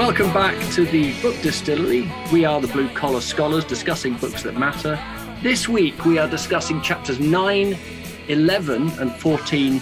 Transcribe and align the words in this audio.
Welcome 0.00 0.32
back 0.32 0.56
to 0.72 0.86
the 0.86 1.12
Book 1.20 1.38
Distillery. 1.42 2.10
We 2.32 2.46
are 2.46 2.58
the 2.58 2.68
Blue 2.68 2.88
Collar 2.94 3.20
Scholars 3.20 3.66
discussing 3.66 4.14
books 4.14 4.42
that 4.44 4.56
matter. 4.56 4.98
This 5.42 5.68
week 5.68 6.06
we 6.06 6.16
are 6.16 6.26
discussing 6.26 6.80
chapters 6.80 7.20
9, 7.20 7.76
11, 8.28 8.88
and 8.98 9.12
14 9.16 9.76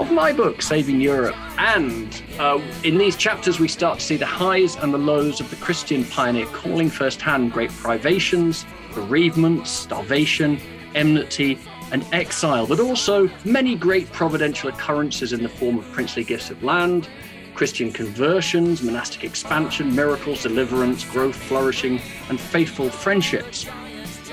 of 0.00 0.10
my 0.10 0.32
book, 0.32 0.60
Saving 0.60 1.00
Europe. 1.00 1.36
And 1.56 2.20
uh, 2.40 2.60
in 2.82 2.98
these 2.98 3.14
chapters, 3.14 3.60
we 3.60 3.68
start 3.68 4.00
to 4.00 4.04
see 4.04 4.16
the 4.16 4.26
highs 4.26 4.74
and 4.74 4.92
the 4.92 4.98
lows 4.98 5.40
of 5.40 5.48
the 5.50 5.56
Christian 5.56 6.04
pioneer 6.04 6.46
calling 6.46 6.90
firsthand 6.90 7.52
great 7.52 7.70
privations, 7.70 8.66
bereavements, 8.92 9.70
starvation, 9.70 10.58
enmity, 10.96 11.60
and 11.92 12.04
exile, 12.12 12.66
but 12.66 12.80
also 12.80 13.30
many 13.44 13.76
great 13.76 14.10
providential 14.10 14.68
occurrences 14.68 15.32
in 15.32 15.44
the 15.44 15.48
form 15.48 15.78
of 15.78 15.84
princely 15.92 16.24
gifts 16.24 16.50
of 16.50 16.60
land, 16.64 17.08
Christian 17.54 17.92
conversions, 17.92 18.82
monastic 18.82 19.24
expansion, 19.24 19.94
miracles, 19.94 20.42
deliverance, 20.42 21.04
growth, 21.04 21.36
flourishing, 21.36 22.00
and 22.28 22.40
faithful 22.40 22.90
friendships. 22.90 23.66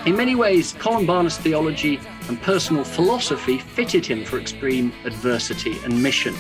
In 0.05 0.16
many 0.16 0.35
ways, 0.35 0.73
Columbanus' 0.73 1.38
theology 1.38 1.99
and 2.30 2.41
personal 2.41 2.84
philosophy 2.84 3.58
fitted 3.58 4.05
him 4.05 4.23
for 4.23 4.39
extreme 4.39 4.94
adversity 5.03 5.77
and 5.84 6.02
mission. 6.02 6.35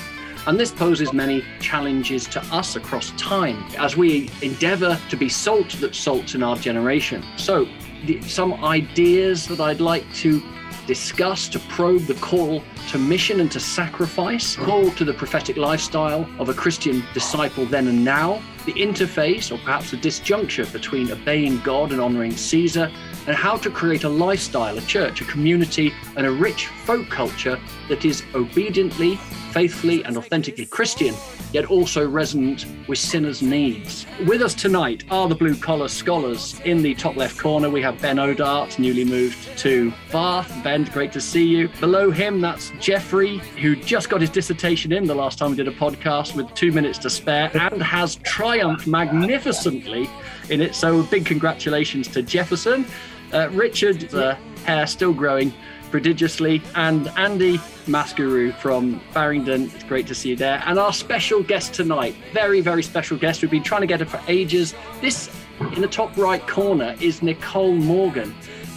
And 0.45 0.57
this 0.57 0.71
poses 0.71 1.11
many 1.11 1.43
challenges 1.59 2.25
to 2.27 2.41
us 2.55 2.77
across 2.77 3.11
time 3.17 3.61
as 3.77 3.97
we 3.97 4.29
endeavor 4.41 4.97
to 5.09 5.17
be 5.17 5.27
salt 5.27 5.71
that 5.81 5.93
salts 5.93 6.35
in 6.35 6.43
our 6.43 6.55
generation. 6.55 7.21
So, 7.35 7.67
the, 8.05 8.21
some 8.21 8.53
ideas 8.63 9.47
that 9.47 9.59
I'd 9.59 9.81
like 9.81 10.05
to 10.15 10.41
discuss 10.87 11.47
to 11.49 11.59
probe 11.59 12.01
the 12.03 12.15
call 12.15 12.63
to 12.89 12.97
mission 12.97 13.41
and 13.41 13.51
to 13.51 13.59
sacrifice, 13.59 14.55
call 14.55 14.89
to 14.91 15.05
the 15.05 15.13
prophetic 15.13 15.57
lifestyle 15.57 16.27
of 16.39 16.49
a 16.49 16.53
Christian 16.53 17.03
disciple 17.13 17.65
then 17.65 17.87
and 17.87 18.03
now, 18.03 18.41
the 18.65 18.73
interface 18.73 19.51
or 19.51 19.57
perhaps 19.59 19.91
the 19.91 19.97
disjuncture 19.97 20.71
between 20.73 21.11
obeying 21.11 21.59
God 21.59 21.91
and 21.91 22.01
honoring 22.01 22.31
Caesar, 22.31 22.91
and 23.27 23.35
how 23.35 23.57
to 23.57 23.69
create 23.69 24.05
a 24.05 24.09
lifestyle, 24.09 24.77
a 24.77 24.81
church, 24.81 25.21
a 25.21 25.25
community, 25.25 25.93
and 26.15 26.25
a 26.25 26.31
rich 26.31 26.67
folk 26.67 27.07
culture 27.09 27.59
that 27.89 28.05
is 28.05 28.23
obediently, 28.33 29.17
faithfully, 29.51 30.03
and 30.03 30.17
authentically 30.17 30.65
Christian, 30.65 31.13
yet 31.51 31.65
also 31.65 32.07
resonant 32.07 32.65
with 32.87 32.97
sinners' 32.97 33.41
needs. 33.41 34.05
With 34.25 34.41
us 34.41 34.53
tonight 34.53 35.03
are 35.11 35.27
the 35.27 35.35
blue 35.35 35.55
collar 35.55 35.89
scholars. 35.89 36.59
In 36.65 36.81
the 36.81 36.95
top 36.95 37.15
left 37.17 37.37
corner, 37.37 37.69
we 37.69 37.81
have 37.81 38.01
Ben 38.01 38.15
Odart, 38.15 38.79
newly 38.79 39.03
moved 39.03 39.57
to 39.59 39.93
Bath. 40.11 40.51
Ben, 40.63 40.85
great 40.85 41.11
to 41.13 41.21
see 41.21 41.45
you. 41.45 41.69
Below 41.79 42.11
him, 42.11 42.39
that's 42.39 42.71
Jeffrey, 42.79 43.37
who 43.61 43.75
just 43.75 44.09
got 44.09 44.21
his 44.21 44.29
dissertation 44.29 44.93
in 44.93 45.05
the 45.05 45.15
last 45.15 45.37
time 45.37 45.51
we 45.51 45.57
did 45.57 45.67
a 45.67 45.71
podcast 45.71 46.35
with 46.35 46.53
two 46.53 46.71
minutes 46.71 46.97
to 46.99 47.09
spare 47.09 47.51
and 47.53 47.81
has 47.81 48.15
triumphed 48.17 48.87
magnificently 48.87 50.09
in 50.49 50.61
it. 50.61 50.75
So, 50.75 51.03
big 51.03 51.25
congratulations 51.25 52.07
to 52.09 52.21
Jefferson. 52.21 52.85
Uh, 53.33 53.49
Richard, 53.51 54.13
uh, 54.13 54.35
hair 54.65 54.87
still 54.87 55.13
growing 55.13 55.53
prodigiously, 55.91 56.61
and 56.75 57.07
Andy 57.17 57.57
Mascaro 57.85 58.53
from 58.57 58.99
Farringdon. 59.11 59.71
It's 59.73 59.83
great 59.83 60.07
to 60.07 60.15
see 60.15 60.29
you 60.29 60.35
there. 60.35 60.61
And 60.65 60.77
our 60.77 60.93
special 60.93 61.41
guest 61.43 61.73
tonight, 61.73 62.15
very, 62.33 62.61
very 62.61 62.83
special 62.83 63.17
guest. 63.17 63.41
We've 63.41 63.51
been 63.51 63.63
trying 63.63 63.81
to 63.81 63.87
get 63.87 63.99
her 64.01 64.05
for 64.05 64.21
ages. 64.27 64.73
This, 65.01 65.29
in 65.73 65.81
the 65.81 65.87
top 65.87 66.15
right 66.17 66.45
corner, 66.45 66.95
is 66.99 67.21
Nicole 67.21 67.73
Morgan. 67.73 68.35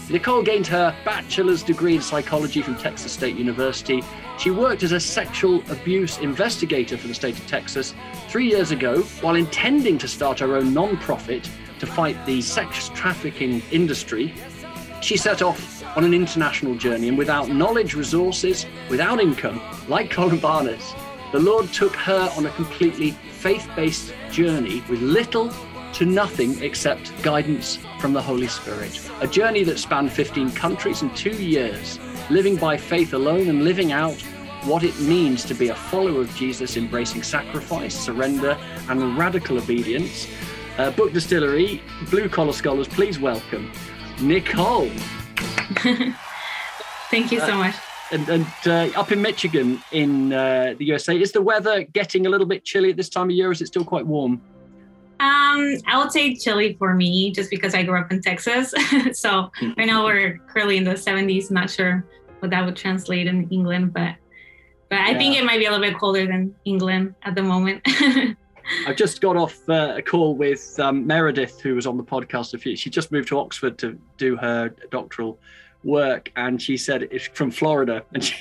Nicole 0.09 0.43
gained 0.43 0.67
her 0.67 0.95
bachelor's 1.05 1.63
degree 1.63 1.95
in 1.95 2.03
psychology 2.03 2.63
from 2.63 2.77
Texas 2.77 3.13
State 3.13 3.37
University. 3.37 4.03
She 4.39 4.51
worked 4.51 4.83
as 4.83 4.91
a 4.91 4.99
sexual 4.99 5.63
abuse 5.71 6.19
investigator 6.19 6.97
for 6.97 7.07
the 7.07 7.15
state 7.15 7.39
of 7.39 7.47
Texas 7.47 7.95
three 8.29 8.49
years 8.49 8.73
ago 8.73 9.03
while 9.21 9.37
intending 9.37 9.99
to 9.99 10.09
start 10.09 10.41
her 10.41 10.57
own 10.57 10.75
non-profit 10.75 11.49
to 11.81 11.87
fight 11.87 12.25
the 12.27 12.41
sex 12.41 12.91
trafficking 12.95 13.63
industry. 13.73 14.33
She 15.01 15.17
set 15.17 15.43
off 15.43 15.83
on 15.97 16.05
an 16.05 16.15
international 16.15 16.75
journey, 16.77 17.09
and 17.09 17.19
without 17.19 17.49
knowledge, 17.49 17.95
resources, 17.95 18.67
without 18.89 19.21
income, 19.21 19.61
like 19.89 20.11
Columbanus, 20.11 20.95
the 21.33 21.41
Lord 21.41 21.73
took 21.73 21.95
her 21.97 22.33
on 22.37 22.47
a 22.47 22.51
completely 22.51 23.13
faith 23.33 23.69
based 23.75 24.13
journey 24.31 24.83
with 24.89 25.01
little 25.01 25.53
to 25.95 26.05
nothing 26.05 26.63
except 26.63 27.11
guidance 27.23 27.79
from 27.99 28.13
the 28.13 28.23
Holy 28.23 28.47
Spirit. 28.47 29.01
A 29.21 29.27
journey 29.27 29.65
that 29.65 29.79
spanned 29.79 30.13
15 30.13 30.53
countries 30.53 31.03
in 31.03 31.13
two 31.15 31.31
years, 31.31 31.99
living 32.31 32.57
by 32.57 32.77
faith 32.77 33.13
alone 33.13 33.49
and 33.49 33.65
living 33.65 33.93
out 33.93 34.21
what 34.65 34.83
it 34.85 34.99
means 35.01 35.45
to 35.45 35.55
be 35.55 35.69
a 35.69 35.75
follower 35.75 36.21
of 36.21 36.35
Jesus, 36.35 36.77
embracing 36.77 37.23
sacrifice, 37.23 37.99
surrender, 37.99 38.59
and 38.89 39.17
radical 39.17 39.59
obedience. 39.59 40.27
Uh, 40.81 40.91
Book 40.93 41.13
Distillery, 41.13 41.83
Blue 42.09 42.27
Collar 42.27 42.55
Scholars, 42.55 42.89
please 42.89 43.19
welcome 43.19 43.71
Nicole. 44.23 44.89
Thank 47.11 47.31
you 47.31 47.39
so 47.41 47.55
much. 47.59 47.75
And, 48.11 48.27
and 48.31 48.47
uh, 48.65 48.99
up 48.99 49.13
in 49.13 49.21
Michigan, 49.21 49.83
in 49.93 50.33
uh, 50.33 50.75
the 50.79 50.87
USA, 50.87 51.21
is 51.21 51.33
the 51.33 51.43
weather 51.43 51.83
getting 51.83 52.27
a 52.27 52.31
little 52.31 52.47
bit 52.47 52.65
chilly 52.65 52.89
at 52.89 52.97
this 52.97 53.11
time 53.11 53.27
of 53.27 53.33
year? 53.33 53.51
Or 53.51 53.53
is 53.53 53.61
it 53.61 53.67
still 53.67 53.85
quite 53.85 54.07
warm? 54.07 54.41
Um, 55.21 55.77
I 55.87 55.99
would 55.99 56.13
say 56.13 56.35
chilly 56.35 56.77
for 56.79 56.95
me, 56.95 57.31
just 57.31 57.51
because 57.51 57.75
I 57.75 57.83
grew 57.83 58.01
up 58.01 58.11
in 58.11 58.23
Texas. 58.23 58.73
so 59.13 59.51
right 59.77 59.87
now 59.87 60.07
we're 60.07 60.39
currently 60.49 60.79
in 60.79 60.85
the 60.85 60.93
70s. 60.93 61.51
Not 61.51 61.69
sure 61.69 62.07
what 62.39 62.51
that 62.53 62.65
would 62.65 62.77
translate 62.77 63.27
in 63.27 63.47
England, 63.51 63.93
but 63.93 64.15
but 64.89 65.01
I 65.01 65.11
yeah. 65.11 65.19
think 65.19 65.37
it 65.37 65.45
might 65.45 65.59
be 65.59 65.67
a 65.67 65.71
little 65.71 65.85
bit 65.85 65.99
colder 65.99 66.27
than 66.27 66.55
England 66.65 67.17
at 67.23 67.35
the 67.35 67.43
moment. 67.43 67.87
I've 68.87 68.97
just 68.97 69.21
got 69.21 69.37
off 69.37 69.69
uh, 69.69 69.95
a 69.97 70.03
call 70.03 70.35
with 70.35 70.79
um, 70.79 71.07
Meredith, 71.07 71.61
who 71.61 71.75
was 71.75 71.87
on 71.87 71.97
the 71.97 72.05
podcast 72.05 72.55
a 72.55 72.59
few. 72.59 72.77
She 72.77 72.91
just 72.91 73.13
moved 73.13 73.29
to 73.29 73.39
Oxford 73.39 73.79
to 73.79 73.99
do 74.17 74.37
her 74.37 74.75
doctoral 74.91 75.39
work, 75.85 76.31
and 76.37 76.61
she 76.61 76.77
said 76.77 77.05
it's 77.05 77.27
from 77.29 77.51
Florida, 77.51 78.03
and 78.15 78.25
she, 78.25 78.37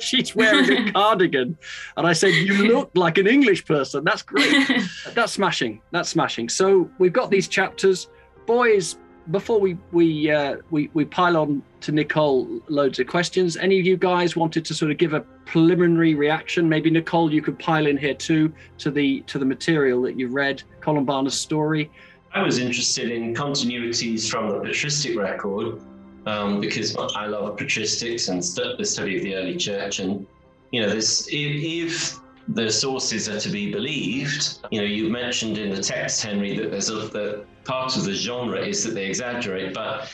she's 0.00 0.34
wearing 0.34 0.88
a 0.88 0.92
cardigan. 0.92 1.56
And 1.96 2.06
I 2.06 2.12
said, 2.12 2.34
"You 2.34 2.68
look 2.68 2.90
like 2.94 3.18
an 3.18 3.26
English 3.26 3.64
person. 3.66 4.04
That's 4.04 4.22
great. 4.22 4.68
That's 5.14 5.32
smashing. 5.32 5.80
That's 5.90 6.08
smashing." 6.08 6.48
So 6.48 6.90
we've 6.98 7.12
got 7.12 7.30
these 7.30 7.48
chapters, 7.48 8.08
boys. 8.46 8.96
Before 9.30 9.60
we 9.60 9.78
we 9.92 10.30
uh, 10.30 10.56
we 10.70 10.90
we 10.94 11.04
pile 11.04 11.36
on 11.36 11.62
to 11.82 11.92
Nicole 11.92 12.60
loads 12.68 12.98
of 12.98 13.06
questions. 13.06 13.56
Any 13.56 13.78
of 13.78 13.86
you 13.86 13.96
guys 13.96 14.34
wanted 14.36 14.64
to 14.64 14.74
sort 14.74 14.90
of 14.90 14.98
give 14.98 15.14
a 15.14 15.20
preliminary 15.46 16.14
reaction? 16.14 16.68
Maybe 16.68 16.90
Nicole, 16.90 17.32
you 17.32 17.40
could 17.40 17.58
pile 17.58 17.86
in 17.86 17.96
here 17.96 18.14
too 18.14 18.52
to 18.78 18.90
the 18.90 19.20
to 19.22 19.38
the 19.38 19.44
material 19.44 20.02
that 20.02 20.18
you 20.18 20.28
read, 20.28 20.62
Columbanus' 20.80 21.32
story. 21.32 21.90
I 22.34 22.42
was 22.42 22.58
interested 22.58 23.10
in 23.10 23.34
continuities 23.34 24.28
from 24.28 24.48
the 24.48 24.58
patristic 24.60 25.16
record 25.16 25.82
um, 26.26 26.60
because 26.60 26.96
I 26.96 27.26
love 27.26 27.56
patristics 27.56 28.28
and 28.28 28.44
st- 28.44 28.78
the 28.78 28.84
study 28.84 29.18
of 29.18 29.22
the 29.22 29.36
early 29.36 29.56
church. 29.56 30.00
And 30.00 30.26
you 30.72 30.80
know, 30.80 30.88
this 30.88 31.28
if, 31.28 31.34
if 31.34 32.21
the 32.48 32.70
sources 32.70 33.28
are 33.28 33.38
to 33.40 33.48
be 33.48 33.72
believed, 33.72 34.58
you 34.70 34.80
know, 34.80 34.86
you 34.86 35.08
mentioned 35.08 35.58
in 35.58 35.70
the 35.70 35.82
text, 35.82 36.22
Henry, 36.22 36.56
that 36.56 36.70
there's 36.70 36.88
a 36.88 37.08
the 37.08 37.44
part 37.64 37.96
of 37.96 38.04
the 38.04 38.12
genre 38.12 38.58
is 38.60 38.82
that 38.84 38.94
they 38.94 39.06
exaggerate, 39.06 39.72
but 39.72 40.12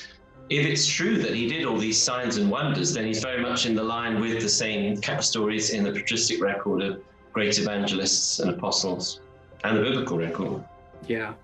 if 0.51 0.67
it's 0.67 0.87
true 0.87 1.19
that 1.19 1.35
he 1.35 1.49
did 1.49 1.65
all 1.65 1.77
these 1.77 2.01
signs 2.01 2.37
and 2.37 2.51
wonders, 2.51 2.95
then 2.95 3.07
he's 3.07 3.23
very 3.23 3.41
much 3.41 3.67
in 3.67 3.75
the 3.75 3.83
line 3.83 4.21
with 4.21 4.41
the 4.41 4.49
same 4.49 5.01
stories 5.21 5.71
in 5.71 5.85
the 5.85 5.93
patristic 5.93 6.41
record 6.41 6.83
of 6.83 7.03
great 7.33 7.59
evangelists 7.59 8.41
and 8.41 8.51
apostles 8.51 9.21
and 9.65 9.77
the 9.77 9.83
biblical 9.83 10.19
record. 10.19 10.65
Yeah. 11.07 11.35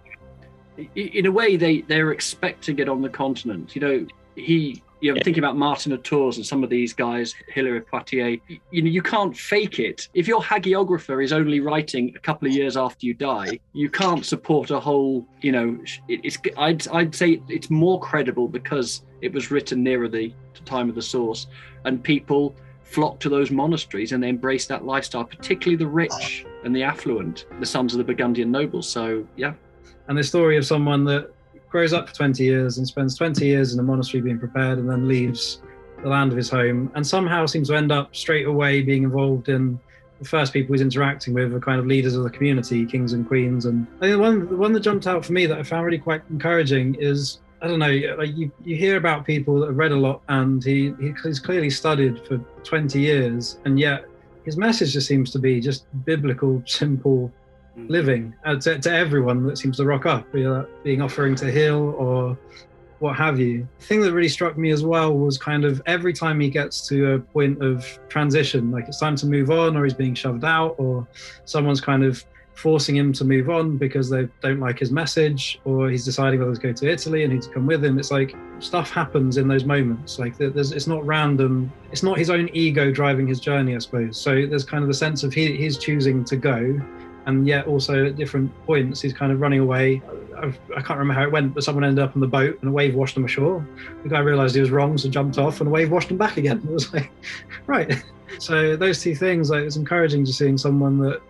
In 0.96 1.26
a 1.26 1.30
way, 1.30 1.56
they, 1.56 1.82
they're 1.82 2.12
expecting 2.12 2.78
it 2.78 2.88
on 2.88 3.02
the 3.02 3.08
continent. 3.08 3.76
You 3.76 3.80
know, 3.80 4.06
he 4.34 4.82
you 5.04 5.12
know, 5.12 5.20
thinking 5.22 5.44
about 5.44 5.54
Martin 5.54 5.92
of 5.92 6.02
Tours 6.02 6.38
and 6.38 6.46
some 6.46 6.64
of 6.64 6.70
these 6.70 6.94
guys, 6.94 7.34
Hilary 7.48 7.76
of 7.76 7.86
Poitiers, 7.86 8.38
you 8.70 8.80
know, 8.80 8.88
you 8.88 9.02
can't 9.02 9.36
fake 9.36 9.78
it. 9.78 10.08
If 10.14 10.26
your 10.26 10.40
hagiographer 10.40 11.22
is 11.22 11.30
only 11.30 11.60
writing 11.60 12.14
a 12.16 12.18
couple 12.18 12.48
of 12.48 12.54
years 12.54 12.78
after 12.78 13.04
you 13.04 13.12
die, 13.12 13.60
you 13.74 13.90
can't 13.90 14.24
support 14.24 14.70
a 14.70 14.80
whole, 14.80 15.28
you 15.42 15.52
know, 15.52 15.78
it's, 16.08 16.38
I'd, 16.56 16.88
I'd 16.88 17.14
say 17.14 17.42
it's 17.50 17.68
more 17.68 18.00
credible 18.00 18.48
because 18.48 19.02
it 19.20 19.30
was 19.30 19.50
written 19.50 19.82
nearer 19.82 20.08
the 20.08 20.32
time 20.64 20.88
of 20.88 20.94
the 20.94 21.02
source 21.02 21.48
and 21.84 22.02
people 22.02 22.56
flock 22.82 23.20
to 23.20 23.28
those 23.28 23.50
monasteries 23.50 24.12
and 24.12 24.22
they 24.22 24.30
embrace 24.30 24.64
that 24.68 24.86
lifestyle, 24.86 25.24
particularly 25.24 25.76
the 25.76 25.86
rich 25.86 26.46
and 26.64 26.74
the 26.74 26.82
affluent, 26.82 27.44
the 27.60 27.66
sons 27.66 27.92
of 27.92 27.98
the 27.98 28.04
Burgundian 28.04 28.50
nobles. 28.50 28.88
So, 28.88 29.28
yeah. 29.36 29.52
And 30.08 30.16
the 30.16 30.24
story 30.24 30.56
of 30.56 30.64
someone 30.64 31.04
that 31.04 31.33
grows 31.74 31.92
up 31.92 32.08
for 32.08 32.14
20 32.14 32.44
years 32.44 32.78
and 32.78 32.86
spends 32.86 33.16
20 33.16 33.44
years 33.44 33.74
in 33.74 33.80
a 33.80 33.82
monastery 33.82 34.20
being 34.20 34.38
prepared 34.38 34.78
and 34.78 34.88
then 34.88 35.08
leaves 35.08 35.60
the 36.04 36.08
land 36.08 36.30
of 36.30 36.36
his 36.36 36.48
home 36.48 36.88
and 36.94 37.04
somehow 37.04 37.44
seems 37.46 37.66
to 37.66 37.74
end 37.74 37.90
up 37.90 38.14
straight 38.14 38.46
away 38.46 38.80
being 38.80 39.02
involved 39.02 39.48
in 39.48 39.76
the 40.20 40.24
first 40.24 40.52
people 40.52 40.72
he's 40.72 40.82
interacting 40.82 41.34
with 41.34 41.52
are 41.52 41.58
kind 41.58 41.80
of 41.80 41.86
leaders 41.86 42.14
of 42.14 42.22
the 42.22 42.30
community, 42.30 42.86
kings 42.86 43.12
and 43.12 43.26
queens. 43.26 43.64
And 43.64 43.88
I 44.00 44.06
think 44.06 44.20
one, 44.20 44.48
the 44.48 44.54
one 44.54 44.72
that 44.72 44.80
jumped 44.80 45.08
out 45.08 45.24
for 45.24 45.32
me 45.32 45.46
that 45.46 45.58
I 45.58 45.64
found 45.64 45.84
really 45.84 45.98
quite 45.98 46.22
encouraging 46.30 46.94
is 47.00 47.40
I 47.60 47.66
don't 47.66 47.80
know, 47.80 48.14
like 48.18 48.36
you, 48.36 48.52
you 48.62 48.76
hear 48.76 48.96
about 48.96 49.26
people 49.26 49.58
that 49.58 49.66
have 49.66 49.76
read 49.76 49.90
a 49.90 49.96
lot 49.96 50.22
and 50.28 50.62
he, 50.62 50.94
he's 51.24 51.40
clearly 51.40 51.70
studied 51.70 52.24
for 52.28 52.38
20 52.62 53.00
years 53.00 53.58
and 53.64 53.80
yet 53.80 54.04
his 54.44 54.56
message 54.56 54.92
just 54.92 55.08
seems 55.08 55.32
to 55.32 55.40
be 55.40 55.60
just 55.60 55.86
biblical, 56.04 56.62
simple. 56.66 57.32
Living 57.76 58.34
uh, 58.44 58.56
to, 58.56 58.78
to, 58.78 58.92
everyone 58.92 59.44
that 59.46 59.58
seems 59.58 59.76
to 59.78 59.84
rock 59.84 60.06
up, 60.06 60.30
being 60.32 61.02
offering 61.02 61.34
to 61.36 61.50
heal 61.50 61.94
or 61.98 62.38
what 63.00 63.16
have 63.16 63.38
you. 63.38 63.68
The 63.80 63.84
thing 63.84 64.00
that 64.02 64.12
really 64.12 64.28
struck 64.28 64.56
me 64.56 64.70
as 64.70 64.82
well 64.82 65.16
was 65.16 65.36
kind 65.36 65.64
of 65.64 65.82
every 65.86 66.12
time 66.12 66.40
he 66.40 66.48
gets 66.48 66.86
to 66.88 67.14
a 67.14 67.18
point 67.18 67.62
of 67.62 67.86
transition, 68.08 68.70
like 68.70 68.88
it's 68.88 69.00
time 69.00 69.16
to 69.16 69.26
move 69.26 69.50
on, 69.50 69.76
or 69.76 69.84
he's 69.84 69.94
being 69.94 70.14
shoved 70.14 70.44
out, 70.44 70.76
or 70.78 71.06
someone's 71.44 71.80
kind 71.80 72.04
of 72.04 72.24
forcing 72.54 72.96
him 72.96 73.12
to 73.12 73.24
move 73.24 73.50
on 73.50 73.76
because 73.76 74.08
they 74.08 74.28
don't 74.40 74.60
like 74.60 74.78
his 74.78 74.90
message, 74.90 75.60
or 75.64 75.90
he's 75.90 76.04
deciding 76.04 76.40
whether 76.40 76.54
to 76.54 76.60
go 76.60 76.72
to 76.72 76.90
Italy 76.90 77.24
and 77.24 77.32
who 77.32 77.40
to 77.40 77.48
come 77.50 77.66
with 77.66 77.84
him. 77.84 77.98
It's 77.98 78.10
like 78.10 78.34
stuff 78.60 78.90
happens 78.90 79.36
in 79.36 79.48
those 79.48 79.64
moments. 79.64 80.18
Like 80.18 80.34
it's 80.38 80.86
not 80.86 81.04
random. 81.04 81.72
It's 81.90 82.02
not 82.02 82.16
his 82.16 82.30
own 82.30 82.48
ego 82.52 82.92
driving 82.92 83.26
his 83.26 83.40
journey, 83.40 83.74
I 83.74 83.78
suppose. 83.78 84.18
So 84.18 84.46
there's 84.46 84.64
kind 84.64 84.82
of 84.82 84.88
the 84.88 84.94
sense 84.94 85.24
of 85.24 85.34
he, 85.34 85.56
he's 85.56 85.76
choosing 85.76 86.24
to 86.24 86.36
go, 86.36 86.80
and 87.26 87.46
yet 87.46 87.66
also 87.66 88.06
at 88.06 88.16
different 88.16 88.52
points 88.66 89.00
he's 89.00 89.12
kind 89.12 89.32
of 89.32 89.40
running 89.40 89.60
away. 89.60 90.02
I've, 90.36 90.58
I 90.76 90.80
can 90.80 90.96
not 90.96 90.98
remember 90.98 91.14
how 91.14 91.26
it 91.26 91.32
went, 91.32 91.54
but 91.54 91.64
someone 91.64 91.84
ended 91.84 92.04
up 92.04 92.14
on 92.14 92.20
the 92.20 92.26
boat 92.26 92.58
and 92.60 92.68
a 92.68 92.72
wave 92.72 92.94
washed 92.94 93.14
them 93.14 93.24
ashore. 93.24 93.66
The 94.02 94.08
guy 94.08 94.20
realised 94.20 94.54
he 94.54 94.60
was 94.60 94.70
wrong, 94.70 94.98
so 94.98 95.08
jumped 95.08 95.38
off, 95.38 95.60
and 95.60 95.68
a 95.68 95.70
wave 95.70 95.90
washed 95.90 96.10
him 96.10 96.18
back 96.18 96.36
again. 96.36 96.62
It 96.68 96.72
was 96.72 96.92
like, 96.92 97.10
right. 97.66 98.02
So 98.38 98.74
those 98.74 99.00
two 99.00 99.14
things, 99.14 99.50
like, 99.50 99.62
it's 99.62 99.76
encouraging 99.76 100.24
to 100.24 100.32
seeing 100.32 100.58
someone 100.58 100.98
that 100.98 101.20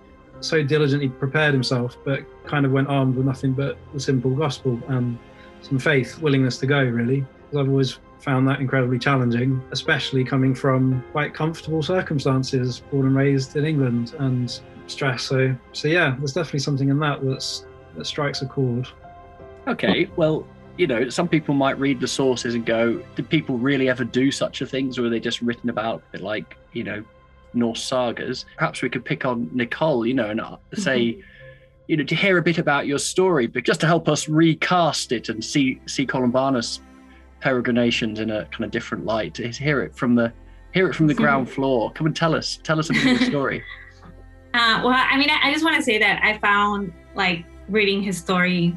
so 0.41 0.63
diligently 0.63 1.11
prepared 1.11 1.53
himself, 1.53 1.99
but 2.03 2.25
kind 2.47 2.65
of 2.65 2.73
went 2.73 2.89
armed 2.89 3.17
with 3.17 3.27
nothing 3.27 3.53
but 3.53 3.77
the 3.93 4.01
simple 4.01 4.31
gospel 4.31 4.81
and 4.89 5.19
some 5.61 5.79
faith, 5.79 6.19
willingness 6.21 6.57
to 6.59 6.67
go, 6.67 6.83
really. 6.83 7.27
I've 7.51 7.69
always 7.69 7.99
found 8.21 8.49
that 8.49 8.61
incredibly 8.61 8.99
challenging, 8.99 9.63
especially 9.71 10.25
coming 10.25 10.55
from 10.55 11.05
quite 11.13 11.35
comfortable 11.35 11.83
circumstances, 11.83 12.81
born 12.91 13.07
and 13.07 13.17
raised 13.17 13.57
in 13.57 13.65
England, 13.65 14.15
and 14.19 14.61
stress. 14.87 15.23
So, 15.23 15.55
so 15.73 15.89
yeah, 15.89 16.17
there's 16.19 16.33
definitely 16.33 16.61
something 16.61 16.89
in 16.89 16.99
that 17.01 17.25
that's 17.25 17.67
that 17.97 18.07
strikes 18.07 18.43
a 18.43 18.47
chord. 18.47 18.89
Okay, 19.67 20.09
well, 20.17 20.47
you 20.77 20.87
know, 20.87 21.09
some 21.09 21.29
people 21.29 21.55
might 21.55 21.79
read 21.79 22.01
the 22.01 22.09
sources 22.09 22.55
and 22.55 22.67
go, 22.67 23.03
"Did 23.17 23.29
people 23.29 23.59
really 23.59 23.89
ever 23.89 24.05
do 24.05 24.31
such 24.31 24.61
a 24.61 24.67
thing, 24.67 24.93
or 24.99 25.07
are 25.07 25.09
they 25.09 25.21
just 25.21 25.41
written 25.41 25.71
about, 25.71 26.03
like 26.21 26.57
you 26.73 26.85
know, 26.85 27.05
Norse 27.55 27.83
sagas. 27.83 28.45
Perhaps 28.57 28.83
we 28.83 28.91
could 28.91 29.05
pick 29.05 29.25
on 29.25 29.49
Nicole, 29.53 30.07
you 30.07 30.15
know, 30.15 30.31
and 30.31 30.41
uh, 30.41 30.57
say, 30.75 31.13
mm-hmm. 31.13 31.21
you 31.89 31.97
know, 31.97 32.05
to 32.05 32.15
hear 32.15 32.39
a 32.39 32.43
bit 32.43 32.59
about 32.59 32.87
your 32.87 32.99
story, 32.99 33.47
but 33.47 33.65
just 33.65 33.81
to 33.81 33.87
help 33.87 34.09
us 34.09 34.29
recast 34.29 35.13
it 35.13 35.29
and 35.29 35.45
see 35.45 35.81
see 35.87 36.07
Columbanus 36.07 36.81
peregrinations 37.41 38.21
in 38.21 38.31
a 38.31 38.45
kind 38.47 38.65
of 38.65 38.71
different 38.71 39.05
light. 39.05 39.35
To 39.35 39.49
hear 39.49 39.83
it 39.83 39.95
from 39.95 40.15
the 40.15 40.33
hear 40.73 40.89
it 40.89 40.95
from 40.95 41.07
the 41.07 41.15
ground 41.15 41.49
floor. 41.49 41.93
Come 41.93 42.07
and 42.07 42.17
tell 42.17 42.35
us, 42.35 42.59
tell 42.63 42.79
us 42.79 42.91
a 42.91 42.93
bit 42.93 43.13
of 43.13 43.19
the 43.21 43.27
story. 43.27 43.63
Uh, 44.55 44.81
well, 44.85 44.95
I 44.95 45.19
mean, 45.19 45.31
I, 45.31 45.53
just 45.53 45.65
want 45.65 45.77
to 45.77 45.83
say 45.83 45.99
that 45.99 46.21
I 46.23 46.39
found 46.39 46.93
like 47.17 47.45
reading 47.69 48.03
his 48.03 48.17
story 48.17 48.77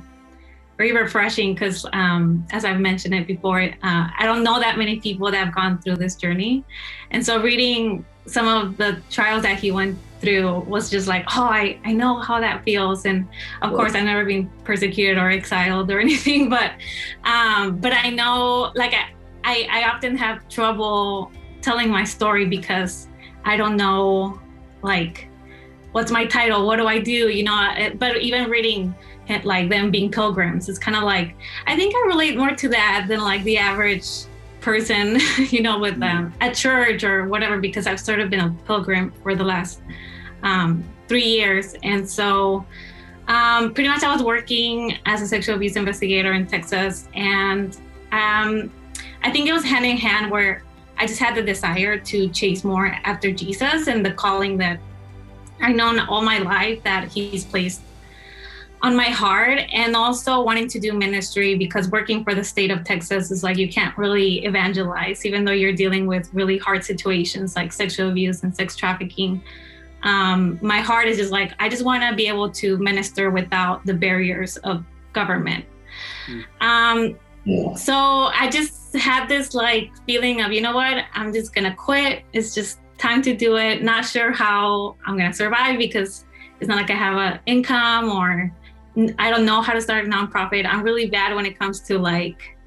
very 0.77 0.91
refreshing 0.91 1.53
because 1.53 1.85
um, 1.93 2.45
as 2.51 2.63
i've 2.63 2.79
mentioned 2.79 3.13
it 3.13 3.25
before 3.25 3.61
uh, 3.61 3.69
i 3.81 4.21
don't 4.21 4.43
know 4.43 4.59
that 4.59 4.77
many 4.77 4.99
people 4.99 5.29
that 5.31 5.43
have 5.43 5.53
gone 5.53 5.79
through 5.81 5.95
this 5.95 6.15
journey. 6.15 6.63
And 7.11 7.25
so 7.25 7.41
reading 7.41 8.05
some 8.27 8.47
of 8.47 8.77
the 8.77 9.01
trials 9.09 9.41
that 9.43 9.59
he 9.59 9.71
went 9.71 9.97
through 10.21 10.59
was 10.61 10.89
just 10.89 11.07
like 11.07 11.25
oh 11.35 11.43
i, 11.43 11.79
I 11.83 11.93
know 11.93 12.19
how 12.19 12.39
that 12.39 12.63
feels. 12.63 13.05
And 13.05 13.27
of 13.61 13.71
course 13.73 13.95
i've 13.95 14.05
never 14.05 14.25
been 14.25 14.49
persecuted 14.63 15.17
or 15.17 15.29
exiled 15.29 15.89
or 15.91 15.99
anything 16.07 16.49
but 16.49 16.73
um, 17.23 17.77
but 17.77 17.93
i 17.93 18.09
know 18.09 18.71
like 18.75 18.93
I, 18.93 19.09
I 19.43 19.67
i 19.71 19.89
often 19.89 20.15
have 20.17 20.47
trouble 20.47 21.31
telling 21.61 21.89
my 21.89 22.03
story 22.03 22.45
because 22.45 23.07
i 23.45 23.57
don't 23.57 23.77
know 23.77 24.39
like 24.83 25.26
what's 25.91 26.11
my 26.11 26.25
title? 26.25 26.65
What 26.65 26.77
do 26.77 26.87
i 26.87 26.99
do? 26.99 27.29
You 27.29 27.43
know 27.43 27.91
but 27.97 28.17
even 28.17 28.49
reading 28.49 28.93
like 29.43 29.69
them 29.69 29.91
being 29.91 30.11
pilgrims. 30.11 30.69
It's 30.69 30.79
kind 30.79 30.95
of 30.95 31.03
like 31.03 31.35
I 31.65 31.75
think 31.75 31.93
I 31.95 32.07
relate 32.07 32.37
more 32.37 32.55
to 32.55 32.69
that 32.69 33.05
than 33.07 33.21
like 33.21 33.43
the 33.43 33.57
average 33.57 34.07
person, 34.61 35.19
you 35.49 35.61
know, 35.61 35.79
with 35.79 35.99
them 35.99 36.17
um, 36.17 36.33
at 36.41 36.55
church 36.55 37.03
or 37.03 37.27
whatever, 37.27 37.59
because 37.59 37.87
I've 37.87 37.99
sort 37.99 38.19
of 38.19 38.29
been 38.29 38.39
a 38.41 38.49
pilgrim 38.65 39.13
for 39.23 39.35
the 39.35 39.43
last 39.43 39.81
um, 40.43 40.83
three 41.07 41.25
years, 41.25 41.75
and 41.83 42.07
so 42.09 42.65
um, 43.27 43.73
pretty 43.73 43.89
much 43.89 44.03
I 44.03 44.13
was 44.13 44.23
working 44.23 44.97
as 45.05 45.21
a 45.21 45.27
sexual 45.27 45.55
abuse 45.55 45.75
investigator 45.75 46.33
in 46.33 46.47
Texas, 46.47 47.07
and 47.13 47.75
um, 48.11 48.71
I 49.23 49.31
think 49.31 49.47
it 49.47 49.53
was 49.53 49.63
hand 49.63 49.85
in 49.85 49.97
hand 49.97 50.31
where 50.31 50.63
I 50.97 51.05
just 51.05 51.19
had 51.19 51.35
the 51.35 51.43
desire 51.43 51.97
to 51.97 52.29
chase 52.29 52.63
more 52.63 52.87
after 52.87 53.31
Jesus 53.31 53.87
and 53.87 54.05
the 54.05 54.11
calling 54.11 54.57
that 54.57 54.79
I 55.61 55.71
known 55.71 55.99
all 55.99 56.21
my 56.21 56.39
life 56.39 56.83
that 56.83 57.11
He's 57.11 57.43
placed 57.43 57.81
on 58.81 58.95
my 58.95 59.05
heart 59.05 59.59
and 59.73 59.95
also 59.95 60.41
wanting 60.41 60.67
to 60.67 60.79
do 60.79 60.93
ministry 60.93 61.55
because 61.55 61.89
working 61.89 62.23
for 62.23 62.35
the 62.35 62.43
state 62.43 62.69
of 62.69 62.83
Texas 62.83 63.31
is 63.31 63.43
like 63.43 63.57
you 63.57 63.67
can't 63.67 63.97
really 63.97 64.45
evangelize 64.45 65.25
even 65.25 65.43
though 65.43 65.51
you're 65.51 65.73
dealing 65.73 66.05
with 66.05 66.29
really 66.31 66.59
hard 66.59 66.83
situations 66.83 67.55
like 67.55 67.73
sexual 67.73 68.09
abuse 68.09 68.43
and 68.43 68.55
sex 68.55 68.75
trafficking. 68.75 69.41
Um, 70.03 70.59
my 70.61 70.79
heart 70.79 71.07
is 71.07 71.17
just 71.17 71.31
like 71.31 71.53
I 71.59 71.69
just 71.69 71.83
want 71.83 72.03
to 72.03 72.15
be 72.15 72.27
able 72.27 72.51
to 72.51 72.77
minister 72.77 73.31
without 73.31 73.83
the 73.85 73.95
barriers 73.95 74.57
of 74.57 74.83
government. 75.11 75.65
Mm. 76.27 76.45
Um, 76.61 77.19
yeah. 77.45 77.73
So 77.73 77.95
I 77.95 78.49
just 78.51 78.95
had 78.95 79.27
this 79.27 79.55
like 79.55 79.91
feeling 80.05 80.41
of 80.41 80.51
you 80.51 80.61
know 80.61 80.75
what 80.75 81.05
I'm 81.13 81.33
just 81.33 81.55
gonna 81.55 81.75
quit. 81.75 82.23
It's 82.31 82.53
just 82.53 82.79
time 82.97 83.21
to 83.23 83.35
do 83.35 83.57
it. 83.57 83.83
Not 83.83 84.05
sure 84.05 84.31
how 84.31 84.95
I'm 85.05 85.17
gonna 85.17 85.33
survive 85.33 85.77
because 85.77 86.25
it's 86.59 86.67
not 86.67 86.77
like 86.77 86.89
I 86.89 86.95
have 86.95 87.17
an 87.17 87.39
income 87.45 88.09
or 88.09 88.51
I 89.19 89.29
don't 89.29 89.45
know 89.45 89.61
how 89.61 89.73
to 89.73 89.81
start 89.81 90.05
a 90.05 90.09
nonprofit. 90.09 90.65
I'm 90.65 90.81
really 90.81 91.07
bad 91.07 91.35
when 91.35 91.45
it 91.45 91.57
comes 91.57 91.79
to 91.81 91.99
like 91.99 92.57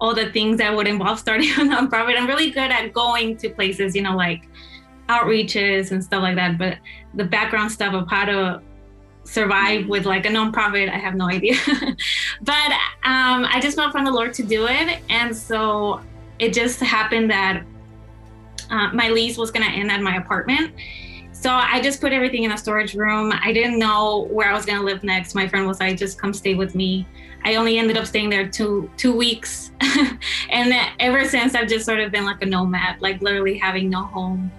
all 0.00 0.14
the 0.14 0.32
things 0.32 0.58
that 0.58 0.74
would 0.74 0.88
involve 0.88 1.18
starting 1.26 1.50
a 1.50 1.54
nonprofit. 1.54 2.16
I'm 2.18 2.26
really 2.26 2.50
good 2.50 2.70
at 2.70 2.92
going 2.92 3.36
to 3.38 3.50
places, 3.50 3.94
you 3.94 4.02
know, 4.02 4.16
like 4.16 4.48
outreaches 5.08 5.92
and 5.92 6.02
stuff 6.02 6.22
like 6.22 6.36
that. 6.36 6.58
But 6.58 6.78
the 7.14 7.24
background 7.24 7.70
stuff 7.70 7.94
of 7.94 8.08
how 8.08 8.24
to 8.24 8.62
survive 9.24 9.86
with 9.86 10.06
like 10.06 10.26
a 10.26 10.28
nonprofit, 10.28 10.88
I 10.88 10.98
have 10.98 11.14
no 11.14 11.28
idea. 11.28 11.56
but 12.42 12.72
um, 13.04 13.44
I 13.44 13.60
just 13.60 13.76
felt 13.76 13.92
from 13.92 14.04
the 14.04 14.10
Lord 14.10 14.34
to 14.34 14.42
do 14.42 14.66
it. 14.66 15.00
And 15.08 15.36
so 15.36 16.00
it 16.38 16.52
just 16.52 16.80
happened 16.80 17.30
that 17.30 17.64
uh, 18.70 18.90
my 18.92 19.08
lease 19.08 19.36
was 19.36 19.50
going 19.50 19.66
to 19.66 19.72
end 19.72 19.90
at 19.90 20.00
my 20.00 20.16
apartment 20.16 20.72
so 21.40 21.50
I 21.50 21.80
just 21.80 22.02
put 22.02 22.12
everything 22.12 22.44
in 22.44 22.52
a 22.52 22.58
storage 22.58 22.94
room. 22.94 23.32
I 23.32 23.50
didn't 23.54 23.78
know 23.78 24.28
where 24.30 24.50
I 24.50 24.52
was 24.52 24.66
gonna 24.66 24.82
live 24.82 25.02
next. 25.02 25.34
My 25.34 25.48
friend 25.48 25.66
was 25.66 25.80
like, 25.80 25.96
"Just 25.96 26.20
come 26.20 26.34
stay 26.34 26.54
with 26.54 26.74
me." 26.74 27.06
I 27.46 27.54
only 27.54 27.78
ended 27.78 27.96
up 27.96 28.04
staying 28.06 28.28
there 28.28 28.46
two 28.46 28.90
two 28.98 29.16
weeks, 29.16 29.70
and 30.50 30.74
ever 30.98 31.24
since 31.24 31.54
I've 31.54 31.66
just 31.66 31.86
sort 31.86 32.00
of 32.00 32.12
been 32.12 32.26
like 32.26 32.42
a 32.42 32.46
nomad, 32.46 33.00
like 33.00 33.22
literally 33.22 33.56
having 33.56 33.88
no 33.88 34.02
home, 34.02 34.52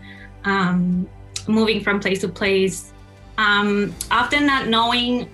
um, 0.45 1.07
moving 1.47 1.83
from 1.83 1.99
place 1.99 2.21
to 2.21 2.27
place, 2.27 2.93
um, 3.37 3.93
often 4.09 4.47
not 4.47 4.67
knowing 4.67 5.29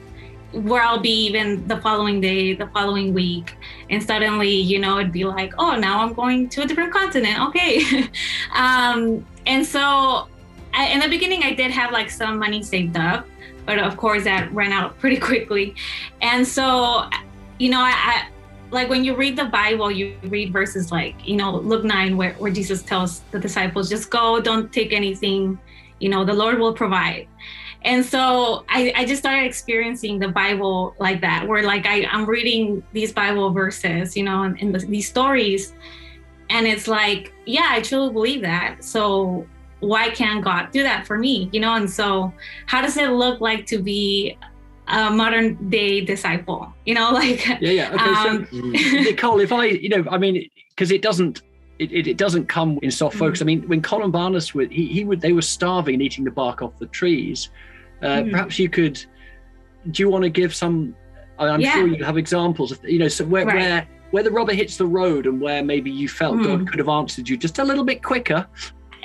where 0.52 0.82
I'll 0.82 1.00
be 1.00 1.28
even 1.28 1.66
the 1.66 1.80
following 1.80 2.20
day, 2.20 2.56
the 2.56 2.68
following 2.68 3.14
week. 3.14 3.56
And 3.90 4.04
suddenly, 4.04 4.50
you 4.50 4.80
know, 4.80 5.00
it'd 5.00 5.12
be 5.12 5.24
like, 5.24 5.54
oh, 5.58 5.76
now 5.76 6.02
I'm 6.02 6.14
going 6.14 6.50
to 6.50 6.64
a 6.64 6.66
different 6.66 6.94
continent. 6.94 7.40
Okay. 7.48 8.10
um, 8.54 9.26
and 9.46 9.66
so 9.66 10.28
I, 10.74 10.88
in 10.88 11.00
the 11.00 11.08
beginning, 11.08 11.44
I 11.44 11.54
did 11.54 11.72
have 11.72 11.92
like 11.92 12.10
some 12.10 12.38
money 12.38 12.62
saved 12.64 12.98
up, 12.98 13.28
but 13.66 13.80
of 13.80 13.98
course 13.98 14.24
that 14.26 14.52
ran 14.54 14.72
out 14.72 14.98
pretty 15.00 15.18
quickly. 15.18 15.76
And 16.22 16.46
so, 16.48 17.10
you 17.60 17.70
know, 17.70 17.80
I, 17.80 17.94
I 17.96 18.28
like 18.72 18.90
when 18.90 19.06
you 19.06 19.16
read 19.16 19.38
the 19.38 19.46
Bible, 19.46 19.90
you 19.90 20.18
read 20.24 20.52
verses 20.52 20.92
like, 20.92 21.28
you 21.28 21.38
know, 21.38 21.56
Luke 21.56 21.84
9, 21.84 22.18
where, 22.18 22.34
where 22.34 22.52
Jesus 22.52 22.84
tells 22.84 23.22
the 23.32 23.40
disciples, 23.40 23.90
just 23.90 24.10
go, 24.10 24.42
don't 24.42 24.72
take 24.72 24.92
anything, 24.92 25.58
you 26.00 26.10
know, 26.10 26.26
the 26.26 26.34
Lord 26.34 26.60
will 26.60 26.74
provide. 26.74 27.28
And 27.84 28.06
so 28.06 28.66
I, 28.70 28.92
I 28.96 29.06
just 29.06 29.22
started 29.22 29.46
experiencing 29.46 30.20
the 30.20 30.28
Bible 30.28 30.96
like 31.00 31.22
that, 31.22 31.48
where 31.48 31.64
like 31.64 31.86
I, 31.86 32.06
I'm 32.06 32.26
reading 32.26 32.84
these 32.94 33.14
Bible 33.14 33.52
verses, 33.52 34.18
you 34.18 34.24
know, 34.24 34.44
and, 34.44 34.60
and 34.62 34.76
the, 34.76 34.80
these 34.80 35.08
stories. 35.08 35.74
And 36.50 36.66
it's 36.66 36.88
like, 36.88 37.34
yeah, 37.46 37.68
I 37.70 37.82
truly 37.82 38.12
believe 38.12 38.42
that. 38.42 38.84
So 38.84 39.46
why 39.80 40.10
can't 40.10 40.44
God 40.44 40.72
do 40.72 40.84
that 40.84 41.06
for 41.06 41.18
me? 41.18 41.50
You 41.52 41.60
know, 41.60 41.76
and 41.76 41.90
so 41.90 42.34
how 42.66 42.82
does 42.82 42.98
it 42.98 43.12
look 43.12 43.42
like 43.42 43.66
to 43.68 43.82
be 43.82 44.38
a 44.88 45.12
modern 45.12 45.70
day 45.70 46.02
disciple? 46.02 46.74
You 46.86 46.96
know, 46.96 47.12
like 47.14 47.46
yeah, 47.48 47.58
yeah. 47.62 47.94
Okay, 47.94 48.30
um, 48.30 48.48
so 48.52 48.58
Nicole, 49.02 49.40
if 49.40 49.52
I, 49.52 49.66
you 49.66 49.90
know, 49.90 50.06
I 50.10 50.18
mean, 50.18 50.50
because 50.70 50.92
it 50.92 51.02
doesn't. 51.02 51.42
It, 51.80 51.92
it, 51.92 52.08
it, 52.08 52.18
doesn't 52.18 52.48
come 52.48 52.80
in 52.82 52.90
soft 52.90 53.16
focus. 53.16 53.40
Mm. 53.40 53.42
I 53.42 53.46
mean, 53.46 53.68
when 53.68 53.82
Columbanus 53.82 54.56
would, 54.56 54.72
he, 54.72 54.88
he 54.88 55.06
would, 55.06 55.22
they 55.22 55.32
were 55.32 55.44
starving 55.44 55.94
and 55.96 56.02
eating 56.02 56.24
the 56.24 56.32
bark 56.32 56.64
off 56.64 56.78
the 56.80 56.88
trees. 56.88 57.50
Uh, 58.02 58.06
mm. 58.06 58.32
Perhaps 58.32 58.58
you 58.58 58.70
could. 58.70 59.04
Do 59.92 60.02
you 60.02 60.10
want 60.10 60.24
to 60.24 60.30
give 60.30 60.56
some? 60.56 60.96
I'm 61.40 61.62
yeah. 61.62 61.74
sure 61.74 61.88
you 61.88 62.04
have 62.04 62.18
examples 62.18 62.72
of, 62.72 62.84
you 62.84 62.98
know, 62.98 63.08
so 63.08 63.26
where, 63.26 63.46
right. 63.46 63.56
where 63.56 63.88
where 64.10 64.24
the 64.24 64.32
rubber 64.32 64.54
hits 64.54 64.78
the 64.78 64.86
road 64.86 65.28
and 65.28 65.40
where 65.40 65.64
maybe 65.64 65.92
you 65.92 66.10
felt 66.10 66.38
mm. 66.38 66.46
God 66.46 66.68
could 66.68 66.80
have 66.80 66.90
answered 66.90 67.30
you 67.30 67.38
just 67.38 67.60
a 67.60 67.64
little 67.64 67.84
bit 67.84 68.02
quicker 68.02 68.48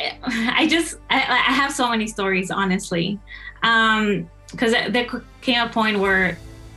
I 0.27 0.67
just 0.69 0.97
I, 1.11 1.17
I, 1.17 1.53
have 1.53 1.73
so 1.73 1.89
many 1.91 2.07
stories, 2.07 2.51
honestly. 2.51 3.19
Um, 3.63 4.29
because 4.51 4.73
there 4.73 5.07
came 5.41 5.67
a 5.67 5.69
point 5.69 5.99
where 5.99 6.37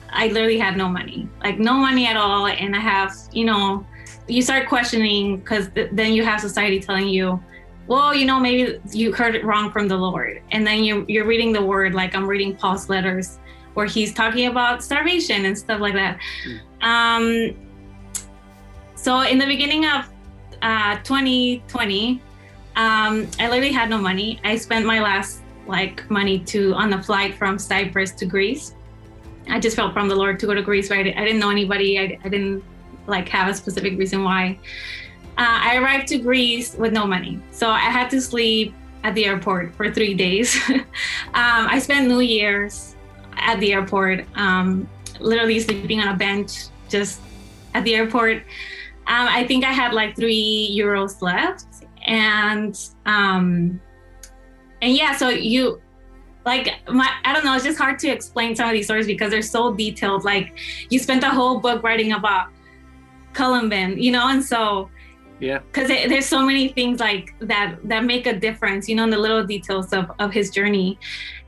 I 0.10 0.28
literally 0.28 0.58
had 0.58 0.78
no 0.78 0.88
money, 0.88 1.28
like 1.44 1.60
no 1.60 1.74
money 1.74 2.08
at 2.08 2.16
all. 2.16 2.48
And 2.48 2.76
I 2.76 2.80
have, 2.80 3.14
you 3.34 3.46
know, 3.46 3.86
you 4.28 4.42
start 4.42 4.68
questioning 4.68 5.38
because 5.38 5.70
th- 5.70 5.90
then 5.92 6.14
you 6.14 6.24
have 6.24 6.42
society 6.42 6.80
telling 6.80 7.08
you, 7.08 7.42
well, 7.88 8.16
you 8.16 8.26
know, 8.26 8.40
maybe 8.40 8.80
you 8.92 9.14
heard 9.14 9.36
it 9.36 9.46
wrong 9.46 9.72
from 9.72 9.88
the 9.88 9.96
Lord. 9.96 10.42
And 10.52 10.66
then 10.66 10.84
you, 10.84 11.06
you're 11.08 11.26
reading 11.26 11.54
the 11.54 11.64
word, 11.64 11.94
like 11.94 12.16
I'm 12.16 12.26
reading 12.26 12.56
Paul's 12.56 12.90
letters 12.90 13.40
where 13.76 13.86
he's 13.86 14.14
talking 14.14 14.48
about 14.48 14.84
starvation 14.84 15.46
and 15.46 15.58
stuff 15.58 15.80
like 15.80 15.94
that. 15.94 16.20
Mm. 16.82 16.84
Um, 16.84 17.56
so 18.96 19.20
in 19.22 19.38
the 19.38 19.46
beginning 19.46 19.86
of 19.86 20.10
uh, 20.62 20.98
2020, 21.04 22.22
um, 22.76 23.28
I 23.40 23.50
literally 23.50 23.72
had 23.72 23.90
no 23.90 23.98
money. 24.00 24.40
I 24.44 24.56
spent 24.56 24.86
my 24.86 25.00
last 25.00 25.42
like 25.68 26.10
money 26.10 26.40
to 26.40 26.74
on 26.74 26.94
a 26.94 27.02
flight 27.02 27.36
from 27.36 27.60
Cyprus 27.60 28.12
to 28.14 28.26
Greece. 28.26 28.76
I 29.48 29.60
just 29.60 29.76
felt 29.76 29.94
from 29.94 30.08
the 30.08 30.16
Lord 30.16 30.40
to 30.40 30.48
go 30.48 30.54
to 30.54 30.62
Greece, 30.62 30.90
but 30.90 30.98
I, 30.98 31.02
I 31.02 31.24
didn't 31.24 31.40
know 31.40 31.52
anybody. 31.52 32.00
I, 32.00 32.20
I, 32.24 32.30
didn't 32.30 32.64
like 33.08 33.30
have 33.30 33.48
a 33.48 33.54
specific 33.54 33.98
reason 33.98 34.24
why. 34.24 34.60
Uh, 35.38 35.60
I 35.62 35.78
arrived 35.78 36.08
to 36.08 36.18
Greece 36.18 36.76
with 36.76 36.94
no 36.94 37.06
money, 37.06 37.40
so 37.52 37.70
I 37.70 37.80
had 37.80 38.10
to 38.12 38.22
sleep 38.22 38.74
at 39.04 39.14
the 39.16 39.26
airport 39.26 39.76
for 39.76 39.92
three 39.92 40.14
days. 40.14 40.58
um, 40.70 40.84
I 41.34 41.80
spent 41.80 42.08
New 42.08 42.22
Year's 42.22 42.96
at 43.38 43.60
the 43.60 43.74
airport, 43.74 44.26
um, 44.36 44.90
literally 45.20 45.60
sleeping 45.60 46.00
on 46.00 46.08
a 46.08 46.18
bench 46.18 46.68
just 46.90 47.20
at 47.74 47.84
the 47.84 47.96
airport. 47.96 48.38
Um, 49.08 49.28
I 49.28 49.46
think 49.46 49.64
I 49.64 49.72
had 49.72 49.94
like 49.94 50.16
three 50.16 50.76
euros 50.76 51.22
left, 51.22 51.86
and 52.08 52.80
um, 53.06 53.80
and 54.82 54.96
yeah, 54.96 55.16
so 55.16 55.30
you 55.30 55.82
like 56.46 56.74
my 56.88 57.10
I 57.24 57.34
don't 57.34 57.44
know, 57.44 57.56
it's 57.56 57.66
just 57.66 57.78
hard 57.78 58.00
to 58.00 58.08
explain 58.08 58.56
some 58.56 58.68
of 58.68 58.74
these 58.74 58.86
stories 58.86 59.08
because 59.08 59.32
they're 59.32 59.42
so 59.42 59.74
detailed. 59.74 60.24
Like 60.24 60.58
you 60.90 61.00
spent 61.00 61.24
a 61.24 61.30
whole 61.30 61.60
book 61.60 61.84
writing 61.84 62.14
about 62.14 62.48
Columban, 63.36 64.02
you 64.02 64.12
know, 64.12 64.28
and 64.30 64.44
so 64.44 64.90
yeah. 65.40 65.60
because 65.60 65.88
there's 65.90 66.26
so 66.26 66.46
many 66.46 66.70
things 66.70 67.00
like 67.00 67.36
that 67.40 67.76
that 67.84 68.04
make 68.06 68.26
a 68.26 68.34
difference 68.34 68.88
you 68.88 68.96
know 68.96 69.04
in 69.04 69.10
the 69.10 69.18
little 69.18 69.44
details 69.44 69.92
of, 69.94 70.10
of 70.20 70.32
his 70.32 70.50
journey. 70.50 70.98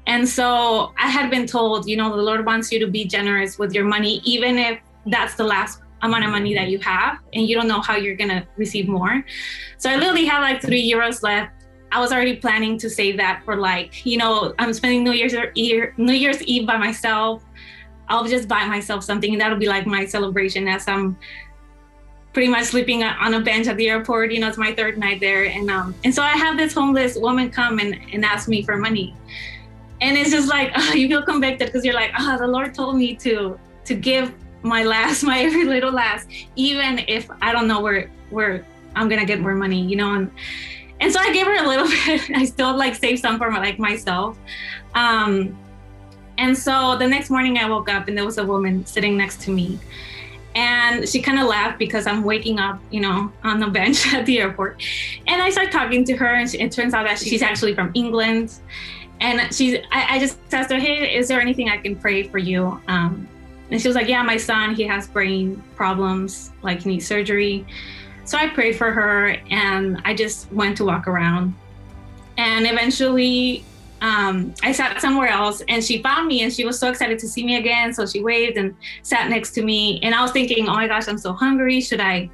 And 0.06 0.28
so 0.28 0.94
i 0.98 1.10
had 1.10 1.30
been 1.30 1.46
told 1.46 1.88
you 1.88 1.98
know 1.98 2.16
the 2.16 2.22
lord 2.22 2.46
wants 2.46 2.72
you 2.72 2.80
to 2.80 2.88
be 2.88 3.04
generous 3.06 3.60
with 3.60 3.74
your 3.74 3.84
money 3.84 4.22
even 4.24 4.58
if 4.58 4.80
that's 5.08 5.36
the 5.36 5.44
last 5.44 5.82
amount 6.02 6.24
of 6.24 6.32
money 6.32 6.54
that 6.54 6.70
you 6.70 6.80
have 6.80 7.18
and 7.34 7.48
you 7.48 7.56
don't 7.56 7.68
know 7.68 7.82
how 7.82 7.96
you're 7.96 8.16
gonna 8.16 8.46
receive 8.56 8.88
more. 8.88 9.24
So 9.78 9.90
i 9.90 9.96
literally 9.96 10.26
had 10.26 10.42
like 10.42 10.62
three 10.62 10.90
euros 10.90 11.24
left. 11.24 11.52
I 11.92 12.00
was 12.00 12.12
already 12.12 12.36
planning 12.36 12.78
to 12.80 12.90
save 12.90 13.18
that 13.18 13.44
for 13.46 13.56
like, 13.56 14.06
you 14.06 14.18
know, 14.18 14.54
I'm 14.60 14.74
spending 14.74 15.04
New 15.04 15.14
Year's 15.14 15.34
Eve, 15.56 15.86
New 15.98 16.14
Year's 16.14 16.42
Eve 16.44 16.68
by 16.68 16.78
myself. 16.78 17.44
I'll 18.10 18.26
just 18.26 18.48
buy 18.48 18.66
myself 18.66 19.04
something, 19.04 19.32
and 19.34 19.42
that'll 19.42 19.58
be 19.58 19.68
like 19.68 19.86
my 19.86 20.06
celebration 20.06 20.68
as 20.68 20.88
I'm 20.88 21.18
pretty 22.38 22.52
much 22.52 22.66
sleeping 22.66 23.04
on 23.04 23.34
a 23.34 23.42
bench 23.42 23.66
at 23.66 23.78
the 23.78 23.90
airport. 23.90 24.32
You 24.32 24.40
know, 24.40 24.48
it's 24.48 24.60
my 24.60 24.72
third 24.72 25.00
night 25.00 25.20
there, 25.20 25.46
and 25.46 25.72
um, 25.72 25.96
and 26.04 26.14
so 26.14 26.22
I 26.22 26.38
have 26.38 26.56
this 26.56 26.72
homeless 26.72 27.18
woman 27.18 27.50
come 27.50 27.80
and, 27.80 28.00
and 28.14 28.24
ask 28.24 28.48
me 28.48 28.62
for 28.62 28.78
money, 28.78 29.16
and 30.02 30.16
it's 30.16 30.30
just 30.30 30.48
like 30.48 30.72
oh, 30.76 30.94
you 31.00 31.08
feel 31.08 31.24
convicted 31.24 31.66
because 31.66 31.84
you're 31.84 31.96
like, 31.96 32.12
oh, 32.20 32.38
the 32.38 32.46
Lord 32.46 32.76
told 32.76 32.96
me 32.96 33.16
to 33.16 33.60
to 33.86 33.96
give 33.96 34.32
my 34.62 34.84
last, 34.84 35.24
my 35.32 35.40
every 35.40 35.66
little 35.66 35.92
last, 35.92 36.30
even 36.56 37.04
if 37.08 37.28
I 37.42 37.52
don't 37.52 37.68
know 37.68 37.82
where 37.82 38.12
where 38.30 38.64
I'm 38.96 39.10
gonna 39.10 39.26
get 39.26 39.40
more 39.40 39.56
money, 39.56 39.82
you 39.82 39.96
know, 39.96 40.14
and 40.14 40.30
and 41.00 41.12
so 41.12 41.20
I 41.20 41.34
gave 41.34 41.48
her 41.48 41.56
a 41.56 41.68
little 41.68 41.88
bit. 42.06 42.22
I 42.36 42.46
still 42.46 42.78
like 42.78 42.94
saved 42.94 43.20
some 43.20 43.40
for 43.40 43.50
my, 43.50 43.58
like 43.58 43.80
myself. 43.80 44.38
Um, 44.94 45.58
and 46.38 46.56
so 46.56 46.98
the 47.00 47.08
next 47.08 47.32
morning 47.32 47.58
I 47.58 47.68
woke 47.68 47.90
up 47.90 48.08
and 48.08 48.16
there 48.16 48.26
was 48.26 48.38
a 48.38 48.46
woman 48.46 48.86
sitting 48.86 49.18
next 49.18 49.42
to 49.46 49.50
me. 49.50 49.80
And 50.58 51.08
she 51.08 51.22
kind 51.22 51.40
of 51.40 51.46
laughed 51.46 51.78
because 51.78 52.08
I'm 52.08 52.24
waking 52.24 52.58
up, 52.58 52.82
you 52.90 53.00
know, 53.00 53.32
on 53.44 53.60
the 53.60 53.68
bench 53.68 54.12
at 54.14 54.26
the 54.26 54.40
airport. 54.40 54.82
And 55.28 55.40
I 55.40 55.52
start 55.52 55.72
talking 55.72 56.04
to 56.06 56.18
her, 56.18 56.34
and 56.34 56.50
she, 56.50 56.60
it 56.60 56.72
turns 56.72 56.96
out 56.96 57.06
that 57.06 57.20
she's 57.20 57.44
actually 57.44 57.76
from 57.76 57.92
England. 57.94 58.56
And 59.22 59.54
she's, 59.54 59.78
I, 59.92 60.16
I, 60.16 60.20
just 60.20 60.40
asked 60.52 60.72
her, 60.72 60.80
hey, 60.80 61.16
is 61.16 61.28
there 61.28 61.40
anything 61.40 61.70
I 61.70 61.78
can 61.78 61.96
pray 61.96 62.24
for 62.24 62.40
you? 62.40 62.82
Um, 62.88 63.28
and 63.70 63.80
she 63.80 63.88
was 63.88 63.94
like, 63.94 64.08
yeah, 64.08 64.24
my 64.24 64.38
son, 64.38 64.74
he 64.74 64.82
has 64.84 65.08
brain 65.08 65.62
problems, 65.76 66.52
like 66.64 66.82
he 66.82 66.90
needs 66.90 67.06
surgery. 67.06 67.64
So 68.26 68.38
I 68.40 68.48
prayed 68.48 68.76
for 68.78 68.92
her 68.92 69.38
and 69.52 70.02
I 70.06 70.16
just 70.16 70.52
went 70.52 70.76
to 70.78 70.86
walk 70.86 71.08
around. 71.08 71.54
And 72.38 72.66
eventually, 72.66 73.64
um, 74.02 74.54
I 74.62 74.72
sat 74.72 75.02
somewhere 75.02 75.30
else 75.30 75.64
and 75.68 75.84
she 75.84 76.02
found 76.02 76.28
me 76.28 76.44
and 76.44 76.54
she 76.54 76.66
was 76.66 76.80
so 76.80 76.90
excited 76.90 77.18
to 77.20 77.28
see 77.28 77.44
me 77.44 77.58
again. 77.58 77.94
So 77.94 78.06
she 78.06 78.22
waved 78.22 78.58
and 78.58 78.76
sat 79.02 79.30
next 79.30 79.52
to 79.52 79.64
me. 79.64 80.00
And 80.04 80.14
I 80.14 80.22
was 80.22 80.32
thinking, 80.32 80.68
oh 80.68 80.74
my 80.74 80.88
gosh, 80.88 81.08
I'm 81.08 81.18
so 81.18 81.34
hungry. 81.34 81.82
Should 81.82 82.02
I 82.02 82.30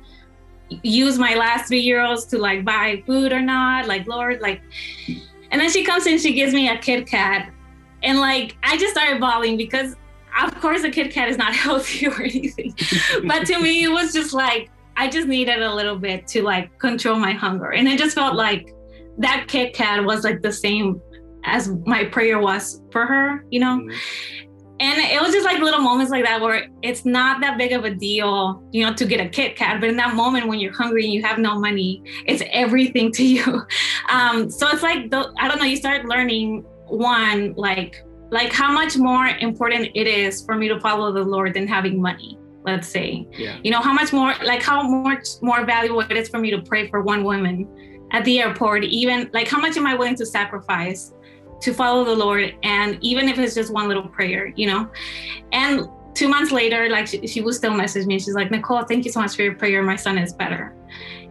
use 0.82 1.17
my 1.17 1.36
last 1.36 1.67
three 1.67 1.86
euros 1.86 2.27
to 2.29 2.38
like 2.38 2.65
buy 2.65 3.01
food 3.05 3.32
or 3.32 3.41
not? 3.41 3.88
Like, 3.88 4.08
Lord, 4.08 4.41
like. 4.41 4.62
And 5.51 5.62
then 5.62 5.70
she 5.70 5.84
comes 5.84 6.08
in, 6.08 6.17
she 6.17 6.34
gives 6.34 6.53
me 6.53 6.70
a 6.70 6.77
Kit 6.77 7.08
Kat. 7.08 7.51
And 8.01 8.20
like, 8.20 8.58
I 8.63 8.77
just 8.77 8.93
started 8.93 9.22
bawling 9.22 9.55
because, 9.55 9.96
of 10.41 10.60
course, 10.60 10.84
a 10.84 10.89
Kit 10.89 11.12
Kat 11.12 11.29
is 11.29 11.38
not 11.38 11.53
healthy 11.55 12.08
or 12.08 12.22
anything. 12.22 12.75
but 13.25 13.46
to 13.46 13.60
me, 13.60 13.84
it 13.84 13.89
was 13.89 14.12
just 14.12 14.34
like, 14.34 14.70
I 14.98 15.10
just 15.10 15.27
needed 15.27 15.62
a 15.62 15.74
little 15.74 15.98
bit 15.98 16.27
to 16.27 16.43
like 16.43 16.77
control 16.79 17.17
my 17.17 17.32
hunger. 17.32 17.72
And 17.72 17.88
it 17.88 17.98
just 17.98 18.15
felt 18.15 18.36
like 18.36 18.75
that 19.17 19.46
Kit 19.48 19.74
Kat 19.74 20.03
was 20.03 20.24
like 20.24 20.41
the 20.41 20.51
same 20.51 21.01
as 21.46 21.70
my 21.86 22.06
prayer 22.06 22.40
was 22.40 22.82
for 22.92 23.06
her, 23.06 23.46
you 23.50 23.60
know? 23.60 23.80
Mm-hmm. 23.80 24.50
And 24.80 25.00
it 25.00 25.22
was 25.22 25.32
just 25.32 25.46
like 25.46 25.60
little 25.60 25.80
moments 25.80 26.12
like 26.12 26.26
that 26.26 26.42
where 26.42 26.68
it's 26.82 27.06
not 27.06 27.40
that 27.42 27.58
big 27.58 27.72
of 27.72 27.86
a 27.86 27.94
deal, 27.94 28.62
you 28.72 28.86
know, 28.86 28.94
to 28.94 29.06
get 29.06 29.22
a 29.22 29.30
Kit 29.30 29.56
Kat. 29.56 29.80
But 29.80 29.90
in 29.90 29.96
that 29.98 30.16
moment 30.16 30.48
when 30.48 30.60
you're 30.60 30.74
hungry 30.74 31.06
and 31.06 31.14
you 31.14 31.22
have 31.22 31.38
no 31.38 31.60
money, 31.60 32.04
it's 32.26 32.44
everything 32.52 33.12
to 33.14 33.26
you. 33.26 33.62
Um, 34.10 34.50
so 34.50 34.68
it's 34.68 34.84
like, 34.84 35.10
the, 35.10 35.34
I 35.40 35.48
don't 35.48 35.58
know, 35.58 35.66
you 35.66 35.78
start 35.78 36.06
learning 36.06 36.66
one, 36.88 37.54
like, 37.54 38.04
like 38.30 38.52
how 38.52 38.72
much 38.72 38.98
more 38.98 39.28
important 39.28 39.90
it 39.96 40.08
is 40.08 40.46
for 40.46 40.56
me 40.56 40.68
to 40.68 40.80
follow 40.82 41.14
the 41.14 41.24
Lord 41.24 41.54
than 41.54 41.68
having 41.68 42.02
money 42.02 42.38
let's 42.66 42.88
say 42.88 43.28
yeah. 43.34 43.60
you 43.64 43.72
know 43.72 43.82
how 43.82 43.94
much 43.94 44.14
more 44.14 44.34
like 44.44 44.62
how 44.62 44.82
much 44.84 45.28
more 45.42 45.66
valuable 45.66 46.00
it 46.02 46.12
is 46.12 46.30
for 46.30 46.40
me 46.40 46.50
to 46.50 46.62
pray 46.62 46.90
for 46.90 47.02
one 47.02 47.24
woman 47.24 47.68
at 48.12 48.24
the 48.26 48.40
airport 48.40 48.84
even 48.84 49.30
like 49.34 49.48
how 49.48 49.60
much 49.60 49.76
am 49.78 49.86
i 49.86 49.94
willing 49.94 50.16
to 50.16 50.26
sacrifice 50.26 51.14
to 51.63 51.74
follow 51.74 52.03
the 52.03 52.15
lord 52.15 52.55
and 52.63 52.98
even 53.01 53.27
if 53.29 53.39
it's 53.39 53.55
just 53.55 53.72
one 53.72 53.88
little 53.88 54.08
prayer 54.08 54.53
you 54.55 54.67
know? 54.67 54.89
And 55.51 55.88
two 56.13 56.27
months 56.27 56.51
later 56.51 56.89
like 56.89 57.08
she, 57.08 57.25
she 57.25 57.41
will 57.41 57.53
still 57.53 57.74
message 57.74 58.05
me. 58.05 58.20
She's 58.20 58.36
like 58.36 58.51
nicole 58.51 58.84
thank 58.84 59.05
you 59.05 59.12
so 59.12 59.22
much 59.22 59.36
for 59.36 59.43
your 59.43 59.55
prayer. 59.55 59.82
My 59.82 59.96
son 59.96 60.17
is 60.17 60.34
better. 60.34 60.75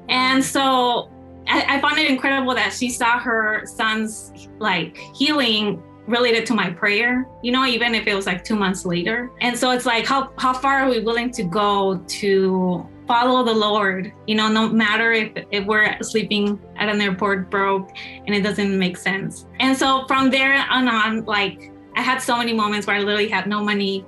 And 0.09 0.43
so 0.45 1.11
I, 1.47 1.77
I 1.77 1.81
found 1.81 1.99
it 1.99 2.11
incredible 2.11 2.55
that 2.55 2.73
she 2.73 2.91
saw 2.91 3.19
her 3.19 3.65
son's 3.67 4.49
like 4.59 4.97
healing 5.15 5.83
related 6.07 6.47
to 6.47 6.55
my 6.55 6.71
prayer, 6.71 7.27
you 7.43 7.53
know, 7.53 7.65
even 7.65 7.95
if 7.95 8.07
it 8.07 8.15
was 8.15 8.27
like 8.27 8.45
two 8.45 8.57
months 8.57 8.85
later. 8.85 9.31
And 9.41 9.57
so 9.57 9.71
it's 9.71 9.87
like, 9.87 10.05
how, 10.05 10.33
how 10.37 10.53
far 10.53 10.81
are 10.81 10.91
we 10.91 11.01
willing 11.01 11.31
to 11.33 11.45
go 11.45 11.99
to 11.99 12.89
follow 13.13 13.45
the 13.45 13.53
Lord? 13.53 14.11
You 14.27 14.37
know, 14.37 14.49
no 14.49 14.69
matter 14.71 15.13
if, 15.13 15.31
if 15.51 15.67
we're 15.67 16.01
sleeping 16.01 16.59
at 16.77 16.89
an 16.89 16.99
airport 17.01 17.51
broke 17.51 17.91
and 18.25 18.35
it 18.35 18.43
doesn't 18.43 18.79
make 18.79 18.97
sense. 18.97 19.47
And 19.61 19.77
so 19.77 20.07
from 20.07 20.31
there 20.31 20.55
on 20.71 20.89
on, 20.89 21.25
like, 21.27 21.71
I 21.95 22.01
had 22.01 22.19
so 22.19 22.39
many 22.39 22.55
moments 22.55 22.87
where 22.87 22.97
I 22.97 23.01
literally 23.01 23.29
had 23.29 23.47
no 23.47 23.63
money. 23.63 24.07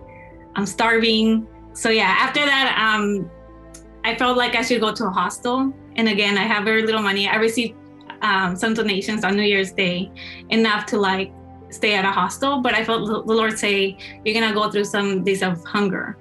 I'm 0.57 0.65
starving. 0.65 1.47
So 1.75 1.91
yeah, 1.91 2.17
after 2.25 2.41
that, 2.53 2.67
um, 2.81 3.31
I 4.05 4.17
felt 4.17 4.39
like 4.39 4.55
I 4.55 4.63
should 4.63 4.81
go 4.81 4.93
to 4.95 5.05
a 5.05 5.11
hostel. 5.11 5.75
And 5.97 6.09
again, 6.09 6.39
I 6.39 6.45
have 6.53 6.65
very 6.65 6.83
little 6.89 7.03
money. 7.03 7.29
I 7.29 7.37
received 7.37 7.75
um, 8.23 8.57
some 8.57 8.73
donations 8.73 9.23
on 9.23 9.37
New 9.37 9.43
Year's 9.43 9.73
Day, 9.73 10.11
enough 10.49 10.87
to 10.87 10.97
like 10.99 11.31
stay 11.69 11.95
at 11.95 12.07
a 12.07 12.15
hostel, 12.21 12.63
but 12.63 12.73
I 12.73 12.83
felt 12.85 13.27
the 13.27 13.35
Lord 13.41 13.59
say, 13.59 13.99
You're 14.25 14.41
gonna 14.41 14.55
go 14.55 14.71
through 14.71 14.85
some 14.85 15.25
days 15.25 15.43
of 15.43 15.63
hunger. 15.65 16.17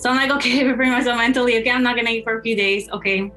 So 0.00 0.08
I'm 0.08 0.16
like, 0.16 0.30
okay, 0.30 0.64
preparing 0.68 0.92
myself 0.92 1.18
mentally. 1.18 1.58
Okay, 1.60 1.70
I'm 1.70 1.82
not 1.82 1.94
gonna 1.94 2.10
eat 2.10 2.24
for 2.24 2.38
a 2.38 2.42
few 2.42 2.56
days. 2.56 2.88
Okay. 2.90 3.30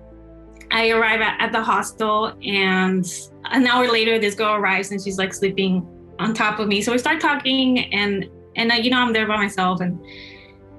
I 0.72 0.90
arrive 0.90 1.22
at, 1.22 1.40
at 1.40 1.52
the 1.52 1.62
hostel 1.62 2.34
and 2.42 3.06
an 3.52 3.68
hour 3.68 3.92
later 3.92 4.18
this 4.18 4.34
girl 4.34 4.56
arrives 4.56 4.90
and 4.92 5.00
she's 5.00 5.20
like 5.20 5.34
sleeping 5.34 5.86
on 6.20 6.34
top 6.34 6.60
of 6.60 6.68
me. 6.68 6.82
So 6.82 6.92
we 6.94 6.98
start 6.98 7.20
talking 7.20 7.80
and 7.94 8.30
and 8.56 8.72
uh, 8.72 8.76
you 8.76 8.90
know 8.90 9.00
I'm 9.00 9.14
there 9.14 9.28
by 9.28 9.36
myself 9.36 9.82
and 9.82 10.00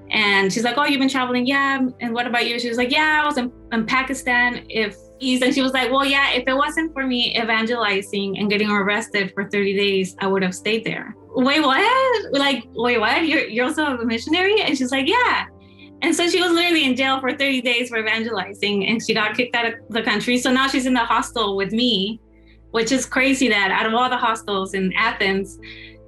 and 0.09 0.51
she's 0.51 0.63
like, 0.63 0.75
Oh, 0.77 0.85
you've 0.85 0.99
been 0.99 1.09
traveling? 1.09 1.45
Yeah. 1.45 1.87
And 1.99 2.13
what 2.13 2.27
about 2.27 2.47
you? 2.47 2.59
She 2.59 2.67
was 2.67 2.77
like, 2.77 2.91
Yeah, 2.91 3.21
I 3.23 3.25
was 3.25 3.37
in, 3.37 3.51
in 3.71 3.85
Pakistan. 3.85 4.65
If 4.69 4.97
and 5.21 5.53
she 5.53 5.61
was 5.61 5.71
like, 5.71 5.91
Well, 5.91 6.03
yeah, 6.03 6.31
if 6.31 6.47
it 6.47 6.55
wasn't 6.55 6.93
for 6.93 7.05
me 7.05 7.39
evangelizing 7.39 8.37
and 8.39 8.49
getting 8.49 8.69
arrested 8.69 9.31
for 9.33 9.49
30 9.49 9.77
days, 9.77 10.15
I 10.19 10.27
would 10.27 10.43
have 10.43 10.55
stayed 10.55 10.83
there. 10.83 11.15
Wait, 11.35 11.61
what? 11.61 12.33
Like, 12.33 12.65
wait, 12.73 12.99
what? 12.99 13.27
You're 13.27 13.47
you're 13.47 13.65
also 13.65 13.85
a 13.85 14.05
missionary? 14.05 14.61
And 14.61 14.77
she's 14.77 14.91
like, 14.91 15.07
Yeah. 15.07 15.45
And 16.01 16.15
so 16.15 16.27
she 16.29 16.41
was 16.41 16.51
literally 16.51 16.85
in 16.85 16.95
jail 16.95 17.19
for 17.19 17.31
30 17.31 17.61
days 17.61 17.89
for 17.89 17.97
evangelizing 17.97 18.87
and 18.87 19.01
she 19.01 19.13
got 19.13 19.35
kicked 19.35 19.55
out 19.55 19.65
of 19.65 19.73
the 19.89 20.03
country. 20.03 20.37
So 20.37 20.51
now 20.51 20.67
she's 20.67 20.85
in 20.85 20.93
the 20.93 20.99
hostel 20.99 21.55
with 21.55 21.71
me, 21.71 22.19
which 22.71 22.91
is 22.91 23.05
crazy 23.05 23.47
that 23.49 23.71
out 23.71 23.85
of 23.85 23.93
all 23.93 24.09
the 24.09 24.17
hostels 24.17 24.73
in 24.73 24.93
Athens, 24.93 25.57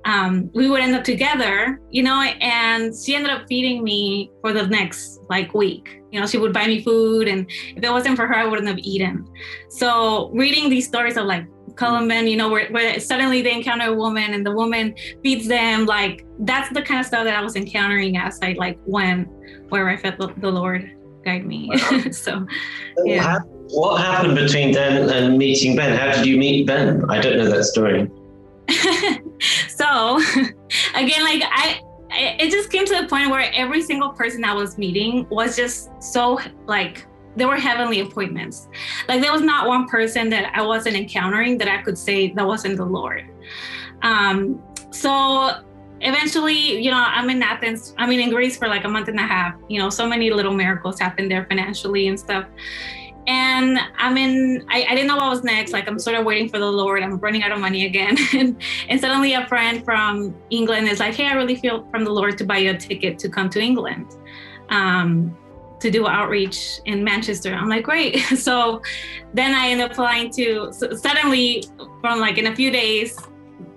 um, 0.08 0.50
we 0.53 0.70
would 0.70 0.82
end 0.82 0.96
up 0.96 1.03
together, 1.03 1.82
you 1.89 2.01
know, 2.01 2.22
and 2.22 2.94
she 2.96 3.13
ended 3.15 3.29
up 3.29 3.46
feeding 3.48 3.84
me 3.84 4.32
for 4.41 4.53
the 4.53 4.65
next 4.67 5.20
like 5.29 5.53
week. 5.53 6.01
You 6.12 6.22
know, 6.22 6.25
she 6.25 6.38
would 6.38 6.53
buy 6.53 6.65
me 6.65 6.82
food, 6.82 7.27
and 7.27 7.46
if 7.75 7.84
it 7.84 7.91
wasn't 7.91 8.15
for 8.15 8.25
her, 8.25 8.34
I 8.34 8.46
wouldn't 8.46 8.70
have 8.70 8.77
eaten. 8.77 9.27
So, 9.67 10.29
reading 10.29 10.70
these 10.70 10.88
stories 10.88 11.17
of 11.17 11.25
like 11.25 11.46
Columban, 11.77 12.25
mm. 12.25 12.31
you 12.31 12.38
know, 12.38 12.50
where, 12.50 12.69
where 12.69 13.00
suddenly 13.00 13.41
they 13.41 13.53
encounter 13.53 13.88
a 13.88 13.93
woman 13.93 14.34
and 14.34 14.46
the 14.46 14.51
woman 14.51 14.93
beats 15.22 15.48
them, 15.48 15.86
like 15.86 16.25
that's 16.39 16.69
the 16.74 16.81
kind 16.81 17.00
of 17.00 17.05
stuff 17.05 17.24
that 17.24 17.36
I 17.36 17.41
was 17.41 17.55
encountering 17.55 18.17
as 18.17 18.39
I 18.41 18.55
like 18.57 18.77
went 18.86 19.29
where 19.69 19.88
I 19.89 19.98
felt 19.98 20.17
the, 20.17 20.34
the 20.38 20.51
Lord 20.51 20.91
guide 21.24 21.46
me. 21.46 21.69
Wow. 21.72 22.03
so, 22.12 22.46
yeah. 23.05 23.39
What 23.69 24.01
happened 24.01 24.36
between 24.36 24.72
then 24.72 25.10
and 25.10 25.38
meeting 25.38 25.75
Ben? 25.75 25.98
How 25.98 26.15
did 26.15 26.25
you 26.25 26.38
meet 26.38 26.67
Ben? 26.67 27.03
I 27.10 27.19
don't 27.19 27.38
know 27.38 27.50
that 27.50 27.65
story. 27.65 28.10
so 29.69 30.17
again 30.96 31.24
like 31.24 31.41
i 31.46 31.79
it 32.10 32.51
just 32.51 32.72
came 32.72 32.86
to 32.86 33.01
the 33.01 33.07
point 33.07 33.29
where 33.29 33.50
every 33.53 33.81
single 33.81 34.10
person 34.10 34.43
i 34.43 34.53
was 34.53 34.77
meeting 34.77 35.27
was 35.29 35.55
just 35.55 35.89
so 36.01 36.39
like 36.65 37.05
there 37.38 37.48
were 37.48 37.56
heavenly 37.56 38.00
appointments 38.01 38.67
like 39.08 39.22
there 39.22 39.32
was 39.32 39.41
not 39.41 39.67
one 39.67 39.88
person 39.88 40.29
that 40.29 40.51
i 40.56 40.62
wasn't 40.62 40.96
encountering 40.96 41.58
that 41.58 41.67
i 41.67 41.82
could 41.82 41.98
say 41.98 42.32
that 42.34 42.46
wasn't 42.46 42.75
the 42.75 42.86
lord 42.86 43.25
um 44.01 44.62
so 44.91 45.51
eventually 46.01 46.82
you 46.84 46.91
know 46.91 47.03
i'm 47.08 47.29
in 47.29 47.41
athens 47.41 47.94
i 47.98 48.08
mean 48.08 48.20
in 48.20 48.29
greece 48.29 48.58
for 48.58 48.67
like 48.67 48.84
a 48.84 48.89
month 48.89 49.08
and 49.08 49.20
a 49.20 49.27
half 49.36 49.56
you 49.70 49.79
know 49.79 49.89
so 49.89 50.08
many 50.08 50.29
little 50.32 50.53
miracles 50.53 51.00
happened 51.00 51.29
there 51.32 51.46
financially 51.46 52.08
and 52.08 52.20
stuff 52.20 52.46
and 53.27 53.77
I'm 53.98 54.17
in, 54.17 54.65
I, 54.70 54.86
I, 54.88 54.96
didn't 54.96 55.08
know 55.08 55.17
what 55.17 55.29
was 55.29 55.44
next. 55.44 55.74
Like, 55.74 55.86
I'm 55.89 56.00
sort 56.00 56.15
of 56.15 56.25
waiting 56.25 56.48
for 56.48 56.60
the 56.60 56.72
Lord. 56.72 57.03
I'm 57.03 57.17
running 57.17 57.44
out 57.44 57.51
of 57.51 57.60
money 57.60 57.86
again. 57.86 58.15
and, 58.34 58.56
and 58.88 59.01
suddenly 59.01 59.34
a 59.34 59.46
friend 59.48 59.84
from 59.84 60.34
England 60.50 60.88
is 60.88 61.01
like, 61.01 61.13
hey, 61.13 61.27
I 61.27 61.34
really 61.34 61.58
feel 61.58 61.86
from 61.91 62.06
the 62.06 62.10
Lord 62.10 62.38
to 62.38 62.46
buy 62.46 62.60
you 62.60 62.72
a 62.72 62.77
ticket 62.77 63.20
to 63.20 63.27
come 63.27 63.50
to 63.50 63.60
England 63.60 64.15
um, 64.70 65.36
to 65.79 65.91
do 65.91 66.07
outreach 66.07 66.79
in 66.86 67.03
Manchester. 67.03 67.53
I'm 67.53 67.69
like, 67.69 67.84
great. 67.84 68.19
so 68.38 68.81
then 69.34 69.53
I 69.53 69.69
end 69.69 69.81
up 69.81 69.96
flying 69.96 70.31
to, 70.31 70.72
so 70.72 70.93
suddenly, 70.93 71.63
from 72.01 72.19
like 72.19 72.38
in 72.38 72.48
a 72.48 72.55
few 72.55 72.72
days, 72.72 73.17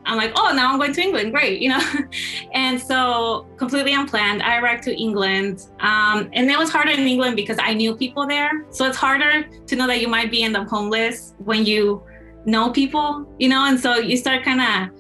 I'm 0.07 0.17
like, 0.17 0.33
oh, 0.35 0.53
now 0.55 0.73
I'm 0.73 0.79
going 0.79 0.93
to 0.93 1.01
England. 1.01 1.33
Great, 1.33 1.61
you 1.61 1.69
know. 1.69 1.81
and 2.55 2.81
so 2.81 3.47
completely 3.57 3.93
unplanned, 3.93 4.43
I 4.43 4.59
arrived 4.59 4.83
to 4.85 4.97
England. 4.99 5.67
Um, 5.81 6.31
and 6.33 6.51
it 6.51 6.59
was 6.59 6.71
harder 6.71 6.91
in 6.91 7.01
England 7.01 7.37
because 7.37 7.59
I 7.61 7.75
knew 7.75 7.95
people 7.95 8.27
there. 8.27 8.67
So 8.71 8.87
it's 8.87 8.97
harder 8.97 9.49
to 9.67 9.77
know 9.77 9.87
that 9.87 10.01
you 10.01 10.09
might 10.09 10.31
be 10.31 10.43
end 10.43 10.57
up 10.57 10.69
homeless 10.69 11.35
when 11.39 11.65
you 11.65 12.03
know 12.47 12.71
people, 12.71 13.27
you 13.39 13.49
know. 13.49 13.67
And 13.67 13.79
so 13.79 13.99
you 13.99 14.17
start 14.17 14.43
kind 14.43 14.61
of 14.61 14.99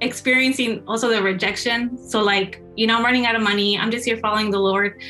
experiencing 0.00 0.82
also 0.86 1.08
the 1.08 1.22
rejection. 1.22 1.98
So 1.98 2.22
like, 2.22 2.62
you 2.76 2.86
know, 2.86 2.98
I'm 2.98 3.04
running 3.04 3.26
out 3.26 3.34
of 3.34 3.42
money. 3.42 3.78
I'm 3.78 3.90
just 3.90 4.04
here 4.04 4.18
following 4.18 4.50
the 4.50 4.60
Lord. 4.60 5.00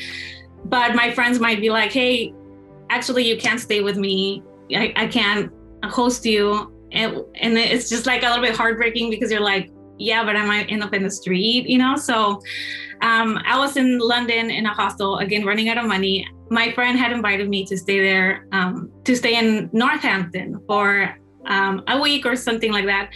But 0.65 0.95
my 0.95 1.11
friends 1.11 1.39
might 1.39 1.59
be 1.59 1.69
like, 1.69 1.91
hey, 1.91 2.33
actually, 2.89 3.27
you 3.27 3.37
can't 3.37 3.59
stay 3.59 3.81
with 3.81 3.97
me. 3.97 4.43
I, 4.73 4.93
I 4.95 5.07
can't 5.07 5.51
host 5.83 6.25
you. 6.25 6.73
And, 6.91 7.17
and 7.35 7.57
it's 7.57 7.89
just 7.89 8.05
like 8.05 8.23
a 8.23 8.27
little 8.27 8.43
bit 8.43 8.55
heartbreaking 8.55 9.09
because 9.09 9.31
you're 9.31 9.41
like 9.41 9.71
yeah 9.99 10.23
but 10.23 10.35
i 10.35 10.43
might 10.45 10.71
end 10.71 10.81
up 10.81 10.93
in 10.93 11.03
the 11.03 11.11
street 11.11 11.67
you 11.67 11.77
know? 11.77 11.95
So 11.95 12.41
um, 13.01 13.37
i 13.45 13.57
was 13.59 13.77
in 13.77 13.99
london 13.99 14.49
in 14.49 14.65
a 14.65 14.73
hostel 14.73 15.19
again 15.19 15.45
running 15.45 15.69
out 15.69 15.77
of 15.77 15.85
money. 15.85 16.27
My 16.49 16.71
friend 16.71 16.97
had 16.97 17.11
invited 17.11 17.47
me 17.47 17.63
to 17.65 17.77
stay 17.77 18.01
there 18.01 18.47
um, 18.51 18.91
to 19.03 19.15
stay 19.15 19.37
in 19.37 19.69
northampton 19.71 20.59
for 20.65 21.15
um, 21.45 21.83
a 21.87 22.01
week 22.01 22.25
or 22.25 22.35
something 22.35 22.71
like 22.71 22.85
that. 22.85 23.11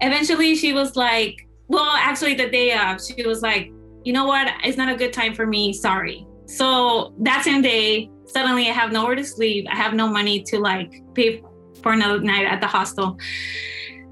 Eventually 0.00 0.56
she 0.56 0.72
was 0.72 0.96
like 0.96 1.46
well 1.68 1.92
actually 1.94 2.34
the 2.34 2.50
day 2.50 2.72
of 2.76 3.00
she 3.04 3.24
was 3.24 3.42
like 3.42 3.70
you 4.04 4.12
know 4.12 4.26
what? 4.26 4.52
It's 4.64 4.76
not 4.76 4.92
a 4.92 4.96
good 4.96 5.12
time 5.12 5.32
for 5.32 5.46
me. 5.46 5.72
Sorry 5.72 6.26
so 6.56 7.14
that 7.18 7.42
same 7.44 7.62
day 7.62 8.10
suddenly 8.26 8.68
i 8.68 8.72
have 8.72 8.92
nowhere 8.92 9.14
to 9.14 9.24
sleep 9.24 9.66
i 9.70 9.74
have 9.74 9.94
no 9.94 10.06
money 10.06 10.42
to 10.42 10.58
like 10.58 11.02
pay 11.14 11.42
for 11.82 11.92
another 11.92 12.20
night 12.20 12.46
at 12.46 12.60
the 12.60 12.66
hostel. 12.66 13.18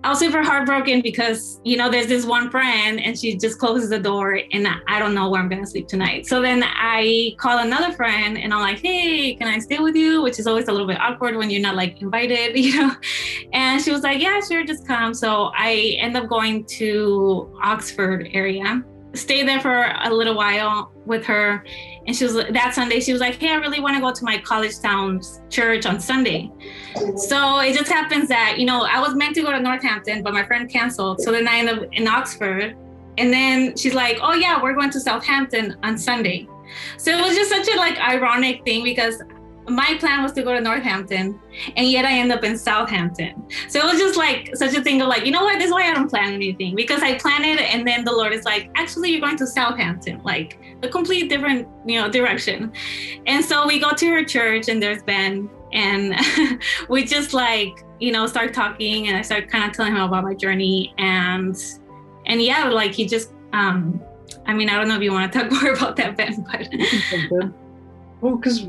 I 0.03 0.09
was 0.09 0.18
super 0.18 0.42
heartbroken 0.42 1.03
because, 1.03 1.61
you 1.62 1.76
know, 1.76 1.90
there's 1.90 2.07
this 2.07 2.24
one 2.24 2.50
friend 2.50 2.98
and 2.98 3.18
she 3.18 3.37
just 3.37 3.59
closes 3.59 3.90
the 3.90 3.98
door 3.98 4.40
and 4.50 4.66
I 4.88 4.98
don't 4.98 5.14
know 5.14 5.29
where 5.29 5.42
I'm 5.42 5.48
going 5.50 5.62
to 5.62 5.70
sleep 5.70 5.88
tonight. 5.88 6.26
So 6.26 6.40
then 6.40 6.64
I 6.64 7.35
call 7.37 7.59
another 7.59 7.92
friend 7.92 8.38
and 8.38 8.55
I'm 8.55 8.61
like, 8.61 8.79
hey, 8.79 9.35
can 9.35 9.46
I 9.46 9.59
stay 9.59 9.79
with 9.79 9.94
you? 9.94 10.22
Which 10.22 10.38
is 10.38 10.46
always 10.46 10.68
a 10.68 10.72
little 10.72 10.87
bit 10.87 10.98
awkward 10.98 11.37
when 11.37 11.50
you're 11.50 11.61
not 11.61 11.76
like 11.76 12.00
invited, 12.00 12.57
you 12.59 12.81
know? 12.81 12.94
And 13.53 13.83
she 13.83 13.92
was 13.92 14.03
like, 14.03 14.22
yeah, 14.22 14.40
sure, 14.40 14.64
just 14.64 14.87
come. 14.87 15.12
So 15.12 15.50
I 15.55 15.96
end 15.98 16.16
up 16.16 16.29
going 16.29 16.64
to 16.79 17.55
Oxford 17.62 18.31
area 18.33 18.83
stay 19.14 19.44
there 19.44 19.61
for 19.61 19.92
a 20.03 20.11
little 20.12 20.35
while 20.35 20.92
with 21.05 21.24
her 21.24 21.64
and 22.07 22.17
she 22.17 22.25
was 22.25 22.35
that 22.35 22.73
sunday 22.75 23.01
she 23.01 23.13
was 23.13 23.21
like 23.21 23.35
hey 23.37 23.51
i 23.51 23.55
really 23.55 23.81
want 23.81 23.95
to 23.95 24.01
go 24.01 24.13
to 24.13 24.25
my 24.25 24.39
college 24.39 24.79
town 24.81 25.21
church 25.49 25.87
on 25.87 26.01
sunday. 26.01 26.51
So 27.17 27.61
it 27.61 27.77
just 27.77 27.91
happens 27.91 28.29
that 28.29 28.59
you 28.59 28.67
know 28.67 28.83
i 28.83 29.01
was 29.01 29.15
meant 29.15 29.35
to 29.37 29.43
go 29.43 29.53
to 29.53 29.61
northampton 29.61 30.23
but 30.23 30.33
my 30.33 30.45
friend 30.45 30.69
canceled. 30.71 31.21
So 31.21 31.33
then 31.33 31.47
i 31.49 31.59
ended 31.59 31.79
up 31.79 31.89
in 31.93 32.07
oxford. 32.09 32.77
And 33.19 33.33
then 33.33 33.77
she's 33.77 33.95
like 33.95 34.19
oh 34.23 34.35
yeah 34.35 34.63
we're 34.63 34.75
going 34.75 34.91
to 34.91 35.01
southampton 35.01 35.77
on 35.83 35.99
sunday. 35.99 36.49
So 36.97 37.11
it 37.11 37.21
was 37.21 37.35
just 37.35 37.51
such 37.51 37.69
a 37.69 37.77
like 37.77 37.99
ironic 37.99 38.65
thing 38.65 38.85
because 38.85 39.23
my 39.68 39.96
plan 39.99 40.23
was 40.23 40.33
to 40.33 40.42
go 40.42 40.53
to 40.53 40.61
Northampton, 40.61 41.38
and 41.77 41.88
yet 41.88 42.05
I 42.05 42.12
end 42.12 42.33
up 42.33 42.44
in 42.44 42.57
Southampton. 42.57 43.44
So 43.68 43.79
it 43.81 43.85
was 43.85 44.01
just 44.01 44.16
like 44.16 44.57
such 44.57 44.75
a 44.75 44.83
thing 44.83 45.01
of 45.03 45.09
like, 45.09 45.25
you 45.25 45.33
know 45.33 45.44
what, 45.44 45.59
this 45.59 45.66
is 45.66 45.73
why 45.73 45.88
I 45.88 45.94
don't 45.94 46.09
plan 46.09 46.33
anything 46.33 46.75
because 46.75 47.03
I 47.03 47.18
plan 47.18 47.44
it, 47.44 47.61
and 47.61 47.87
then 47.87 48.05
the 48.05 48.12
Lord 48.12 48.33
is 48.33 48.44
like, 48.44 48.70
actually, 48.75 49.11
you're 49.11 49.20
going 49.20 49.37
to 49.37 49.46
Southampton, 49.46 50.20
like 50.25 50.59
a 50.83 50.88
complete 50.88 51.29
different, 51.29 51.68
you 51.87 52.01
know, 52.01 52.11
direction. 52.11 52.73
And 53.27 53.44
so 53.44 53.66
we 53.66 53.79
go 53.79 53.92
to 53.92 54.07
her 54.11 54.25
church, 54.25 54.68
and 54.68 54.83
there's 54.83 55.03
Ben, 55.03 55.49
and 55.73 56.14
we 56.88 57.05
just 57.05 57.33
like, 57.33 57.85
you 58.01 58.12
know, 58.12 58.27
start 58.27 58.55
talking, 58.55 59.09
and 59.09 59.16
I 59.16 59.23
start 59.23 59.49
kind 59.49 59.64
of 59.64 59.77
telling 59.77 59.92
him 59.92 60.03
about 60.03 60.25
my 60.25 60.35
journey, 60.35 60.94
and 60.99 61.57
and 62.27 62.42
yeah, 62.42 62.68
like 62.68 62.92
he 62.92 63.07
just, 63.07 63.33
um, 63.53 64.01
I 64.46 64.55
mean, 64.55 64.68
I 64.68 64.77
don't 64.77 64.88
know 64.88 64.96
if 64.96 65.03
you 65.03 65.12
want 65.12 65.33
to 65.33 65.38
talk 65.38 65.53
more 65.62 65.73
about 65.73 65.96
that, 65.96 66.16
Ben, 66.16 66.44
but. 66.51 66.68
well, 68.20 68.37
because 68.37 68.66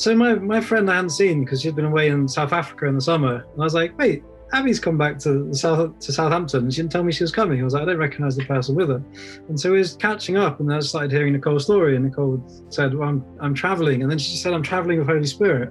so 0.00 0.16
my, 0.16 0.34
my 0.34 0.62
friend 0.62 0.90
I 0.90 0.94
hadn't 0.94 1.10
seen 1.10 1.44
because 1.44 1.60
she'd 1.60 1.76
been 1.76 1.84
away 1.84 2.08
in 2.08 2.26
South 2.26 2.54
Africa 2.54 2.86
in 2.86 2.94
the 2.94 3.02
summer, 3.02 3.44
and 3.52 3.60
I 3.60 3.64
was 3.64 3.74
like, 3.74 3.96
wait, 3.98 4.24
Abby's 4.54 4.80
come 4.80 4.96
back 4.96 5.18
to 5.20 5.52
South 5.52 5.98
to 5.98 6.12
Southampton, 6.12 6.64
and 6.64 6.72
she 6.72 6.80
didn't 6.80 6.92
tell 6.92 7.04
me 7.04 7.12
she 7.12 7.22
was 7.22 7.32
coming. 7.32 7.60
I 7.60 7.64
was 7.64 7.74
like, 7.74 7.82
I 7.82 7.86
don't 7.86 7.98
recognise 7.98 8.34
the 8.34 8.46
person 8.46 8.74
with 8.74 8.88
her, 8.88 9.02
and 9.48 9.60
so 9.60 9.72
we 9.72 9.78
was 9.78 9.96
catching 9.96 10.38
up, 10.38 10.58
and 10.58 10.70
then 10.70 10.78
I 10.78 10.80
started 10.80 11.12
hearing 11.12 11.34
Nicole's 11.34 11.64
story, 11.64 11.96
and 11.96 12.06
Nicole 12.06 12.42
said, 12.70 12.94
well, 12.94 13.10
I'm 13.10 13.24
I'm 13.40 13.54
traveling, 13.54 14.00
and 14.00 14.10
then 14.10 14.18
she 14.18 14.38
said, 14.38 14.54
I'm 14.54 14.62
traveling 14.62 14.98
with 14.98 15.06
Holy 15.06 15.26
Spirit, 15.26 15.70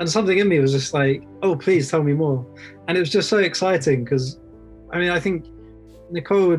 and 0.00 0.10
something 0.10 0.36
in 0.36 0.48
me 0.48 0.58
was 0.58 0.72
just 0.72 0.92
like, 0.92 1.22
oh, 1.42 1.54
please 1.54 1.88
tell 1.88 2.02
me 2.02 2.12
more, 2.12 2.44
and 2.88 2.96
it 2.96 3.00
was 3.00 3.10
just 3.10 3.28
so 3.28 3.38
exciting 3.38 4.02
because, 4.02 4.40
I 4.92 4.98
mean, 4.98 5.10
I 5.10 5.20
think 5.20 5.46
Nicole, 6.10 6.58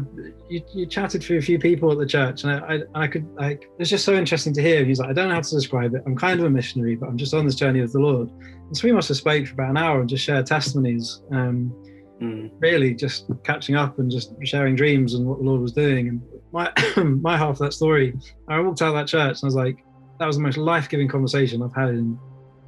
you, 0.50 0.62
you 0.74 0.86
chatted 0.86 1.22
to 1.24 1.38
a 1.38 1.42
few 1.42 1.60
people 1.60 1.92
at 1.92 1.98
the 1.98 2.06
church, 2.06 2.44
and 2.44 2.54
I, 2.54 2.76
I, 2.76 3.04
I 3.04 3.08
could 3.08 3.28
like 3.36 3.70
it's 3.80 3.90
just 3.90 4.06
so 4.06 4.14
interesting 4.14 4.54
to 4.54 4.62
hear. 4.62 4.84
He's 4.86 5.00
like, 5.00 5.10
I 5.10 5.14
don't 5.14 5.30
know 5.30 5.36
how 5.36 5.42
to 5.42 5.56
describe 5.56 5.94
it. 5.94 6.04
I'm 6.06 6.16
kind 6.16 6.40
of 6.40 6.46
a 6.46 6.50
missionary, 6.50 6.96
but 6.96 7.10
I'm 7.10 7.18
just 7.18 7.34
on 7.34 7.46
this 7.46 7.56
journey 7.56 7.82
with 7.82 7.94
the 7.94 8.00
Lord. 8.00 8.30
And 8.30 8.78
so 8.78 8.88
we 8.88 8.94
must 8.94 9.08
have 9.10 9.18
spoke 9.18 9.48
for 9.48 9.54
about 9.54 9.72
an 9.72 9.78
hour 9.78 10.00
and 10.00 10.10
just 10.10 10.24
shared 10.24 10.46
testimonies. 10.46 11.22
Um, 11.32 11.74
mm. 12.22 12.52
Really, 12.60 12.94
just 12.94 13.26
catching 13.44 13.76
up 13.76 14.00
and 14.00 14.10
just 14.10 14.34
sharing 14.44 14.76
dreams 14.76 15.14
and 15.14 15.26
what 15.26 15.40
the 15.40 15.44
Lord 15.44 15.62
was 15.62 15.74
doing. 15.74 16.08
And 16.08 16.22
my 16.52 16.72
my 17.04 17.38
half 17.38 17.52
of 17.52 17.60
that 17.60 17.74
story, 17.74 18.18
I 18.48 18.60
walked 18.60 18.82
out 18.82 18.90
of 18.90 18.96
that 18.96 19.08
church 19.08 19.42
and 19.42 19.44
I 19.44 19.48
was 19.48 19.56
like, 19.56 19.84
that 20.20 20.26
was 20.26 20.38
the 20.38 20.44
most 20.44 20.58
life 20.58 20.88
giving 20.90 21.08
conversation 21.08 21.62
I've 21.62 21.76
had 21.76 21.90
in 21.90 22.18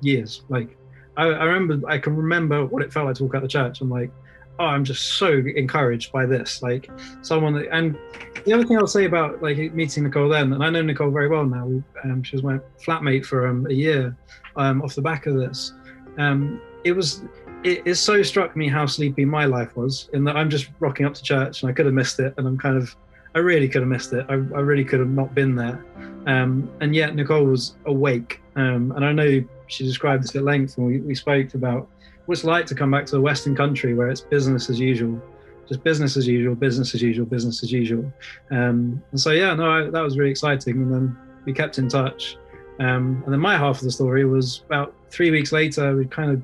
years. 0.01 0.43
Like, 0.49 0.77
I, 1.17 1.25
I 1.25 1.43
remember, 1.45 1.87
I 1.87 1.97
can 1.97 2.15
remember 2.15 2.65
what 2.65 2.81
it 2.83 2.91
felt 2.91 3.05
like 3.05 3.15
to 3.15 3.23
walk 3.23 3.35
out 3.35 3.37
of 3.37 3.43
the 3.43 3.47
church. 3.47 3.81
I'm 3.81 3.89
like, 3.89 4.11
oh, 4.59 4.65
I'm 4.65 4.83
just 4.83 5.13
so 5.13 5.41
encouraged 5.55 6.11
by 6.11 6.25
this. 6.25 6.61
Like 6.61 6.89
someone, 7.21 7.53
that, 7.53 7.69
and 7.71 7.97
the 8.45 8.53
other 8.53 8.65
thing 8.65 8.77
I'll 8.77 8.87
say 8.87 9.05
about 9.05 9.41
like 9.41 9.57
meeting 9.73 10.03
Nicole 10.03 10.29
then, 10.29 10.53
and 10.53 10.63
I 10.63 10.69
know 10.69 10.81
Nicole 10.81 11.11
very 11.11 11.27
well 11.27 11.45
now. 11.45 11.83
Um, 12.03 12.23
she 12.23 12.35
was 12.35 12.43
my 12.43 12.59
flatmate 12.85 13.25
for 13.25 13.47
um, 13.47 13.65
a 13.67 13.73
year 13.73 14.15
um, 14.55 14.81
off 14.81 14.95
the 14.95 15.01
back 15.01 15.25
of 15.25 15.35
this. 15.35 15.73
Um, 16.17 16.61
it 16.83 16.91
was, 16.91 17.23
it, 17.63 17.81
it 17.85 17.95
so 17.95 18.21
struck 18.21 18.55
me 18.55 18.67
how 18.67 18.85
sleepy 18.85 19.25
my 19.25 19.45
life 19.45 19.75
was 19.75 20.09
in 20.13 20.23
that 20.25 20.35
I'm 20.35 20.49
just 20.49 20.69
rocking 20.79 21.05
up 21.05 21.13
to 21.15 21.23
church 21.23 21.63
and 21.63 21.69
I 21.69 21.73
could 21.73 21.85
have 21.85 21.95
missed 21.95 22.19
it, 22.19 22.33
and 22.37 22.47
I'm 22.47 22.57
kind 22.57 22.77
of, 22.77 22.95
I 23.35 23.39
really 23.39 23.67
could 23.67 23.81
have 23.81 23.89
missed 23.89 24.13
it. 24.13 24.25
I, 24.29 24.33
I 24.33 24.61
really 24.61 24.85
could 24.85 24.99
have 24.99 25.09
not 25.09 25.33
been 25.33 25.55
there. 25.55 25.83
Um, 26.27 26.69
and 26.81 26.95
yet 26.95 27.15
Nicole 27.15 27.45
was 27.45 27.75
awake, 27.85 28.41
um, 28.55 28.91
and 28.95 29.03
I 29.03 29.11
know 29.11 29.43
she 29.67 29.85
described 29.85 30.23
this 30.23 30.35
at 30.35 30.43
length, 30.43 30.77
and 30.77 30.85
we, 30.85 30.99
we 30.99 31.15
spoke 31.15 31.53
about 31.53 31.89
it's 32.27 32.43
like 32.43 32.65
to 32.67 32.75
come 32.75 32.91
back 32.91 33.05
to 33.07 33.17
a 33.17 33.21
Western 33.21 33.55
country 33.55 33.93
where 33.93 34.09
it's 34.09 34.21
business 34.21 34.69
as 34.69 34.79
usual, 34.79 35.21
just 35.67 35.83
business 35.83 36.17
as 36.17 36.27
usual, 36.27 36.55
business 36.55 36.93
as 36.95 37.01
usual, 37.01 37.25
business 37.25 37.63
as 37.63 37.71
usual. 37.71 38.11
Um, 38.51 39.01
and 39.11 39.19
so, 39.19 39.31
yeah, 39.31 39.53
no, 39.53 39.69
I, 39.69 39.89
that 39.89 40.01
was 40.01 40.17
really 40.17 40.31
exciting. 40.31 40.75
And 40.77 40.93
then 40.93 41.17
we 41.45 41.53
kept 41.53 41.77
in 41.77 41.89
touch. 41.89 42.37
Um, 42.79 43.21
and 43.25 43.33
then 43.33 43.39
my 43.39 43.57
half 43.57 43.77
of 43.77 43.83
the 43.83 43.91
story 43.91 44.25
was 44.25 44.63
about 44.65 44.93
three 45.09 45.31
weeks 45.31 45.51
later, 45.51 45.95
we 45.95 46.05
kind 46.05 46.31
of, 46.31 46.43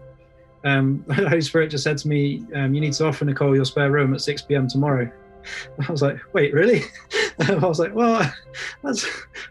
um, 0.66 1.06
Holy 1.12 1.42
Spirit 1.42 1.72
just 1.72 1.84
said 1.84 1.98
to 2.00 2.08
me, 2.08 2.46
um, 2.56 2.74
you 2.74 2.82
need 2.82 2.94
to 2.94 3.06
offer 3.06 3.26
Nicole 3.26 3.56
your 3.56 3.66
spare 3.66 3.92
room 3.92 4.14
at 4.14 4.22
6 4.22 4.42
p.m. 4.44 4.68
tomorrow. 4.68 5.10
I 5.88 5.92
was 5.92 6.02
like, 6.02 6.20
wait, 6.34 6.54
really? 6.54 6.84
I 7.40 7.56
was 7.56 7.80
like, 7.80 7.96
well, 7.96 8.32
that's 8.84 9.08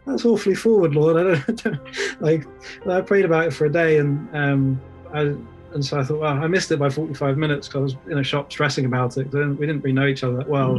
that's 0.07 0.25
awfully 0.25 0.55
forward, 0.55 0.95
Lord. 0.95 1.17
I 1.17 1.23
don't, 1.23 1.49
I 1.49 1.53
don't 1.53 2.21
like. 2.21 2.47
I 2.89 3.01
prayed 3.01 3.25
about 3.25 3.47
it 3.47 3.53
for 3.53 3.65
a 3.65 3.73
day, 3.73 3.99
and 3.99 4.29
um, 4.37 4.81
I 5.13 5.35
and 5.75 5.85
so 5.85 6.01
I 6.01 6.05
thought, 6.05 6.21
well, 6.21 6.33
I 6.33 6.47
missed 6.47 6.71
it 6.71 6.79
by 6.79 6.89
45 6.89 7.37
minutes 7.37 7.69
because 7.69 7.79
I 7.79 7.83
was 7.83 7.97
in 8.11 8.19
a 8.19 8.25
shop 8.25 8.51
stressing 8.51 8.87
about 8.87 9.17
it. 9.17 9.33
We 9.33 9.67
didn't 9.67 9.81
really 9.81 9.93
know 9.93 10.07
each 10.07 10.25
other 10.25 10.37
that 10.39 10.49
well. 10.49 10.79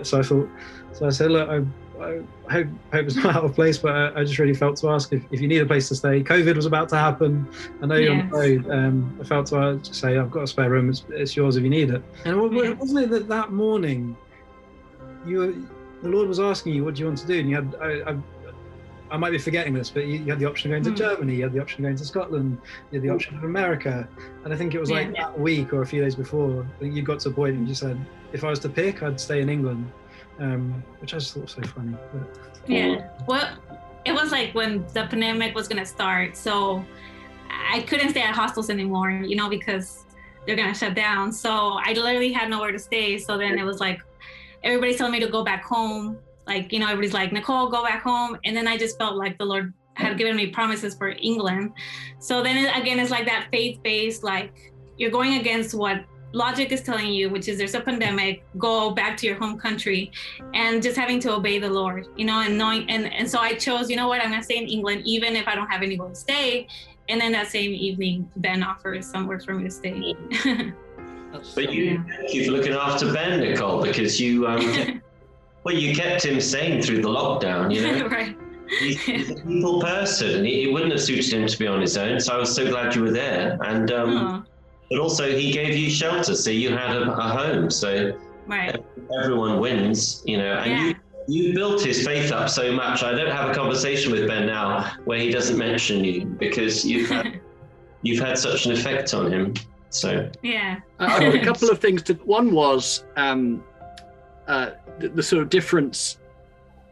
so 0.04 0.20
I 0.20 0.22
thought, 0.22 0.48
so 0.92 1.06
I 1.06 1.10
said, 1.10 1.30
look, 1.32 1.48
I, 1.48 1.64
I 2.00 2.22
hope, 2.52 2.68
hope 2.92 3.06
it's 3.06 3.16
not 3.16 3.26
out 3.36 3.44
of 3.44 3.54
place, 3.54 3.78
but 3.78 3.94
I, 3.94 4.20
I, 4.20 4.24
just 4.24 4.38
really 4.38 4.54
felt 4.54 4.76
to 4.78 4.90
ask 4.90 5.12
if, 5.12 5.22
if 5.30 5.40
you 5.40 5.48
need 5.48 5.60
a 5.60 5.66
place 5.66 5.88
to 5.88 5.94
stay. 5.94 6.22
COVID 6.22 6.54
was 6.56 6.66
about 6.66 6.88
to 6.90 6.96
happen. 6.96 7.48
I 7.82 7.86
know 7.86 7.96
you're 7.96 8.14
yes. 8.14 8.22
on 8.22 8.30
the 8.30 8.36
road. 8.36 8.70
Um, 8.70 9.18
I 9.20 9.24
felt 9.24 9.46
to 9.46 9.80
say, 9.82 10.16
I've 10.16 10.30
got 10.30 10.44
a 10.44 10.46
spare 10.46 10.70
room. 10.70 10.88
It's, 10.88 11.04
it's 11.10 11.36
yours 11.36 11.56
if 11.56 11.64
you 11.64 11.70
need 11.70 11.90
it. 11.90 12.02
And 12.24 12.40
wasn't 12.40 13.04
it 13.04 13.10
that 13.10 13.28
that 13.28 13.52
morning, 13.52 14.16
you 15.26 15.38
were, 15.38 15.54
the 16.02 16.08
Lord 16.08 16.28
was 16.28 16.40
asking 16.40 16.74
you, 16.74 16.84
what 16.84 16.94
do 16.94 17.00
you 17.00 17.06
want 17.06 17.18
to 17.18 17.26
do? 17.26 17.38
And 17.40 17.50
you 17.50 17.56
had, 17.56 17.74
I, 17.80 18.12
I 18.12 18.16
I 19.10 19.16
might 19.16 19.30
be 19.30 19.38
forgetting 19.38 19.74
this, 19.74 19.90
but 19.90 20.06
you, 20.06 20.18
you 20.18 20.30
had 20.30 20.38
the 20.38 20.46
option 20.46 20.72
of 20.72 20.82
going 20.82 20.96
to 20.96 21.02
mm. 21.02 21.08
Germany, 21.08 21.36
you 21.36 21.42
had 21.42 21.52
the 21.52 21.60
option 21.60 21.84
of 21.84 21.88
going 21.88 21.96
to 21.96 22.04
Scotland, 22.04 22.58
you 22.90 23.00
had 23.00 23.02
the 23.02 23.12
option 23.12 23.36
of 23.36 23.44
America. 23.44 24.08
And 24.44 24.54
I 24.54 24.56
think 24.56 24.74
it 24.74 24.80
was 24.80 24.90
like 24.90 25.08
yeah. 25.08 25.24
that 25.24 25.38
week 25.38 25.72
or 25.72 25.82
a 25.82 25.86
few 25.86 26.02
days 26.02 26.14
before, 26.14 26.66
I 26.76 26.78
think 26.78 26.94
you 26.94 27.02
got 27.02 27.20
to 27.20 27.30
a 27.30 27.32
point 27.32 27.56
and 27.56 27.68
you 27.68 27.74
said, 27.74 27.98
if 28.32 28.44
I 28.44 28.50
was 28.50 28.60
to 28.60 28.68
pick, 28.68 29.02
I'd 29.02 29.18
stay 29.18 29.40
in 29.40 29.48
England, 29.48 29.90
um, 30.38 30.82
which 31.00 31.12
I 31.14 31.18
just 31.18 31.34
thought 31.34 31.42
was 31.42 31.52
so 31.52 31.62
funny. 31.62 31.96
But, 32.12 32.38
yeah. 32.66 33.08
Well, 33.26 33.56
it 34.04 34.12
was 34.12 34.30
like 34.30 34.54
when 34.54 34.86
the 34.94 35.06
pandemic 35.06 35.54
was 35.54 35.66
going 35.66 35.82
to 35.82 35.86
start. 35.86 36.36
So 36.36 36.84
I 37.48 37.80
couldn't 37.82 38.10
stay 38.10 38.22
at 38.22 38.34
hostels 38.34 38.70
anymore, 38.70 39.10
you 39.10 39.34
know, 39.34 39.48
because 39.48 40.04
they're 40.46 40.56
going 40.56 40.72
to 40.72 40.78
shut 40.78 40.94
down. 40.94 41.32
So 41.32 41.78
I 41.84 41.92
literally 41.94 42.32
had 42.32 42.48
nowhere 42.48 42.72
to 42.72 42.78
stay. 42.78 43.18
So 43.18 43.36
then 43.36 43.58
it 43.58 43.64
was 43.64 43.80
like, 43.80 44.00
everybody's 44.62 44.96
telling 44.96 45.12
me 45.12 45.20
to 45.20 45.28
go 45.28 45.42
back 45.42 45.64
home 45.64 46.18
like, 46.46 46.72
you 46.72 46.78
know, 46.78 46.86
everybody's 46.86 47.14
like, 47.14 47.32
Nicole, 47.32 47.68
go 47.68 47.82
back 47.84 48.02
home. 48.02 48.38
And 48.44 48.56
then 48.56 48.66
I 48.66 48.76
just 48.76 48.98
felt 48.98 49.16
like 49.16 49.38
the 49.38 49.44
Lord 49.44 49.72
had 49.94 50.18
given 50.18 50.36
me 50.36 50.48
promises 50.48 50.94
for 50.94 51.10
England. 51.10 51.72
So 52.18 52.42
then 52.42 52.56
again, 52.80 52.98
it's 52.98 53.10
like 53.10 53.26
that 53.26 53.48
faith 53.50 53.80
based, 53.82 54.24
like 54.24 54.72
you're 54.96 55.10
going 55.10 55.38
against 55.40 55.74
what 55.74 56.04
logic 56.32 56.72
is 56.72 56.82
telling 56.82 57.08
you, 57.08 57.28
which 57.28 57.48
is 57.48 57.58
there's 57.58 57.74
a 57.74 57.80
pandemic, 57.80 58.44
go 58.58 58.90
back 58.90 59.16
to 59.18 59.26
your 59.26 59.36
home 59.36 59.58
country 59.58 60.12
and 60.54 60.82
just 60.82 60.96
having 60.96 61.18
to 61.20 61.32
obey 61.32 61.58
the 61.58 61.68
Lord, 61.68 62.06
you 62.16 62.24
know, 62.24 62.40
and 62.40 62.56
knowing. 62.56 62.88
And, 62.90 63.12
and 63.12 63.28
so 63.28 63.38
I 63.38 63.54
chose, 63.54 63.90
you 63.90 63.96
know 63.96 64.08
what, 64.08 64.20
I'm 64.22 64.28
going 64.28 64.40
to 64.40 64.44
stay 64.44 64.58
in 64.58 64.68
England, 64.68 65.02
even 65.04 65.36
if 65.36 65.48
I 65.48 65.54
don't 65.54 65.68
have 65.68 65.82
anywhere 65.82 66.08
to 66.08 66.14
stay. 66.14 66.68
And 67.08 67.20
then 67.20 67.32
that 67.32 67.48
same 67.48 67.72
evening, 67.72 68.30
Ben 68.36 68.62
offers 68.62 69.06
somewhere 69.06 69.40
for 69.40 69.54
me 69.54 69.64
to 69.64 69.70
stay. 69.70 70.14
but 71.54 71.72
you, 71.72 71.84
yeah. 71.84 72.26
keep 72.28 72.48
looking 72.48 72.72
after 72.72 73.12
Ben, 73.12 73.40
Nicole, 73.40 73.82
because 73.82 74.20
you 74.20 74.46
um, 74.46 75.02
Well, 75.64 75.74
you 75.74 75.94
kept 75.94 76.24
him 76.24 76.40
sane 76.40 76.80
through 76.82 77.02
the 77.02 77.08
lockdown, 77.08 77.74
you 77.74 77.82
know. 77.82 78.06
right. 78.08 78.36
He's, 78.78 79.00
he's, 79.02 79.30
a 79.30 79.34
people 79.34 79.80
person, 79.80 80.30
and 80.30 80.46
it 80.46 80.72
wouldn't 80.72 80.92
have 80.92 81.00
suited 81.00 81.32
him 81.32 81.46
to 81.46 81.58
be 81.58 81.66
on 81.66 81.80
his 81.80 81.96
own. 81.96 82.20
So 82.20 82.34
I 82.34 82.38
was 82.38 82.54
so 82.54 82.68
glad 82.68 82.94
you 82.94 83.02
were 83.02 83.10
there, 83.10 83.58
and 83.64 83.90
um, 83.90 84.46
but 84.88 85.00
also 85.00 85.30
he 85.30 85.50
gave 85.50 85.76
you 85.76 85.90
shelter, 85.90 86.34
so 86.34 86.50
you 86.50 86.70
had 86.76 86.96
a, 86.96 87.12
a 87.12 87.28
home. 87.28 87.68
So 87.68 88.16
right. 88.46 88.76
everyone 89.20 89.58
wins, 89.58 90.22
you 90.24 90.38
know. 90.38 90.54
And 90.54 90.70
yeah. 90.70 90.86
you 90.86 90.94
you 91.30 91.54
built 91.54 91.82
his 91.82 92.04
faith 92.04 92.32
up 92.32 92.48
so 92.48 92.72
much. 92.72 93.02
I 93.02 93.12
don't 93.12 93.30
have 93.30 93.50
a 93.50 93.54
conversation 93.54 94.12
with 94.12 94.26
Ben 94.26 94.46
now 94.46 94.92
where 95.04 95.18
he 95.18 95.30
doesn't 95.30 95.56
mention 95.58 96.04
you 96.04 96.24
because 96.24 96.84
you've 96.84 97.08
had, 97.08 97.40
you've 98.02 98.24
had 98.24 98.38
such 98.38 98.66
an 98.66 98.72
effect 98.72 99.14
on 99.14 99.32
him. 99.32 99.54
So 99.90 100.30
yeah, 100.42 100.80
uh, 100.98 101.32
a 101.34 101.44
couple 101.44 101.70
of 101.70 101.80
things 101.80 102.02
to. 102.04 102.14
One 102.14 102.52
was 102.52 103.04
um, 103.16 103.62
uh, 104.50 104.74
the, 104.98 105.08
the, 105.10 105.22
sort 105.22 105.40
of 105.40 105.48
difference 105.48 106.18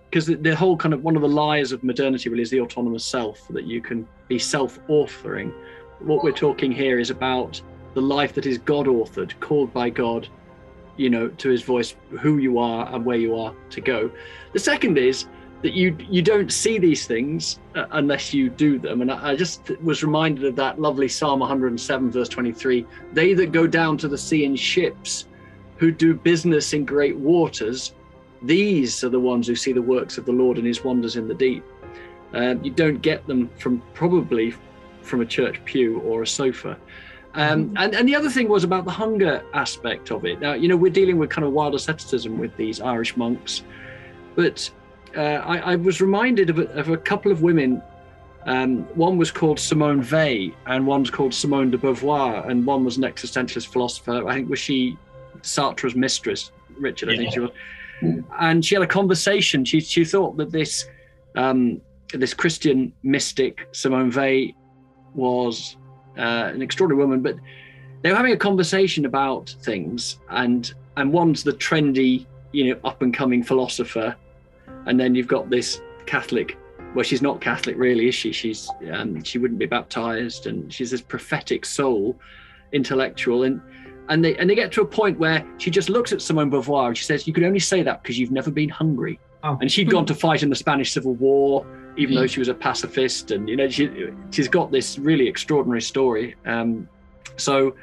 because 0.08 0.26
the, 0.26 0.36
the, 0.36 0.54
whole 0.54 0.76
kind 0.76 0.94
of 0.94 1.02
one 1.02 1.16
of 1.16 1.22
the 1.22 1.28
lies 1.28 1.72
of 1.72 1.82
modernity 1.82 2.28
really 2.28 2.42
is 2.42 2.50
the 2.50 2.60
autonomous 2.60 3.04
self 3.04 3.48
that 3.50 3.64
you 3.64 3.80
can 3.82 4.06
be 4.28 4.38
self-authoring. 4.38 5.52
What 5.98 6.22
we're 6.22 6.30
talking 6.30 6.70
here 6.70 7.00
is 7.00 7.10
about 7.10 7.60
the 7.94 8.00
life 8.00 8.32
that 8.34 8.46
is 8.46 8.58
god 8.58 8.86
authored 8.86 9.32
called 9.40 9.72
by 9.72 9.90
god 9.90 10.28
you 10.96 11.10
know 11.10 11.26
to 11.30 11.48
his 11.48 11.62
voice 11.62 11.96
who 12.20 12.38
you 12.38 12.58
are 12.58 12.94
and 12.94 13.04
where 13.04 13.18
you 13.18 13.36
are 13.36 13.52
to 13.70 13.80
go. 13.80 14.08
The 14.52 14.60
second 14.60 14.96
is 14.96 15.26
that 15.62 15.72
you 15.72 15.96
you 15.98 16.22
don't 16.22 16.52
see 16.52 16.78
these 16.78 17.08
things 17.08 17.58
uh, 17.74 17.86
unless 17.90 18.32
you 18.32 18.50
do 18.50 18.78
them. 18.78 19.02
And 19.02 19.10
I, 19.10 19.30
I 19.30 19.36
just 19.36 19.70
was 19.82 20.04
reminded 20.04 20.44
of 20.44 20.54
that 20.54 20.80
lovely 20.80 21.08
psalm 21.08 21.40
107 21.40 22.12
verse 22.12 22.28
23 22.28 22.86
they 23.14 23.34
that 23.34 23.50
go 23.50 23.66
down 23.66 23.98
to 23.98 24.06
the 24.06 24.18
sea 24.18 24.44
in 24.44 24.54
ships 24.54 25.26
who 25.78 25.90
do 25.90 26.14
business 26.14 26.72
in 26.72 26.84
great 26.84 27.16
waters, 27.16 27.94
these 28.42 29.02
are 29.02 29.08
the 29.08 29.20
ones 29.20 29.46
who 29.46 29.56
see 29.56 29.72
the 29.72 29.82
works 29.82 30.18
of 30.18 30.24
the 30.24 30.32
Lord 30.32 30.58
and 30.58 30.66
his 30.66 30.84
wonders 30.84 31.16
in 31.16 31.26
the 31.26 31.34
deep. 31.34 31.64
Um, 32.34 32.62
you 32.62 32.70
don't 32.70 33.00
get 33.00 33.26
them 33.26 33.48
from 33.58 33.82
probably 33.94 34.54
from 35.02 35.20
a 35.22 35.26
church 35.26 35.64
pew 35.64 36.00
or 36.00 36.22
a 36.22 36.26
sofa. 36.26 36.76
Um, 37.34 37.66
mm-hmm. 37.66 37.76
and, 37.78 37.94
and 37.94 38.08
the 38.08 38.14
other 38.14 38.30
thing 38.30 38.48
was 38.48 38.64
about 38.64 38.84
the 38.84 38.90
hunger 38.90 39.42
aspect 39.54 40.10
of 40.10 40.24
it. 40.24 40.40
Now, 40.40 40.54
you 40.54 40.68
know, 40.68 40.76
we're 40.76 40.92
dealing 40.92 41.18
with 41.18 41.30
kind 41.30 41.46
of 41.46 41.52
wild 41.52 41.74
asceticism 41.74 42.38
with 42.38 42.56
these 42.56 42.80
Irish 42.80 43.16
monks, 43.16 43.62
but 44.34 44.70
uh, 45.16 45.20
I, 45.20 45.72
I, 45.72 45.76
was 45.76 46.00
reminded 46.00 46.50
of 46.50 46.58
a, 46.58 46.68
of 46.72 46.90
a 46.90 46.96
couple 46.96 47.32
of 47.32 47.42
women. 47.42 47.82
Um, 48.46 48.84
one 48.94 49.18
was 49.18 49.30
called 49.30 49.58
Simone 49.58 50.02
Weil, 50.10 50.50
and 50.66 50.86
one's 50.86 51.10
called 51.10 51.34
Simone 51.34 51.70
de 51.70 51.78
Beauvoir, 51.78 52.48
and 52.48 52.64
one 52.64 52.84
was 52.84 52.96
an 52.96 53.04
existentialist 53.04 53.68
philosopher. 53.68 54.28
I 54.28 54.34
think 54.34 54.50
was 54.50 54.58
she 54.58 54.96
Sartre's 55.42 55.94
mistress, 55.94 56.52
Richard, 56.78 57.10
I 57.10 57.12
yeah. 57.12 57.18
think 57.18 57.34
she 57.34 57.40
was. 57.40 57.50
And 58.38 58.64
she 58.64 58.74
had 58.74 58.82
a 58.82 58.86
conversation. 58.86 59.64
She 59.64 59.80
she 59.80 60.04
thought 60.04 60.36
that 60.36 60.52
this 60.52 60.88
um, 61.34 61.80
this 62.12 62.34
Christian 62.34 62.92
mystic 63.02 63.68
Simone 63.72 64.10
Weil 64.10 64.52
was 65.14 65.76
uh, 66.16 66.50
an 66.52 66.62
extraordinary 66.62 67.04
woman, 67.04 67.22
but 67.22 67.36
they 68.02 68.10
were 68.10 68.16
having 68.16 68.32
a 68.32 68.36
conversation 68.36 69.04
about 69.04 69.54
things, 69.62 70.18
and 70.30 70.72
and 70.96 71.12
one's 71.12 71.42
the 71.42 71.52
trendy, 71.52 72.26
you 72.52 72.72
know, 72.72 72.80
up 72.84 73.02
and 73.02 73.12
coming 73.12 73.42
philosopher, 73.42 74.14
and 74.86 74.98
then 74.98 75.14
you've 75.14 75.28
got 75.28 75.50
this 75.50 75.80
Catholic. 76.06 76.56
Well, 76.94 77.02
she's 77.02 77.20
not 77.20 77.40
Catholic, 77.40 77.76
really, 77.76 78.08
is 78.08 78.14
she? 78.14 78.32
She's 78.32 78.70
um, 78.92 79.22
she 79.22 79.38
wouldn't 79.38 79.58
be 79.58 79.66
baptized, 79.66 80.46
and 80.46 80.72
she's 80.72 80.90
this 80.90 81.02
prophetic 81.02 81.64
soul, 81.64 82.16
intellectual, 82.72 83.42
and 83.42 83.60
and 84.08 84.24
they 84.24 84.36
and 84.36 84.48
they 84.48 84.54
get 84.54 84.72
to 84.72 84.82
a 84.82 84.86
point 84.86 85.18
where 85.18 85.46
she 85.58 85.70
just 85.70 85.88
looks 85.88 86.12
at 86.12 86.22
Simone 86.22 86.50
Beauvoir 86.50 86.88
and 86.88 86.96
she 86.96 87.04
says, 87.04 87.26
"You 87.26 87.32
can 87.32 87.44
only 87.44 87.58
say 87.58 87.82
that 87.82 88.02
because 88.02 88.18
you've 88.18 88.30
never 88.30 88.50
been 88.50 88.68
hungry." 88.68 89.18
Oh. 89.44 89.56
And 89.60 89.70
she'd 89.70 89.90
gone 89.90 90.06
to 90.06 90.14
fight 90.14 90.42
in 90.42 90.50
the 90.50 90.56
Spanish 90.56 90.92
Civil 90.92 91.14
War, 91.14 91.64
even 91.96 92.16
though 92.16 92.26
she 92.26 92.40
was 92.40 92.48
a 92.48 92.54
pacifist, 92.54 93.30
and 93.30 93.48
you 93.48 93.56
know 93.56 93.68
she 93.68 93.90
she's 94.30 94.48
got 94.48 94.72
this 94.72 94.98
really 94.98 95.28
extraordinary 95.28 95.82
story. 95.82 96.34
Um, 96.44 96.88
so 97.36 97.74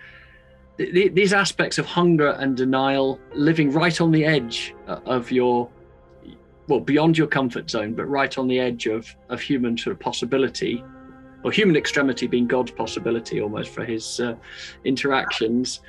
th- 0.78 0.94
th- 0.94 1.14
these 1.14 1.34
aspects 1.34 1.78
of 1.78 1.86
hunger 1.86 2.32
and 2.32 2.58
denial, 2.58 3.20
living 3.34 3.72
right 3.72 4.00
on 4.02 4.12
the 4.12 4.26
edge 4.26 4.76
uh, 4.88 5.00
of 5.06 5.32
your 5.32 5.70
well 6.68 6.80
beyond 6.80 7.18
your 7.18 7.28
comfort 7.28 7.70
zone, 7.70 7.94
but 7.94 8.06
right 8.06 8.38
on 8.38 8.48
the 8.48 8.60
edge 8.60 8.88
of 8.88 9.14
of 9.30 9.40
human 9.40 9.78
sort 9.78 9.94
of 9.96 10.00
possibility, 10.00 10.84
or 11.46 11.52
human 11.52 11.76
extremity 11.76 12.26
being 12.26 12.48
God's 12.48 12.72
possibility 12.72 13.40
almost 13.40 13.70
for 13.70 13.86
his 13.86 14.20
uh, 14.20 14.36
interactions. 14.84 15.80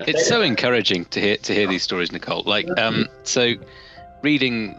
It's 0.00 0.28
so 0.28 0.42
encouraging 0.42 1.06
to 1.06 1.20
hear 1.20 1.38
to 1.38 1.54
hear 1.54 1.66
these 1.66 1.82
stories, 1.82 2.12
Nicole. 2.12 2.42
Like, 2.44 2.68
um, 2.78 3.08
so 3.22 3.54
reading 4.22 4.78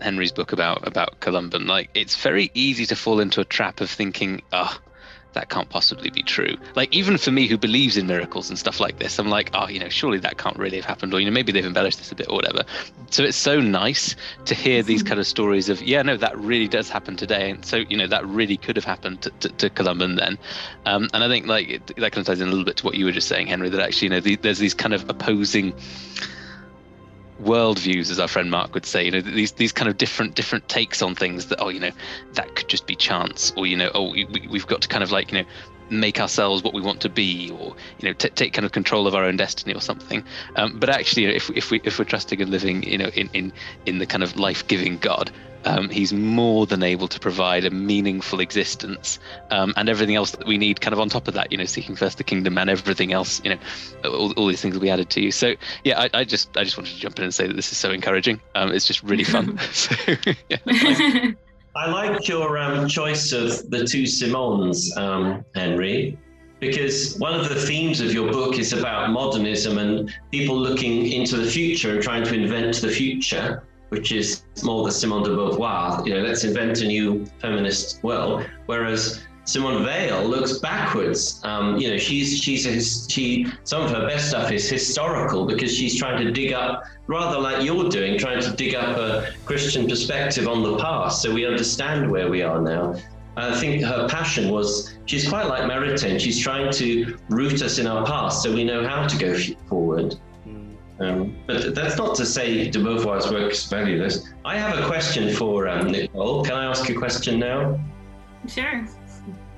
Henry's 0.00 0.32
book 0.32 0.52
about 0.52 0.88
about 0.88 1.20
Columban, 1.20 1.66
like 1.66 1.90
it's 1.92 2.16
very 2.16 2.50
easy 2.54 2.86
to 2.86 2.96
fall 2.96 3.20
into 3.20 3.42
a 3.42 3.44
trap 3.44 3.82
of 3.82 3.90
thinking, 3.90 4.40
oh, 4.52 4.74
that 5.34 5.48
can't 5.50 5.68
possibly 5.68 6.10
be 6.10 6.22
true. 6.22 6.56
Like 6.74 6.94
even 6.94 7.18
for 7.18 7.30
me 7.30 7.46
who 7.46 7.58
believes 7.58 7.96
in 7.96 8.06
miracles 8.06 8.48
and 8.48 8.58
stuff 8.58 8.80
like 8.80 8.98
this, 8.98 9.18
I'm 9.18 9.28
like, 9.28 9.50
oh, 9.54 9.68
you 9.68 9.78
know, 9.78 9.88
surely 9.88 10.18
that 10.18 10.38
can't 10.38 10.56
really 10.56 10.76
have 10.76 10.84
happened, 10.84 11.14
or 11.14 11.20
you 11.20 11.26
know, 11.26 11.32
maybe 11.32 11.52
they've 11.52 11.64
embellished 11.64 11.98
this 11.98 12.12
a 12.12 12.14
bit 12.14 12.28
or 12.28 12.36
whatever. 12.36 12.64
So 13.10 13.24
it's 13.24 13.36
so 13.36 13.60
nice 13.60 14.16
to 14.46 14.54
hear 14.54 14.82
these 14.82 15.02
kind 15.02 15.20
of 15.20 15.26
stories 15.26 15.68
of, 15.68 15.82
yeah, 15.82 16.02
no, 16.02 16.16
that 16.16 16.36
really 16.38 16.68
does 16.68 16.88
happen 16.88 17.16
today, 17.16 17.50
and 17.50 17.64
so 17.64 17.76
you 17.76 17.96
know 17.96 18.06
that 18.06 18.26
really 18.26 18.56
could 18.56 18.76
have 18.76 18.84
happened 18.84 19.22
to, 19.22 19.30
to, 19.30 19.48
to 19.48 19.70
Columban 19.70 20.16
then. 20.16 20.38
Um, 20.86 21.08
and 21.12 21.22
I 21.22 21.28
think 21.28 21.46
like 21.46 21.68
it, 21.68 21.86
that 21.86 22.12
kind 22.12 22.18
of 22.18 22.26
ties 22.26 22.40
in 22.40 22.48
a 22.48 22.50
little 22.50 22.64
bit 22.64 22.78
to 22.78 22.84
what 22.84 22.94
you 22.94 23.04
were 23.04 23.12
just 23.12 23.28
saying, 23.28 23.46
Henry, 23.46 23.68
that 23.68 23.80
actually, 23.80 24.06
you 24.06 24.10
know, 24.10 24.20
the, 24.20 24.36
there's 24.36 24.58
these 24.58 24.74
kind 24.74 24.94
of 24.94 25.08
opposing 25.08 25.74
worldviews, 27.42 28.10
as 28.10 28.18
our 28.18 28.28
friend 28.28 28.50
Mark 28.50 28.74
would 28.74 28.86
say. 28.86 29.04
You 29.04 29.10
know, 29.10 29.20
these 29.20 29.52
these 29.52 29.72
kind 29.72 29.88
of 29.88 29.96
different 29.96 30.34
different 30.34 30.68
takes 30.68 31.02
on 31.02 31.14
things 31.14 31.46
that 31.46 31.60
oh, 31.60 31.68
you 31.68 31.80
know, 31.80 31.90
that 32.34 32.54
could 32.54 32.68
just 32.68 32.86
be 32.86 32.96
chance, 32.96 33.52
or 33.56 33.66
you 33.66 33.76
know, 33.76 33.90
oh, 33.94 34.10
we, 34.10 34.26
we've 34.50 34.66
got 34.66 34.82
to 34.82 34.88
kind 34.88 35.02
of 35.02 35.10
like 35.10 35.32
you 35.32 35.38
know 35.38 35.48
make 35.90 36.20
ourselves 36.20 36.62
what 36.62 36.74
we 36.74 36.80
want 36.80 37.00
to 37.00 37.08
be 37.08 37.50
or 37.50 37.74
you 37.98 38.08
know 38.08 38.12
t- 38.12 38.28
take 38.30 38.52
kind 38.52 38.66
of 38.66 38.72
control 38.72 39.06
of 39.06 39.14
our 39.14 39.24
own 39.24 39.36
destiny 39.36 39.74
or 39.74 39.80
something 39.80 40.22
um, 40.56 40.78
but 40.78 40.90
actually 40.90 41.22
you 41.22 41.28
know, 41.28 41.34
if, 41.34 41.48
if 41.50 41.70
we 41.70 41.80
if 41.84 41.98
we're 41.98 42.04
trusting 42.04 42.42
and 42.42 42.50
living 42.50 42.82
you 42.82 42.98
know 42.98 43.08
in 43.14 43.30
in 43.32 43.52
in 43.86 43.98
the 43.98 44.04
kind 44.04 44.22
of 44.22 44.36
life-giving 44.36 44.98
god 44.98 45.30
um, 45.64 45.88
he's 45.88 46.12
more 46.12 46.66
than 46.66 46.82
able 46.82 47.08
to 47.08 47.20
provide 47.20 47.64
a 47.64 47.70
meaningful 47.70 48.40
existence 48.40 49.18
um, 49.50 49.72
and 49.76 49.88
everything 49.88 50.16
else 50.16 50.30
that 50.32 50.46
we 50.46 50.58
need 50.58 50.80
kind 50.80 50.92
of 50.92 51.00
on 51.00 51.08
top 51.08 51.28
of 51.28 51.34
that 51.34 51.50
you 51.50 51.58
know 51.58 51.64
seeking 51.64 51.96
first 51.96 52.18
the 52.18 52.24
kingdom 52.24 52.56
and 52.58 52.70
everything 52.70 53.12
else 53.12 53.40
you 53.44 53.50
know 53.50 53.58
all, 54.04 54.32
all 54.32 54.46
these 54.46 54.60
things 54.60 54.74
will 54.74 54.82
be 54.82 54.90
added 54.90 55.10
to 55.10 55.20
you. 55.20 55.30
So 55.30 55.54
yeah 55.84 56.00
I, 56.00 56.20
I, 56.20 56.24
just 56.24 56.56
i 56.56 56.64
just 56.64 56.76
wanted 56.76 56.94
to 56.94 57.00
jump 57.00 57.18
in 57.18 57.24
and 57.24 57.34
say 57.34 57.46
that 57.46 57.54
this 57.54 57.72
is 57.72 57.78
so 57.78 57.90
encouraging. 57.90 58.40
Um, 58.54 58.72
it's 58.72 58.86
just 58.86 59.02
really 59.02 59.24
fun. 59.24 59.58
So 59.72 59.94
yeah. 60.48 61.32
I 61.76 61.88
like 61.90 62.26
your 62.26 62.58
um, 62.58 62.88
choice 62.88 63.32
of 63.32 63.70
the 63.70 63.84
two 63.84 64.06
Simons, 64.06 64.96
um, 64.96 65.44
Henry, 65.54 66.18
because 66.58 67.16
one 67.18 67.38
of 67.38 67.48
the 67.48 67.54
themes 67.54 68.00
of 68.00 68.12
your 68.12 68.32
book 68.32 68.58
is 68.58 68.72
about 68.72 69.10
modernism 69.10 69.78
and 69.78 70.12
people 70.32 70.58
looking 70.58 71.12
into 71.12 71.36
the 71.36 71.48
future 71.48 71.94
and 71.94 72.02
trying 72.02 72.24
to 72.24 72.34
invent 72.34 72.74
the 72.80 72.88
future 72.88 73.62
which 73.90 74.12
is 74.12 74.42
more 74.62 74.84
the 74.84 74.92
Simone 74.92 75.22
de 75.22 75.30
Beauvoir, 75.30 76.06
you 76.06 76.14
know, 76.14 76.20
let's 76.20 76.44
invent 76.44 76.80
a 76.80 76.86
new 76.86 77.26
feminist 77.40 78.02
world. 78.02 78.46
Whereas 78.66 79.26
Simone 79.48 79.82
Weil 79.82 80.24
looks 80.24 80.58
backwards. 80.58 81.40
Um, 81.42 81.78
you 81.78 81.90
know, 81.90 81.96
she's 81.96 82.38
she's 82.38 82.66
a, 82.66 83.10
she 83.10 83.46
some 83.64 83.82
of 83.82 83.90
her 83.90 84.06
best 84.06 84.28
stuff 84.28 84.52
is 84.52 84.68
historical 84.68 85.46
because 85.46 85.74
she's 85.74 85.98
trying 85.98 86.22
to 86.22 86.30
dig 86.30 86.52
up, 86.52 86.84
rather 87.06 87.38
like 87.38 87.64
you're 87.64 87.88
doing, 87.88 88.18
trying 88.18 88.42
to 88.42 88.50
dig 88.52 88.74
up 88.74 88.98
a 88.98 89.32
Christian 89.46 89.88
perspective 89.88 90.46
on 90.46 90.62
the 90.62 90.76
past, 90.76 91.22
so 91.22 91.32
we 91.32 91.46
understand 91.46 92.10
where 92.10 92.28
we 92.28 92.42
are 92.42 92.60
now. 92.60 92.94
I 93.38 93.58
think 93.58 93.82
her 93.84 94.06
passion 94.06 94.50
was 94.50 94.98
she's 95.06 95.26
quite 95.26 95.46
like 95.46 95.62
Maritain. 95.62 96.20
She's 96.20 96.38
trying 96.38 96.70
to 96.72 97.16
root 97.30 97.62
us 97.62 97.78
in 97.78 97.86
our 97.86 98.04
past 98.04 98.42
so 98.42 98.52
we 98.52 98.64
know 98.64 98.86
how 98.86 99.06
to 99.06 99.16
go 99.16 99.34
forward. 99.68 100.16
Um, 101.00 101.36
but 101.46 101.74
that's 101.74 101.96
not 101.96 102.16
to 102.16 102.26
say 102.26 102.68
de 102.70 102.78
Beauvoir's 102.78 103.30
work 103.30 103.52
is 103.52 103.64
valueless. 103.64 104.28
I 104.44 104.58
have 104.58 104.78
a 104.78 104.86
question 104.86 105.32
for 105.32 105.68
um, 105.68 105.92
Nicole. 105.92 106.44
Can 106.44 106.54
I 106.54 106.64
ask 106.64 106.88
a 106.90 106.94
question 106.94 107.38
now? 107.38 107.78
Sure. 108.48 108.84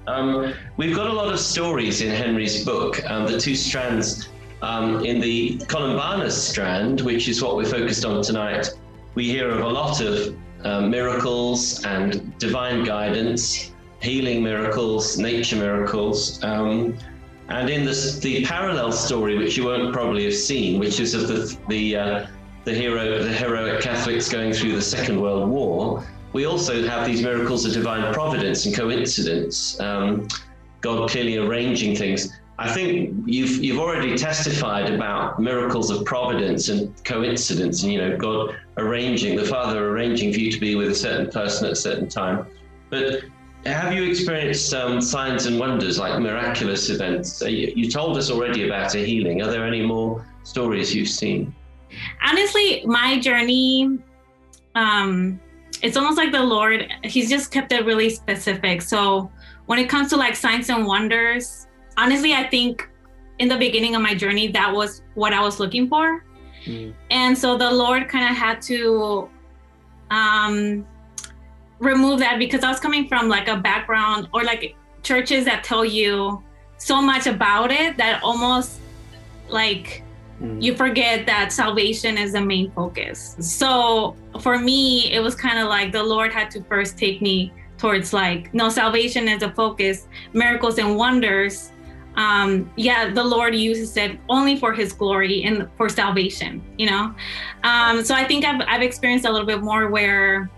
Um, 0.06 0.54
we've 0.76 0.94
got 0.94 1.06
a 1.06 1.12
lot 1.12 1.32
of 1.32 1.38
stories 1.38 2.02
in 2.02 2.10
Henry's 2.10 2.64
book. 2.64 3.02
Um, 3.08 3.26
the 3.26 3.40
two 3.40 3.54
strands 3.54 4.28
um, 4.60 5.04
in 5.04 5.20
the 5.20 5.58
Columbanus 5.68 6.32
strand, 6.32 7.00
which 7.00 7.28
is 7.28 7.42
what 7.42 7.56
we're 7.56 7.64
focused 7.64 8.04
on 8.04 8.22
tonight, 8.22 8.68
we 9.14 9.24
hear 9.24 9.48
of 9.48 9.60
a 9.60 9.68
lot 9.68 10.00
of 10.00 10.36
uh, 10.64 10.82
miracles 10.82 11.84
and 11.84 12.36
divine 12.38 12.84
guidance, 12.84 13.72
healing 14.02 14.42
miracles, 14.42 15.18
nature 15.18 15.56
miracles. 15.56 16.42
Um, 16.44 16.98
and 17.50 17.68
in 17.68 17.84
this, 17.84 18.18
the 18.18 18.44
parallel 18.44 18.92
story, 18.92 19.36
which 19.36 19.56
you 19.56 19.64
won't 19.64 19.92
probably 19.92 20.24
have 20.24 20.34
seen, 20.34 20.78
which 20.78 21.00
is 21.00 21.14
of 21.14 21.28
the 21.28 21.56
the 21.68 21.96
uh, 21.96 22.26
the 22.64 22.72
hero, 22.72 23.22
the 23.22 23.32
heroic 23.32 23.80
Catholics 23.80 24.28
going 24.28 24.52
through 24.52 24.76
the 24.76 24.82
Second 24.82 25.20
World 25.20 25.48
War, 25.48 26.06
we 26.32 26.44
also 26.44 26.86
have 26.86 27.06
these 27.06 27.22
miracles 27.22 27.64
of 27.64 27.72
divine 27.72 28.12
providence 28.14 28.66
and 28.66 28.74
coincidence. 28.74 29.78
Um, 29.80 30.28
God 30.80 31.10
clearly 31.10 31.36
arranging 31.36 31.96
things. 31.96 32.32
I 32.58 32.70
think 32.70 33.16
you've 33.26 33.64
you've 33.64 33.80
already 33.80 34.16
testified 34.16 34.92
about 34.92 35.40
miracles 35.40 35.90
of 35.90 36.04
providence 36.04 36.68
and 36.68 36.94
coincidence, 37.04 37.82
and 37.82 37.92
you 37.92 37.98
know 37.98 38.16
God 38.16 38.56
arranging 38.76 39.36
the 39.36 39.44
Father 39.44 39.88
arranging 39.88 40.32
for 40.32 40.40
you 40.40 40.52
to 40.52 40.60
be 40.60 40.76
with 40.76 40.90
a 40.90 40.94
certain 40.94 41.30
person 41.30 41.66
at 41.66 41.72
a 41.72 41.76
certain 41.76 42.08
time. 42.08 42.46
But 42.90 43.22
have 43.66 43.92
you 43.92 44.04
experienced 44.04 44.72
um, 44.72 45.00
signs 45.00 45.46
and 45.46 45.58
wonders 45.58 45.98
like 45.98 46.18
miraculous 46.20 46.88
events? 46.88 47.42
You, 47.42 47.72
you 47.76 47.90
told 47.90 48.16
us 48.16 48.30
already 48.30 48.66
about 48.66 48.94
a 48.94 49.04
healing. 49.04 49.42
Are 49.42 49.50
there 49.50 49.66
any 49.66 49.82
more 49.82 50.26
stories 50.44 50.94
you've 50.94 51.08
seen? 51.08 51.54
Honestly, 52.24 52.82
my 52.86 53.18
journey, 53.18 53.98
um, 54.74 55.40
it's 55.82 55.96
almost 55.96 56.16
like 56.16 56.32
the 56.32 56.42
Lord, 56.42 56.90
He's 57.04 57.28
just 57.28 57.50
kept 57.50 57.72
it 57.72 57.84
really 57.84 58.10
specific. 58.10 58.80
So 58.82 59.30
when 59.66 59.78
it 59.78 59.88
comes 59.88 60.08
to 60.10 60.16
like 60.16 60.36
signs 60.36 60.70
and 60.70 60.86
wonders, 60.86 61.66
honestly, 61.96 62.32
I 62.34 62.48
think 62.48 62.88
in 63.38 63.48
the 63.48 63.56
beginning 63.56 63.94
of 63.94 64.02
my 64.02 64.14
journey, 64.14 64.48
that 64.48 64.72
was 64.72 65.02
what 65.14 65.32
I 65.32 65.40
was 65.40 65.60
looking 65.60 65.88
for. 65.88 66.24
Mm. 66.64 66.94
And 67.10 67.36
so 67.36 67.56
the 67.56 67.70
Lord 67.70 68.08
kind 68.08 68.30
of 68.30 68.36
had 68.36 68.60
to 68.62 69.28
um, 70.10 70.86
remove 71.80 72.20
that 72.20 72.38
because 72.38 72.62
I 72.62 72.68
was 72.68 72.78
coming 72.78 73.08
from 73.08 73.28
like 73.28 73.48
a 73.48 73.56
background 73.56 74.28
or 74.32 74.44
like 74.44 74.76
churches 75.02 75.44
that 75.46 75.64
tell 75.64 75.84
you 75.84 76.42
so 76.76 77.02
much 77.02 77.26
about 77.26 77.72
it 77.72 77.96
that 77.96 78.22
almost 78.22 78.80
like 79.48 80.02
mm. 80.40 80.62
you 80.62 80.74
forget 80.74 81.26
that 81.26 81.52
salvation 81.52 82.16
is 82.16 82.32
the 82.32 82.40
main 82.40 82.70
focus. 82.72 83.36
So 83.40 84.14
for 84.40 84.58
me, 84.58 85.12
it 85.12 85.20
was 85.20 85.34
kind 85.34 85.58
of 85.58 85.68
like 85.68 85.90
the 85.92 86.02
Lord 86.02 86.32
had 86.32 86.50
to 86.52 86.62
first 86.64 86.96
take 86.96 87.20
me 87.20 87.52
towards 87.78 88.12
like, 88.12 88.52
no, 88.52 88.68
salvation 88.68 89.26
is 89.26 89.42
a 89.42 89.50
focus, 89.52 90.06
miracles 90.34 90.78
and 90.78 90.96
wonders. 90.96 91.72
Um, 92.16 92.70
yeah, 92.76 93.10
the 93.10 93.24
Lord 93.24 93.54
uses 93.54 93.96
it 93.96 94.18
only 94.28 94.56
for 94.56 94.74
His 94.74 94.92
glory 94.92 95.44
and 95.44 95.68
for 95.78 95.88
salvation, 95.88 96.62
you 96.76 96.90
know. 96.90 97.14
Um, 97.62 98.04
so 98.04 98.14
I 98.14 98.26
think 98.26 98.44
I've, 98.44 98.60
I've 98.66 98.82
experienced 98.82 99.24
a 99.24 99.32
little 99.32 99.46
bit 99.46 99.62
more 99.62 99.88
where 99.88 100.50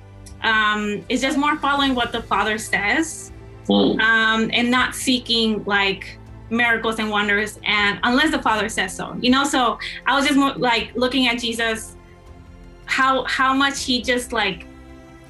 um, 0.43 1.05
it's 1.09 1.23
just 1.23 1.39
more 1.39 1.57
following 1.59 1.95
what 1.95 2.13
the 2.13 2.23
Father 2.23 2.59
says 2.59 3.33
mm. 3.69 4.01
um, 4.01 4.51
and 4.53 4.71
not 4.71 4.95
seeking 4.95 5.65
like 5.65 6.19
miracles 6.51 6.99
and 6.99 7.11
wonders 7.11 7.59
and 7.65 7.99
unless 8.03 8.31
the 8.31 8.43
Father 8.43 8.69
says 8.69 8.95
so, 8.95 9.17
you 9.21 9.31
know. 9.31 9.45
So 9.45 9.79
I 10.07 10.17
was 10.17 10.27
just 10.27 10.39
more 10.39 10.53
like 10.55 10.93
looking 10.95 11.27
at 11.29 11.39
Jesus, 11.39 11.97
how 12.87 13.25
how 13.25 13.55
much 13.55 13.85
he 13.85 14.03
just 14.03 14.33
like 14.33 14.67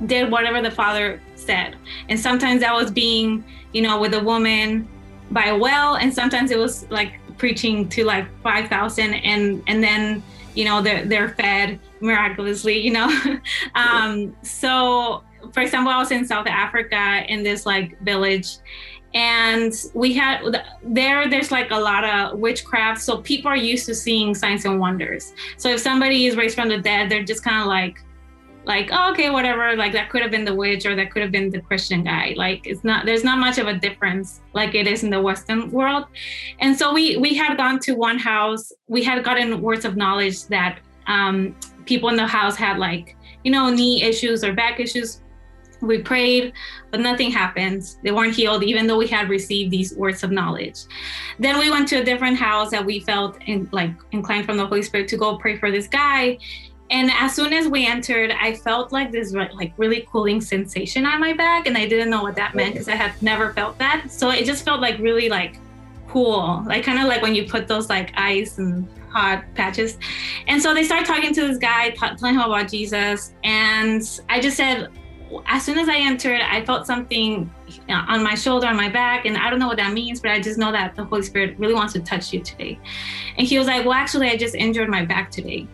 did 0.07 0.31
whatever 0.31 0.61
the 0.61 0.71
Father 0.71 1.21
said, 1.35 1.77
and 2.09 2.19
sometimes 2.19 2.61
that 2.61 2.75
was 2.75 2.91
being 2.91 3.45
you 3.73 3.83
know 3.83 4.01
with 4.01 4.15
a 4.15 4.21
woman 4.21 4.89
by 5.31 5.47
a 5.47 5.57
well, 5.57 5.97
and 5.97 6.13
sometimes 6.13 6.51
it 6.51 6.59
was 6.59 6.91
like 6.91 7.15
preaching 7.39 7.89
to 7.91 8.05
like 8.05 8.27
five 8.43 8.69
thousand, 8.69 9.15
and 9.15 9.25
and 9.25 9.63
and 9.67 9.83
then 9.83 10.23
you 10.55 10.65
know 10.65 10.83
they're 10.83 11.05
they're 11.05 11.31
fed 11.31 11.79
miraculously, 12.03 12.79
you 12.79 12.93
know. 12.93 13.11
um, 13.75 14.37
so, 14.43 15.23
for 15.53 15.61
example, 15.61 15.93
I 15.93 15.99
was 15.99 16.11
in 16.11 16.27
South 16.27 16.47
Africa 16.47 17.25
in 17.29 17.43
this 17.43 17.65
like 17.65 17.99
village, 18.01 18.59
and 19.15 19.73
we 19.95 20.13
had 20.13 20.63
there. 20.83 21.29
There's 21.29 21.51
like 21.51 21.71
a 21.71 21.79
lot 21.79 22.05
of 22.05 22.39
witchcraft, 22.39 23.01
so 23.01 23.19
people 23.19 23.51
are 23.51 23.57
used 23.57 23.87
to 23.87 23.95
seeing 23.95 24.35
signs 24.35 24.65
and 24.65 24.81
wonders. 24.81 25.33
So 25.57 25.71
if 25.71 25.81
somebody 25.81 26.27
is 26.27 26.37
raised 26.37 26.55
from 26.55 26.69
the 26.69 26.79
dead, 26.79 27.11
they're 27.11 27.25
just 27.25 27.45
kind 27.45 27.61
of 27.61 27.67
like 27.67 27.99
like 28.65 28.91
oh, 28.93 29.11
okay 29.11 29.31
whatever 29.31 29.75
like 29.77 29.93
that 29.93 30.09
could 30.09 30.23
have 30.23 30.31
been 30.31 30.45
the 30.45 30.55
witch 30.55 30.87
or 30.87 30.95
that 30.95 31.11
could 31.11 31.23
have 31.23 31.33
been 31.33 31.51
the 31.51 31.61
christian 31.61 32.05
guy 32.05 32.33
like 32.37 32.65
it's 32.67 32.85
not 32.85 33.05
there's 33.05 33.25
not 33.25 33.39
much 33.39 33.59
of 33.59 33.67
a 33.67 33.75
difference 33.75 34.41
like 34.53 34.75
it 34.75 34.87
is 34.87 35.03
in 35.03 35.11
the 35.11 35.21
western 35.21 35.71
world 35.71 36.07
and 36.61 36.77
so 36.77 36.93
we 36.93 37.17
we 37.17 37.35
had 37.35 37.57
gone 37.57 37.79
to 37.81 37.95
one 37.95 38.19
house 38.19 38.73
we 38.87 39.03
had 39.03 39.25
gotten 39.25 39.61
words 39.61 39.85
of 39.85 39.97
knowledge 39.97 40.47
that 40.47 40.79
um, 41.09 41.57
people 41.87 42.09
in 42.09 42.17
the 42.17 42.27
house 42.27 42.57
had 42.57 42.79
like, 42.79 43.17
you 43.45 43.51
know, 43.51 43.71
knee 43.71 44.03
issues 44.03 44.45
or 44.45 44.53
back 44.53 44.81
issues. 44.81 45.21
We 45.81 45.99
prayed, 45.99 46.53
but 46.93 47.01
nothing 47.01 47.33
happened. 47.33 47.97
They 48.05 48.13
weren't 48.13 48.37
healed, 48.37 48.63
even 48.63 48.87
though 48.87 48.99
we 48.99 49.09
had 49.09 49.29
received 49.29 49.73
these 49.73 49.97
words 49.97 50.23
of 50.23 50.31
knowledge. 50.31 50.85
Then 51.41 51.59
we 51.59 51.73
went 51.73 51.89
to 51.89 51.97
a 51.97 52.05
different 52.05 52.39
house 52.39 52.71
that 52.71 52.87
we 52.87 53.01
felt 53.01 53.37
in, 53.47 53.69
like 53.73 53.91
inclined 54.13 54.47
from 54.47 54.59
the 54.59 54.67
Holy 54.67 54.83
Spirit 54.83 55.09
to 55.09 55.17
go 55.17 55.39
pray 55.39 55.57
for 55.59 55.73
this 55.73 55.89
guy. 55.89 56.39
And 56.91 57.11
as 57.11 57.35
soon 57.35 57.53
as 57.53 57.67
we 57.67 57.85
entered, 57.85 58.31
I 58.31 58.55
felt 58.55 58.93
like 58.93 59.11
this 59.11 59.33
like 59.33 59.73
really 59.77 60.07
cooling 60.13 60.41
sensation 60.41 61.05
on 61.05 61.19
my 61.19 61.33
back, 61.33 61.67
and 61.67 61.77
I 61.77 61.89
didn't 61.89 62.11
know 62.11 62.23
what 62.23 62.37
that 62.37 62.55
meant 62.55 62.75
because 62.75 62.89
I 62.89 62.95
had 62.95 63.21
never 63.21 63.53
felt 63.53 63.77
that. 63.79 64.05
So 64.09 64.31
it 64.31 64.45
just 64.45 64.65
felt 64.65 64.81
like 64.81 64.99
really 64.99 65.29
like 65.29 65.59
cool, 66.07 66.63
like 66.67 66.85
kind 66.85 67.01
of 67.01 67.07
like 67.07 67.23
when 67.23 67.35
you 67.35 67.49
put 67.49 67.67
those 67.67 67.89
like 67.89 68.13
ice 68.15 68.59
and 68.59 68.87
hot 69.13 69.45
patches. 69.55 69.99
And 70.47 70.61
so 70.61 70.75
they 70.75 70.85
start 70.85 71.07
talking 71.07 71.33
to 71.35 71.47
this 71.47 71.59
guy, 71.59 71.91
t- 71.91 71.99
telling 71.99 72.35
him 72.35 72.41
about 72.41 72.69
Jesus. 72.69 73.35
And 73.45 74.03
I 74.29 74.41
just 74.41 74.57
said, 74.57 74.91
as 75.47 75.65
soon 75.65 75.79
as 75.79 75.89
I 75.89 75.97
entered, 75.97 76.41
I 76.41 76.65
felt 76.65 76.87
something 76.87 77.51
on 77.89 78.23
my 78.23 78.35
shoulder, 78.35 78.67
on 78.67 78.77
my 78.77 78.89
back, 78.89 79.25
and 79.25 79.37
I 79.37 79.51
don't 79.51 79.59
know 79.59 79.69
what 79.69 79.79
that 79.79 79.93
means, 79.93 80.21
but 80.21 80.31
I 80.31 80.41
just 80.41 80.59
know 80.59 80.73
that 80.73 80.95
the 80.95 81.05
Holy 81.05 81.23
Spirit 81.23 81.59
really 81.59 81.75
wants 81.75 81.93
to 81.95 82.01
touch 82.01 82.33
you 82.33 82.41
today. 82.41 82.79
And 83.39 83.47
he 83.47 83.59
was 83.59 83.67
like, 83.67 83.85
Well, 83.85 83.95
actually, 83.95 84.29
I 84.29 84.37
just 84.37 84.55
injured 84.55 84.89
my 84.89 85.05
back 85.05 85.31
today. 85.31 85.67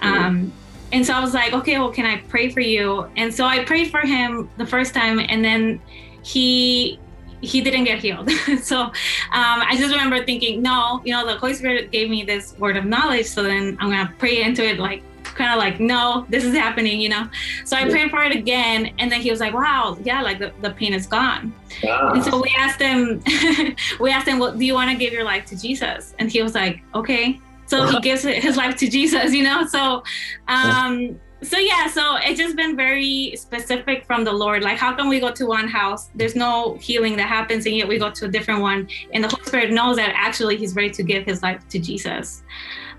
Mm-hmm. 0.00 0.24
Um, 0.24 0.52
and 0.92 1.04
so 1.04 1.14
I 1.14 1.20
was 1.20 1.34
like, 1.34 1.52
Okay, 1.52 1.78
well, 1.78 1.92
can 1.92 2.06
I 2.06 2.18
pray 2.22 2.50
for 2.50 2.60
you? 2.60 3.06
And 3.16 3.32
so 3.32 3.44
I 3.44 3.64
prayed 3.64 3.90
for 3.90 4.00
him 4.00 4.48
the 4.56 4.66
first 4.66 4.94
time, 4.94 5.18
and 5.18 5.44
then 5.44 5.80
he 6.22 6.98
he 7.42 7.60
didn't 7.60 7.84
get 7.84 7.98
healed. 7.98 8.30
so 8.62 8.78
um, 8.80 8.92
I 9.32 9.76
just 9.76 9.92
remember 9.92 10.24
thinking, 10.24 10.62
no, 10.62 11.02
you 11.04 11.12
know, 11.12 11.26
the 11.26 11.36
Holy 11.36 11.54
Spirit 11.54 11.90
gave 11.90 12.08
me 12.08 12.22
this 12.22 12.56
word 12.58 12.76
of 12.76 12.84
knowledge. 12.84 13.26
So 13.26 13.42
then 13.42 13.76
I'm 13.80 13.90
going 13.90 14.06
to 14.06 14.12
pray 14.14 14.42
into 14.42 14.64
it, 14.64 14.78
like, 14.78 15.02
kind 15.34 15.50
of 15.52 15.58
like, 15.58 15.80
no, 15.80 16.26
this 16.28 16.44
is 16.44 16.54
happening, 16.54 17.00
you 17.00 17.08
know? 17.08 17.28
So 17.64 17.76
I 17.76 17.88
prayed 17.88 18.10
for 18.10 18.22
it 18.22 18.32
again. 18.32 18.94
And 18.98 19.10
then 19.10 19.20
he 19.20 19.30
was 19.30 19.40
like, 19.40 19.54
wow, 19.54 19.98
yeah, 20.04 20.22
like 20.22 20.38
the, 20.38 20.52
the 20.62 20.70
pain 20.70 20.92
is 20.92 21.06
gone. 21.06 21.54
And 21.82 22.22
so 22.24 22.40
we 22.40 22.54
asked 22.58 22.80
him, 22.80 23.22
we 24.00 24.10
asked 24.10 24.28
him, 24.28 24.38
well, 24.38 24.56
do 24.56 24.64
you 24.64 24.74
want 24.74 24.90
to 24.90 24.96
give 24.96 25.12
your 25.12 25.24
life 25.24 25.44
to 25.46 25.60
Jesus? 25.60 26.14
And 26.18 26.30
he 26.30 26.42
was 26.42 26.54
like, 26.54 26.82
okay. 26.94 27.40
So 27.66 27.86
he 27.86 27.98
gives 28.00 28.22
his 28.22 28.56
life 28.56 28.76
to 28.76 28.88
Jesus, 28.88 29.32
you 29.32 29.42
know? 29.42 29.66
So, 29.66 30.02
um, 30.46 31.18
so 31.42 31.58
yeah, 31.58 31.88
so 31.88 32.16
it's 32.20 32.38
just 32.38 32.56
been 32.56 32.76
very 32.76 33.34
specific 33.36 34.04
from 34.06 34.24
the 34.24 34.32
Lord. 34.32 34.62
Like, 34.62 34.78
how 34.78 34.94
can 34.94 35.08
we 35.08 35.20
go 35.20 35.32
to 35.32 35.46
one 35.46 35.68
house? 35.68 36.10
There's 36.14 36.36
no 36.36 36.76
healing 36.76 37.16
that 37.16 37.28
happens, 37.28 37.66
and 37.66 37.76
yet 37.76 37.88
we 37.88 37.98
go 37.98 38.10
to 38.10 38.26
a 38.26 38.28
different 38.28 38.60
one, 38.60 38.88
and 39.12 39.24
the 39.24 39.28
Holy 39.28 39.44
Spirit 39.44 39.72
knows 39.72 39.96
that 39.96 40.12
actually 40.14 40.56
He's 40.56 40.74
ready 40.74 40.90
to 40.90 41.02
give 41.02 41.24
His 41.24 41.42
life 41.42 41.66
to 41.68 41.78
Jesus. 41.78 42.42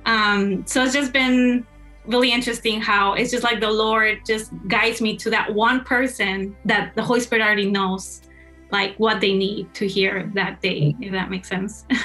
Um, 0.06 0.66
so 0.66 0.84
it's 0.84 0.94
just 0.94 1.14
been 1.14 1.66
really 2.06 2.34
interesting 2.34 2.82
how 2.82 3.14
it's 3.14 3.32
just 3.32 3.44
like 3.44 3.62
the 3.62 3.72
Lord 3.72 4.20
just 4.28 4.52
guides 4.68 5.00
me 5.00 5.16
to 5.18 5.30
that 5.30 5.54
one 5.54 5.86
person 5.86 6.56
that 6.66 6.94
the 6.96 7.02
Holy 7.02 7.22
Spirit 7.22 7.44
already 7.44 7.72
knows, 7.72 8.22
like 8.72 8.96
what 8.98 9.22
they 9.22 9.34
need 9.34 9.74
to 9.76 9.88
hear 9.88 10.30
that 10.34 10.62
day. 10.62 10.96
If 11.00 11.12
that 11.14 11.30
makes 11.30 11.48
sense. 11.48 11.86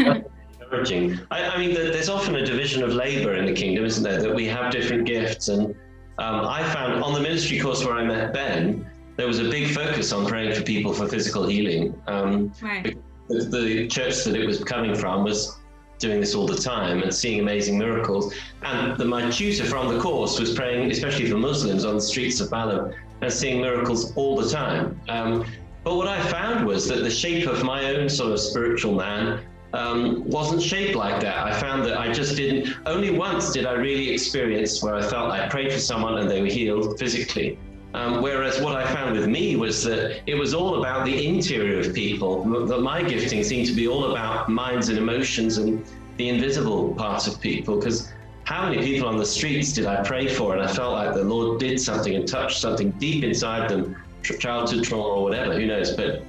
encouraging. 0.70 1.18
I, 1.31 1.48
I 1.48 1.59
mean, 1.59 1.74
there's 1.74 2.09
often 2.09 2.37
a 2.37 2.44
division 2.44 2.83
of 2.83 2.92
labor 2.92 3.35
in 3.35 3.46
the 3.46 3.53
kingdom, 3.53 3.85
isn't 3.85 4.03
there? 4.03 4.20
That 4.20 4.35
we 4.35 4.46
have 4.46 4.70
different 4.70 5.07
gifts 5.07 5.48
and 5.48 5.74
um, 6.18 6.46
I 6.46 6.62
found 6.72 7.02
on 7.02 7.12
the 7.12 7.20
ministry 7.20 7.61
course 7.61 7.85
where 7.85 7.94
I 7.94 8.04
met 8.04 8.33
Ben, 8.33 8.88
there 9.16 9.26
was 9.26 9.38
a 9.38 9.48
big 9.48 9.74
focus 9.74 10.12
on 10.12 10.26
praying 10.26 10.54
for 10.54 10.62
people 10.62 10.92
for 10.92 11.09
physical 11.09 11.46
healing. 11.46 12.00
Um, 12.07 12.52
right. 12.61 12.96
the, 13.28 13.87
church 13.88 14.24
that 14.24 14.35
it 14.35 14.46
was 14.46 14.62
coming 14.62 14.94
from 14.94 15.24
was 15.24 15.59
doing 15.98 16.20
this 16.20 16.35
all 16.35 16.46
the 16.46 16.57
time 16.57 17.02
and 17.02 17.12
seeing 17.12 17.40
amazing 17.40 17.78
miracles. 17.78 18.35
And 18.62 18.96
the, 18.96 19.04
my 19.04 19.31
tutor 19.31 19.64
from 19.64 19.94
the 19.94 20.00
course 20.00 20.38
was 20.38 20.54
praying, 20.54 20.90
especially 20.90 21.28
for 21.31 21.37
Muslims 21.37 21.85
on 21.85 21.96
the 21.96 22.00
streets 22.00 22.40
of 22.40 22.50
Balham, 22.50 22.94
and 23.20 23.33
seeing 23.33 23.61
miracles 23.61 24.12
all 24.14 24.37
the 24.37 24.48
time. 24.48 25.00
Um, 25.09 25.44
but 25.85 25.96
what 25.96 26.09
I 26.09 26.20
found 26.22 26.66
was 26.66 26.88
that 26.88 27.02
the 27.02 27.11
shape 27.11 27.46
of 27.46 27.64
my 27.64 27.94
own 27.94 28.09
sort 28.09 28.33
of 28.33 28.40
spiritual 28.40 28.94
man 28.94 29.44
um, 29.72 30.24
wasn't 30.28 30.62
shaped 30.62 30.94
like 30.94 31.20
that. 31.20 31.38
I 31.46 31.52
found 31.52 31.85
that 31.85 31.98
I 31.98 32.12
just 32.12 32.37
didn't, 32.37 32.74
only 32.87 33.11
once 33.11 33.52
did 33.52 33.66
I 33.66 33.72
really 33.72 34.11
experience 34.11 34.83
where 34.83 34.94
I 34.94 35.02
felt 35.02 35.31
I 35.31 35.48
prayed 35.48 35.72
for 35.72 35.78
someone 35.78 36.18
and 36.18 36.31
they 36.31 36.40
were 36.40 36.48
healed 36.48 36.98
physically. 36.98 37.59
Um, 37.94 38.22
whereas 38.22 38.61
what 38.61 38.76
I 38.76 38.87
found 38.92 39.16
with 39.16 39.26
me 39.26 39.57
was 39.57 39.83
that 39.85 40.20
it 40.26 40.35
was 40.35 40.52
all 40.52 40.78
about 40.78 41.07
the 41.07 41.26
interior 41.26 41.81
of 41.81 41.94
people, 41.94 42.44
that 42.66 42.81
my 42.81 43.02
gifting 43.02 43.42
seemed 43.42 43.66
to 43.66 43.72
be 43.74 43.88
all 43.88 44.11
about 44.11 44.48
minds 44.48 44.88
and 44.88 44.98
emotions 44.98 45.59
and 45.59 45.85
the 46.16 46.28
invisible 46.28 46.94
parts 46.94 47.26
of 47.26 47.40
people. 47.40 47.78
Because 47.78 48.12
how 48.44 48.68
many 48.68 48.83
people 48.83 49.09
on 49.09 49.16
the 49.16 49.26
streets 49.26 49.72
did 49.72 49.87
I 49.87 50.02
pray 50.02 50.28
for 50.28 50.54
and 50.54 50.62
I 50.62 50.66
felt 50.66 50.92
like 50.92 51.14
the 51.14 51.24
Lord 51.24 51.61
did 51.61 51.81
something 51.81 52.14
and 52.14 52.26
touched 52.26 52.61
something 52.61 52.90
deep 52.92 53.24
inside 53.24 53.68
them, 53.68 53.96
childhood 54.22 54.85
trauma 54.85 55.04
or 55.04 55.22
whatever, 55.22 55.54
who 55.54 55.66
knows? 55.66 55.92
But 55.92 56.22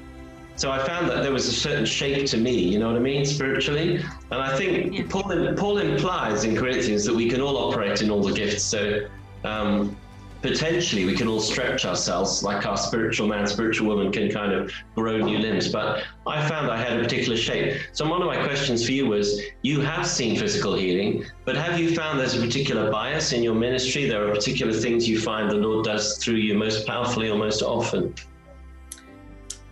so 0.60 0.72
I 0.72 0.80
found 0.86 1.10
that 1.10 1.24
there 1.24 1.32
was 1.32 1.48
a 1.48 1.54
certain 1.54 1.86
shape 1.86 2.28
to 2.28 2.38
me, 2.38 2.52
you 2.52 2.80
know 2.80 2.88
what 2.88 2.98
I 2.98 3.00
mean, 3.00 3.24
spiritually. 3.24 4.04
And 4.30 4.41
I 4.41 4.58
think 4.58 4.93
yeah. 4.93 5.04
Paul, 5.08 5.54
Paul 5.56 5.78
implies 5.78 6.43
in 6.43 6.54
Corinthians 6.54 7.06
that 7.06 7.15
we 7.15 7.30
can 7.30 7.39
all 7.39 7.56
operate 7.56 8.02
in 8.02 8.12
all 8.12 8.22
the 8.22 8.34
gifts. 8.34 8.63
So 8.63 9.08
um, 9.45 9.95
potentially 10.41 11.06
we 11.06 11.15
can 11.15 11.30
all 11.30 11.39
stretch 11.39 11.86
ourselves 11.86 12.43
like 12.43 12.65
our 12.65 12.76
spiritual 12.76 13.26
man, 13.26 13.48
spiritual 13.48 13.88
woman 13.88 14.12
can 14.12 14.30
kind 14.30 14.52
of 14.52 14.69
grow 14.95 15.17
new 15.19 15.38
limbs. 15.38 15.69
But 15.69 16.04
I 16.28 16.45
found 16.50 16.69
I 16.69 16.76
had 16.76 17.00
a 17.00 17.04
particular 17.04 17.38
shape. 17.38 17.80
So 17.93 18.06
one 18.10 18.22
of 18.22 18.28
my 18.28 18.43
questions 18.43 18.86
for 18.86 18.91
you 18.91 19.08
was 19.08 19.41
you 19.62 19.80
have 19.80 20.06
seen 20.06 20.38
physical 20.38 20.76
healing, 20.76 21.24
but 21.45 21.56
have 21.56 21.80
you 21.80 21.95
found 21.95 22.19
there's 22.19 22.36
a 22.36 22.45
particular 22.45 22.91
bias 22.91 23.32
in 23.32 23.43
your 23.43 23.56
ministry? 23.56 24.10
There 24.10 24.28
are 24.28 24.34
particular 24.34 24.74
things 24.74 25.08
you 25.08 25.22
find 25.22 25.50
the 25.50 25.56
Lord 25.56 25.86
does 25.86 26.17
through 26.17 26.36
you 26.36 26.54
most 26.54 26.86
powerfully 26.86 27.30
or 27.30 27.38
most 27.38 27.62
often? 27.62 28.13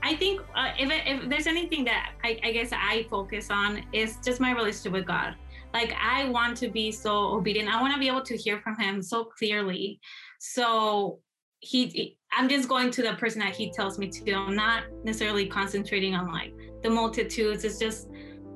I 0.08 0.16
think 0.16 0.40
uh, 0.56 0.72
if, 0.80 0.90
if 0.90 1.30
there's 1.30 1.48
anything 1.48 1.84
that 1.84 2.14
I, 2.24 2.40
I 2.42 2.52
guess 2.54 2.70
I 2.72 3.06
focus 3.10 3.50
on 3.52 3.84
is 3.92 4.16
just 4.24 4.40
my 4.40 4.54
relationship 4.54 4.94
with 4.94 5.06
God. 5.06 5.36
Like 5.74 5.94
I 6.02 6.30
want 6.30 6.56
to 6.58 6.70
be 6.70 6.94
so 6.94 7.12
obedient. 7.36 7.68
I 7.68 7.82
want 7.82 7.94
to 7.94 8.00
be 8.00 8.08
able 8.08 8.22
to 8.22 8.38
hear 8.38 8.62
from 8.62 8.80
Him 8.80 9.02
so 9.02 9.26
clearly. 9.26 10.00
So 10.40 11.20
he, 11.60 12.18
I'm 12.32 12.48
just 12.48 12.70
going 12.70 12.90
to 12.92 13.02
the 13.02 13.16
person 13.16 13.40
that 13.42 13.54
He 13.54 13.70
tells 13.70 14.00
me 14.00 14.08
to. 14.08 14.34
I'm 14.34 14.56
not 14.56 14.84
necessarily 15.04 15.46
concentrating 15.46 16.16
on 16.16 16.32
like 16.32 16.54
the 16.84 16.90
multitudes. 16.90 17.66
It's 17.66 17.78
just 17.78 18.08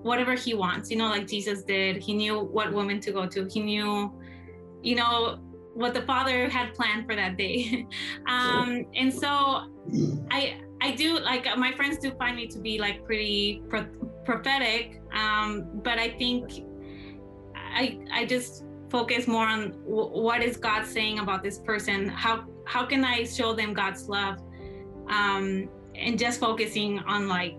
whatever 0.03 0.35
He 0.35 0.53
wants. 0.53 0.89
You 0.89 0.95
know, 0.95 1.09
like 1.09 1.27
Jesus 1.27 1.63
did. 1.63 1.97
He 1.97 2.13
knew 2.13 2.39
what 2.39 2.71
woman 2.71 3.01
to 3.01 3.11
go 3.11 3.27
to. 3.27 3.45
He 3.51 3.59
knew, 3.59 4.17
you 4.81 4.95
know, 4.95 5.37
what 5.73 5.93
the 5.93 6.03
Father 6.03 6.47
had 6.47 6.73
planned 6.75 7.05
for 7.05 7.15
that 7.17 7.35
day. 7.35 7.85
um, 8.25 8.85
and 8.95 9.13
so 9.13 9.67
I 10.31 10.61
I 10.81 10.91
do 10.91 11.19
like 11.19 11.45
my 11.57 11.71
friends 11.71 11.99
do 11.99 12.11
find 12.11 12.35
me 12.35 12.47
to 12.47 12.59
be 12.59 12.79
like 12.79 13.05
pretty 13.05 13.61
pro- 13.69 13.85
prophetic, 14.25 14.99
um, 15.13 15.67
but 15.83 15.99
I 15.99 16.09
think 16.09 16.63
I 17.55 17.99
I 18.11 18.25
just 18.25 18.65
focus 18.89 19.27
more 19.27 19.45
on 19.45 19.71
w- 19.83 20.09
what 20.09 20.41
is 20.41 20.57
God 20.57 20.85
saying 20.85 21.19
about 21.19 21.43
this 21.43 21.59
person. 21.59 22.09
How 22.09 22.45
how 22.65 22.85
can 22.85 23.05
I 23.05 23.23
show 23.25 23.53
them 23.53 23.73
God's 23.73 24.09
love, 24.09 24.39
um, 25.07 25.69
and 25.93 26.17
just 26.17 26.39
focusing 26.39 26.97
on 26.99 27.27
like 27.27 27.57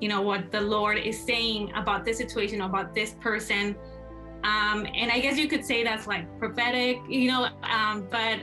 you 0.00 0.08
know 0.08 0.22
what 0.22 0.50
the 0.50 0.60
Lord 0.60 0.96
is 0.96 1.22
saying 1.22 1.72
about 1.74 2.06
this 2.06 2.16
situation 2.16 2.62
about 2.62 2.94
this 2.94 3.14
person. 3.20 3.76
Um, 4.44 4.86
and 4.94 5.10
I 5.10 5.18
guess 5.18 5.36
you 5.36 5.48
could 5.48 5.64
say 5.64 5.82
that's 5.82 6.06
like 6.06 6.38
prophetic, 6.38 6.98
you 7.08 7.28
know, 7.28 7.48
um, 7.64 8.06
but 8.10 8.38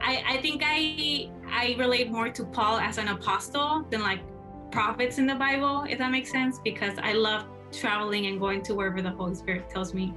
I, 0.00 0.22
I 0.26 0.36
think 0.40 0.62
I 0.64 1.30
I 1.50 1.74
relate 1.78 2.10
more 2.10 2.28
to 2.30 2.44
Paul 2.44 2.78
as 2.78 2.98
an 2.98 3.08
apostle 3.08 3.86
than 3.90 4.02
like 4.02 4.20
prophets 4.70 5.18
in 5.18 5.26
the 5.26 5.34
Bible, 5.34 5.84
if 5.88 5.98
that 5.98 6.10
makes 6.10 6.30
sense, 6.30 6.58
because 6.62 6.98
I 6.98 7.12
love 7.12 7.46
traveling 7.72 8.26
and 8.26 8.38
going 8.38 8.62
to 8.62 8.74
wherever 8.74 9.02
the 9.02 9.10
Holy 9.10 9.34
Spirit 9.34 9.68
tells 9.70 9.94
me. 9.94 10.14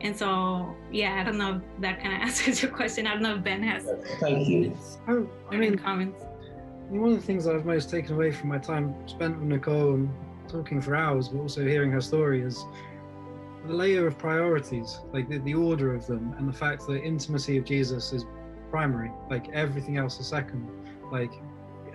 And 0.00 0.16
so, 0.16 0.74
yeah, 0.92 1.20
I 1.20 1.24
don't 1.24 1.38
know 1.38 1.56
if 1.56 1.80
that 1.80 2.00
kind 2.00 2.14
of 2.14 2.20
answers 2.28 2.62
your 2.62 2.70
question. 2.70 3.06
I 3.06 3.14
don't 3.14 3.22
know 3.22 3.36
if 3.36 3.44
Ben 3.44 3.62
has. 3.62 3.88
Thank 4.20 4.48
you. 4.48 4.76
Oh, 5.08 5.28
I 5.50 5.56
mean, 5.56 5.76
comments. 5.76 6.24
One 6.88 7.10
of 7.10 7.16
the 7.16 7.26
things 7.26 7.46
I've 7.46 7.66
most 7.66 7.90
taken 7.90 8.14
away 8.14 8.30
from 8.30 8.48
my 8.48 8.58
time 8.58 8.94
spent 9.06 9.38
with 9.38 9.48
Nicole 9.48 9.94
and 9.94 10.10
talking 10.48 10.80
for 10.80 10.94
hours, 10.94 11.28
but 11.28 11.40
also 11.40 11.62
hearing 11.66 11.90
her 11.92 12.00
story 12.00 12.40
is 12.40 12.64
the 13.66 13.74
layer 13.74 14.06
of 14.06 14.16
priorities, 14.16 15.00
like 15.12 15.28
the, 15.28 15.38
the 15.38 15.54
order 15.54 15.94
of 15.94 16.06
them, 16.06 16.34
and 16.38 16.48
the 16.48 16.52
fact 16.52 16.86
that 16.86 17.02
intimacy 17.02 17.58
of 17.58 17.64
Jesus 17.64 18.12
is 18.12 18.24
primary 18.70 19.10
like 19.30 19.48
everything 19.50 19.96
else 19.96 20.18
is 20.20 20.26
second 20.26 20.68
like 21.10 21.32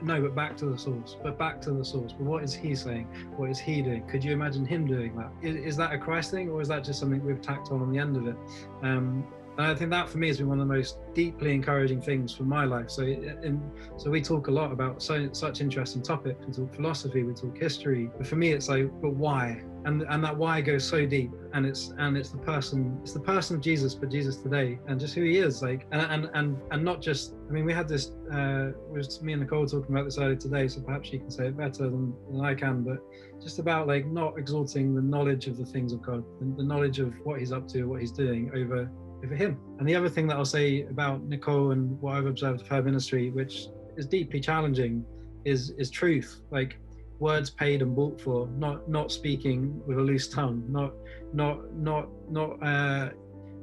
no 0.02 0.22
but 0.22 0.36
back 0.36 0.58
to 0.58 0.66
the 0.66 0.78
source 0.78 1.16
but 1.24 1.38
back 1.38 1.62
to 1.62 1.72
the 1.72 1.86
source 1.86 2.12
but 2.12 2.26
what 2.26 2.44
is 2.44 2.54
he 2.54 2.76
saying 2.76 3.08
what 3.38 3.50
is 3.50 3.60
he 3.60 3.82
doing 3.82 4.06
could 4.08 4.24
you 4.24 4.34
imagine 4.34 4.66
him 4.66 4.86
doing 4.86 5.16
that 5.16 5.32
is, 5.42 5.56
is 5.56 5.78
that 5.78 5.94
a 5.94 5.98
christ 5.98 6.32
thing 6.32 6.50
or 6.50 6.62
is 6.62 6.68
that 6.68 6.84
just 6.84 7.00
something 7.00 7.24
we've 7.26 7.42
tacked 7.42 7.72
on 7.72 7.82
on 7.82 7.92
the 7.92 7.98
end 7.98 8.18
of 8.18 8.28
it 8.28 8.36
um, 8.82 9.26
and 9.58 9.68
I 9.68 9.76
think 9.76 9.92
that 9.92 10.10
for 10.10 10.18
me 10.18 10.28
has 10.28 10.38
been 10.38 10.50
one 10.50 10.60
of 10.60 10.68
the 10.68 10.74
most 10.74 10.98
deeply 11.14 11.54
encouraging 11.54 12.02
things 12.02 12.34
for 12.34 12.42
my 12.44 12.66
life. 12.66 12.90
So, 12.90 13.04
in, 13.04 13.62
so 13.98 14.10
we 14.10 14.20
talk 14.20 14.48
a 14.48 14.52
lot 14.52 14.72
about 14.72 15.02
so, 15.04 15.30
such 15.32 15.62
interesting 15.62 16.02
topics. 16.02 16.44
We 16.48 16.54
talk 16.54 16.74
philosophy, 16.74 17.22
we 17.22 17.36
talk 17.36 17.56
history. 17.56 18.10
But 18.18 18.26
for 18.26 18.36
me, 18.36 18.52
it's 18.52 18.68
like, 18.68 18.90
but 19.00 19.14
why? 19.14 19.62
And 19.86 20.04
and 20.10 20.24
that 20.24 20.36
why 20.36 20.62
goes 20.62 20.84
so 20.88 21.06
deep. 21.06 21.32
And 21.54 21.65
it's 21.65 21.93
and 21.98 22.17
it's 22.17 22.30
the 22.30 22.38
person, 22.38 22.98
it's 23.02 23.13
the 23.13 23.19
person 23.19 23.58
of 23.58 23.62
Jesus, 23.62 23.96
but 23.96 24.10
Jesus 24.10 24.38
today, 24.38 24.80
and 24.88 25.00
just 25.00 25.13
who 25.13 25.24
he 25.24 25.38
is. 25.38 25.62
Like, 25.62 25.86
and 25.91 26.02
and 26.02 26.30
and, 26.34 26.58
and 26.72 26.84
not 26.84 27.02
just. 27.02 27.36
I 27.50 27.52
mean, 27.52 27.65
we 27.65 27.74
had 27.74 27.88
this. 27.88 28.12
Uh, 28.32 28.72
was 28.89 29.22
me 29.22 29.34
and 29.34 29.41
Nicole 29.41 29.65
talking 29.65 29.93
about 29.93 30.06
this 30.06 30.17
earlier 30.17 30.36
today. 30.36 30.67
So 30.67 30.82
perhaps 30.82 31.10
she 31.10 31.19
can 31.19 31.30
say 31.30 31.48
it 31.48 31.58
better 31.58 31.84
than, 31.89 32.13
than 32.32 32.41
I 32.41 32.56
can. 32.56 32.84
But 32.84 33.00
just 33.41 33.60
about 33.60 33.88
like 33.88 34.06
not 34.06 34.38
exalting 34.38 34.96
the 34.96 35.02
knowledge 35.02 35.48
of 35.48 35.58
the 35.58 35.65
things 35.65 35.93
of 35.93 36.02
God, 36.02 36.24
the, 36.39 36.56
the 36.58 36.63
knowledge 36.63 37.00
of 37.00 37.13
what 37.24 37.39
He's 37.39 37.52
up 37.52 37.67
to, 37.69 37.84
what 37.86 38.00
He's 38.00 38.12
doing 38.12 38.52
over 38.56 38.89
over 39.24 39.36
him. 39.36 39.58
And 39.80 39.88
the 39.88 39.96
other 39.96 40.10
thing 40.10 40.28
that 40.28 40.36
I'll 40.36 40.46
say 40.46 40.84
about 40.84 41.24
Nicole 41.24 41.72
and 41.72 42.00
what 42.02 42.15
I've 42.15 42.26
observed 42.26 42.62
of 42.62 42.67
her 42.67 42.84
ministry, 42.84 43.30
which 43.30 43.67
is 43.98 44.06
deeply 44.06 44.39
challenging, 44.39 45.06
is 45.46 45.72
is 45.72 45.89
truth. 45.89 46.41
Like 46.52 46.78
words 47.24 47.50
paid 47.50 47.82
and 47.82 47.96
bought 47.96 48.20
for, 48.20 48.48
not 48.66 48.88
not 48.90 49.12
speaking 49.12 49.82
with 49.88 49.98
a 49.98 50.02
loose 50.02 50.28
tongue, 50.28 50.64
not 50.70 50.91
not 51.34 51.58
not 51.74 52.06
not 52.30 52.52
uh, 52.62 53.10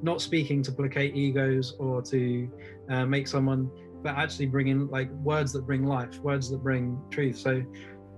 not 0.03 0.21
speaking 0.23 0.63
to 0.63 0.73
placate 0.73 1.15
egos 1.15 1.77
or 1.79 2.01
to 2.13 2.51
uh, 2.89 3.05
make 3.05 3.29
someone, 3.29 3.71
but 4.03 4.17
actually 4.17 4.47
bringing 4.47 4.89
like 4.89 5.11
words 5.31 5.53
that 5.53 5.67
bring 5.67 5.85
life, 5.85 6.19
words 6.21 6.51
that 6.51 6.63
bring 6.63 6.99
truth. 7.11 7.37
So 7.37 7.63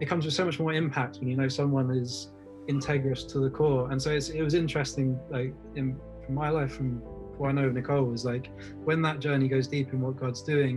it 0.01 0.07
comes 0.07 0.25
with 0.25 0.35
so 0.35 0.45
much 0.45 0.59
more 0.61 0.73
impact 0.73 1.19
when 1.19 1.29
you 1.29 1.37
know 1.37 1.49
someone 1.49 1.91
is 1.91 2.31
integrous 2.69 3.29
to 3.33 3.41
the 3.41 3.51
core. 3.51 3.91
And 3.91 4.01
so 4.01 4.11
it 4.11 4.43
was 4.49 4.55
interesting, 4.55 5.19
like 5.29 5.53
in 5.75 5.99
my 6.29 6.51
life, 6.51 6.73
from 6.77 7.01
what 7.39 7.49
I 7.49 7.53
know 7.53 7.67
of 7.67 7.75
Nicole 7.75 8.05
was 8.05 8.25
like 8.25 8.47
when 8.85 9.03
that 9.03 9.19
journey 9.19 9.49
goes 9.49 9.67
deep 9.67 9.93
in 9.93 10.01
what 10.01 10.15
God's 10.21 10.43
doing, 10.43 10.75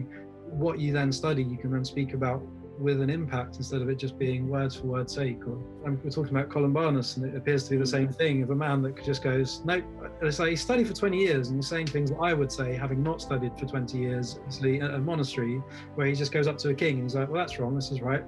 what 0.65 0.79
you 0.79 0.91
then 0.91 1.11
study, 1.11 1.43
you 1.43 1.57
can 1.57 1.71
then 1.71 1.85
speak 1.85 2.13
about 2.13 2.41
with 2.79 3.01
an 3.01 3.09
impact 3.09 3.57
instead 3.57 3.81
of 3.81 3.89
it 3.89 3.95
just 3.95 4.17
being 4.17 4.49
words 4.49 4.75
for 4.75 4.87
word's 4.87 5.13
sake. 5.13 5.45
Or 5.47 5.53
um, 5.85 5.99
we're 6.03 6.09
talking 6.09 6.35
about 6.35 6.49
Columbanus, 6.49 7.17
and 7.17 7.25
it 7.25 7.35
appears 7.35 7.63
to 7.65 7.71
be 7.71 7.77
the 7.77 7.85
same 7.85 8.11
thing 8.11 8.43
of 8.43 8.49
a 8.49 8.55
man 8.55 8.81
that 8.83 9.03
just 9.03 9.23
goes, 9.23 9.61
no, 9.65 9.81
it's 10.21 10.39
like 10.39 10.49
he 10.49 10.55
studied 10.55 10.87
for 10.87 10.93
20 10.93 11.17
years 11.17 11.49
and 11.49 11.57
he's 11.57 11.67
saying 11.67 11.87
things 11.87 12.11
that 12.11 12.17
I 12.17 12.33
would 12.33 12.51
say, 12.51 12.73
having 12.75 13.03
not 13.03 13.21
studied 13.21 13.57
for 13.57 13.65
20 13.65 13.97
years, 13.97 14.39
at 14.61 14.93
a 14.93 14.97
monastery, 14.99 15.61
where 15.95 16.07
he 16.07 16.15
just 16.15 16.31
goes 16.31 16.47
up 16.47 16.57
to 16.59 16.69
a 16.69 16.73
king 16.73 16.95
and 16.95 17.03
he's 17.03 17.15
like, 17.15 17.29
well, 17.29 17.37
that's 17.37 17.59
wrong, 17.59 17.75
this 17.75 17.91
is 17.91 18.01
right. 18.01 18.23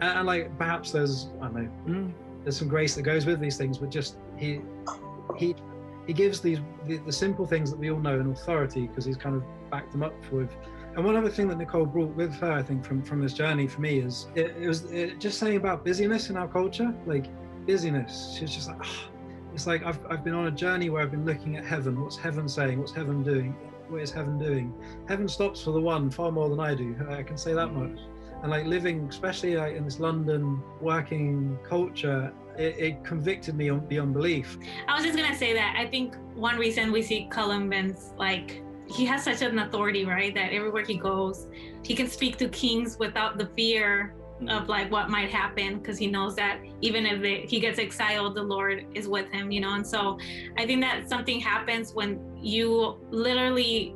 And, 0.00 0.18
and 0.18 0.26
like 0.26 0.56
perhaps 0.58 0.92
there's, 0.92 1.28
I 1.40 1.48
don't 1.48 1.54
know, 1.54 1.70
mm, 1.86 2.12
there's 2.42 2.56
some 2.56 2.68
grace 2.68 2.94
that 2.94 3.02
goes 3.02 3.26
with 3.26 3.40
these 3.40 3.56
things, 3.56 3.78
but 3.78 3.90
just 3.90 4.16
he, 4.36 4.60
he 5.36 5.54
he 6.06 6.12
gives 6.12 6.40
these 6.40 6.60
the, 6.86 6.98
the 6.98 7.12
simple 7.12 7.46
things 7.46 7.70
that 7.70 7.78
we 7.78 7.90
all 7.90 7.98
know 7.98 8.18
in 8.20 8.30
authority 8.30 8.86
because 8.86 9.04
he's 9.04 9.16
kind 9.16 9.34
of 9.34 9.42
backed 9.70 9.92
them 9.92 10.02
up 10.02 10.14
with. 10.32 10.50
And 10.96 11.04
one 11.04 11.14
other 11.14 11.28
thing 11.28 11.46
that 11.48 11.58
Nicole 11.58 11.84
brought 11.84 12.14
with 12.14 12.34
her, 12.36 12.50
I 12.50 12.62
think, 12.62 12.84
from 12.84 13.02
from 13.02 13.20
this 13.20 13.34
journey 13.34 13.66
for 13.66 13.82
me 13.82 13.98
is 13.98 14.28
it, 14.34 14.56
it 14.58 14.66
was 14.66 14.84
it, 14.90 15.20
just 15.20 15.38
saying 15.38 15.56
about 15.56 15.84
busyness 15.84 16.30
in 16.30 16.36
our 16.36 16.48
culture, 16.48 16.94
like 17.04 17.26
busyness. 17.66 18.34
She's 18.38 18.54
just 18.54 18.68
like, 18.68 18.78
oh, 18.82 19.08
it's 19.52 19.66
like 19.66 19.84
I've 19.84 20.00
I've 20.10 20.24
been 20.24 20.34
on 20.34 20.46
a 20.46 20.50
journey 20.50 20.88
where 20.88 21.02
I've 21.02 21.10
been 21.10 21.26
looking 21.26 21.56
at 21.56 21.64
heaven. 21.64 22.00
What's 22.00 22.16
heaven 22.16 22.48
saying? 22.48 22.78
What's 22.78 22.92
heaven 22.92 23.22
doing? 23.22 23.54
What 23.88 24.00
is 24.00 24.10
heaven 24.10 24.38
doing? 24.38 24.74
Heaven 25.06 25.28
stops 25.28 25.62
for 25.62 25.72
the 25.72 25.80
one 25.80 26.10
far 26.10 26.32
more 26.32 26.48
than 26.48 26.60
I 26.60 26.74
do. 26.74 26.96
I 27.10 27.22
can 27.22 27.36
say 27.36 27.52
that 27.52 27.68
mm. 27.68 27.90
much 27.90 28.00
and 28.42 28.50
like 28.50 28.66
living 28.66 29.06
especially 29.08 29.56
like 29.56 29.74
in 29.74 29.84
this 29.84 29.98
london 29.98 30.62
working 30.80 31.58
culture 31.66 32.32
it, 32.58 32.78
it 32.78 33.04
convicted 33.04 33.54
me 33.54 33.68
on 33.68 33.80
beyond 33.86 34.12
belief 34.12 34.58
i 34.88 34.94
was 34.94 35.04
just 35.04 35.16
gonna 35.16 35.34
say 35.34 35.52
that 35.52 35.74
i 35.78 35.86
think 35.86 36.16
one 36.34 36.58
reason 36.58 36.92
we 36.92 37.02
see 37.02 37.28
Columban's 37.30 38.12
like 38.18 38.62
he 38.88 39.04
has 39.04 39.24
such 39.24 39.42
an 39.42 39.58
authority 39.58 40.04
right 40.04 40.34
that 40.34 40.52
everywhere 40.52 40.84
he 40.84 40.96
goes 40.96 41.46
he 41.84 41.94
can 41.94 42.08
speak 42.08 42.36
to 42.36 42.48
kings 42.48 42.98
without 42.98 43.38
the 43.38 43.46
fear 43.56 44.14
mm-hmm. 44.36 44.48
of 44.48 44.68
like 44.68 44.90
what 44.90 45.10
might 45.10 45.30
happen 45.30 45.78
because 45.78 45.98
he 45.98 46.06
knows 46.06 46.36
that 46.36 46.60
even 46.80 47.04
if 47.04 47.20
they, 47.20 47.40
he 47.40 47.58
gets 47.60 47.78
exiled 47.78 48.34
the 48.34 48.42
lord 48.42 48.86
is 48.94 49.08
with 49.08 49.30
him 49.30 49.50
you 49.50 49.60
know 49.60 49.74
and 49.74 49.86
so 49.86 50.18
i 50.56 50.66
think 50.66 50.80
that 50.80 51.08
something 51.08 51.40
happens 51.40 51.92
when 51.92 52.20
you 52.40 52.96
literally 53.10 53.94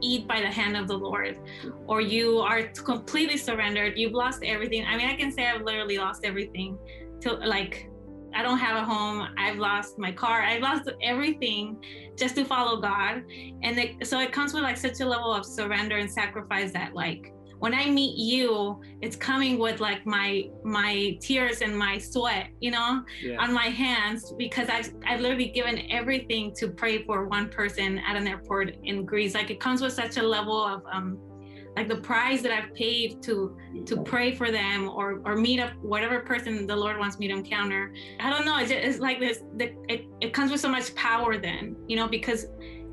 eat 0.00 0.26
by 0.28 0.40
the 0.40 0.46
hand 0.46 0.76
of 0.76 0.88
the 0.88 0.96
Lord, 0.96 1.38
or 1.86 2.00
you 2.00 2.38
are 2.38 2.62
completely 2.62 3.36
surrendered. 3.36 3.96
You've 3.96 4.12
lost 4.12 4.42
everything. 4.44 4.84
I 4.84 4.96
mean, 4.96 5.08
I 5.08 5.16
can 5.16 5.32
say 5.32 5.46
I've 5.46 5.62
literally 5.62 5.98
lost 5.98 6.24
everything. 6.24 6.78
To 7.22 7.32
like, 7.32 7.87
I 8.34 8.42
don't 8.42 8.58
have 8.58 8.76
a 8.82 8.84
home. 8.84 9.28
I've 9.36 9.58
lost 9.58 9.98
my 9.98 10.12
car. 10.12 10.42
I've 10.42 10.62
lost 10.62 10.90
everything 11.02 11.82
just 12.16 12.34
to 12.36 12.44
follow 12.44 12.80
God, 12.80 13.22
and 13.62 13.78
it, 13.78 14.06
so 14.06 14.20
it 14.20 14.32
comes 14.32 14.52
with 14.54 14.62
like 14.62 14.76
such 14.76 15.00
a 15.00 15.06
level 15.06 15.32
of 15.32 15.44
surrender 15.44 15.98
and 15.98 16.10
sacrifice 16.10 16.72
that 16.72 16.94
like 16.94 17.32
when 17.58 17.74
I 17.74 17.90
meet 17.90 18.16
you, 18.16 18.80
it's 19.00 19.16
coming 19.16 19.58
with 19.58 19.80
like 19.80 20.06
my 20.06 20.48
my 20.64 21.18
tears 21.20 21.60
and 21.60 21.76
my 21.76 21.98
sweat, 21.98 22.48
you 22.60 22.70
know, 22.70 23.04
yeah. 23.22 23.36
on 23.38 23.52
my 23.52 23.66
hands 23.66 24.32
because 24.38 24.68
I've 24.68 24.92
I've 25.06 25.20
literally 25.20 25.48
given 25.48 25.90
everything 25.90 26.54
to 26.56 26.68
pray 26.68 27.04
for 27.04 27.26
one 27.26 27.48
person 27.48 27.98
at 27.98 28.16
an 28.16 28.28
airport 28.28 28.76
in 28.84 29.04
Greece. 29.04 29.34
Like 29.34 29.50
it 29.50 29.60
comes 29.60 29.82
with 29.82 29.92
such 29.92 30.16
a 30.18 30.22
level 30.22 30.64
of 30.64 30.82
um 30.92 31.18
like 31.78 31.88
the 31.88 32.02
price 32.12 32.42
that 32.42 32.50
I've 32.50 32.74
paid 32.74 33.22
to 33.22 33.56
to 33.86 34.02
pray 34.02 34.34
for 34.34 34.50
them 34.50 34.88
or 34.88 35.22
or 35.24 35.36
meet 35.36 35.60
up 35.60 35.72
whatever 35.80 36.20
person 36.20 36.66
the 36.66 36.74
Lord 36.74 36.98
wants 36.98 37.20
me 37.20 37.28
to 37.28 37.34
encounter. 37.34 37.94
I 38.18 38.30
don't 38.30 38.44
know. 38.44 38.58
It's, 38.58 38.70
just, 38.70 38.84
it's 38.84 38.98
like 38.98 39.20
this. 39.20 39.44
The, 39.58 39.66
it 39.88 40.06
it 40.20 40.32
comes 40.32 40.50
with 40.50 40.60
so 40.60 40.68
much 40.68 40.92
power 40.96 41.38
then, 41.38 41.76
you 41.86 41.96
know, 41.96 42.08
because 42.08 42.46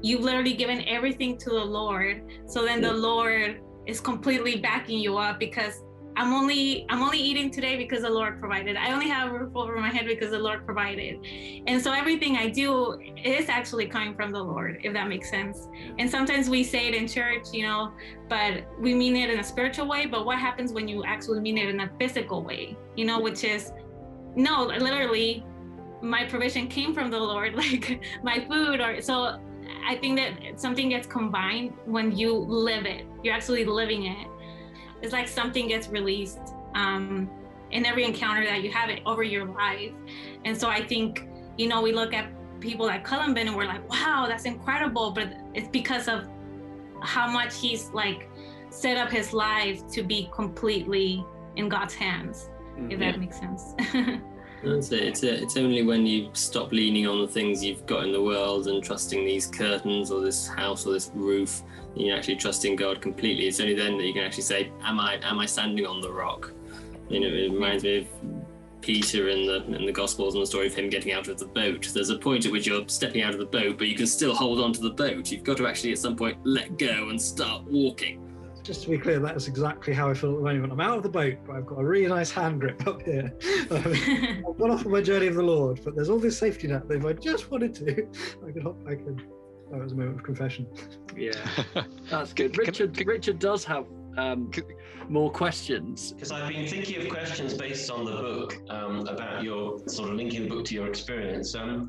you've 0.03 0.21
literally 0.21 0.53
given 0.53 0.88
everything 0.88 1.36
to 1.39 1.49
the 1.49 1.65
Lord. 1.79 2.15
So 2.45 2.63
then 2.63 2.79
the 2.79 2.93
Lord 2.93 3.61
is 3.88 3.99
completely 3.99 4.57
backing 4.57 4.99
you 4.99 5.17
up 5.17 5.39
because 5.39 5.81
I'm 6.18 6.34
only 6.34 6.86
I'm 6.89 7.01
only 7.01 7.20
eating 7.20 7.51
today 7.51 7.76
because 7.78 8.03
the 8.03 8.09
Lord 8.09 8.39
provided. 8.39 8.78
I 8.78 8.93
only 8.93 9.09
have 9.09 9.32
a 9.32 9.38
roof 9.38 9.55
over 9.55 9.76
my 9.78 9.89
head 9.89 10.05
because 10.05 10.32
the 10.32 10.39
Lord 10.39 10.66
provided. 10.66 11.20
And 11.68 11.82
so 11.82 11.91
everything 11.91 12.38
I 12.38 12.49
do 12.49 12.99
is 13.24 13.49
actually 13.49 13.88
coming 13.88 14.16
from 14.16 14.32
the 14.32 14.41
Lord, 14.41 14.80
if 14.84 14.93
that 14.93 15.09
makes 15.09 15.30
sense. 15.30 15.68
And 15.99 16.09
sometimes 16.09 16.49
we 16.49 16.63
say 16.63 16.88
it 16.88 16.95
in 16.95 17.07
church, 17.07 17.47
you 17.51 17.63
know, 17.63 17.91
but 18.30 18.63
we 18.80 18.93
mean 18.93 19.16
it 19.16 19.30
in 19.30 19.39
a 19.39 19.43
spiritual 19.43 19.88
way. 19.88 20.05
But 20.05 20.26
what 20.26 20.39
happens 20.39 20.72
when 20.72 20.88
you 20.88 21.03
actually 21.03 21.41
mean 21.41 21.57
it 21.57 21.68
in 21.68 21.82
a 21.82 21.91
physical 21.99 22.43
way, 22.43 22.78
you 22.95 23.05
know, 23.05 23.20
which 23.20 23.43
is 23.43 23.74
no, 24.36 24.66
literally 24.66 25.45
my 26.01 26.26
provision 26.26 26.68
came 26.68 26.93
from 26.93 27.11
the 27.11 27.20
Lord, 27.20 27.55
like 27.63 28.01
my 28.24 28.45
food 28.47 28.80
or 28.80 29.01
so 29.01 29.39
I 29.88 29.95
think 29.95 30.18
that 30.18 30.59
something 30.59 30.89
gets 30.89 31.07
combined 31.07 31.74
when 31.86 32.16
you 32.16 32.34
live 32.34 32.86
it. 32.86 33.05
You're 33.24 33.34
actually 33.34 33.66
living 33.66 34.05
it. 34.05 34.28
It's 35.06 35.14
like 35.14 35.28
something 35.28 35.68
gets 35.68 35.88
released 35.88 36.39
um, 36.74 37.30
in 37.70 37.86
every 37.86 38.06
encounter 38.06 38.43
that 38.43 38.64
you 38.64 38.72
have 38.72 38.89
it 38.89 39.01
over 39.06 39.22
your 39.22 39.45
life. 39.45 39.91
And 40.45 40.60
so 40.60 40.68
I 40.68 40.84
think, 40.84 41.28
you 41.60 41.68
know, 41.68 41.84
we 41.84 41.91
look 41.91 42.12
at 42.12 42.32
people 42.60 42.88
like 42.88 43.03
Columban 43.03 43.47
and 43.47 43.56
we're 43.56 43.68
like, 43.68 43.88
wow, 43.88 44.26
that's 44.28 44.45
incredible. 44.45 45.12
But 45.12 45.32
it's 45.53 45.68
because 45.68 46.08
of 46.08 46.28
how 47.03 47.30
much 47.30 47.56
he's 47.60 47.91
like 47.91 48.28
set 48.72 48.97
up 48.97 49.12
his 49.12 49.32
life 49.32 49.88
to 49.89 50.01
be 50.01 50.28
completely 50.34 51.24
in 51.56 51.70
God's 51.70 51.93
hands, 51.93 52.49
mm-hmm. 52.72 52.89
if 52.89 52.97
that 52.97 53.20
makes 53.20 53.38
sense. 53.38 53.76
That's 54.64 54.91
it. 54.91 55.03
It's, 55.03 55.24
a, 55.24 55.41
it's 55.43 55.58
only 55.58 55.84
when 55.84 56.06
you 56.06 56.30
stop 56.34 56.72
leaning 56.72 57.08
on 57.08 57.22
the 57.22 57.28
things 57.28 57.64
you've 57.64 57.86
got 57.86 58.03
in 58.03 58.12
the 58.12 58.22
world 58.22 58.68
and 58.68 58.84
trusting 58.84 59.26
these 59.26 59.45
curtains 59.45 60.12
or 60.12 60.22
this 60.22 60.47
house 60.47 60.88
or 60.88 60.93
this 60.93 61.12
roof, 61.14 61.62
and 61.95 62.06
you're 62.06 62.18
actually 62.18 62.38
trusting 62.38 62.76
God 62.76 63.01
completely. 63.01 63.47
It's 63.47 63.60
only 63.60 63.76
then 63.76 63.97
that 63.97 64.03
you 64.03 64.14
can 64.14 64.24
actually 64.24 64.43
say, 64.43 64.72
"Am 64.84 64.99
I 64.99 65.20
am 65.24 65.39
I 65.39 65.45
standing 65.45 65.86
on 65.86 66.01
the 66.01 66.12
rock?" 66.12 66.51
You 67.10 67.20
know, 67.20 67.28
it 67.28 67.51
reminds 67.51 67.84
me 67.84 67.99
of 67.99 68.08
Peter 68.82 69.30
in 69.30 69.45
the 69.45 69.64
in 69.78 69.86
the 69.86 69.91
Gospels 69.91 70.34
and 70.34 70.41
the 70.41 70.47
story 70.47 70.68
of 70.68 70.74
him 70.74 70.89
getting 70.89 71.12
out 71.12 71.28
of 71.28 71.38
the 71.38 71.45
boat. 71.45 71.91
There's 71.93 72.10
a 72.10 72.18
point 72.18 72.45
at 72.45 72.51
which 72.51 72.66
you're 72.66 72.88
stepping 72.88 73.22
out 73.22 73.34
of 73.34 73.39
the 73.39 73.45
boat, 73.45 73.78
but 73.78 73.88
you 73.88 73.95
can 73.95 74.08
still 74.08 74.34
hold 74.34 74.60
on 74.60 74.74
to 74.74 74.82
the 74.82 74.89
boat. 74.89 75.32
You've 75.32 75.43
got 75.43 75.58
to 75.58 75.68
actually 75.68 75.91
at 75.91 75.99
some 75.99 76.16
point 76.16 76.38
let 76.43 76.78
go 76.80 77.10
and 77.10 77.22
start 77.22 77.66
walking 77.66 78.24
just 78.66 78.84
to 78.84 78.89
be 78.89 78.97
clear, 78.97 79.20
that 79.20 79.36
is 79.36 79.47
exactly 79.47 79.93
how 79.93 80.09
I 80.09 80.13
feel 80.16 80.32
at 80.32 80.38
the 80.38 80.43
moment. 80.43 80.74
I'm 80.74 80.82
out 80.82 80.97
of 80.97 81.03
the 81.03 81.09
boat, 81.09 81.38
but 81.45 81.55
I've 81.55 81.68
got 81.68 81.80
a 81.80 81.86
really 81.86 82.07
nice 82.07 82.32
hand 82.32 82.59
grip 82.59 82.86
up 82.88 83.03
here. 83.03 83.32
I've 83.72 84.57
gone 84.57 84.72
off 84.72 84.86
on 84.86 84.91
my 84.91 85.01
journey 85.01 85.28
of 85.28 85.36
the 85.36 85.43
Lord, 85.43 85.80
but 85.84 85.95
there's 85.95 86.09
all 86.09 86.20
this 86.20 86.38
safety 86.38 86.68
net 86.68 86.88
that 86.88 86.95
if 86.95 87.05
I 87.05 87.13
just 87.13 87.51
wanted 87.51 87.76
to, 87.76 88.07
I 88.47 88.51
could 88.51 88.63
hop 88.63 88.84
back 88.84 88.97
in. 88.99 89.22
That 89.72 89.82
was 89.82 89.93
a 89.93 89.95
moment 89.95 90.18
of 90.18 90.24
confession. 90.24 90.68
Yeah, 91.16 91.34
that's 92.09 92.34
good. 92.34 92.57
Richard, 92.57 92.99
Richard 93.05 93.39
does 93.39 93.63
have 93.66 93.86
um, 94.18 94.51
more 95.09 95.32
questions. 95.32 96.13
Because 96.13 96.32
I've 96.32 96.51
been 96.51 96.68
thinking 96.68 97.01
of 97.01 97.09
questions 97.09 97.53
based 97.53 97.89
on 97.89 98.05
the 98.05 98.11
book 98.11 98.57
um, 98.70 99.07
about 99.07 99.43
your 99.43 99.80
sort 99.88 100.09
of 100.09 100.16
linking 100.16 100.43
the 100.43 100.49
book 100.49 100.66
to 100.66 100.76
your 100.76 100.88
experience. 100.88 101.55
Um, 101.55 101.88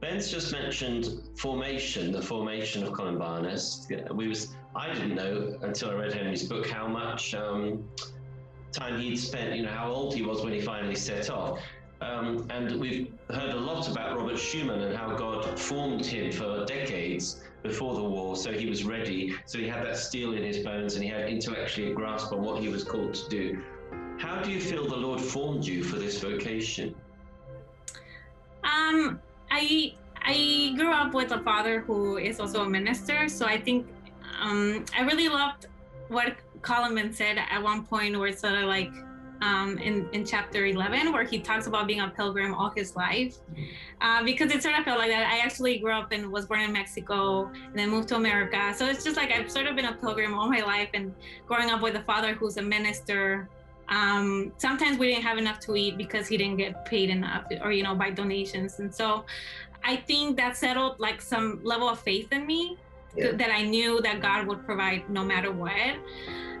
Ben's 0.00 0.32
just 0.32 0.50
mentioned 0.50 1.06
formation, 1.38 2.10
the 2.10 2.20
formation 2.20 2.82
of 2.82 2.92
Columbanus. 2.92 3.86
We 4.12 4.26
was 4.26 4.56
I 4.74 4.92
didn't 4.92 5.14
know 5.14 5.58
until 5.62 5.90
I 5.90 5.94
read 5.94 6.14
Henry's 6.14 6.48
book 6.48 6.66
how 6.66 6.86
much 6.86 7.34
um, 7.34 7.84
time 8.72 9.00
he'd 9.00 9.16
spent, 9.16 9.54
you 9.54 9.62
know, 9.62 9.70
how 9.70 9.90
old 9.90 10.14
he 10.14 10.22
was 10.22 10.42
when 10.42 10.52
he 10.52 10.60
finally 10.60 10.94
set 10.94 11.30
off. 11.30 11.60
Um, 12.00 12.46
and 12.50 12.80
we've 12.80 13.12
heard 13.30 13.50
a 13.50 13.60
lot 13.60 13.88
about 13.88 14.16
Robert 14.16 14.36
Schuman 14.36 14.82
and 14.82 14.96
how 14.96 15.14
God 15.14 15.58
formed 15.58 16.04
him 16.04 16.32
for 16.32 16.64
decades 16.64 17.42
before 17.62 17.94
the 17.94 18.02
war, 18.02 18.34
so 18.34 18.50
he 18.50 18.66
was 18.66 18.82
ready. 18.82 19.34
So 19.46 19.58
he 19.58 19.68
had 19.68 19.86
that 19.86 19.96
steel 19.96 20.32
in 20.32 20.42
his 20.42 20.58
bones 20.58 20.94
and 20.94 21.04
he 21.04 21.10
had 21.10 21.28
intellectually 21.28 21.92
a 21.92 21.94
grasp 21.94 22.32
on 22.32 22.42
what 22.42 22.60
he 22.60 22.68
was 22.68 22.82
called 22.82 23.14
to 23.14 23.28
do. 23.28 23.62
How 24.18 24.42
do 24.42 24.50
you 24.50 24.60
feel 24.60 24.88
the 24.88 24.96
Lord 24.96 25.20
formed 25.20 25.64
you 25.64 25.84
for 25.84 25.96
this 25.96 26.20
vocation? 26.20 26.94
Um, 28.64 29.20
I 29.50 29.94
I 30.24 30.74
grew 30.76 30.92
up 30.92 31.14
with 31.14 31.32
a 31.32 31.40
father 31.42 31.80
who 31.80 32.16
is 32.16 32.40
also 32.40 32.62
a 32.62 32.68
minister, 32.68 33.28
so 33.28 33.46
I 33.46 33.60
think 33.60 33.86
um, 34.42 34.84
I 34.96 35.02
really 35.02 35.28
loved 35.28 35.66
what 36.08 36.36
Columban 36.62 37.12
said 37.12 37.38
at 37.38 37.62
one 37.62 37.84
point, 37.84 38.18
where 38.18 38.28
it's 38.28 38.40
sort 38.40 38.54
of 38.54 38.64
like 38.64 38.92
um, 39.40 39.78
in, 39.78 40.08
in 40.12 40.24
chapter 40.24 40.66
11, 40.66 41.12
where 41.12 41.24
he 41.24 41.38
talks 41.38 41.66
about 41.66 41.86
being 41.86 42.00
a 42.00 42.08
pilgrim 42.08 42.54
all 42.54 42.70
his 42.70 42.94
life. 42.96 43.38
Uh, 44.00 44.22
because 44.24 44.50
it 44.52 44.62
sort 44.62 44.78
of 44.78 44.84
felt 44.84 44.98
like 44.98 45.10
that. 45.10 45.26
I 45.26 45.38
actually 45.38 45.78
grew 45.78 45.92
up 45.92 46.12
and 46.12 46.30
was 46.30 46.46
born 46.46 46.60
in 46.60 46.72
Mexico 46.72 47.46
and 47.46 47.74
then 47.74 47.88
moved 47.88 48.08
to 48.08 48.16
America. 48.16 48.72
So 48.76 48.86
it's 48.86 49.04
just 49.04 49.16
like 49.16 49.30
I've 49.30 49.50
sort 49.50 49.66
of 49.66 49.76
been 49.76 49.86
a 49.86 49.94
pilgrim 49.94 50.34
all 50.34 50.48
my 50.48 50.60
life 50.60 50.90
and 50.94 51.14
growing 51.46 51.70
up 51.70 51.82
with 51.82 51.94
a 51.94 52.02
father 52.02 52.34
who's 52.34 52.56
a 52.56 52.62
minister. 52.62 53.48
Um, 53.88 54.52
sometimes 54.58 54.98
we 54.98 55.08
didn't 55.08 55.22
have 55.22 55.38
enough 55.38 55.60
to 55.60 55.76
eat 55.76 55.96
because 55.96 56.26
he 56.26 56.36
didn't 56.36 56.56
get 56.56 56.84
paid 56.84 57.10
enough 57.10 57.44
or, 57.62 57.72
you 57.72 57.84
know, 57.84 57.94
by 57.94 58.10
donations. 58.10 58.80
And 58.80 58.92
so 58.92 59.24
I 59.84 59.96
think 59.96 60.36
that 60.36 60.56
settled 60.56 60.98
like 60.98 61.20
some 61.20 61.60
level 61.62 61.88
of 61.88 62.00
faith 62.00 62.32
in 62.32 62.46
me 62.46 62.78
yeah. 63.16 63.32
that 63.32 63.50
I 63.50 63.62
knew 63.62 64.00
that 64.02 64.20
God 64.20 64.46
would 64.46 64.64
provide 64.64 65.08
no 65.08 65.24
matter 65.24 65.52
what. 65.52 65.96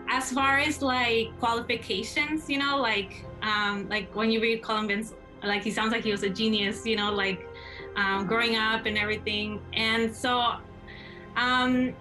As 0.08 0.30
far 0.30 0.58
as 0.58 0.82
like 0.82 1.38
qualifications, 1.38 2.50
you 2.50 2.58
know, 2.58 2.78
like 2.78 3.24
um, 3.42 3.88
like 3.88 4.14
when 4.14 4.30
you 4.30 4.40
read 4.40 4.62
Columban's, 4.62 5.14
like 5.42 5.62
he 5.62 5.70
sounds 5.70 5.92
like 5.92 6.04
he 6.04 6.10
was 6.10 6.22
a 6.22 6.30
genius, 6.30 6.86
you 6.86 6.96
know, 6.96 7.12
like 7.12 7.48
um, 7.96 8.26
growing 8.26 8.56
up 8.56 8.86
and 8.86 8.96
everything. 8.96 9.60
And 9.72 10.14
so, 10.14 10.54
um, 11.36 11.94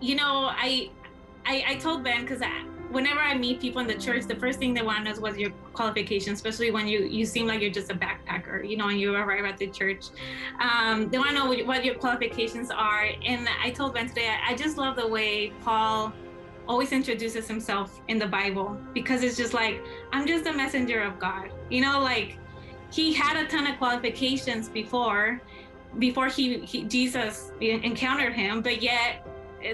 you 0.00 0.16
know, 0.16 0.50
I 0.50 0.90
I, 1.46 1.64
I 1.68 1.74
told 1.76 2.04
Ben 2.04 2.22
because 2.22 2.42
whenever 2.94 3.20
I 3.20 3.36
meet 3.36 3.60
people 3.60 3.80
in 3.80 3.86
the 3.86 3.94
church, 3.94 4.24
the 4.24 4.36
first 4.36 4.58
thing 4.58 4.72
they 4.72 4.82
want 4.82 4.98
to 4.98 5.04
know 5.04 5.10
is 5.10 5.20
what's 5.20 5.36
your 5.36 5.50
qualification, 5.72 6.32
especially 6.32 6.70
when 6.70 6.86
you 6.86 7.00
you 7.00 7.26
seem 7.26 7.46
like 7.46 7.60
you're 7.60 7.70
just 7.70 7.90
a 7.90 7.94
backpacker, 7.94 8.66
you 8.68 8.76
know, 8.76 8.88
and 8.88 8.98
you 8.98 9.14
arrive 9.14 9.44
at 9.44 9.58
the 9.58 9.66
church. 9.66 10.06
Um, 10.60 11.10
they 11.10 11.18
want 11.18 11.30
to 11.30 11.34
know 11.34 11.46
what 11.64 11.84
your 11.84 11.96
qualifications 11.96 12.70
are. 12.70 13.08
And 13.26 13.48
I 13.62 13.70
told 13.70 13.94
Ben 13.94 14.08
today, 14.08 14.34
I 14.46 14.54
just 14.54 14.78
love 14.78 14.96
the 14.96 15.06
way 15.06 15.52
Paul 15.62 16.12
always 16.66 16.92
introduces 16.92 17.46
himself 17.46 18.00
in 18.08 18.18
the 18.18 18.26
Bible 18.26 18.78
because 18.94 19.22
it's 19.22 19.36
just 19.36 19.52
like, 19.52 19.82
I'm 20.12 20.26
just 20.26 20.46
a 20.46 20.52
messenger 20.52 21.02
of 21.02 21.18
God. 21.18 21.50
You 21.68 21.82
know, 21.82 22.00
like 22.00 22.38
he 22.90 23.12
had 23.12 23.36
a 23.36 23.46
ton 23.48 23.66
of 23.66 23.76
qualifications 23.76 24.68
before, 24.68 25.42
before 25.98 26.28
he, 26.28 26.60
he 26.60 26.84
Jesus 26.84 27.52
encountered 27.60 28.32
him, 28.32 28.62
but 28.62 28.82
yet 28.82 29.26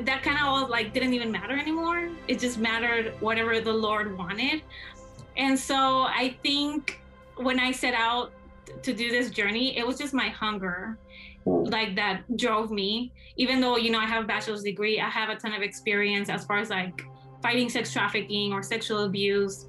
that 0.03 0.22
kind 0.22 0.36
of 0.36 0.45
all 0.45 0.68
like 0.68 0.93
didn't 0.93 1.14
even 1.14 1.30
matter 1.30 1.59
anymore. 1.59 2.11
It 2.28 2.38
just 2.38 2.59
mattered 2.59 3.14
whatever 3.20 3.61
the 3.61 3.72
Lord 3.72 4.16
wanted. 4.16 4.62
And 5.36 5.59
so 5.59 6.03
I 6.03 6.36
think 6.43 7.01
when 7.36 7.59
I 7.59 7.72
set 7.72 7.95
out 7.95 8.32
to 8.82 8.93
do 8.93 9.11
this 9.11 9.30
journey, 9.30 9.76
it 9.76 9.86
was 9.86 9.99
just 9.99 10.14
my 10.14 10.28
hunger 10.28 10.99
like 11.47 11.97
that 11.97 12.36
drove 12.36 12.70
me. 12.70 13.12
Even 13.36 13.61
though, 13.61 13.76
you 13.76 13.91
know, 13.91 13.99
I 13.99 14.07
have 14.07 14.24
a 14.24 14.26
bachelor's 14.26 14.62
degree, 14.62 15.01
I 15.01 15.09
have 15.09 15.30
a 15.30 15.36
ton 15.36 15.55
of 15.55 15.62
experience 15.62 16.28
as 16.28 16.45
far 16.45 16.59
as 16.59 16.70
like 16.70 17.03
fighting 17.43 17.68
sex 17.68 17.93
trafficking 17.93 18.53
or 18.53 18.62
sexual 18.62 19.05
abuse. 19.05 19.66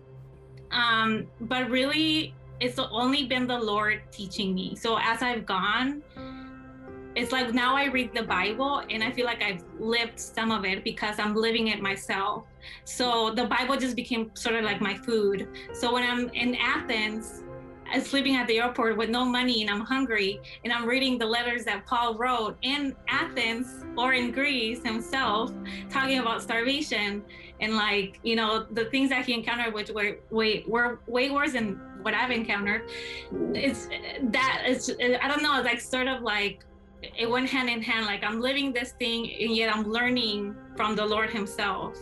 Um, 0.71 1.27
but 1.41 1.69
really 1.69 2.33
it's 2.61 2.77
only 2.77 3.25
been 3.25 3.47
the 3.47 3.57
Lord 3.57 4.03
teaching 4.11 4.53
me. 4.53 4.75
So 4.75 4.97
as 5.01 5.23
I've 5.23 5.45
gone, 5.45 6.03
it's 7.15 7.31
like 7.31 7.53
now 7.53 7.75
I 7.75 7.85
read 7.85 8.13
the 8.13 8.23
Bible 8.23 8.83
and 8.89 9.03
I 9.03 9.11
feel 9.11 9.25
like 9.25 9.43
I've 9.43 9.63
lived 9.79 10.19
some 10.19 10.51
of 10.51 10.65
it 10.65 10.83
because 10.83 11.19
I'm 11.19 11.35
living 11.35 11.67
it 11.67 11.81
myself. 11.81 12.45
So 12.85 13.33
the 13.35 13.45
Bible 13.45 13.75
just 13.75 13.95
became 13.95 14.31
sort 14.33 14.55
of 14.55 14.63
like 14.63 14.81
my 14.81 14.95
food. 14.95 15.47
So 15.73 15.93
when 15.93 16.03
I'm 16.03 16.29
in 16.29 16.55
Athens, 16.55 17.43
I'm 17.91 18.01
sleeping 18.01 18.37
at 18.37 18.47
the 18.47 18.59
airport 18.59 18.95
with 18.95 19.09
no 19.09 19.25
money 19.25 19.61
and 19.61 19.69
I'm 19.69 19.81
hungry 19.81 20.39
and 20.63 20.71
I'm 20.71 20.85
reading 20.85 21.17
the 21.17 21.25
letters 21.25 21.65
that 21.65 21.85
Paul 21.85 22.15
wrote 22.15 22.55
in 22.61 22.95
Athens 23.09 23.83
or 23.97 24.13
in 24.13 24.31
Greece 24.31 24.81
himself, 24.81 25.51
talking 25.89 26.19
about 26.19 26.41
starvation 26.41 27.21
and 27.59 27.75
like, 27.75 28.19
you 28.23 28.37
know, 28.37 28.65
the 28.71 28.85
things 28.85 29.09
that 29.09 29.25
he 29.25 29.33
encountered, 29.33 29.73
which 29.73 29.89
were 29.89 30.19
way, 30.29 30.63
were 30.65 31.01
way 31.07 31.29
worse 31.29 31.51
than 31.51 31.81
what 32.01 32.13
I've 32.13 32.31
encountered. 32.31 32.89
It's 33.53 33.87
that, 34.21 34.63
it's, 34.65 34.89
I 34.89 35.27
don't 35.27 35.43
know, 35.43 35.57
it's 35.57 35.65
like 35.65 35.81
sort 35.81 36.07
of 36.07 36.21
like 36.21 36.63
it 37.01 37.29
went 37.29 37.49
hand 37.49 37.69
in 37.69 37.81
hand. 37.81 38.05
Like 38.05 38.23
I'm 38.23 38.39
living 38.41 38.73
this 38.73 38.91
thing, 38.91 39.31
and 39.41 39.55
yet 39.55 39.73
I'm 39.73 39.83
learning 39.83 40.55
from 40.75 40.95
the 40.95 41.05
Lord 41.05 41.29
Himself 41.29 41.97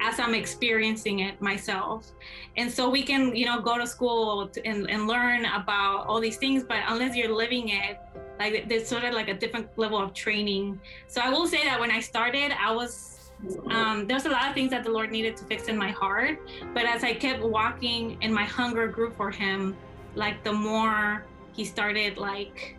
as 0.00 0.18
I'm 0.18 0.34
experiencing 0.34 1.20
it 1.20 1.40
myself. 1.40 2.10
And 2.56 2.70
so 2.70 2.90
we 2.90 3.02
can, 3.02 3.36
you 3.36 3.46
know, 3.46 3.60
go 3.60 3.78
to 3.78 3.86
school 3.86 4.50
and, 4.64 4.90
and 4.90 5.06
learn 5.06 5.44
about 5.44 6.06
all 6.06 6.20
these 6.20 6.36
things, 6.36 6.64
but 6.64 6.78
unless 6.88 7.16
you're 7.16 7.32
living 7.32 7.68
it, 7.68 8.00
like 8.38 8.68
there's 8.68 8.88
sort 8.88 9.04
of 9.04 9.14
like 9.14 9.28
a 9.28 9.34
different 9.34 9.68
level 9.78 9.98
of 9.98 10.12
training. 10.12 10.80
So 11.06 11.20
I 11.20 11.30
will 11.30 11.46
say 11.46 11.62
that 11.64 11.78
when 11.78 11.92
I 11.92 12.00
started, 12.00 12.52
I 12.58 12.72
was 12.72 13.30
um, 13.70 14.06
there's 14.06 14.26
a 14.26 14.30
lot 14.30 14.48
of 14.48 14.54
things 14.54 14.70
that 14.70 14.84
the 14.84 14.90
Lord 14.90 15.10
needed 15.10 15.36
to 15.38 15.44
fix 15.44 15.68
in 15.68 15.76
my 15.76 15.90
heart. 15.90 16.40
But 16.74 16.84
as 16.84 17.02
I 17.04 17.12
kept 17.12 17.42
walking 17.42 18.18
and 18.22 18.32
my 18.32 18.44
hunger 18.44 18.86
grew 18.86 19.10
for 19.10 19.30
Him, 19.30 19.76
like 20.14 20.42
the 20.44 20.52
more 20.52 21.24
He 21.52 21.64
started 21.64 22.18
like 22.18 22.76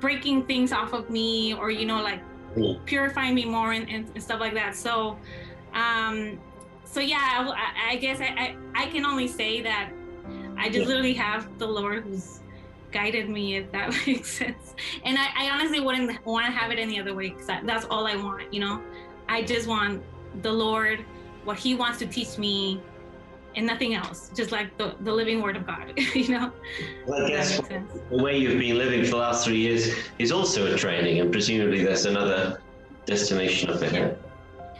breaking 0.00 0.44
things 0.46 0.72
off 0.72 0.92
of 0.92 1.10
me 1.10 1.54
or 1.54 1.70
you 1.70 1.86
know 1.86 2.02
like 2.02 2.20
purifying 2.84 3.34
me 3.34 3.44
more 3.44 3.72
and, 3.72 3.88
and, 3.88 4.10
and 4.14 4.22
stuff 4.22 4.40
like 4.40 4.54
that. 4.54 4.74
So 4.74 5.18
um 5.74 6.38
so 6.84 7.00
yeah 7.00 7.52
i, 7.54 7.92
I 7.92 7.96
guess 7.96 8.20
I, 8.20 8.56
I, 8.74 8.82
I 8.82 8.86
can 8.86 9.06
only 9.06 9.28
say 9.28 9.60
that 9.62 9.90
i 10.56 10.68
just 10.68 10.88
literally 10.88 11.14
have 11.14 11.58
the 11.58 11.66
lord 11.66 12.04
who's 12.04 12.40
guided 12.90 13.28
me 13.28 13.56
if 13.56 13.70
that 13.70 13.90
makes 14.06 14.32
sense. 14.32 14.74
And 15.04 15.16
i, 15.16 15.28
I 15.36 15.50
honestly 15.50 15.80
wouldn't 15.80 16.24
want 16.26 16.46
to 16.46 16.52
have 16.52 16.72
it 16.72 16.78
any 16.78 16.98
other 16.98 17.14
way 17.14 17.30
because 17.30 17.46
that's 17.46 17.86
all 17.86 18.06
i 18.06 18.16
want 18.16 18.52
you 18.52 18.60
know? 18.60 18.82
I 19.28 19.42
just 19.42 19.68
want 19.68 20.02
the 20.42 20.52
lord 20.52 21.04
what 21.44 21.56
he 21.56 21.74
wants 21.74 21.98
to 22.00 22.06
teach 22.06 22.36
me 22.36 22.80
and 23.56 23.66
nothing 23.66 23.94
else, 23.94 24.30
just 24.34 24.52
like 24.52 24.76
the, 24.78 24.94
the 25.00 25.12
living 25.12 25.42
word 25.42 25.56
of 25.56 25.66
God, 25.66 25.92
you 26.14 26.28
know? 26.28 26.52
Well, 27.06 27.26
I 27.26 27.30
guess 27.30 27.60
the 27.60 28.22
way 28.22 28.38
you've 28.38 28.58
been 28.58 28.78
living 28.78 29.04
for 29.04 29.10
the 29.10 29.16
last 29.16 29.44
three 29.44 29.58
years 29.58 29.94
is 30.18 30.30
also 30.32 30.72
a 30.72 30.76
training, 30.76 31.20
and 31.20 31.32
presumably 31.32 31.82
there's 31.84 32.06
another 32.06 32.60
destination 33.06 33.70
up 33.70 33.82
ahead. 33.82 34.18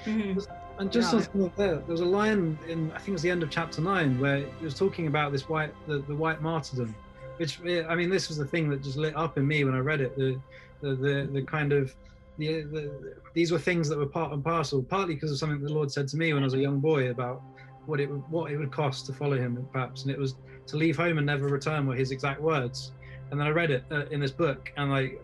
Mm-hmm. 0.04 0.40
And 0.78 0.90
just 0.90 1.12
yeah. 1.12 1.48
there, 1.56 1.76
there 1.76 1.84
was 1.86 2.00
a 2.00 2.06
line 2.06 2.58
in 2.66 2.90
I 2.92 2.96
think 2.96 3.08
it 3.08 3.12
was 3.12 3.22
the 3.22 3.30
end 3.30 3.42
of 3.42 3.50
chapter 3.50 3.82
nine 3.82 4.18
where 4.18 4.38
it 4.38 4.62
was 4.62 4.74
talking 4.74 5.08
about 5.08 5.30
this 5.30 5.46
white 5.46 5.74
the, 5.86 5.98
the 5.98 6.14
white 6.14 6.40
martyrdom, 6.40 6.94
which 7.36 7.60
I 7.60 7.94
mean 7.94 8.08
this 8.08 8.28
was 8.28 8.38
the 8.38 8.46
thing 8.46 8.70
that 8.70 8.82
just 8.82 8.96
lit 8.96 9.14
up 9.14 9.36
in 9.36 9.46
me 9.46 9.62
when 9.64 9.74
I 9.74 9.80
read 9.80 10.00
it. 10.00 10.16
The 10.16 10.40
the 10.80 10.94
the, 10.94 11.28
the 11.30 11.42
kind 11.42 11.74
of 11.74 11.94
the, 12.38 12.62
the, 12.62 13.14
these 13.34 13.52
were 13.52 13.58
things 13.58 13.90
that 13.90 13.98
were 13.98 14.06
part 14.06 14.32
and 14.32 14.42
parcel, 14.42 14.82
partly 14.82 15.14
because 15.14 15.30
of 15.30 15.36
something 15.36 15.60
the 15.60 15.70
Lord 15.70 15.92
said 15.92 16.08
to 16.08 16.16
me 16.16 16.32
when 16.32 16.42
I 16.42 16.46
was 16.46 16.54
a 16.54 16.58
young 16.58 16.80
boy 16.80 17.10
about 17.10 17.42
what 17.86 18.00
it 18.00 18.06
what 18.06 18.50
it 18.50 18.56
would 18.56 18.72
cost 18.72 19.06
to 19.06 19.12
follow 19.12 19.36
him, 19.36 19.66
perhaps, 19.72 20.02
and 20.02 20.10
it 20.10 20.18
was 20.18 20.36
to 20.66 20.76
leave 20.76 20.96
home 20.96 21.18
and 21.18 21.26
never 21.26 21.48
return 21.48 21.86
were 21.86 21.94
his 21.94 22.10
exact 22.10 22.40
words. 22.40 22.92
And 23.30 23.38
then 23.38 23.46
I 23.46 23.50
read 23.50 23.70
it 23.70 23.84
uh, 23.90 24.06
in 24.06 24.20
this 24.20 24.32
book, 24.32 24.72
and 24.76 24.90
like 24.90 25.22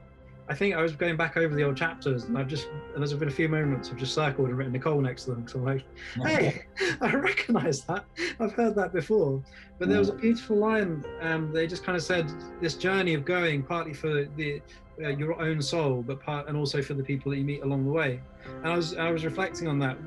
I 0.48 0.54
think 0.54 0.74
I 0.74 0.82
was 0.82 0.92
going 0.92 1.16
back 1.16 1.36
over 1.36 1.54
the 1.54 1.64
old 1.64 1.76
chapters, 1.76 2.24
and 2.24 2.38
I've 2.38 2.46
just 2.46 2.68
and 2.94 2.98
there's 2.98 3.12
been 3.14 3.28
a 3.28 3.32
few 3.32 3.48
moments 3.48 3.90
I've 3.90 3.96
just 3.96 4.14
circled 4.14 4.48
and 4.48 4.56
written 4.56 4.72
Nicole 4.72 5.00
next 5.00 5.24
to 5.24 5.30
them 5.30 5.40
because 5.40 5.54
I'm 5.56 5.64
like, 5.64 5.84
hey, 6.22 6.62
I 7.00 7.14
recognise 7.14 7.80
that. 7.82 8.04
I've 8.38 8.52
heard 8.52 8.76
that 8.76 8.92
before. 8.92 9.42
But 9.78 9.88
there 9.88 9.98
was 9.98 10.08
a 10.08 10.14
beautiful 10.14 10.56
line. 10.56 11.04
Um, 11.20 11.52
they 11.52 11.66
just 11.66 11.84
kind 11.84 11.96
of 11.96 12.02
said 12.02 12.32
this 12.60 12.74
journey 12.74 13.14
of 13.14 13.24
going, 13.24 13.62
partly 13.64 13.92
for 13.92 14.26
the 14.36 14.62
uh, 15.02 15.08
your 15.08 15.40
own 15.40 15.60
soul, 15.60 16.02
but 16.06 16.22
part 16.22 16.46
and 16.48 16.56
also 16.56 16.80
for 16.80 16.94
the 16.94 17.02
people 17.02 17.32
that 17.32 17.38
you 17.38 17.44
meet 17.44 17.62
along 17.62 17.84
the 17.84 17.92
way. 17.92 18.20
And 18.46 18.68
I 18.68 18.76
was 18.76 18.96
I 18.96 19.10
was 19.10 19.24
reflecting 19.24 19.66
on 19.66 19.80
that 19.80 19.98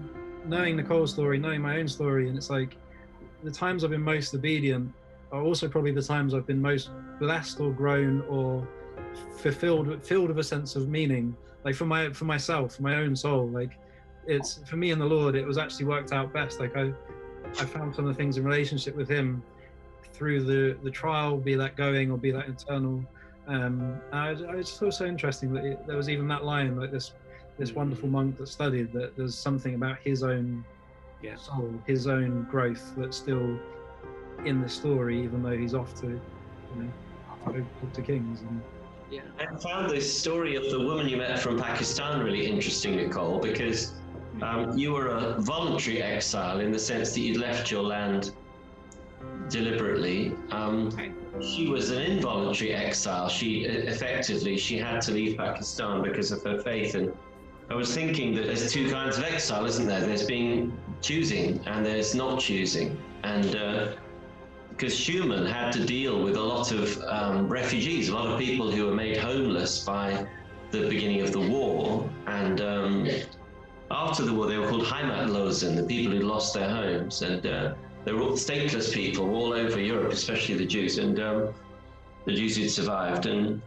knowing 0.49 0.75
Nicole's 0.75 1.13
story, 1.13 1.37
knowing 1.37 1.61
my 1.61 1.77
own 1.77 1.87
story, 1.87 2.27
and 2.27 2.37
it's 2.37 2.49
like 2.49 2.75
the 3.43 3.51
times 3.51 3.83
I've 3.83 3.91
been 3.91 4.01
most 4.01 4.33
obedient 4.33 4.91
are 5.31 5.41
also 5.41 5.67
probably 5.67 5.91
the 5.91 6.01
times 6.01 6.33
I've 6.33 6.47
been 6.47 6.61
most 6.61 6.89
blessed 7.19 7.59
or 7.59 7.71
grown 7.71 8.21
or 8.27 8.67
fulfilled 9.37 10.03
filled 10.03 10.29
with 10.29 10.39
a 10.39 10.43
sense 10.43 10.75
of 10.75 10.89
meaning. 10.89 11.35
Like 11.63 11.75
for 11.75 11.85
my 11.85 12.11
for 12.11 12.25
myself 12.25 12.79
my 12.79 12.95
own 12.95 13.15
soul 13.15 13.47
like 13.49 13.77
it's 14.25 14.59
for 14.65 14.77
me 14.77 14.91
and 14.91 15.01
the 15.01 15.05
lord 15.05 15.35
it 15.35 15.45
was 15.45 15.57
actually 15.57 15.85
worked 15.85 16.11
out 16.11 16.33
best. 16.33 16.59
Like 16.59 16.75
i 16.75 16.91
i 17.59 17.65
found 17.65 17.95
some 17.95 18.05
of 18.05 18.15
the 18.15 18.17
things 18.17 18.37
in 18.37 18.43
relationship 18.43 18.95
with 18.95 19.09
him 19.09 19.43
through 20.13 20.43
the 20.43 20.77
the 20.83 20.91
trial 20.91 21.37
be 21.37 21.55
that 21.55 21.75
going 21.75 22.11
or 22.11 22.17
be 22.17 22.31
that 22.31 22.47
internal. 22.47 23.03
Um 23.47 23.99
i, 24.11 24.29
I 24.29 24.33
just 24.33 24.43
thought 24.79 24.83
it 24.83 24.85
was 24.85 24.97
so 24.97 25.05
interesting 25.05 25.53
that 25.53 25.65
it, 25.65 25.87
there 25.87 25.97
was 25.97 26.09
even 26.09 26.27
that 26.29 26.43
line 26.43 26.75
like 26.75 26.91
this 26.91 27.13
this 27.59 27.73
wonderful 27.73 28.07
monk 28.07 28.37
that 28.37 28.47
studied 28.47 28.91
that 28.93 29.15
there's 29.17 29.35
something 29.35 29.75
about 29.75 29.97
his 29.99 30.23
own 30.23 30.63
yeah. 31.21 31.35
soul, 31.35 31.71
his 31.85 32.07
own 32.07 32.47
growth 32.49 32.93
that's 32.97 33.17
still 33.17 33.59
in 34.45 34.61
the 34.61 34.69
story, 34.69 35.21
even 35.21 35.43
though 35.43 35.57
he's 35.57 35.75
off 35.75 35.93
to, 35.99 36.07
you 36.07 36.21
know, 36.77 37.53
talk 37.81 37.93
to 37.93 38.01
kings. 38.01 38.41
And, 38.41 38.61
yeah. 39.11 39.21
I 39.39 39.45
found 39.57 39.89
this 39.89 40.19
story 40.19 40.55
of 40.55 40.71
the 40.71 40.79
woman 40.79 41.09
you 41.09 41.17
met 41.17 41.39
from 41.39 41.59
Pakistan 41.59 42.23
really 42.23 42.47
interesting, 42.47 42.95
Nicole, 42.95 43.39
because 43.39 43.93
um, 44.41 44.77
you 44.77 44.93
were 44.93 45.07
a 45.07 45.41
voluntary 45.41 46.01
exile 46.01 46.61
in 46.61 46.71
the 46.71 46.79
sense 46.79 47.13
that 47.13 47.19
you'd 47.19 47.37
left 47.37 47.69
your 47.69 47.83
land 47.83 48.31
deliberately. 49.49 50.33
Um, 50.51 50.91
she 51.41 51.67
was 51.67 51.89
an 51.89 52.03
involuntary 52.03 52.73
exile. 52.73 53.27
She 53.27 53.65
effectively 53.65 54.57
she 54.57 54.77
had 54.77 55.01
to 55.01 55.11
leave 55.11 55.37
Pakistan 55.37 56.03
because 56.03 56.31
of 56.31 56.43
her 56.43 56.61
faith 56.61 56.95
and 56.95 57.11
I 57.69 57.75
was 57.75 57.93
thinking 57.93 58.33
that 58.35 58.47
there's 58.47 58.71
two 58.71 58.89
kinds 58.89 59.17
of 59.17 59.23
exile, 59.23 59.65
isn't 59.65 59.85
there? 59.85 60.01
There's 60.01 60.25
being 60.25 60.75
choosing 61.01 61.61
and 61.67 61.85
there's 61.85 62.15
not 62.15 62.39
choosing. 62.39 62.99
And 63.23 63.55
uh, 63.55 63.91
because 64.69 64.95
Schuman 64.95 65.51
had 65.51 65.71
to 65.73 65.85
deal 65.85 66.23
with 66.23 66.35
a 66.35 66.41
lot 66.41 66.71
of 66.71 66.99
um, 67.03 67.47
refugees, 67.47 68.09
a 68.09 68.15
lot 68.15 68.27
of 68.27 68.39
people 68.39 68.71
who 68.71 68.87
were 68.87 68.95
made 68.95 69.17
homeless 69.17 69.83
by 69.83 70.25
the 70.71 70.87
beginning 70.87 71.21
of 71.21 71.31
the 71.31 71.41
war. 71.41 72.09
And 72.25 72.61
um, 72.61 73.07
after 73.91 74.23
the 74.23 74.33
war, 74.33 74.47
they 74.47 74.57
were 74.57 74.67
called 74.67 74.85
Heimatlosen, 74.85 75.75
the 75.75 75.83
people 75.83 76.13
who 76.13 76.21
lost 76.21 76.53
their 76.55 76.69
homes. 76.69 77.21
And 77.21 77.45
uh, 77.45 77.75
they 78.03 78.13
were 78.13 78.21
all 78.21 78.31
stateless 78.31 78.93
people 78.93 79.35
all 79.35 79.53
over 79.53 79.79
Europe, 79.79 80.11
especially 80.11 80.55
the 80.55 80.65
Jews. 80.65 80.97
And 80.97 81.19
um, 81.19 81.53
the 82.25 82.33
Jews 82.33 82.57
who'd 82.57 82.71
survived. 82.71 83.25
And 83.27 83.61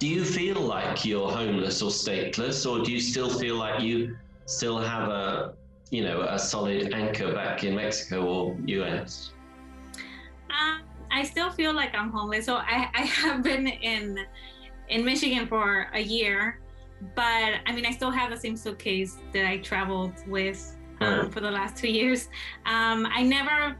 do 0.00 0.08
you 0.08 0.24
feel 0.24 0.58
like 0.58 1.04
you're 1.04 1.30
homeless 1.30 1.82
or 1.82 1.90
stateless, 1.90 2.68
or 2.68 2.82
do 2.82 2.90
you 2.90 3.00
still 3.00 3.28
feel 3.28 3.56
like 3.56 3.82
you 3.82 4.16
still 4.46 4.78
have 4.78 5.10
a, 5.10 5.54
you 5.90 6.02
know, 6.02 6.22
a 6.22 6.38
solid 6.38 6.94
anchor 6.94 7.34
back 7.34 7.64
in 7.64 7.76
Mexico 7.76 8.24
or 8.26 8.56
US? 8.64 9.32
Um, 10.48 10.80
I 11.10 11.22
still 11.22 11.50
feel 11.50 11.74
like 11.74 11.94
I'm 11.94 12.10
homeless. 12.10 12.46
So 12.46 12.56
I, 12.56 12.88
I 12.94 13.02
have 13.02 13.42
been 13.42 13.66
in 13.66 14.18
in 14.88 15.04
Michigan 15.04 15.46
for 15.46 15.88
a 15.92 16.00
year, 16.00 16.60
but 17.14 17.60
I 17.66 17.72
mean, 17.72 17.84
I 17.84 17.90
still 17.90 18.10
have 18.10 18.30
the 18.30 18.38
same 18.38 18.56
suitcase 18.56 19.18
that 19.34 19.44
I 19.44 19.58
traveled 19.58 20.14
with 20.26 20.78
um, 21.00 21.30
for 21.30 21.40
the 21.40 21.50
last 21.50 21.76
two 21.76 21.88
years. 21.88 22.28
Um, 22.64 23.06
I 23.12 23.22
never, 23.22 23.76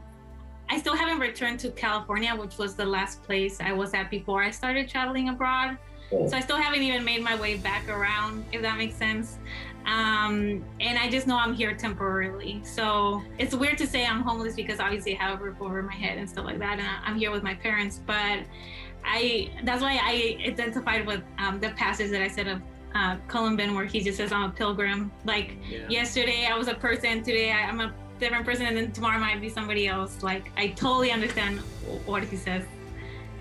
I 0.69 0.79
still 0.79 0.95
haven't 0.95 1.19
returned 1.19 1.59
to 1.61 1.71
California, 1.71 2.33
which 2.35 2.59
was 2.59 2.75
the 2.75 2.85
last 2.85 3.23
place 3.23 3.59
I 3.59 3.73
was 3.73 3.93
at 3.95 4.11
before 4.11 4.43
I 4.43 4.51
started 4.51 4.87
traveling 4.87 5.27
abroad. 5.27 5.77
So 6.11 6.35
I 6.37 6.41
still 6.41 6.57
haven't 6.57 6.81
even 6.81 7.03
made 7.05 7.23
my 7.23 7.35
way 7.39 7.55
back 7.57 7.87
around, 7.89 8.43
if 8.51 8.61
that 8.61 8.77
makes 8.77 8.95
sense. 8.95 9.39
Um, 9.85 10.63
and 10.79 10.97
I 10.99 11.09
just 11.09 11.25
know 11.25 11.37
I'm 11.37 11.53
here 11.53 11.73
temporarily. 11.73 12.61
So 12.63 13.23
it's 13.39 13.55
weird 13.55 13.77
to 13.79 13.87
say 13.87 14.05
I'm 14.05 14.21
homeless 14.21 14.55
because 14.55 14.79
obviously 14.79 15.17
I 15.17 15.23
have 15.23 15.41
a 15.41 15.43
roof 15.43 15.57
over 15.61 15.81
my 15.81 15.93
head 15.95 16.17
and 16.17 16.29
stuff 16.29 16.45
like 16.45 16.59
that. 16.59 16.79
And 16.79 16.87
I'm 17.05 17.17
here 17.17 17.31
with 17.31 17.43
my 17.43 17.55
parents. 17.55 17.99
But 18.05 18.39
I 19.03 19.49
that's 19.63 19.81
why 19.81 19.99
I 20.01 20.37
identified 20.45 21.07
with 21.07 21.21
um, 21.39 21.59
the 21.59 21.69
passage 21.69 22.11
that 22.11 22.21
I 22.21 22.27
said 22.27 22.47
of 22.47 22.61
uh, 22.93 23.15
Columban 23.27 23.73
where 23.73 23.85
he 23.85 24.01
just 24.01 24.17
says 24.17 24.31
I'm 24.31 24.49
a 24.49 24.53
pilgrim. 24.53 25.11
Like 25.25 25.57
Yeah. 25.67 25.87
yesterday 25.89 26.47
I 26.51 26.57
was 26.57 26.67
a 26.67 26.75
person, 26.75 27.23
today 27.23 27.51
I, 27.51 27.61
I'm 27.61 27.79
a 27.79 27.93
different 28.19 28.45
person, 28.45 28.67
and 28.67 28.77
then 28.77 28.91
tomorrow 28.91 29.15
I 29.17 29.19
might 29.19 29.41
be 29.41 29.49
somebody 29.49 29.87
else. 29.87 30.21
Like 30.21 30.51
I 30.57 30.67
totally 30.67 31.11
understand 31.11 31.59
what 32.05 32.23
he 32.23 32.35
says 32.35 32.63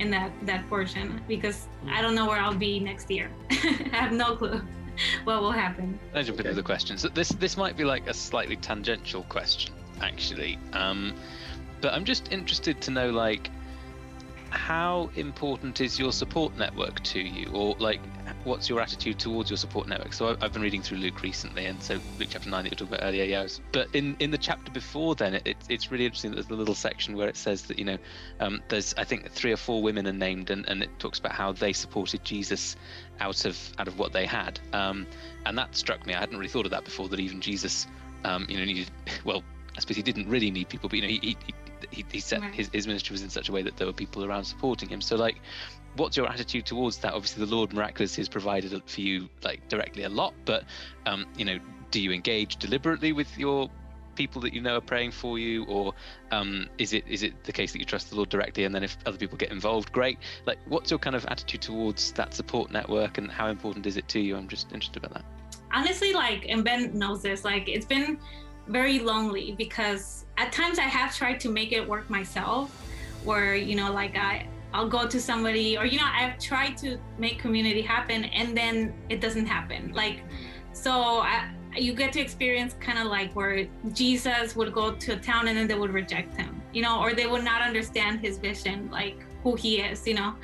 in 0.01 0.11
that 0.11 0.32
that 0.46 0.68
portion 0.68 1.20
because 1.28 1.68
I 1.88 2.03
don't 2.03 2.14
know 2.14 2.26
where 2.26 2.38
I'll 2.38 2.55
be 2.55 2.80
next 2.80 3.11
year. 3.11 3.30
I 3.51 3.88
have 3.92 4.12
no 4.12 4.34
clue 4.34 4.61
what 5.24 5.40
will 5.40 5.53
happen. 5.53 5.98
I 6.14 6.22
jump 6.22 6.40
into 6.40 6.55
the 6.55 6.62
questions. 6.62 7.07
This 7.14 7.28
this 7.28 7.57
might 7.57 7.76
be 7.76 7.84
like 7.84 8.09
a 8.09 8.14
slightly 8.14 8.57
tangential 8.57 9.22
question, 9.24 9.72
actually. 10.01 10.59
Um, 10.72 11.14
but 11.80 11.92
I'm 11.94 12.05
just 12.05 12.32
interested 12.32 12.80
to 12.82 12.90
know, 12.90 13.11
like, 13.11 13.51
how 14.51 15.11
important 15.16 15.80
is 15.80 15.98
your 15.98 16.12
support 16.12 16.57
network 16.59 17.03
to 17.05 17.20
you, 17.20 17.51
or 17.53 17.76
like, 17.78 18.01
what's 18.45 18.68
your 18.68 18.80
attitude 18.80 19.18
towards 19.18 19.51
your 19.51 19.57
support 19.57 19.86
network? 19.88 20.12
So 20.12 20.36
I've, 20.41 20.53
been 20.53 20.62
reading 20.62 20.82
through 20.82 20.99
Luke 20.99 21.22
recently, 21.22 21.66
and 21.66 21.82
so 21.82 21.95
Luke 22.18 22.28
chapter 22.30 22.49
nine 22.51 22.64
that 22.64 22.70
you 22.70 22.74
were 22.74 22.86
talking 22.86 22.95
about 22.95 23.07
earlier, 23.07 23.24
yeah. 23.24 23.43
Was- 23.43 23.61
but 23.72 23.88
in 23.95 24.16
in 24.18 24.30
the 24.30 24.38
chapter 24.38 24.70
before 24.72 25.14
then, 25.14 25.34
it, 25.34 25.43
it's 25.45 25.66
it's 25.68 25.91
really 25.93 26.05
interesting. 26.07 26.30
that 26.30 26.36
There's 26.36 26.51
a 26.51 26.55
little 26.55 26.74
section 26.74 27.16
where 27.16 27.28
it 27.28 27.36
says 27.36 27.62
that 27.62 27.78
you 27.78 27.84
know, 27.84 27.99
um, 28.41 28.61
there's 28.68 28.95
I 28.97 29.05
think 29.05 29.30
three 29.30 29.53
or 29.53 29.57
four 29.57 29.82
women 29.82 30.07
are 30.07 30.12
named, 30.12 30.51
and, 30.51 30.66
and 30.68 30.82
it 30.82 30.91
talks 30.99 31.18
about 31.18 31.32
how 31.32 31.53
they 31.53 31.72
supported 31.72 32.24
Jesus 32.24 32.76
out 33.20 33.45
of 33.45 33.59
out 33.78 33.88
of 33.88 33.99
what 33.99 34.12
they 34.12 34.26
had. 34.26 34.59
Um, 34.72 35.07
and 35.47 35.57
that 35.59 35.76
struck 35.76 36.07
me. 36.07 36.14
I 36.14 36.20
hadn't 36.20 36.36
really 36.36 36.49
thought 36.49 36.64
of 36.66 36.70
that 36.72 36.84
before. 36.84 37.09
That 37.09 37.20
even 37.20 37.41
Jesus, 37.41 37.86
um, 38.24 38.47
you 38.49 38.59
know, 38.59 38.64
needed. 38.64 38.91
Well, 39.24 39.43
I 39.76 39.80
suppose 39.80 39.97
he 39.97 40.03
didn't 40.03 40.28
really 40.28 40.51
need 40.51 40.68
people, 40.68 40.88
but 40.88 40.97
you 40.97 41.03
know, 41.03 41.09
he 41.09 41.18
he 41.18 41.36
he, 41.91 42.05
he 42.12 42.20
set 42.20 42.41
Right. 42.41 42.55
his, 42.55 42.68
his 42.72 42.86
ministry 42.86 43.14
was 43.14 43.22
in 43.22 43.30
such 43.30 43.49
a 43.49 43.53
way 43.53 43.62
that 43.62 43.76
there 43.76 43.86
were 43.86 43.93
people 43.93 44.24
around 44.24 44.45
supporting 44.45 44.88
him. 44.88 45.01
So, 45.01 45.16
like, 45.16 45.41
what's 45.97 46.16
your 46.16 46.28
attitude 46.28 46.66
towards 46.66 46.99
that? 46.99 47.14
Obviously, 47.14 47.45
the 47.45 47.55
Lord 47.55 47.72
miraculously 47.72 48.20
has 48.20 48.28
provided 48.28 48.82
for 48.86 49.01
you, 49.01 49.28
like, 49.43 49.68
directly 49.68 50.05
a 50.05 50.09
lot. 50.09 50.34
But, 50.45 50.64
um, 51.07 51.26
you 51.36 51.45
know, 51.45 51.59
do 51.91 52.01
you 52.01 52.12
engage 52.12 52.57
deliberately 52.57 53.12
with 53.12 53.36
your 53.38 53.70
people 54.16 54.43
that 54.43 54.53
you 54.53 54.61
know 54.61 54.76
are 54.76 54.80
praying 54.82 55.12
for 55.12 55.38
you, 55.38 55.64
or 55.64 55.95
um, 56.30 56.68
is 56.78 56.93
it 56.93 57.05
is 57.09 57.22
it 57.22 57.43
the 57.45 57.53
case 57.53 57.72
that 57.72 57.78
you 57.78 57.84
trust 57.84 58.11
the 58.11 58.16
Lord 58.16 58.28
directly, 58.28 58.64
and 58.64 58.74
then 58.74 58.82
if 58.82 58.97
other 59.07 59.16
people 59.18 59.38
get 59.38 59.51
involved, 59.51 59.93
great? 59.93 60.18
Like, 60.47 60.59
what's 60.66 60.91
your 60.91 60.99
kind 60.99 61.16
of 61.16 61.24
attitude 61.26 61.62
towards 61.62 62.12
that 62.12 62.34
support 62.34 62.70
network, 62.70 63.18
and 63.18 63.30
how 63.30 63.49
important 63.49 63.86
is 63.86 63.97
it 63.97 64.07
to 64.09 64.20
you? 64.20 64.36
I'm 64.36 64.49
just 64.49 64.72
interested 64.72 65.05
about 65.05 65.14
that. 65.14 65.24
honestly 65.72 66.12
like 66.12 66.47
and 66.49 66.64
ben 66.64 66.97
knows 66.99 67.22
this 67.22 67.45
like 67.45 67.68
it's 67.68 67.86
been 67.86 68.18
very 68.68 68.99
lonely 68.99 69.53
because 69.57 70.24
at 70.36 70.53
times 70.53 70.78
i 70.78 70.82
have 70.82 71.14
tried 71.14 71.38
to 71.41 71.49
make 71.49 71.72
it 71.72 71.86
work 71.86 72.09
myself 72.11 72.70
where 73.24 73.55
you 73.55 73.76
know 73.76 73.93
like 73.93 74.16
i 74.16 74.47
i'll 74.72 74.88
go 74.88 75.06
to 75.06 75.20
somebody 75.20 75.76
or 75.76 75.84
you 75.84 75.98
know 75.98 76.08
i've 76.12 76.38
tried 76.38 76.76
to 76.76 76.98
make 77.18 77.38
community 77.38 77.82
happen 77.82 78.24
and 78.24 78.56
then 78.56 78.94
it 79.08 79.20
doesn't 79.20 79.46
happen. 79.46 79.92
Like 79.92 80.22
so 80.72 80.92
I, 80.92 81.50
you 81.76 81.92
get 81.92 82.12
to 82.14 82.20
experience 82.20 82.74
kind 82.80 82.98
of 82.98 83.06
like 83.06 83.32
where 83.34 83.66
jesus 83.92 84.56
would 84.56 84.72
go 84.72 84.92
to 84.92 85.12
a 85.12 85.16
town 85.16 85.48
and 85.48 85.56
then 85.56 85.66
they 85.68 85.74
would 85.74 85.92
reject 85.92 86.36
him 86.36 86.60
you 86.72 86.82
know 86.82 87.00
or 87.00 87.12
they 87.14 87.26
would 87.26 87.44
not 87.44 87.60
understand 87.62 88.20
his 88.20 88.38
vision 88.38 88.88
like 88.90 89.16
who 89.42 89.56
he 89.56 89.80
is 89.80 90.06
you 90.06 90.14
know? 90.14 90.34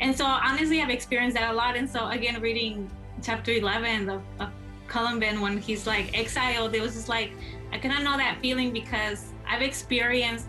And 0.00 0.16
so 0.16 0.24
honestly 0.24 0.80
i've 0.82 0.90
experienced 0.90 1.36
that 1.36 1.52
a 1.52 1.56
lot. 1.56 1.76
And 1.76 1.88
so 1.88 2.08
again 2.08 2.40
reading 2.40 2.90
chapter 3.22 3.52
11 3.52 4.08
of, 4.08 4.22
of 4.40 4.50
Columban 4.88 5.40
when 5.40 5.58
he's 5.58 5.86
like 5.86 6.16
exiled, 6.18 6.74
it 6.74 6.80
was 6.80 6.94
just 6.94 7.08
like 7.08 7.32
I 7.72 7.78
cannot 7.78 8.02
know 8.02 8.16
that 8.16 8.38
feeling 8.40 8.72
because 8.72 9.32
I've 9.46 9.62
experienced 9.62 10.48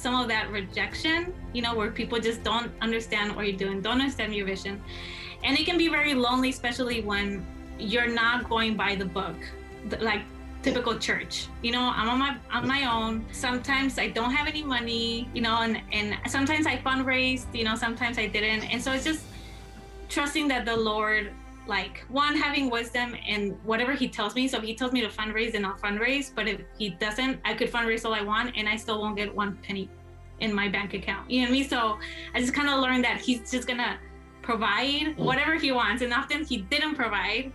some 0.00 0.14
of 0.14 0.28
that 0.28 0.50
rejection, 0.50 1.34
you 1.52 1.60
know, 1.60 1.74
where 1.74 1.90
people 1.90 2.18
just 2.18 2.42
don't 2.42 2.72
understand 2.80 3.36
what 3.36 3.46
you're 3.46 3.56
doing, 3.56 3.82
don't 3.82 4.00
understand 4.00 4.34
your 4.34 4.46
vision. 4.46 4.82
And 5.44 5.58
it 5.58 5.66
can 5.66 5.76
be 5.76 5.88
very 5.88 6.14
lonely, 6.14 6.50
especially 6.50 7.02
when 7.02 7.46
you're 7.78 8.08
not 8.08 8.48
going 8.48 8.76
by 8.76 8.94
the 8.94 9.04
book, 9.04 9.36
like 10.00 10.22
typical 10.62 10.98
church. 10.98 11.48
You 11.62 11.72
know, 11.72 11.92
I'm 11.94 12.08
on 12.08 12.18
my 12.18 12.36
on 12.50 12.66
my 12.66 12.82
own. 12.90 13.24
Sometimes 13.32 13.98
I 13.98 14.08
don't 14.08 14.32
have 14.32 14.46
any 14.46 14.62
money, 14.62 15.28
you 15.34 15.42
know, 15.42 15.56
and, 15.62 15.80
and 15.92 16.18
sometimes 16.28 16.66
I 16.66 16.76
fundraised, 16.78 17.54
you 17.54 17.64
know, 17.64 17.76
sometimes 17.76 18.18
I 18.18 18.26
didn't. 18.26 18.64
And 18.72 18.82
so 18.82 18.92
it's 18.92 19.04
just 19.04 19.24
trusting 20.08 20.48
that 20.48 20.64
the 20.64 20.76
Lord 20.76 21.32
like 21.70 22.04
one 22.08 22.36
having 22.36 22.68
wisdom 22.68 23.16
and 23.26 23.56
whatever 23.64 23.92
he 23.94 24.08
tells 24.08 24.34
me. 24.34 24.46
So 24.48 24.58
if 24.58 24.64
he 24.64 24.74
tells 24.74 24.92
me 24.92 25.00
to 25.00 25.08
fundraise 25.08 25.52
then 25.52 25.64
i'll 25.64 25.78
fundraise 25.78 26.34
but 26.34 26.46
if 26.46 26.60
he 26.76 26.90
doesn't 26.90 27.40
i 27.46 27.54
could 27.54 27.70
fundraise 27.72 28.04
all 28.04 28.12
i 28.12 28.20
want 28.20 28.54
and 28.56 28.68
i 28.68 28.76
still 28.76 29.00
won't 29.00 29.16
get 29.16 29.34
one 29.34 29.56
penny 29.62 29.88
in 30.40 30.52
my 30.52 30.68
bank 30.68 30.92
account. 30.92 31.30
You 31.30 31.40
know 31.40 31.44
what 31.44 31.50
i 31.50 31.52
mean? 31.52 31.68
So 31.68 31.98
i 32.34 32.40
just 32.40 32.52
kind 32.52 32.68
of 32.68 32.80
learned 32.80 33.04
that 33.04 33.20
he's 33.20 33.50
just 33.50 33.66
gonna 33.66 33.98
provide 34.42 35.16
whatever 35.16 35.54
he 35.54 35.70
wants 35.72 36.02
and 36.02 36.12
often 36.12 36.44
he 36.44 36.58
didn't 36.58 36.96
provide. 36.96 37.52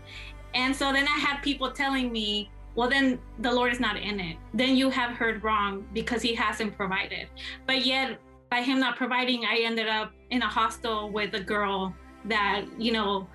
And 0.56 0.76
so 0.76 0.94
then 0.94 1.08
i 1.08 1.18
had 1.28 1.42
people 1.42 1.70
telling 1.72 2.12
me 2.12 2.50
well 2.76 2.90
then 2.90 3.20
the 3.40 3.52
lord 3.52 3.72
is 3.72 3.80
not 3.80 3.98
in 3.98 4.20
it. 4.20 4.38
Then 4.54 4.76
you 4.76 4.90
have 4.90 5.12
heard 5.12 5.44
wrong 5.44 5.86
because 5.94 6.22
he 6.22 6.34
hasn't 6.34 6.76
provided. 6.78 7.28
But 7.68 7.86
yet 7.86 8.20
by 8.50 8.62
him 8.62 8.80
not 8.80 8.96
providing 8.96 9.46
i 9.46 9.58
ended 9.70 9.88
up 9.88 10.14
in 10.30 10.42
a 10.42 10.48
hostel 10.48 11.10
with 11.10 11.34
a 11.34 11.44
girl 11.54 11.94
that 12.26 12.66
you 12.78 12.92
know 12.92 13.28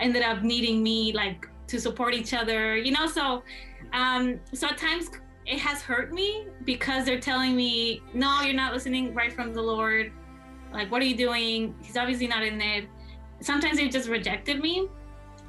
ended 0.00 0.22
up 0.22 0.42
needing 0.42 0.82
me 0.82 1.12
like 1.12 1.48
to 1.66 1.80
support 1.80 2.14
each 2.14 2.34
other 2.34 2.76
you 2.76 2.92
know? 2.92 3.06
So 3.06 3.42
um 3.92 4.40
so 4.52 4.68
at 4.68 4.78
times 4.78 5.10
it 5.46 5.58
has 5.58 5.80
hurt 5.80 6.12
me 6.12 6.46
because 6.64 7.04
they're 7.06 7.20
telling 7.20 7.56
me 7.56 8.02
no 8.12 8.42
you're 8.42 8.54
not 8.54 8.72
listening 8.72 9.14
right 9.14 9.32
from 9.32 9.52
the 9.52 9.62
lord. 9.62 10.12
Like 10.72 10.90
what 10.90 11.00
are 11.00 11.06
you 11.06 11.16
doing? 11.16 11.74
He's 11.80 11.96
obviously 11.96 12.26
not 12.26 12.42
in 12.42 12.60
it. 12.60 12.86
Sometimes 13.40 13.78
they've 13.78 13.90
just 13.90 14.08
rejected 14.08 14.60
me 14.60 14.88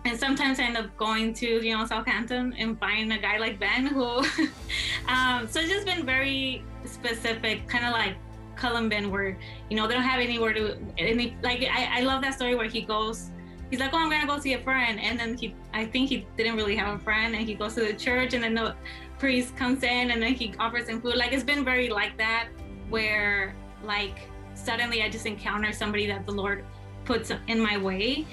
and 0.06 0.18
sometimes 0.18 0.60
i 0.60 0.64
end 0.64 0.78
up 0.78 0.96
going 0.98 1.34
to 1.34 1.66
you 1.66 1.76
know 1.76 1.86
southampton 1.86 2.54
and 2.58 2.80
finding 2.80 3.12
a 3.12 3.22
guy 3.22 3.38
like 3.38 3.60
ben 3.60 3.86
who 3.86 4.06
um 5.08 5.48
so 5.48 5.60
it's 5.60 5.70
just 5.70 5.86
been 5.86 6.06
very 6.06 6.64
specific 6.86 7.68
kind 7.68 7.86
of 7.86 7.92
like 7.92 8.16
Columban 8.56 9.10
where 9.10 9.38
you 9.70 9.78
know 9.78 9.88
they 9.88 9.94
don't 9.94 10.04
have 10.04 10.20
anywhere 10.20 10.54
to 10.54 10.78
any 10.98 11.36
like 11.42 11.62
I, 11.64 12.00
I 12.00 12.02
love 12.02 12.22
that 12.24 12.34
story 12.34 12.56
where 12.56 12.68
he 12.68 12.82
goes 12.82 13.32
he's 13.70 13.80
like, 13.80 13.94
oh, 13.94 13.98
I'm 13.98 14.10
gonna 14.10 14.28
go 14.28 14.40
see 14.40 14.54
a 14.54 14.60
friend, 14.62 15.00
and 15.00 15.20
then 15.20 15.38
he, 15.38 15.56
I 15.74 15.86
think 15.86 16.10
he 16.10 16.26
didn't 16.38 16.56
really 16.56 16.76
have 16.76 16.96
a 16.96 17.00
friend, 17.00 17.36
and 17.36 17.48
he 17.48 17.54
goes 17.54 17.76
to 17.76 17.82
the 17.82 17.94
church, 17.94 18.34
and 18.34 18.44
then 18.44 18.56
the 18.56 18.76
priest 19.18 19.56
comes 19.56 19.84
in, 19.84 20.12
and 20.12 20.22
then 20.22 20.34
he 20.34 20.54
offers 20.60 20.88
him 20.88 21.02
food. 21.02 21.16
Like 21.16 21.34
it's 21.34 21.44
been 21.44 21.64
very 21.64 21.90
like 21.90 22.18
that, 22.18 22.48
where 22.90 23.56
like 23.84 24.20
suddenly 24.56 25.04
I 25.04 25.10
just 25.10 25.26
encounter 25.26 25.72
somebody 25.72 26.08
that 26.08 26.26
the 26.26 26.32
Lord 26.32 26.64
puts 27.06 27.32
in 27.48 27.60
my 27.60 27.78
way. 27.78 28.26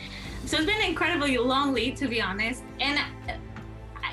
So 0.44 0.56
it's 0.56 0.66
been 0.66 0.82
incredibly 0.82 1.36
lonely, 1.38 1.92
to 1.92 2.08
be 2.08 2.20
honest, 2.20 2.62
and 2.80 2.98
uh, 3.28 3.32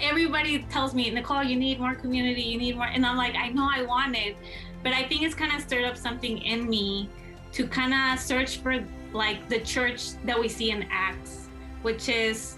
everybody 0.02 0.64
tells 0.64 0.94
me, 0.94 1.10
Nicole, 1.10 1.44
you 1.44 1.56
need 1.56 1.80
more 1.80 1.96
community, 1.96 2.42
you 2.42 2.58
need 2.58 2.76
more, 2.76 2.88
and 2.88 3.06
I'm 3.06 3.18
like, 3.18 3.36
I 3.36 3.50
know 3.50 3.70
I 3.72 3.84
want 3.84 4.16
it, 4.16 4.36
but 4.84 4.94
I 4.94 5.04
think 5.04 5.22
it's 5.22 5.36
kind 5.36 5.54
of 5.56 5.62
stirred 5.62 5.86
up 5.86 5.96
something 5.96 6.40
in 6.40 6.70
me 6.70 7.10
to 7.54 7.68
kind 7.68 7.94
of 7.94 8.20
search 8.20 8.58
for 8.58 8.84
like 9.14 9.47
the 9.49 9.59
church 9.59 10.14
that 10.26 10.39
we 10.39 10.49
see 10.49 10.72
in 10.72 10.86
Acts, 10.91 11.47
which 11.82 12.09
is 12.09 12.57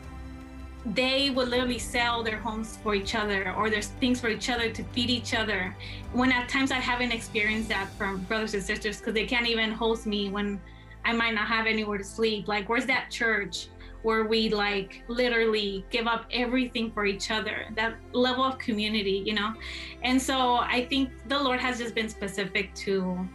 they 0.93 1.31
would 1.31 1.47
literally 1.47 1.79
sell 1.79 2.23
their 2.23 2.37
homes 2.37 2.77
for 2.83 2.93
each 2.93 3.15
other 3.15 3.51
or 3.53 3.69
their 3.69 3.81
things 3.81 4.19
for 4.19 4.29
each 4.29 4.49
other 4.49 4.69
to 4.71 4.83
feed 4.83 5.09
each 5.09 5.33
other. 5.33 5.75
When 6.13 6.31
at 6.31 6.47
times 6.47 6.71
I 6.71 6.75
haven't 6.75 7.11
experienced 7.11 7.69
that 7.69 7.89
from 7.97 8.21
brothers 8.23 8.53
and 8.53 8.63
sisters 8.63 8.99
because 8.99 9.15
they 9.15 9.25
can't 9.25 9.47
even 9.47 9.71
host 9.71 10.05
me 10.05 10.29
when 10.29 10.61
I 11.03 11.13
might 11.13 11.33
not 11.33 11.47
have 11.47 11.65
anywhere 11.65 11.97
to 11.97 12.03
sleep. 12.03 12.47
Like, 12.47 12.69
where's 12.69 12.85
that 12.85 13.09
church 13.09 13.67
where 14.03 14.25
we 14.25 14.49
like 14.49 15.03
literally 15.07 15.83
give 15.89 16.05
up 16.05 16.27
everything 16.31 16.91
for 16.91 17.05
each 17.05 17.31
other? 17.31 17.65
That 17.75 17.95
level 18.13 18.43
of 18.43 18.59
community, 18.59 19.23
you 19.25 19.33
know? 19.33 19.53
And 20.03 20.21
so 20.21 20.57
I 20.57 20.85
think 20.85 21.09
the 21.27 21.39
Lord 21.39 21.59
has 21.59 21.79
just 21.79 21.95
been 21.95 22.09
specific 22.09 22.73
to 22.75 23.27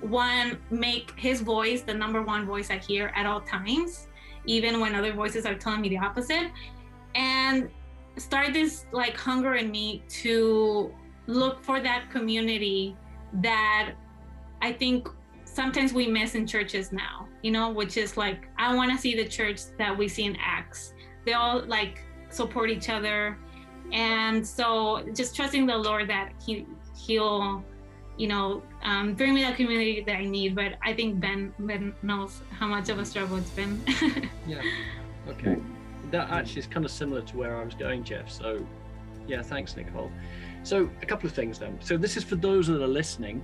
one 0.00 0.58
make 0.70 1.12
his 1.16 1.40
voice 1.40 1.82
the 1.82 1.92
number 1.92 2.22
one 2.22 2.46
voice 2.46 2.70
i 2.70 2.78
hear 2.78 3.12
at 3.14 3.26
all 3.26 3.40
times 3.40 4.08
even 4.46 4.80
when 4.80 4.94
other 4.94 5.12
voices 5.12 5.46
are 5.46 5.54
telling 5.54 5.80
me 5.80 5.88
the 5.88 5.98
opposite. 5.98 6.50
And 7.14 7.70
start 8.16 8.52
this 8.52 8.86
like 8.92 9.16
hunger 9.16 9.54
in 9.54 9.70
me 9.70 10.02
to 10.08 10.92
look 11.26 11.62
for 11.62 11.80
that 11.80 12.10
community 12.10 12.96
that 13.34 13.92
i 14.62 14.72
think 14.72 15.08
sometimes 15.44 15.92
we 15.92 16.08
miss 16.08 16.34
in 16.34 16.44
churches 16.44 16.90
now 16.90 17.28
you 17.42 17.52
know 17.52 17.70
which 17.70 17.96
is 17.96 18.16
like 18.16 18.48
i 18.58 18.74
want 18.74 18.90
to 18.90 18.98
see 18.98 19.14
the 19.14 19.26
church 19.26 19.60
that 19.78 19.96
we 19.96 20.08
see 20.08 20.24
in 20.24 20.36
acts. 20.40 20.92
They 21.24 21.34
all 21.34 21.62
like 21.66 22.02
support 22.30 22.70
each 22.70 22.88
other. 22.88 23.38
And 23.92 24.46
so 24.46 25.06
just 25.14 25.36
trusting 25.36 25.66
the 25.66 25.76
lord 25.76 26.08
that 26.10 26.32
he 26.44 26.66
he'll 26.96 27.64
you 28.20 28.28
know, 28.28 28.62
um, 28.82 29.14
bring 29.14 29.32
me 29.32 29.40
that 29.40 29.56
community 29.56 30.02
that 30.02 30.16
I 30.16 30.26
need. 30.26 30.54
But 30.54 30.74
I 30.82 30.92
think 30.92 31.18
Ben 31.20 31.54
Ben 31.58 31.94
knows 32.02 32.42
how 32.50 32.66
much 32.66 32.90
of 32.90 32.98
a 32.98 33.04
struggle 33.04 33.38
it's 33.38 33.50
been. 33.50 33.80
Yeah. 34.46 34.62
Okay. 35.28 35.56
that 36.10 36.28
actually 36.30 36.60
is 36.60 36.66
kind 36.66 36.84
of 36.84 36.90
similar 36.90 37.22
to 37.22 37.36
where 37.36 37.56
I 37.56 37.64
was 37.64 37.74
going, 37.74 38.02
Jeff. 38.02 38.30
So, 38.30 38.66
yeah, 39.28 39.42
thanks, 39.42 39.76
Nicole. 39.76 40.10
So, 40.64 40.90
a 41.02 41.06
couple 41.06 41.28
of 41.28 41.34
things 41.34 41.58
then. 41.58 41.78
So, 41.80 41.96
this 41.96 42.16
is 42.16 42.24
for 42.24 42.36
those 42.36 42.66
that 42.66 42.82
are 42.82 42.94
listening, 43.00 43.42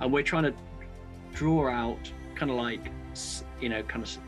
and 0.00 0.12
we're 0.12 0.24
trying 0.24 0.42
to 0.44 0.54
draw 1.32 1.70
out 1.70 2.12
kind 2.34 2.50
of 2.50 2.56
like, 2.56 2.90
you 3.60 3.68
know, 3.68 3.82
kind 3.84 4.02
of 4.02 4.18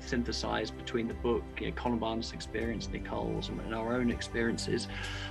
synthesize 0.00 0.70
between 0.70 1.06
the 1.06 1.14
book, 1.14 1.44
you 1.60 1.68
know, 1.68 1.72
Columbanus' 1.72 2.34
experience, 2.34 2.88
Nicole's, 2.88 3.48
and 3.48 3.74
our 3.74 3.94
own 3.94 4.10
experiences 4.10 4.88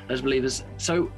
as 0.09 0.21
believers. 0.21 0.63
So, 0.77 1.11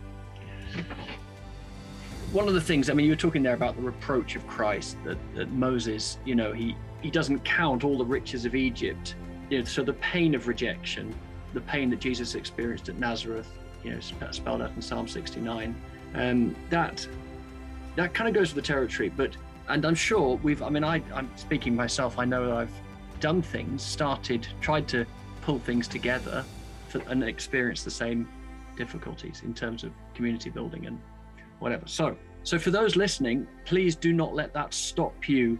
one 2.31 2.47
of 2.47 2.53
the 2.53 2.61
things, 2.61 2.89
I 2.89 2.93
mean, 2.93 3.05
you 3.05 3.11
were 3.11 3.17
talking 3.17 3.41
there 3.41 3.55
about 3.55 3.75
the 3.75 3.81
reproach 3.81 4.35
of 4.35 4.45
Christ 4.45 4.97
that, 5.03 5.17
that 5.35 5.51
Moses, 5.51 6.19
you 6.25 6.35
know, 6.35 6.53
he 6.53 6.75
he 7.01 7.09
doesn't 7.09 7.39
count 7.45 7.83
all 7.83 7.97
the 7.97 8.05
riches 8.05 8.45
of 8.45 8.55
Egypt. 8.55 9.15
You 9.49 9.59
know, 9.59 9.63
so 9.63 9.83
the 9.83 9.93
pain 9.93 10.35
of 10.35 10.47
rejection, 10.47 11.15
the 11.53 11.61
pain 11.61 11.89
that 11.91 11.99
Jesus 11.99 12.35
experienced 12.35 12.89
at 12.89 12.97
Nazareth, 12.99 13.47
you 13.83 13.91
know, 13.91 13.99
spelled 14.31 14.61
out 14.61 14.71
in 14.75 14.81
Psalm 14.81 15.07
69, 15.07 15.75
um, 16.15 16.55
that 16.69 17.07
that 17.95 18.13
kind 18.13 18.27
of 18.27 18.35
goes 18.35 18.53
with 18.53 18.63
the 18.63 18.67
territory. 18.67 19.09
But 19.09 19.35
and 19.67 19.85
I'm 19.85 19.95
sure 19.95 20.35
we've, 20.43 20.61
I 20.61 20.69
mean, 20.69 20.83
I, 20.83 21.01
I'm 21.13 21.29
speaking 21.35 21.75
myself. 21.75 22.19
I 22.19 22.25
know 22.25 22.57
I've 22.57 22.73
done 23.19 23.41
things, 23.41 23.81
started, 23.81 24.47
tried 24.61 24.87
to 24.89 25.05
pull 25.41 25.59
things 25.59 25.87
together, 25.87 26.43
for, 26.89 27.01
and 27.07 27.23
experienced 27.23 27.85
the 27.85 27.91
same 27.91 28.27
difficulties 28.75 29.41
in 29.43 29.53
terms 29.53 29.83
of 29.83 29.91
community 30.15 30.49
building 30.49 30.85
and 30.85 30.99
whatever. 31.59 31.87
So, 31.87 32.15
so 32.43 32.57
for 32.57 32.71
those 32.71 32.95
listening, 32.95 33.47
please 33.65 33.95
do 33.95 34.13
not 34.13 34.33
let 34.33 34.53
that 34.53 34.73
stop 34.73 35.27
you 35.27 35.59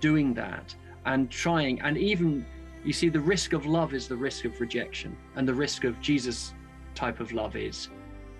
doing 0.00 0.34
that 0.34 0.74
and 1.04 1.30
trying. 1.30 1.80
And 1.82 1.96
even, 1.96 2.44
you 2.84 2.92
see, 2.92 3.08
the 3.08 3.20
risk 3.20 3.52
of 3.52 3.66
love 3.66 3.94
is 3.94 4.08
the 4.08 4.16
risk 4.16 4.44
of 4.44 4.60
rejection, 4.60 5.16
and 5.36 5.46
the 5.46 5.54
risk 5.54 5.84
of 5.84 6.00
Jesus 6.00 6.54
type 6.94 7.20
of 7.20 7.32
love 7.32 7.56
is, 7.56 7.88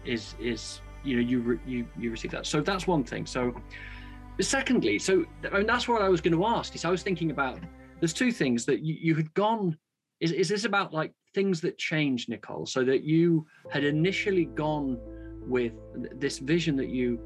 is, 0.04 0.34
is 0.40 0.80
you 1.06 1.16
know, 1.16 1.22
you 1.22 1.60
you 1.66 1.86
you 1.96 2.10
receive 2.10 2.32
that. 2.32 2.46
So 2.46 2.60
that's 2.60 2.86
one 2.86 3.04
thing. 3.04 3.26
So, 3.26 3.54
secondly, 4.40 4.98
so 4.98 5.24
I 5.52 5.58
mean, 5.58 5.66
that's 5.66 5.88
what 5.88 6.02
I 6.02 6.08
was 6.08 6.20
going 6.20 6.34
to 6.34 6.44
ask. 6.44 6.74
Is 6.74 6.84
I 6.84 6.90
was 6.90 7.02
thinking 7.02 7.30
about 7.30 7.60
there's 8.00 8.12
two 8.12 8.32
things 8.32 8.64
that 8.66 8.80
you, 8.80 8.96
you 9.00 9.14
had 9.14 9.32
gone. 9.34 9.78
Is 10.20 10.32
is 10.32 10.48
this 10.48 10.64
about 10.64 10.92
like 10.92 11.12
things 11.34 11.60
that 11.60 11.78
changed, 11.78 12.28
Nicole? 12.28 12.66
So 12.66 12.84
that 12.84 13.04
you 13.04 13.46
had 13.70 13.84
initially 13.84 14.46
gone 14.46 14.98
with 15.46 15.72
this 16.18 16.38
vision 16.38 16.76
that 16.76 16.88
you 16.88 17.20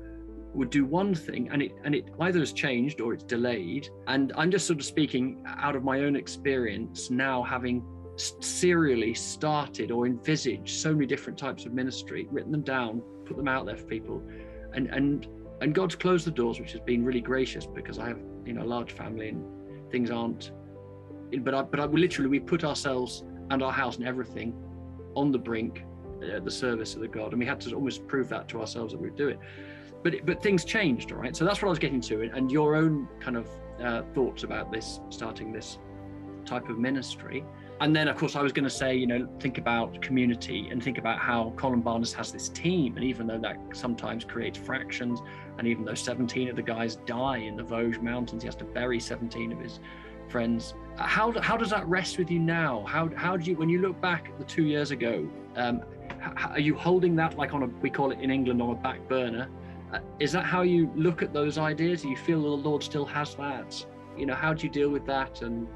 would 0.52 0.70
do 0.70 0.84
one 0.84 1.14
thing 1.14 1.48
and 1.52 1.62
it 1.62 1.72
and 1.84 1.94
it 1.94 2.10
either 2.20 2.40
has 2.40 2.52
changed 2.52 3.00
or 3.00 3.14
it's 3.14 3.24
delayed. 3.24 3.88
And 4.06 4.32
i'm 4.36 4.50
just 4.50 4.66
sort 4.66 4.80
of 4.80 4.84
speaking 4.84 5.44
out 5.46 5.76
of 5.76 5.84
my 5.84 6.00
own 6.00 6.16
experience 6.16 7.10
now 7.10 7.42
having 7.42 7.84
serially 8.16 9.14
started 9.14 9.90
or 9.90 10.06
envisaged 10.06 10.68
so 10.68 10.92
many 10.92 11.06
different 11.06 11.38
types 11.38 11.64
of 11.64 11.72
ministry 11.72 12.26
written 12.30 12.52
them 12.52 12.62
down 12.62 13.02
put 13.24 13.36
them 13.36 13.48
out 13.48 13.64
there 13.66 13.76
for 13.76 13.84
people. 13.84 14.22
And 14.74 14.88
and 14.88 15.26
and 15.60 15.74
god's 15.74 15.94
closed 15.94 16.26
the 16.26 16.30
doors 16.30 16.58
which 16.60 16.72
has 16.72 16.80
been 16.80 17.04
really 17.04 17.20
gracious 17.20 17.66
because 17.66 17.98
i 17.98 18.08
have 18.08 18.20
you 18.44 18.52
know 18.52 18.62
a 18.62 18.70
large 18.76 18.92
family 18.92 19.28
and 19.28 19.44
things 19.90 20.10
aren't 20.10 20.52
but 21.42 21.54
I, 21.54 21.62
but 21.62 21.78
I, 21.78 21.84
literally 21.84 22.28
we 22.28 22.40
put 22.40 22.64
ourselves 22.64 23.22
and 23.50 23.62
our 23.62 23.72
house 23.72 23.96
and 23.96 24.06
everything 24.06 24.54
on 25.14 25.30
the 25.30 25.38
brink 25.38 25.84
uh, 26.22 26.40
the 26.40 26.50
service 26.50 26.94
of 26.94 27.00
the 27.00 27.08
God, 27.08 27.32
and 27.32 27.40
we 27.40 27.46
had 27.46 27.60
to 27.62 27.74
almost 27.74 28.06
prove 28.06 28.28
that 28.28 28.48
to 28.48 28.60
ourselves 28.60 28.92
that 28.92 29.00
we'd 29.00 29.16
do 29.16 29.28
it. 29.28 29.38
But 30.02 30.24
but 30.24 30.42
things 30.42 30.64
changed, 30.64 31.12
all 31.12 31.18
right. 31.18 31.36
So 31.36 31.44
that's 31.44 31.60
what 31.60 31.68
I 31.68 31.70
was 31.70 31.78
getting 31.78 32.00
to, 32.02 32.22
and 32.22 32.50
your 32.50 32.76
own 32.76 33.08
kind 33.20 33.36
of 33.36 33.48
uh, 33.82 34.02
thoughts 34.14 34.42
about 34.42 34.72
this 34.72 35.00
starting 35.10 35.52
this 35.52 35.78
type 36.44 36.68
of 36.68 36.78
ministry. 36.78 37.44
And 37.80 37.96
then, 37.96 38.08
of 38.08 38.16
course, 38.16 38.36
I 38.36 38.42
was 38.42 38.52
going 38.52 38.64
to 38.64 38.70
say, 38.70 38.94
you 38.94 39.06
know, 39.06 39.26
think 39.40 39.56
about 39.56 40.02
community 40.02 40.68
and 40.70 40.82
think 40.82 40.98
about 40.98 41.18
how 41.18 41.54
Columbanus 41.56 42.12
has 42.12 42.30
this 42.30 42.50
team. 42.50 42.96
And 42.96 43.04
even 43.04 43.26
though 43.26 43.38
that 43.38 43.56
sometimes 43.72 44.22
creates 44.22 44.58
fractions, 44.58 45.22
and 45.56 45.66
even 45.66 45.86
though 45.86 45.94
17 45.94 46.50
of 46.50 46.56
the 46.56 46.62
guys 46.62 46.96
die 46.96 47.38
in 47.38 47.56
the 47.56 47.62
Vosges 47.62 48.02
Mountains, 48.02 48.42
he 48.42 48.46
has 48.48 48.56
to 48.56 48.66
bury 48.66 49.00
17 49.00 49.52
of 49.52 49.60
his 49.60 49.80
friends. 50.28 50.74
How, 50.96 51.32
how 51.40 51.56
does 51.56 51.70
that 51.70 51.88
rest 51.88 52.18
with 52.18 52.30
you 52.30 52.38
now? 52.38 52.84
How, 52.86 53.08
how 53.16 53.38
do 53.38 53.50
you, 53.50 53.56
when 53.56 53.70
you 53.70 53.80
look 53.80 53.98
back 54.02 54.28
at 54.28 54.38
the 54.38 54.44
two 54.44 54.64
years 54.64 54.90
ago, 54.90 55.26
um, 55.56 55.82
are 56.36 56.60
you 56.60 56.74
holding 56.74 57.16
that 57.16 57.36
like 57.36 57.54
on 57.54 57.62
a 57.62 57.66
we 57.66 57.90
call 57.90 58.10
it 58.10 58.20
in 58.20 58.30
england 58.30 58.60
on 58.60 58.70
a 58.70 58.74
back 58.74 59.06
burner 59.08 59.48
uh, 59.92 59.98
is 60.18 60.32
that 60.32 60.44
how 60.44 60.62
you 60.62 60.90
look 60.94 61.22
at 61.22 61.32
those 61.32 61.58
ideas 61.58 62.02
do 62.02 62.08
you 62.08 62.16
feel 62.16 62.42
the 62.42 62.48
lord 62.48 62.82
still 62.82 63.04
has 63.04 63.34
that 63.34 63.84
you 64.16 64.26
know 64.26 64.34
how 64.34 64.52
do 64.52 64.66
you 64.66 64.72
deal 64.72 64.90
with 64.90 65.06
that 65.06 65.42
and 65.42 65.66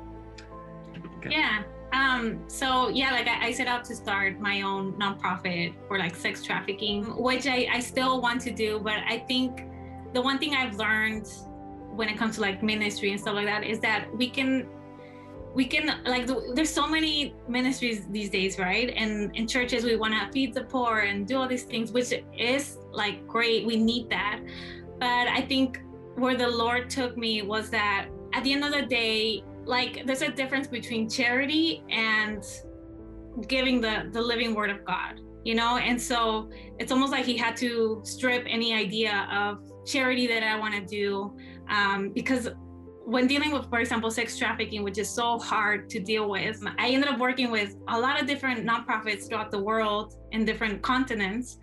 okay. 1.19 1.31
yeah 1.31 1.63
um, 1.95 2.41
so 2.49 2.89
yeah, 2.89 3.13
like 3.13 3.29
I, 3.29 3.47
I, 3.47 3.53
set 3.53 3.69
out 3.69 3.85
to 3.85 3.95
start 3.95 4.41
my 4.41 4.63
own 4.63 4.95
nonprofit 4.95 5.75
for 5.87 5.97
like 5.97 6.17
sex 6.17 6.43
trafficking, 6.43 7.05
which 7.23 7.47
I, 7.47 7.69
I 7.73 7.79
still 7.79 8.21
want 8.21 8.41
to 8.43 8.51
do. 8.51 8.81
But 8.81 8.99
I 9.07 9.19
think 9.19 9.65
the 10.13 10.21
one 10.21 10.39
thing 10.39 10.55
I've 10.55 10.75
learned 10.75 11.29
when 11.95 12.09
it 12.09 12.19
comes 12.19 12.35
to 12.35 12.41
like 12.41 12.65
ministry 12.65 13.13
and 13.13 13.21
stuff 13.21 13.35
like 13.35 13.47
that 13.47 13.63
is 13.63 13.79
that 13.81 14.09
we 14.17 14.29
can 14.29 14.67
we 15.55 15.65
can 15.65 16.03
like 16.05 16.29
there's 16.55 16.71
so 16.71 16.87
many 16.87 17.35
ministries 17.49 18.07
these 18.09 18.29
days 18.29 18.59
right? 18.59 18.93
And 18.97 19.35
in 19.37 19.47
churches 19.47 19.85
we 19.85 19.97
want 19.97 20.15
to 20.15 20.33
feed 20.33 20.53
the 20.53 20.65
poor 20.65 21.01
and 21.01 21.27
do 21.27 21.39
all 21.39 21.49
these 21.49 21.63
things 21.63 21.93
which 21.93 22.13
is 22.37 22.79
like 22.93 23.27
great 23.27 23.67
we 23.67 23.77
need 23.77 24.11
that. 24.11 24.41
But 24.99 25.29
i 25.29 25.41
think 25.41 25.81
where 26.15 26.37
the 26.37 26.47
lord 26.47 26.89
took 26.89 27.17
me 27.17 27.43
was 27.43 27.69
that 27.71 28.07
at 28.33 28.45
the 28.45 28.53
end 28.53 28.65
of 28.65 28.73
the 28.73 28.83
day 28.83 29.43
like 29.65 30.07
there's 30.07 30.23
a 30.23 30.31
difference 30.31 30.69
between 30.69 31.09
charity 31.09 31.83
and 31.91 32.45
giving 33.49 33.81
the 33.81 34.09
the 34.13 34.23
living 34.23 34.55
word 34.55 34.71
of 34.71 34.85
god 34.85 35.21
you 35.45 35.55
know? 35.55 35.77
And 35.77 36.01
so 36.01 36.51
it's 36.79 36.91
almost 36.91 37.13
like 37.13 37.27
he 37.27 37.37
had 37.37 37.55
to 37.59 38.01
strip 38.03 38.45
any 38.49 38.73
idea 38.73 39.29
of 39.31 39.59
charity 39.85 40.27
that 40.27 40.43
i 40.43 40.59
want 40.59 40.75
to 40.75 40.81
do 40.81 41.37
um, 41.69 42.11
because 42.11 42.49
when 43.05 43.27
dealing 43.27 43.53
with, 43.53 43.69
for 43.69 43.81
example, 43.81 44.11
sex 44.11 44.39
trafficking, 44.39 44.83
which 44.83 44.99
is 44.99 45.11
so 45.11 45.39
hard 45.39 45.91
to 45.91 46.01
deal 46.01 46.29
with, 46.29 46.63
I 46.79 46.89
ended 46.89 47.11
up 47.11 47.19
working 47.19 47.51
with 47.51 47.77
a 47.89 47.99
lot 47.99 48.21
of 48.21 48.27
different 48.27 48.67
nonprofits 48.67 49.29
throughout 49.29 49.51
the 49.51 49.63
world 49.63 50.15
in 50.33 50.45
different 50.45 50.83
continents. 50.83 51.59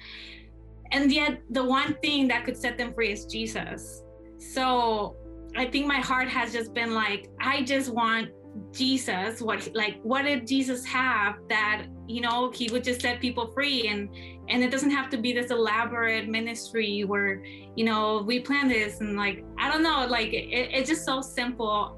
And 0.92 1.12
yet, 1.12 1.42
the 1.50 1.64
one 1.64 1.96
thing 2.04 2.28
that 2.28 2.46
could 2.46 2.58
set 2.58 2.78
them 2.78 2.94
free 2.94 3.12
is 3.12 3.26
Jesus. 3.26 4.04
So 4.38 5.16
I 5.56 5.66
think 5.66 5.88
my 5.88 6.00
heart 6.00 6.28
has 6.28 6.52
just 6.54 6.74
been 6.74 6.94
like, 6.94 7.28
I 7.39 7.64
just 7.64 7.89
want 7.89 8.30
Jesus, 8.72 9.42
what 9.42 9.70
like 9.74 10.00
what 10.04 10.24
did 10.24 10.46
Jesus 10.46 10.86
have 10.86 11.36
that 11.50 11.86
you 12.12 12.22
know 12.22 12.51
he 12.51 12.70
would 12.72 12.84
just 12.84 13.01
set 13.01 13.20
people 13.20 13.51
free. 13.53 13.88
And 13.88 14.09
and 14.49 14.64
it 14.64 14.72
doesn't 14.72 14.91
have 14.91 15.09
to 15.12 15.18
be 15.18 15.34
this 15.34 15.51
elaborate 15.51 16.28
ministry 16.28 17.03
where 17.03 17.43
you 17.76 17.86
know 17.86 18.24
we 18.26 18.39
plan 18.39 18.68
this. 18.68 18.99
And 18.99 19.18
like 19.18 19.43
I 19.57 19.72
don't 19.72 19.84
know 19.84 20.05
like 20.07 20.34
it, 20.34 20.70
it's 20.74 20.89
just 20.89 21.05
so 21.05 21.22
simple 21.22 21.97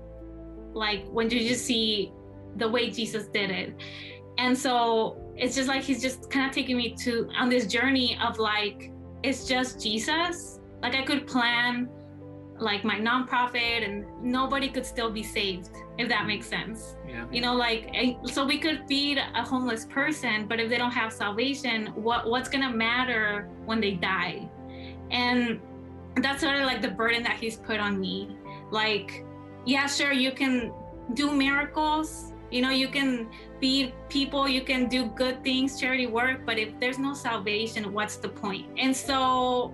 like 0.73 1.05
when 1.09 1.29
you 1.29 1.47
just 1.47 1.65
see 1.65 2.11
the 2.57 2.67
way 2.67 2.89
Jesus 2.89 3.27
did 3.27 3.49
it. 3.49 3.75
And 4.37 4.57
so 4.57 5.17
it's 5.35 5.55
just 5.55 5.67
like 5.67 5.83
he's 5.83 6.01
just 6.01 6.29
kind 6.29 6.47
of 6.47 6.53
taking 6.53 6.77
me 6.77 6.95
to 7.03 7.29
on 7.37 7.49
this 7.49 7.67
journey 7.67 8.17
of 8.23 8.39
like 8.39 8.91
it's 9.23 9.47
just 9.47 9.81
Jesus. 9.81 10.59
Like 10.81 10.95
I 10.95 11.03
could 11.03 11.27
plan 11.27 11.89
like 12.59 12.83
my 12.83 12.95
nonprofit 12.95 13.83
and 13.83 14.05
nobody 14.21 14.69
could 14.69 14.85
still 14.85 15.11
be 15.11 15.23
saved 15.23 15.69
if 15.97 16.07
that 16.09 16.27
makes 16.27 16.47
sense 16.47 16.95
yeah. 17.13 17.25
you 17.31 17.41
know 17.41 17.53
like 17.53 17.89
eh, 17.93 18.13
so 18.25 18.45
we 18.45 18.57
could 18.57 18.83
feed 18.87 19.17
a 19.17 19.43
homeless 19.43 19.85
person 19.85 20.47
but 20.47 20.59
if 20.59 20.69
they 20.69 20.77
don't 20.77 20.91
have 20.91 21.13
salvation 21.13 21.87
what 21.87 22.27
what's 22.29 22.49
gonna 22.49 22.69
matter 22.69 23.49
when 23.65 23.79
they 23.79 23.91
die? 23.91 24.49
And 25.11 25.59
that's 26.17 26.41
sort 26.41 26.55
of 26.55 26.65
like 26.65 26.81
the 26.81 26.89
burden 26.89 27.23
that 27.23 27.37
he's 27.37 27.55
put 27.55 27.79
on 27.79 27.99
me. 27.99 28.35
Like 28.71 29.25
yeah 29.65 29.87
sure 29.87 30.11
you 30.11 30.31
can 30.31 30.73
do 31.13 31.31
miracles. 31.31 32.33
You 32.49 32.61
know 32.61 32.69
you 32.69 32.87
can 32.87 33.29
feed 33.59 33.93
people 34.09 34.47
you 34.47 34.61
can 34.61 34.87
do 34.87 35.05
good 35.05 35.43
things 35.43 35.79
charity 35.79 36.07
work 36.07 36.45
but 36.45 36.59
if 36.59 36.79
there's 36.79 36.99
no 36.99 37.13
salvation 37.13 37.93
what's 37.93 38.17
the 38.17 38.29
point? 38.29 38.67
And 38.77 38.95
so 38.95 39.73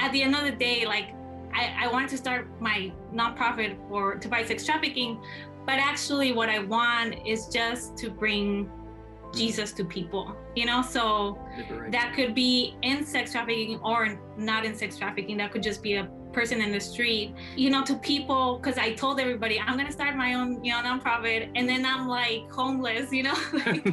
at 0.00 0.10
the 0.12 0.22
end 0.22 0.34
of 0.34 0.42
the 0.42 0.52
day 0.52 0.86
like 0.86 1.14
I, 1.54 1.84
I 1.84 1.92
wanted 1.92 2.10
to 2.10 2.16
start 2.16 2.48
my 2.60 2.92
nonprofit 3.14 3.76
for 3.88 4.16
to 4.16 4.28
fight 4.28 4.48
sex 4.48 4.66
trafficking, 4.66 5.22
but 5.66 5.78
actually 5.78 6.32
what 6.32 6.48
I 6.48 6.60
want 6.60 7.16
is 7.26 7.46
just 7.48 7.96
to 7.98 8.10
bring 8.10 8.66
mm. 8.66 9.34
Jesus 9.34 9.72
to 9.72 9.84
people, 9.84 10.36
you 10.54 10.66
know? 10.66 10.82
So 10.82 11.38
that 11.90 12.12
could 12.14 12.34
be 12.34 12.76
in 12.82 13.04
sex 13.04 13.32
trafficking 13.32 13.80
or 13.82 14.20
not 14.36 14.64
in 14.64 14.74
sex 14.74 14.96
trafficking. 14.96 15.36
That 15.38 15.52
could 15.52 15.62
just 15.62 15.82
be 15.82 15.94
a 15.94 16.08
person 16.34 16.60
in 16.60 16.72
the 16.72 16.80
street, 16.80 17.34
you 17.56 17.70
know, 17.70 17.84
to 17.84 17.94
people. 17.96 18.58
Cause 18.58 18.76
I 18.78 18.92
told 18.92 19.20
everybody 19.20 19.60
I'm 19.60 19.74
going 19.74 19.86
to 19.86 19.92
start 19.92 20.16
my 20.16 20.34
own, 20.34 20.62
you 20.64 20.72
know, 20.72 20.78
nonprofit. 20.78 21.50
And 21.54 21.68
then 21.68 21.86
I'm 21.86 22.08
like 22.08 22.50
homeless, 22.50 23.12
you 23.12 23.22
know, 23.22 23.34
like, 23.52 23.86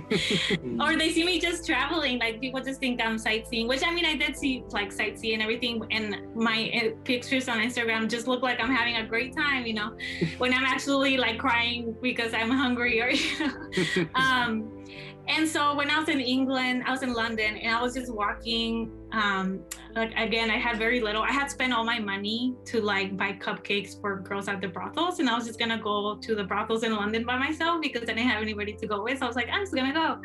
or 0.79 0.97
they 0.97 1.11
see 1.11 1.23
me 1.23 1.39
just 1.39 1.65
traveling. 1.65 2.19
Like 2.19 2.41
people 2.41 2.61
just 2.61 2.79
think 2.79 3.01
I'm 3.01 3.17
sightseeing, 3.17 3.67
which 3.67 3.83
I 3.85 3.93
mean, 3.93 4.05
I 4.05 4.15
did 4.15 4.35
see 4.35 4.63
like 4.71 4.91
sightseeing 4.91 5.35
and 5.35 5.43
everything. 5.43 5.85
And 5.91 6.35
my 6.35 6.69
eh, 6.73 6.91
pictures 7.03 7.47
on 7.47 7.59
Instagram 7.59 8.09
just 8.09 8.27
look 8.27 8.41
like 8.41 8.59
I'm 8.59 8.71
having 8.71 8.97
a 8.97 9.05
great 9.05 9.35
time, 9.35 9.65
you 9.65 9.73
know, 9.73 9.95
when 10.37 10.53
I'm 10.53 10.65
actually 10.65 11.17
like 11.17 11.37
crying 11.37 11.95
because 12.01 12.33
I'm 12.33 12.49
hungry 12.49 13.01
or, 13.01 13.09
you 13.09 13.39
know. 13.39 14.07
um, 14.15 14.80
And 15.27 15.47
so 15.47 15.75
when 15.75 15.89
I 15.89 15.99
was 15.99 16.09
in 16.09 16.19
England, 16.19 16.83
I 16.85 16.91
was 16.91 17.03
in 17.03 17.13
London 17.13 17.57
and 17.57 17.75
I 17.75 17.81
was 17.81 17.93
just 17.93 18.13
walking. 18.13 18.91
Um, 19.11 19.61
like 19.95 20.13
again, 20.17 20.49
I 20.49 20.57
had 20.57 20.77
very 20.77 21.01
little. 21.01 21.21
I 21.21 21.31
had 21.31 21.49
spent 21.49 21.73
all 21.73 21.83
my 21.83 21.99
money 21.99 22.55
to 22.65 22.81
like 22.81 23.15
buy 23.17 23.33
cupcakes 23.33 23.99
for 23.99 24.19
girls 24.19 24.47
at 24.47 24.61
the 24.61 24.67
brothels, 24.67 25.19
and 25.19 25.29
I 25.29 25.35
was 25.35 25.45
just 25.45 25.59
gonna 25.59 25.77
go 25.77 26.15
to 26.15 26.35
the 26.35 26.43
brothels 26.43 26.83
in 26.83 26.95
London 26.95 27.25
by 27.25 27.37
myself 27.37 27.81
because 27.81 28.03
I 28.03 28.13
didn't 28.13 28.29
have 28.29 28.41
anybody 28.41 28.73
to 28.73 28.87
go 28.87 29.03
with. 29.03 29.19
So 29.19 29.25
I 29.25 29.27
was 29.27 29.35
like, 29.35 29.49
I'm 29.51 29.61
just 29.61 29.75
gonna 29.75 29.93
go. 29.93 30.21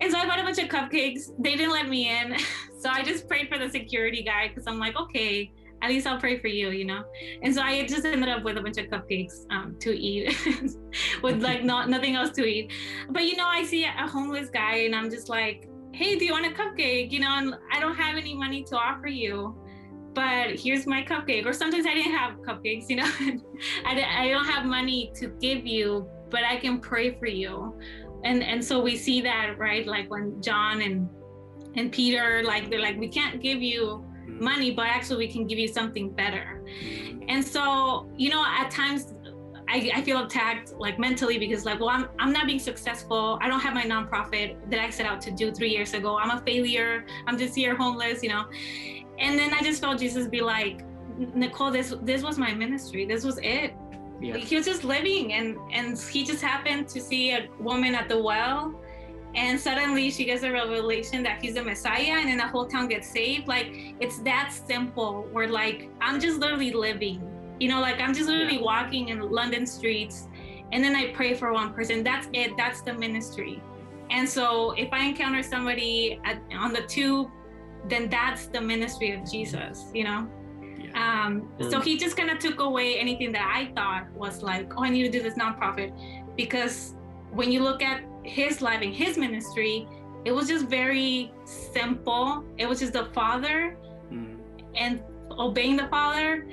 And 0.00 0.10
so 0.10 0.18
I 0.18 0.26
bought 0.26 0.38
a 0.38 0.42
bunch 0.42 0.58
of 0.58 0.68
cupcakes. 0.68 1.30
They 1.38 1.56
didn't 1.56 1.72
let 1.72 1.88
me 1.88 2.08
in, 2.08 2.36
so 2.78 2.88
I 2.88 3.02
just 3.02 3.28
prayed 3.28 3.48
for 3.48 3.58
the 3.58 3.68
security 3.68 4.22
guy 4.22 4.48
because 4.48 4.66
I'm 4.66 4.78
like, 4.78 4.96
okay, 4.96 5.52
at 5.82 5.90
least 5.90 6.06
I'll 6.06 6.18
pray 6.18 6.38
for 6.38 6.48
you, 6.48 6.70
you 6.70 6.84
know. 6.84 7.04
And 7.42 7.54
so 7.54 7.60
I 7.60 7.86
just 7.86 8.04
ended 8.04 8.28
up 8.28 8.42
with 8.42 8.56
a 8.56 8.62
bunch 8.62 8.78
of 8.78 8.86
cupcakes 8.86 9.44
um, 9.50 9.76
to 9.80 9.90
eat, 9.90 10.34
with 11.22 11.42
like 11.42 11.62
not 11.62 11.90
nothing 11.90 12.14
else 12.14 12.30
to 12.32 12.44
eat. 12.44 12.72
But 13.10 13.24
you 13.24 13.36
know, 13.36 13.46
I 13.46 13.64
see 13.64 13.84
a 13.84 14.08
homeless 14.08 14.48
guy, 14.50 14.76
and 14.84 14.94
I'm 14.94 15.10
just 15.10 15.28
like, 15.28 15.68
hey, 15.92 16.18
do 16.18 16.24
you 16.24 16.32
want 16.32 16.46
a 16.46 16.50
cupcake? 16.50 17.10
You 17.10 17.20
know, 17.20 17.36
and 17.36 17.54
I 17.72 17.80
don't 17.80 17.96
have 17.96 18.16
any 18.16 18.34
money 18.34 18.64
to 18.64 18.76
offer 18.76 19.08
you, 19.08 19.54
but 20.14 20.58
here's 20.58 20.86
my 20.86 21.02
cupcake. 21.02 21.44
Or 21.46 21.52
sometimes 21.52 21.86
I 21.86 21.94
didn't 21.94 22.14
have 22.14 22.38
cupcakes, 22.38 22.88
you 22.88 22.96
know, 22.96 23.04
I, 23.84 24.24
I 24.24 24.28
don't 24.30 24.46
have 24.46 24.64
money 24.64 25.12
to 25.16 25.28
give 25.40 25.66
you, 25.66 26.08
but 26.30 26.44
I 26.44 26.56
can 26.56 26.80
pray 26.80 27.18
for 27.18 27.26
you. 27.26 27.78
And 28.24 28.42
and 28.42 28.64
so 28.64 28.80
we 28.80 28.96
see 28.96 29.20
that 29.20 29.58
right, 29.58 29.86
like 29.86 30.10
when 30.10 30.40
John 30.40 30.80
and 30.80 31.08
and 31.76 31.92
Peter, 31.92 32.42
like 32.42 32.70
they're 32.70 32.80
like, 32.80 32.98
we 32.98 33.08
can't 33.08 33.42
give 33.42 33.60
you 33.60 34.04
money, 34.44 34.70
but 34.70 34.86
actually 34.86 35.26
we 35.26 35.32
can 35.32 35.46
give 35.46 35.58
you 35.58 35.68
something 35.68 36.10
better. 36.10 36.62
And 37.28 37.44
so, 37.44 38.06
you 38.16 38.30
know, 38.30 38.44
at 38.46 38.70
times 38.70 39.14
I, 39.68 39.90
I, 39.94 40.02
feel 40.02 40.22
attacked 40.24 40.74
like 40.74 40.98
mentally 40.98 41.38
because 41.38 41.64
like, 41.64 41.80
well, 41.80 41.88
I'm, 41.88 42.08
I'm 42.18 42.32
not 42.32 42.46
being 42.46 42.58
successful. 42.58 43.38
I 43.40 43.48
don't 43.48 43.60
have 43.60 43.74
my 43.74 43.84
nonprofit 43.84 44.56
that 44.70 44.78
I 44.78 44.90
set 44.90 45.06
out 45.06 45.20
to 45.22 45.30
do 45.30 45.52
three 45.52 45.70
years 45.70 45.94
ago. 45.94 46.18
I'm 46.18 46.30
a 46.30 46.40
failure. 46.42 47.06
I'm 47.26 47.38
just 47.38 47.54
here 47.54 47.74
homeless, 47.74 48.22
you 48.22 48.28
know? 48.28 48.44
And 49.18 49.38
then 49.38 49.54
I 49.54 49.62
just 49.62 49.80
felt 49.80 49.98
Jesus 49.98 50.28
be 50.28 50.42
like, 50.42 50.84
Nicole, 51.34 51.70
this, 51.70 51.94
this 52.02 52.22
was 52.22 52.38
my 52.38 52.52
ministry. 52.52 53.06
This 53.06 53.24
was 53.24 53.38
it. 53.42 53.74
Yeah. 54.20 54.36
He 54.36 54.56
was 54.56 54.66
just 54.66 54.84
living 54.84 55.32
and, 55.32 55.56
and 55.72 55.98
he 55.98 56.24
just 56.24 56.42
happened 56.42 56.88
to 56.88 57.00
see 57.00 57.32
a 57.32 57.48
woman 57.58 57.94
at 57.94 58.08
the 58.08 58.18
well 58.18 58.80
and 59.34 59.58
suddenly 59.58 60.10
she 60.10 60.24
gets 60.24 60.42
a 60.44 60.50
revelation 60.50 61.22
that 61.22 61.42
he's 61.42 61.54
the 61.54 61.62
messiah 61.62 62.18
and 62.18 62.28
then 62.28 62.36
the 62.38 62.46
whole 62.46 62.66
town 62.66 62.88
gets 62.88 63.08
saved. 63.08 63.48
Like 63.48 63.94
it's 64.00 64.18
that 64.20 64.52
simple 64.52 65.28
where 65.32 65.48
like 65.48 65.90
i'm 66.00 66.20
just 66.20 66.38
literally 66.38 66.72
living. 66.72 67.22
You 67.60 67.68
know 67.68 67.80
like 67.80 68.00
i'm 68.00 68.14
just 68.14 68.28
literally 68.28 68.58
walking 68.58 69.08
in 69.08 69.20
london 69.30 69.66
streets 69.66 70.28
and 70.72 70.82
then 70.82 70.94
i 70.94 71.12
pray 71.12 71.34
for 71.34 71.52
one 71.52 71.72
person. 71.72 72.04
That's 72.04 72.28
it. 72.32 72.56
That's 72.56 72.82
the 72.82 72.94
ministry. 72.94 73.62
And 74.10 74.28
so 74.28 74.72
if 74.72 74.92
i 74.92 75.04
encounter 75.04 75.42
somebody 75.42 76.20
at, 76.24 76.40
on 76.52 76.72
the 76.72 76.82
tube 76.82 77.30
then 77.86 78.08
that's 78.08 78.46
the 78.46 78.60
ministry 78.60 79.12
of 79.12 79.30
jesus 79.30 79.86
you 79.92 80.04
know? 80.04 80.28
Um, 80.94 81.48
so 81.70 81.80
he 81.80 81.98
just 81.98 82.16
kind 82.16 82.30
of 82.30 82.38
took 82.38 82.60
away 82.60 82.98
anything 82.98 83.32
that 83.32 83.50
i 83.52 83.72
thought 83.74 84.08
was 84.12 84.42
like 84.42 84.72
oh 84.76 84.84
i 84.84 84.90
need 84.90 85.02
to 85.02 85.10
do 85.10 85.22
this 85.22 85.34
nonprofit. 85.34 85.92
Because 86.36 86.94
when 87.32 87.50
you 87.50 87.62
look 87.62 87.82
at 87.82 88.04
his 88.24 88.62
life 88.62 88.80
and 88.82 88.94
his 88.94 89.16
ministry, 89.16 89.86
it 90.24 90.32
was 90.32 90.48
just 90.48 90.66
very 90.66 91.32
simple. 91.44 92.44
It 92.56 92.66
was 92.66 92.80
just 92.80 92.94
the 92.94 93.06
Father 93.06 93.76
mm. 94.10 94.38
and 94.74 95.02
obeying 95.30 95.76
the 95.76 95.88
Father, 95.88 96.46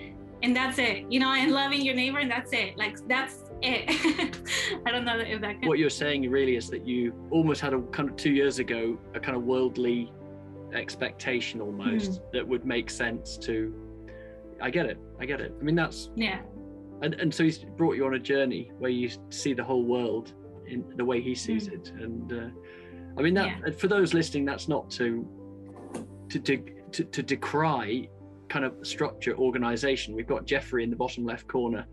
and 0.43 0.55
that's 0.55 0.77
it. 0.77 1.05
You 1.09 1.19
know, 1.19 1.31
and 1.33 1.51
loving 1.51 1.81
your 1.81 1.95
neighbor, 1.95 2.19
and 2.19 2.29
that's 2.29 2.51
it. 2.51 2.77
Like 2.77 2.97
that's 3.07 3.43
it. 3.61 3.89
I 4.85 4.91
don't 4.91 5.05
know 5.05 5.17
if 5.17 5.41
that. 5.41 5.59
Can... 5.59 5.67
What 5.67 5.79
you're 5.79 5.89
saying 5.89 6.29
really 6.29 6.55
is 6.57 6.69
that 6.69 6.85
you 6.85 7.13
almost 7.29 7.61
had 7.61 7.73
a 7.73 7.81
kind 7.81 8.09
of 8.09 8.15
two 8.17 8.31
years 8.31 8.59
ago 8.59 8.97
a 9.15 9.19
kind 9.19 9.37
of 9.37 9.43
worldly 9.43 10.11
expectation 10.73 11.61
almost 11.61 12.11
mm. 12.11 12.31
that 12.33 12.47
would 12.47 12.65
make 12.65 12.89
sense 12.89 13.37
to. 13.37 13.73
I 14.61 14.69
get 14.69 14.85
it. 14.85 14.97
I 15.19 15.25
get 15.25 15.41
it. 15.41 15.53
I 15.59 15.63
mean, 15.63 15.75
that's 15.75 16.09
yeah. 16.15 16.41
And, 17.01 17.15
and 17.15 17.33
so 17.33 17.43
he's 17.43 17.57
brought 17.57 17.95
you 17.95 18.05
on 18.05 18.13
a 18.13 18.19
journey 18.19 18.71
where 18.77 18.91
you 18.91 19.09
see 19.29 19.53
the 19.53 19.63
whole 19.63 19.83
world 19.83 20.33
in 20.71 20.85
the 20.95 21.05
way 21.05 21.21
he 21.21 21.35
sees 21.35 21.67
mm. 21.67 21.73
it. 21.73 21.91
And 21.99 22.33
uh, 22.33 22.49
I 23.17 23.21
mean 23.21 23.33
that 23.35 23.47
yeah. 23.47 23.71
for 23.77 23.87
those 23.87 24.13
listening, 24.13 24.45
that's 24.45 24.67
not 24.67 24.89
to 24.91 25.27
to, 26.29 26.39
to 26.39 26.65
to 26.91 27.03
to 27.03 27.23
decry 27.23 28.09
kind 28.49 28.65
of 28.65 28.73
structure 28.83 29.35
organization. 29.37 30.15
We've 30.15 30.27
got 30.27 30.45
Jeffrey 30.45 30.83
in 30.83 30.89
the 30.89 30.95
bottom 30.95 31.25
left 31.25 31.47
corner 31.47 31.85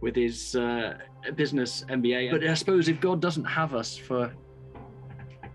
with 0.00 0.16
his 0.16 0.54
uh, 0.56 0.98
business 1.36 1.84
MBA. 1.88 2.30
But 2.32 2.44
I 2.44 2.54
suppose 2.54 2.88
if 2.88 3.00
God 3.00 3.22
doesn't 3.22 3.44
have 3.44 3.74
us 3.74 3.96
for 3.96 4.32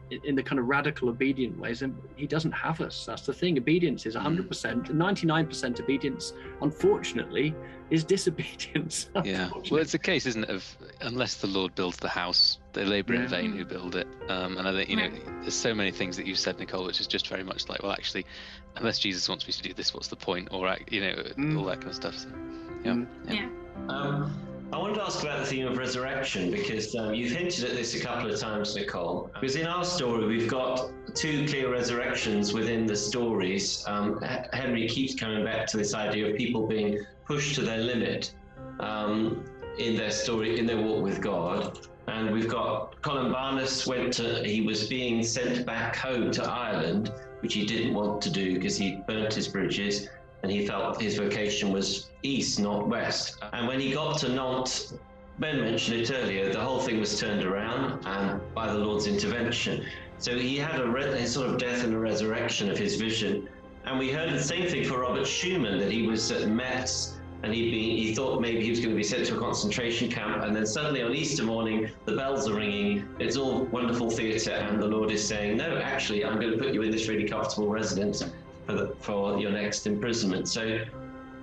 in 0.10 0.36
the 0.36 0.44
kind 0.44 0.60
of 0.60 0.68
radical 0.68 1.10
obedient 1.10 1.58
ways 1.60 1.82
and 1.82 1.96
he 2.16 2.26
doesn't 2.28 2.52
have 2.52 2.80
us. 2.82 3.06
That's 3.06 3.24
the 3.24 3.34
thing. 3.34 3.58
Obedience 3.58 4.06
is 4.06 4.16
100% 4.16 4.48
99% 4.48 5.80
obedience 5.80 6.34
unfortunately 6.62 7.54
is 7.90 8.04
disobedience 8.04 9.10
yeah. 9.24 9.50
Well 9.72 9.82
it's 9.82 9.94
a 9.94 10.00
case 10.00 10.26
isn't 10.26 10.44
it 10.44 10.50
of 10.50 10.78
unless 11.02 11.36
the 11.36 11.48
lord 11.48 11.74
builds 11.76 11.98
the 11.98 12.10
house 12.10 12.60
they 12.74 12.84
labor 12.84 13.14
yeah. 13.14 13.22
in 13.22 13.28
vain 13.28 13.52
who 13.54 13.64
build 13.64 13.96
it. 13.96 14.08
Um, 14.28 14.58
and 14.58 14.68
i 14.68 14.74
think 14.74 14.90
you 14.90 14.98
know 14.98 15.10
there's 15.42 15.56
so 15.56 15.74
many 15.74 15.92
things 15.92 16.18
that 16.18 16.26
you've 16.26 16.38
said 16.38 16.60
nicole 16.60 16.86
which 16.86 17.00
is 17.00 17.08
just 17.08 17.28
very 17.30 17.44
much 17.44 17.70
like 17.70 17.82
well 17.82 17.94
actually 17.94 18.26
unless 18.76 19.00
jesus 19.00 19.30
wants 19.30 19.48
me 19.48 19.54
to 19.54 19.62
do 19.62 19.74
this 19.74 19.94
what's 19.94 20.10
the 20.10 20.16
point? 20.16 20.50
Or 20.52 20.78
you 20.90 21.02
know 21.02 21.14
mm. 21.38 21.58
all 21.58 21.66
that 21.66 21.82
kind 21.82 21.90
of 21.90 21.96
stuff. 21.96 22.18
So 22.18 22.30
yeah. 22.84 22.92
Mm. 22.92 23.08
yeah, 23.26 23.34
yeah. 23.34 23.48
Um, 23.90 24.57
I 24.74 24.78
wanted 24.78 24.96
to 24.96 25.04
ask 25.04 25.24
about 25.24 25.40
the 25.40 25.46
theme 25.46 25.66
of 25.66 25.78
resurrection 25.78 26.52
because 26.52 26.94
um, 26.96 27.14
you've 27.14 27.32
hinted 27.32 27.64
at 27.64 27.72
this 27.72 27.96
a 27.96 28.02
couple 28.02 28.30
of 28.30 28.38
times, 28.38 28.76
Nicole. 28.76 29.32
Because 29.34 29.56
in 29.56 29.66
our 29.66 29.86
story, 29.86 30.26
we've 30.26 30.50
got 30.50 30.92
two 31.16 31.48
clear 31.48 31.72
resurrections 31.72 32.54
within 32.54 32.86
the 32.86 32.96
stories. 32.96 33.86
Um, 33.88 34.22
Henry 34.52 34.86
keeps 34.90 35.16
coming 35.16 35.46
back 35.46 35.68
to 35.68 35.78
this 35.78 35.94
idea 35.94 36.30
of 36.30 36.36
people 36.36 36.68
being 36.68 37.06
pushed 37.26 37.56
to 37.56 37.62
their 37.62 37.78
limit 37.78 38.34
um, 38.82 39.46
in 39.80 39.96
their 39.96 40.12
story, 40.12 40.60
in 40.60 40.66
their 40.66 40.82
walk 40.82 41.02
with 41.02 41.22
God. 41.22 41.88
And 42.08 42.34
we've 42.34 42.50
got 42.50 43.02
Columbanus 43.02 43.88
went 43.88 44.14
to, 44.16 44.44
he 44.44 44.62
was 44.62 44.88
being 44.88 45.24
sent 45.24 45.66
back 45.66 45.96
home 45.96 46.30
to 46.32 46.44
Ireland, 46.44 47.14
which 47.40 47.54
he 47.54 47.66
didn't 47.66 47.94
want 47.94 48.22
to 48.24 48.30
do 48.30 48.56
because 48.56 48.78
he 48.78 49.02
burnt 49.08 49.34
his 49.34 49.48
bridges 49.48 50.10
and 50.48 50.56
he 50.56 50.66
felt 50.66 51.02
his 51.02 51.18
vocation 51.18 51.74
was 51.74 52.10
east, 52.24 52.58
not 52.58 52.88
west. 52.88 53.38
And 53.52 53.68
when 53.68 53.82
he 53.82 53.92
got 53.92 54.18
to 54.20 54.30
Nantes, 54.30 54.94
Ben 55.40 55.60
mentioned 55.60 56.00
it 56.00 56.10
earlier, 56.10 56.54
the 56.54 56.62
whole 56.62 56.80
thing 56.80 57.02
was 57.02 57.20
turned 57.20 57.44
around 57.44 58.00
and 58.06 58.40
by 58.56 58.72
the 58.72 58.80
Lord's 58.80 59.08
intervention. 59.08 59.86
So 60.20 60.38
he 60.38 60.56
had 60.56 60.80
a, 60.80 60.88
re- 60.88 61.04
a 61.04 61.28
sort 61.28 61.50
of 61.50 61.58
death 61.58 61.84
and 61.84 61.94
a 61.94 62.00
resurrection 62.00 62.72
of 62.72 62.78
his 62.78 62.96
vision. 62.96 63.50
And 63.84 64.00
we 64.00 64.10
heard 64.10 64.32
the 64.32 64.42
same 64.42 64.70
thing 64.70 64.86
for 64.86 65.00
Robert 65.00 65.26
Schuman, 65.26 65.80
that 65.80 65.92
he 65.92 66.08
was 66.08 66.32
at 66.32 66.48
Metz 66.48 67.20
and 67.44 67.54
he'd 67.54 67.70
be, 67.70 67.98
he 67.98 68.16
thought 68.16 68.40
maybe 68.40 68.64
he 68.64 68.70
was 68.70 68.80
going 68.80 68.92
to 68.92 68.96
be 68.96 69.04
sent 69.04 69.26
to 69.26 69.36
a 69.36 69.40
concentration 69.40 70.10
camp. 70.10 70.46
And 70.46 70.56
then 70.56 70.66
suddenly 70.66 71.04
on 71.04 71.14
Easter 71.14 71.44
morning, 71.44 71.90
the 72.06 72.16
bells 72.16 72.48
are 72.48 72.56
ringing. 72.56 73.06
It's 73.20 73.36
all 73.36 73.66
wonderful 73.66 74.10
theatre. 74.10 74.52
And 74.52 74.82
the 74.82 74.88
Lord 74.88 75.12
is 75.12 75.28
saying, 75.28 75.58
no, 75.58 75.78
actually, 75.78 76.24
I'm 76.24 76.40
going 76.40 76.54
to 76.54 76.58
put 76.58 76.74
you 76.74 76.84
in 76.84 76.92
this 76.92 77.10
really 77.10 77.28
comfortable 77.28 77.68
residence 77.68 78.24
for, 78.68 78.74
the, 78.74 78.96
for 79.00 79.40
your 79.40 79.52
next 79.52 79.88
imprisonment. 79.88 80.48
So 80.48 80.80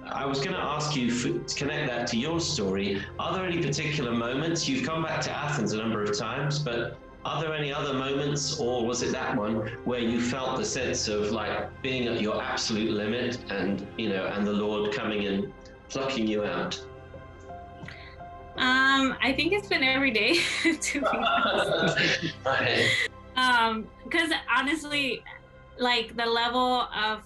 I 0.07 0.27
was 0.27 0.39
going 0.39 0.53
to 0.53 0.62
ask 0.62 0.95
you 0.95 1.11
for, 1.11 1.39
to 1.39 1.55
connect 1.55 1.89
that 1.89 2.07
to 2.09 2.18
your 2.18 2.39
story. 2.39 3.03
Are 3.18 3.35
there 3.35 3.45
any 3.45 3.61
particular 3.61 4.12
moments? 4.12 4.68
You've 4.68 4.87
come 4.87 5.03
back 5.03 5.22
to 5.22 5.33
Athens 5.33 5.72
a 5.72 5.79
number 5.79 6.03
of 6.03 6.16
times, 6.16 6.59
but 6.59 6.99
are 7.25 7.41
there 7.41 7.55
any 7.55 7.72
other 7.72 7.95
moments, 7.95 8.61
or 8.61 8.85
was 8.85 9.03
it 9.03 9.12
that 9.12 9.35
one 9.35 9.66
where 9.85 10.01
you 10.01 10.20
felt 10.20 10.59
the 10.59 10.64
sense 10.64 11.09
of 11.09 11.31
like 11.31 11.83
being 11.83 12.07
at 12.07 12.20
your 12.20 12.43
absolute 12.43 12.91
limit, 12.91 13.39
and 13.51 13.87
you 13.97 14.11
know, 14.11 14.27
and 14.27 14.47
the 14.47 14.53
Lord 14.53 14.93
coming 14.93 15.27
and 15.27 15.51
plucking 15.89 16.27
you 16.27 16.45
out? 16.45 16.79
Um, 18.57 19.16
I 19.20 19.33
think 19.35 19.55
it's 19.55 19.68
been 19.68 19.83
every 19.83 20.11
day, 20.11 20.35
to 20.81 21.01
be 21.01 21.07
honest. 21.07 22.35
um, 23.37 23.89
because 24.05 24.31
honestly, 24.55 25.22
like 25.79 26.16
the 26.16 26.27
level 26.27 26.89
of 26.95 27.22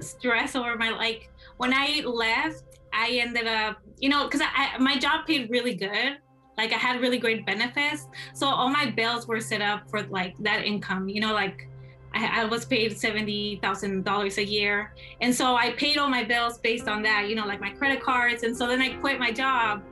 stress 0.00 0.56
over 0.56 0.76
my 0.76 0.90
like 0.90 1.30
when 1.56 1.72
I 1.72 2.02
left, 2.04 2.64
I 2.92 3.20
ended 3.22 3.46
up, 3.46 3.78
you 3.98 4.08
know, 4.08 4.24
because 4.24 4.40
I, 4.42 4.76
my 4.78 4.98
job 4.98 5.26
paid 5.26 5.50
really 5.50 5.74
good. 5.74 6.18
Like 6.56 6.72
I 6.72 6.76
had 6.76 7.00
really 7.00 7.18
great 7.18 7.44
benefits. 7.44 8.06
So 8.32 8.46
all 8.46 8.68
my 8.68 8.90
bills 8.90 9.26
were 9.26 9.40
set 9.40 9.60
up 9.60 9.88
for 9.90 10.02
like 10.04 10.36
that 10.38 10.64
income, 10.64 11.08
you 11.08 11.20
know, 11.20 11.32
like 11.32 11.68
I, 12.14 12.42
I 12.42 12.44
was 12.44 12.64
paid 12.64 12.92
$70,000 12.92 14.36
a 14.36 14.44
year. 14.44 14.94
And 15.20 15.34
so 15.34 15.56
I 15.56 15.72
paid 15.72 15.98
all 15.98 16.08
my 16.08 16.22
bills 16.22 16.58
based 16.58 16.86
on 16.86 17.02
that, 17.02 17.28
you 17.28 17.34
know, 17.34 17.46
like 17.46 17.60
my 17.60 17.70
credit 17.70 18.00
cards. 18.02 18.44
And 18.44 18.56
so 18.56 18.68
then 18.68 18.80
I 18.80 18.94
quit 18.94 19.18
my 19.18 19.32
job. 19.32 19.82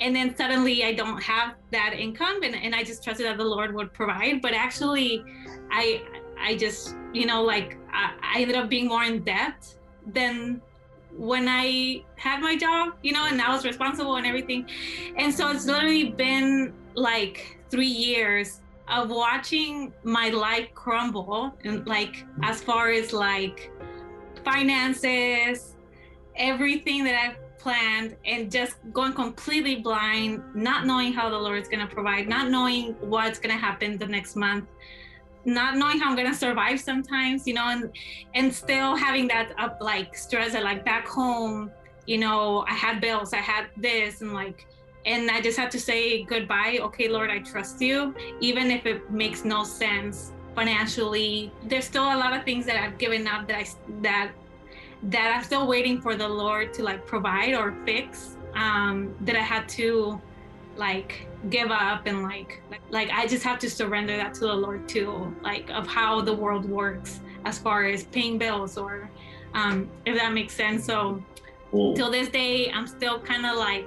And 0.00 0.16
then 0.16 0.36
suddenly 0.36 0.84
I 0.84 0.92
don't 0.92 1.22
have 1.22 1.54
that 1.70 1.94
income 1.96 2.42
and, 2.42 2.56
and 2.56 2.74
I 2.74 2.82
just 2.82 3.04
trusted 3.04 3.26
that 3.26 3.38
the 3.38 3.44
Lord 3.44 3.72
would 3.74 3.92
provide. 3.92 4.42
But 4.42 4.52
actually, 4.52 5.24
I 5.70 6.02
I 6.40 6.56
just, 6.56 6.96
you 7.12 7.26
know, 7.26 7.42
like 7.42 7.76
I, 7.92 8.12
I 8.22 8.40
ended 8.40 8.56
up 8.56 8.68
being 8.68 8.88
more 8.88 9.04
in 9.04 9.22
debt 9.22 9.74
than 10.06 10.60
when 11.16 11.46
I 11.48 12.04
had 12.16 12.40
my 12.40 12.56
job, 12.56 12.94
you 13.02 13.12
know, 13.12 13.26
and 13.26 13.40
I 13.40 13.50
was 13.50 13.64
responsible 13.64 14.16
and 14.16 14.26
everything. 14.26 14.66
And 15.16 15.32
so 15.32 15.50
it's 15.50 15.66
literally 15.66 16.10
been 16.10 16.72
like 16.94 17.58
three 17.70 17.86
years 17.86 18.60
of 18.88 19.10
watching 19.10 19.92
my 20.02 20.28
life 20.28 20.68
crumble 20.74 21.54
and 21.64 21.86
like 21.86 22.24
as 22.42 22.62
far 22.62 22.90
as 22.90 23.12
like 23.12 23.70
finances 24.44 25.76
everything 26.36 27.04
that 27.04 27.14
i've 27.14 27.58
planned 27.58 28.16
and 28.24 28.50
just 28.50 28.74
going 28.92 29.12
completely 29.12 29.76
blind 29.76 30.42
not 30.54 30.84
knowing 30.84 31.12
how 31.12 31.30
the 31.30 31.38
lord 31.38 31.62
is 31.62 31.68
going 31.68 31.86
to 31.86 31.94
provide 31.94 32.28
not 32.28 32.50
knowing 32.50 32.92
what's 33.00 33.38
going 33.38 33.54
to 33.54 33.60
happen 33.60 33.96
the 33.98 34.06
next 34.06 34.34
month 34.34 34.68
not 35.44 35.76
knowing 35.76 35.98
how 35.98 36.10
i'm 36.10 36.16
to 36.16 36.34
survive 36.34 36.80
sometimes 36.80 37.46
you 37.46 37.54
know 37.54 37.68
and 37.68 37.90
and 38.34 38.52
still 38.54 38.94
having 38.96 39.26
that 39.26 39.52
up 39.58 39.78
like 39.80 40.16
stress 40.16 40.52
that 40.52 40.62
like 40.62 40.84
back 40.84 41.06
home 41.06 41.70
you 42.06 42.18
know 42.18 42.64
i 42.68 42.72
had 42.72 43.00
bills 43.00 43.32
i 43.32 43.38
had 43.38 43.66
this 43.76 44.20
and 44.20 44.32
like 44.32 44.66
and 45.04 45.30
I 45.30 45.40
just 45.40 45.58
had 45.58 45.70
to 45.72 45.80
say 45.80 46.22
goodbye. 46.22 46.78
Okay, 46.80 47.08
Lord, 47.08 47.30
I 47.30 47.40
trust 47.40 47.80
you, 47.80 48.14
even 48.40 48.70
if 48.70 48.86
it 48.86 49.10
makes 49.10 49.44
no 49.44 49.64
sense 49.64 50.32
financially. 50.54 51.52
There's 51.64 51.84
still 51.84 52.04
a 52.04 52.16
lot 52.16 52.36
of 52.36 52.44
things 52.44 52.66
that 52.66 52.76
I've 52.76 52.98
given 52.98 53.26
up 53.26 53.48
that 53.48 53.56
I 53.56 53.66
that 54.02 54.32
that 55.04 55.34
I'm 55.36 55.42
still 55.42 55.66
waiting 55.66 56.00
for 56.00 56.14
the 56.14 56.28
Lord 56.28 56.72
to 56.74 56.82
like 56.82 57.06
provide 57.06 57.54
or 57.54 57.74
fix. 57.84 58.36
Um, 58.54 59.14
that 59.22 59.34
I 59.34 59.40
had 59.40 59.66
to 59.80 60.20
like 60.76 61.26
give 61.50 61.70
up 61.70 62.06
and 62.06 62.22
like, 62.22 62.62
like 62.90 63.10
I 63.10 63.26
just 63.26 63.42
have 63.44 63.58
to 63.60 63.70
surrender 63.70 64.16
that 64.16 64.34
to 64.34 64.40
the 64.40 64.54
Lord 64.54 64.88
too, 64.88 65.34
like 65.42 65.70
of 65.70 65.86
how 65.86 66.20
the 66.20 66.32
world 66.34 66.64
works 66.68 67.20
as 67.44 67.58
far 67.58 67.84
as 67.84 68.04
paying 68.04 68.38
bills 68.38 68.78
or 68.78 69.10
um, 69.54 69.88
if 70.06 70.16
that 70.16 70.32
makes 70.32 70.54
sense. 70.54 70.84
So 70.84 71.22
till 71.72 72.10
this 72.10 72.28
day, 72.28 72.70
I'm 72.70 72.86
still 72.86 73.18
kind 73.20 73.46
of 73.46 73.56
like 73.56 73.86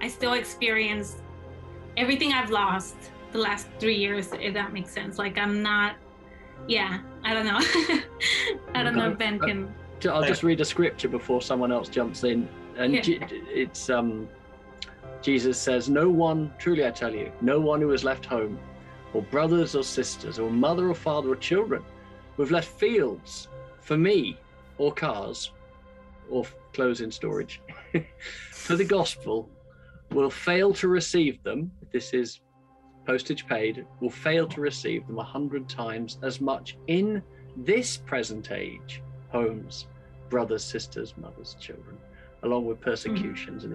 I 0.00 0.08
still 0.08 0.34
experience 0.34 1.16
everything 1.96 2.32
I've 2.32 2.50
lost 2.50 2.96
the 3.32 3.38
last 3.38 3.68
three 3.78 3.96
years, 3.96 4.30
if 4.40 4.54
that 4.54 4.72
makes 4.72 4.90
sense. 4.90 5.18
Like 5.18 5.38
I'm 5.38 5.62
not, 5.62 5.96
yeah, 6.66 7.00
I 7.24 7.34
don't 7.34 7.46
know. 7.46 7.60
I 8.74 8.82
don't 8.82 8.96
know 8.96 9.10
if 9.10 9.18
Ben 9.18 9.38
can. 9.38 9.74
I'll 10.08 10.24
just 10.24 10.42
read 10.42 10.60
a 10.60 10.64
scripture 10.64 11.08
before 11.08 11.42
someone 11.42 11.70
else 11.70 11.88
jumps 11.88 12.24
in, 12.24 12.48
and 12.76 12.94
Yeah. 12.94 13.26
it's 13.30 13.90
um, 13.90 14.28
Jesus 15.22 15.58
says, 15.58 15.88
"No 15.88 16.08
one, 16.08 16.52
truly 16.58 16.86
I 16.86 16.90
tell 16.90 17.14
you, 17.14 17.30
no 17.40 17.60
one 17.60 17.80
who 17.80 17.90
has 17.90 18.04
left 18.04 18.24
home, 18.24 18.58
or 19.12 19.22
brothers 19.22 19.74
or 19.74 19.84
sisters, 19.84 20.38
or 20.38 20.50
mother 20.50 20.88
or 20.88 20.94
father 20.94 21.30
or 21.30 21.36
children, 21.36 21.82
who 22.36 22.42
have 22.42 22.52
left 22.52 22.68
fields 22.68 23.48
for 23.80 23.96
me, 23.96 24.38
or 24.78 24.92
cars, 24.92 25.52
or 26.30 26.44
clothes 26.72 27.00
in 27.00 27.10
storage, 27.10 27.60
for 28.52 28.76
the 28.76 28.84
gospel, 28.84 29.48
will 30.10 30.30
fail 30.30 30.72
to 30.74 30.88
receive 30.88 31.42
them. 31.42 31.70
This 31.92 32.12
is 32.14 32.40
postage 33.06 33.46
paid, 33.46 33.86
will 34.00 34.10
fail 34.10 34.46
to 34.48 34.60
receive 34.60 35.06
them 35.06 35.18
a 35.18 35.24
hundred 35.24 35.68
times 35.68 36.18
as 36.22 36.40
much 36.40 36.76
in 36.86 37.22
this 37.56 37.96
present 37.96 38.52
age, 38.52 39.02
homes, 39.30 39.86
brothers, 40.28 40.64
sisters, 40.64 41.14
mothers, 41.16 41.56
children, 41.60 41.98
along 42.42 42.64
with 42.66 42.80
persecutions 42.80 43.64
and, 43.64 43.74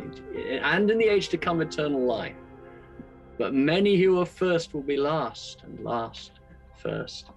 and 0.64 0.90
in 0.92 0.98
the 0.98 1.06
age 1.06 1.30
to 1.30 1.38
come, 1.38 1.62
eternal 1.62 2.04
life. 2.06 2.36
But 3.38 3.54
many 3.54 3.98
who 3.98 4.20
are 4.20 4.26
first 4.26 4.74
will 4.74 4.82
be 4.84 4.98
last, 4.98 5.62
and 5.64 5.80
last 5.84 6.32
first. 6.82 7.30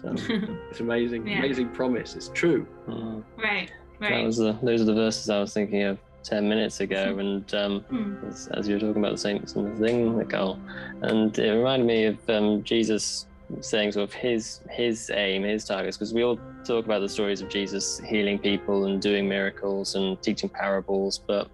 So 0.00 0.12
it's 0.70 0.80
amazing, 0.80 1.26
Yeah. 1.26 1.38
amazing 1.38 1.70
promise. 1.70 2.14
It's 2.14 2.28
true. 2.28 2.66
Mm. 2.86 3.24
Right, 3.36 3.70
That 4.00 4.10
right. 4.10 4.24
was 4.24 4.36
the, 4.36 4.58
those 4.62 4.82
are 4.82 4.84
the 4.84 4.94
verses 4.94 5.30
I 5.30 5.40
was 5.40 5.52
thinking 5.54 5.82
of 5.82 5.98
ten 6.22 6.48
minutes 6.48 6.80
ago, 6.80 7.18
and 7.18 7.54
um, 7.54 7.80
Hmm. 7.88 8.14
as, 8.28 8.48
as 8.52 8.68
you 8.68 8.74
were 8.74 8.80
talking 8.80 8.98
about 9.02 9.12
the 9.12 9.18
same 9.18 9.46
sort 9.46 9.72
of 9.72 9.78
thing, 9.78 10.16
Nicole, 10.18 10.60
and 11.02 11.36
it 11.38 11.50
reminded 11.50 11.86
me 11.86 12.04
of 12.04 12.18
um, 12.30 12.62
Jesus 12.62 13.26
saying 13.62 13.92
sort 13.92 14.04
of 14.04 14.12
his 14.14 14.60
his 14.70 15.10
aim, 15.14 15.42
his 15.42 15.64
targets, 15.64 15.96
because 15.96 16.12
we 16.12 16.22
all 16.22 16.38
talk 16.64 16.84
about 16.84 17.00
the 17.00 17.08
stories 17.08 17.40
of 17.40 17.48
Jesus 17.48 18.00
healing 18.00 18.38
people 18.38 18.86
and 18.86 19.00
doing 19.00 19.28
miracles 19.28 19.94
and 19.94 20.20
teaching 20.22 20.48
parables, 20.48 21.20
but 21.26 21.48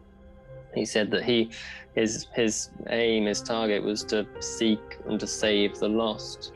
he 0.75 0.85
said 0.85 1.11
that 1.11 1.25
he 1.25 1.51
his 1.95 2.27
his 2.35 2.71
aim, 2.91 3.25
his 3.27 3.41
target 3.41 3.83
was 3.83 4.05
to 4.05 4.27
seek 4.41 4.81
and 5.07 5.19
to 5.19 5.27
save 5.27 5.79
the 5.79 5.89
lost, 5.89 6.53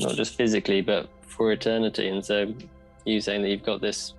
not 0.00 0.14
just 0.14 0.34
physically, 0.34 0.80
but 0.80 1.08
for 1.20 1.52
eternity. 1.52 2.08
And 2.08 2.24
so, 2.24 2.54
you 3.04 3.20
saying 3.20 3.42
that 3.42 3.50
you've 3.50 3.62
got 3.62 3.80
this 3.80 4.14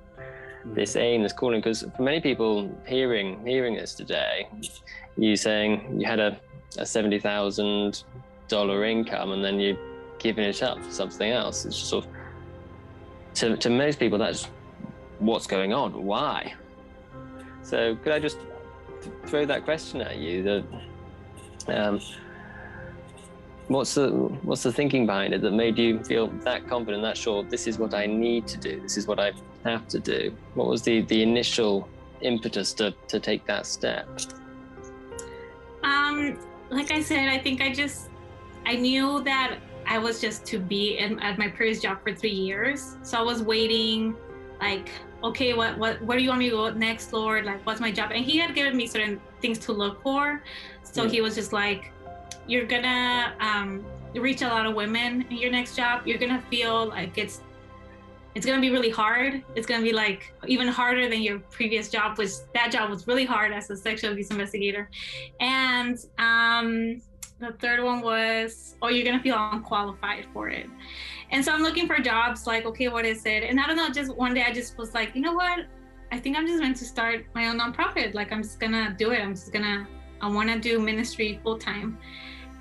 this 0.66 0.94
mm. 0.94 1.02
aim, 1.02 1.24
this 1.24 1.34
calling, 1.34 1.60
because 1.60 1.86
for 1.96 2.02
many 2.04 2.22
people 2.22 2.70
hearing 2.86 3.46
hearing 3.46 3.76
this 3.76 3.96
today, 3.96 4.48
you 5.18 5.36
saying 5.36 6.00
you 6.00 6.06
had 6.06 6.20
a, 6.20 6.40
a 6.78 6.86
seventy 6.86 7.20
thousand 7.20 8.04
dollar 8.48 8.86
income 8.86 9.32
and 9.32 9.44
then 9.44 9.60
you 9.60 9.78
giving 10.20 10.44
it 10.44 10.64
up 10.64 10.82
for 10.84 10.92
something 10.92 11.32
else. 11.32 11.66
It's 11.66 11.78
just 11.78 11.90
sort 11.90 12.06
of 12.06 12.12
to 13.38 13.56
to 13.58 13.70
most 13.70 14.00
people 14.00 14.18
that's 14.18 14.46
what's 15.20 15.48
going 15.48 15.74
on. 15.74 16.04
Why? 16.04 16.54
So 17.62 17.96
could 17.98 18.14
I 18.14 18.20
just 18.20 18.38
th- 19.02 19.16
throw 19.26 19.46
that 19.46 19.64
question 19.64 20.02
at 20.02 20.18
you? 20.18 20.44
That 20.44 20.64
um, 21.68 22.00
what's 23.68 23.94
the 23.96 24.10
what's 24.44 24.64
the 24.64 24.72
thinking 24.72 25.06
behind 25.06 25.34
it 25.34 25.42
that 25.42 25.52
made 25.52 25.78
you 25.78 26.04
feel 26.04 26.28
that 26.44 26.68
confident, 26.68 27.04
that 27.04 27.18
sure? 27.18 27.44
This 27.44 27.68
is 27.68 27.78
what 27.78 27.94
I 27.94 28.06
need 28.06 28.48
to 28.48 28.58
do. 28.58 28.80
This 28.82 28.98
is 28.98 29.08
what 29.08 29.20
I 29.20 29.34
have 29.64 29.88
to 29.90 30.00
do. 30.00 30.36
What 30.56 30.68
was 30.68 30.82
the 30.82 31.02
the 31.02 31.22
initial 31.22 31.88
impetus 32.22 32.74
to 32.74 32.94
to 33.08 33.20
take 33.20 33.46
that 33.46 33.66
step? 33.66 34.08
Um, 35.84 36.40
like 36.70 36.92
I 36.92 37.02
said, 37.02 37.30
I 37.30 37.38
think 37.38 37.62
I 37.62 37.72
just 37.72 38.10
I 38.66 38.76
knew 38.76 39.24
that 39.24 39.58
I 39.88 39.98
was 39.98 40.20
just 40.20 40.46
to 40.48 40.60
be 40.60 40.98
in, 40.98 41.20
at 41.20 41.38
my 41.38 41.48
previous 41.48 41.82
job 41.82 42.00
for 42.04 42.14
three 42.14 42.30
years. 42.30 42.98
So 43.04 43.18
I 43.18 43.22
was 43.22 43.42
waiting, 43.42 44.16
like, 44.60 44.90
okay, 45.24 45.54
what 45.54 45.78
what 45.78 46.02
where 46.04 46.18
do 46.18 46.24
you 46.24 46.30
want 46.30 46.40
me 46.40 46.50
to 46.50 46.56
go 46.56 46.72
next, 46.72 47.14
Lord? 47.14 47.46
Like, 47.46 47.66
what's 47.66 47.80
my 47.80 47.92
job? 47.92 48.12
And 48.14 48.24
he 48.26 48.38
had 48.38 48.54
given 48.54 48.76
me 48.76 48.88
certain 48.88 49.20
things 49.42 49.58
to 49.60 49.72
look 49.72 50.02
for. 50.04 50.44
So 50.84 51.04
Yeah. 51.04 51.10
he 51.10 51.22
was 51.22 51.36
just 51.36 51.54
like, 51.54 51.92
you're 52.48 52.66
gonna 52.66 53.34
um, 53.40 53.86
reach 54.16 54.42
a 54.42 54.48
lot 54.48 54.66
of 54.66 54.74
women 54.76 55.26
in 55.30 55.38
your 55.38 55.52
next 55.52 55.76
job. 55.76 56.06
You're 56.08 56.18
gonna 56.18 56.44
feel 56.50 56.88
like 56.90 57.18
it's 57.18 57.42
it's 58.36 58.46
gonna 58.46 58.62
be 58.62 58.70
really 58.70 58.92
hard. 58.92 59.44
It's 59.56 59.66
gonna 59.66 59.84
be 59.84 59.94
like 59.94 60.32
even 60.46 60.68
harder 60.68 61.10
than 61.10 61.22
your 61.22 61.40
previous 61.40 61.90
job, 61.90 62.18
which 62.18 62.32
that 62.54 62.72
job 62.72 62.90
was 62.90 63.08
really 63.08 63.26
hard 63.26 63.52
as 63.52 63.70
a 63.70 63.76
sexual 63.76 64.12
abuse 64.12 64.30
investigator. 64.30 64.90
And 65.40 65.98
um, 66.20 67.02
the 67.40 67.52
third 67.60 67.84
one 67.84 68.02
was, 68.02 68.76
oh, 68.82 68.90
you're 68.90 69.06
gonna 69.06 69.22
feel 69.22 69.38
unqualified 69.38 70.26
for 70.34 70.50
it. 70.50 70.68
And 71.32 71.44
so 71.44 71.52
I'm 71.52 71.62
looking 71.62 71.88
for 71.88 72.00
jobs. 72.00 72.48
Like, 72.48 72.66
okay, 72.66 72.88
what 72.88 73.06
is 73.06 73.26
it? 73.26 73.44
And 73.44 73.60
I 73.60 73.68
don't 73.68 73.76
know. 73.76 73.90
Just 73.90 74.16
one 74.16 74.34
day, 74.34 74.44
I 74.44 74.54
just 74.54 74.78
was 74.78 74.94
like, 74.94 75.16
you 75.16 75.22
know 75.22 75.34
what? 75.34 75.66
I 76.12 76.20
think 76.20 76.38
I'm 76.38 76.48
just 76.48 76.62
meant 76.62 76.78
to 76.78 76.86
start 76.86 77.26
my 77.36 77.48
own 77.48 77.60
nonprofit. 77.60 78.14
Like, 78.14 78.32
I'm 78.32 78.42
just 78.42 78.60
gonna 78.60 78.96
do 78.98 79.12
it. 79.12 79.20
I'm 79.20 79.34
just 79.34 79.52
gonna. 79.52 79.88
I 80.22 80.30
want 80.30 80.50
to 80.50 80.60
do 80.60 80.80
ministry 80.80 81.40
full 81.44 81.60
time. 81.60 81.98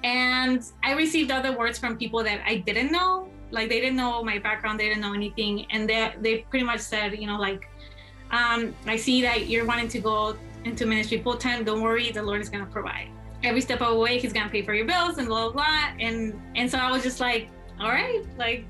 And 0.04 0.62
I 0.84 0.92
received 0.92 1.30
other 1.30 1.56
words 1.56 1.78
from 1.78 1.96
people 1.96 2.22
that 2.24 2.42
I 2.44 2.56
didn't 2.58 2.92
know. 2.92 3.28
Like 3.50 3.68
they 3.68 3.80
didn't 3.80 3.96
know 3.96 4.22
my 4.22 4.38
background, 4.38 4.78
they 4.78 4.88
didn't 4.88 5.00
know 5.00 5.14
anything, 5.14 5.66
and 5.70 5.88
they 5.88 6.12
they 6.20 6.38
pretty 6.50 6.64
much 6.64 6.80
said, 6.80 7.16
you 7.16 7.26
know, 7.26 7.38
like, 7.38 7.68
um, 8.32 8.74
I 8.86 8.96
see 8.96 9.22
that 9.22 9.48
you're 9.48 9.64
wanting 9.64 9.88
to 9.88 10.00
go 10.00 10.36
into 10.64 10.84
ministry 10.84 11.22
full 11.22 11.36
time. 11.36 11.64
Don't 11.64 11.80
worry, 11.80 12.10
the 12.10 12.22
Lord 12.22 12.40
is 12.40 12.48
gonna 12.48 12.66
provide. 12.66 13.08
Every 13.42 13.60
step 13.60 13.80
of 13.82 13.90
the 13.90 13.98
way, 13.98 14.18
He's 14.18 14.32
gonna 14.32 14.50
pay 14.50 14.62
for 14.62 14.74
your 14.74 14.86
bills 14.86 15.18
and 15.18 15.28
blah 15.28 15.50
blah 15.50 15.52
blah. 15.52 15.88
And 15.98 16.40
and 16.54 16.70
so 16.70 16.78
I 16.78 16.90
was 16.90 17.02
just 17.02 17.20
like, 17.20 17.48
all 17.80 17.88
right, 17.88 18.24
like 18.38 18.64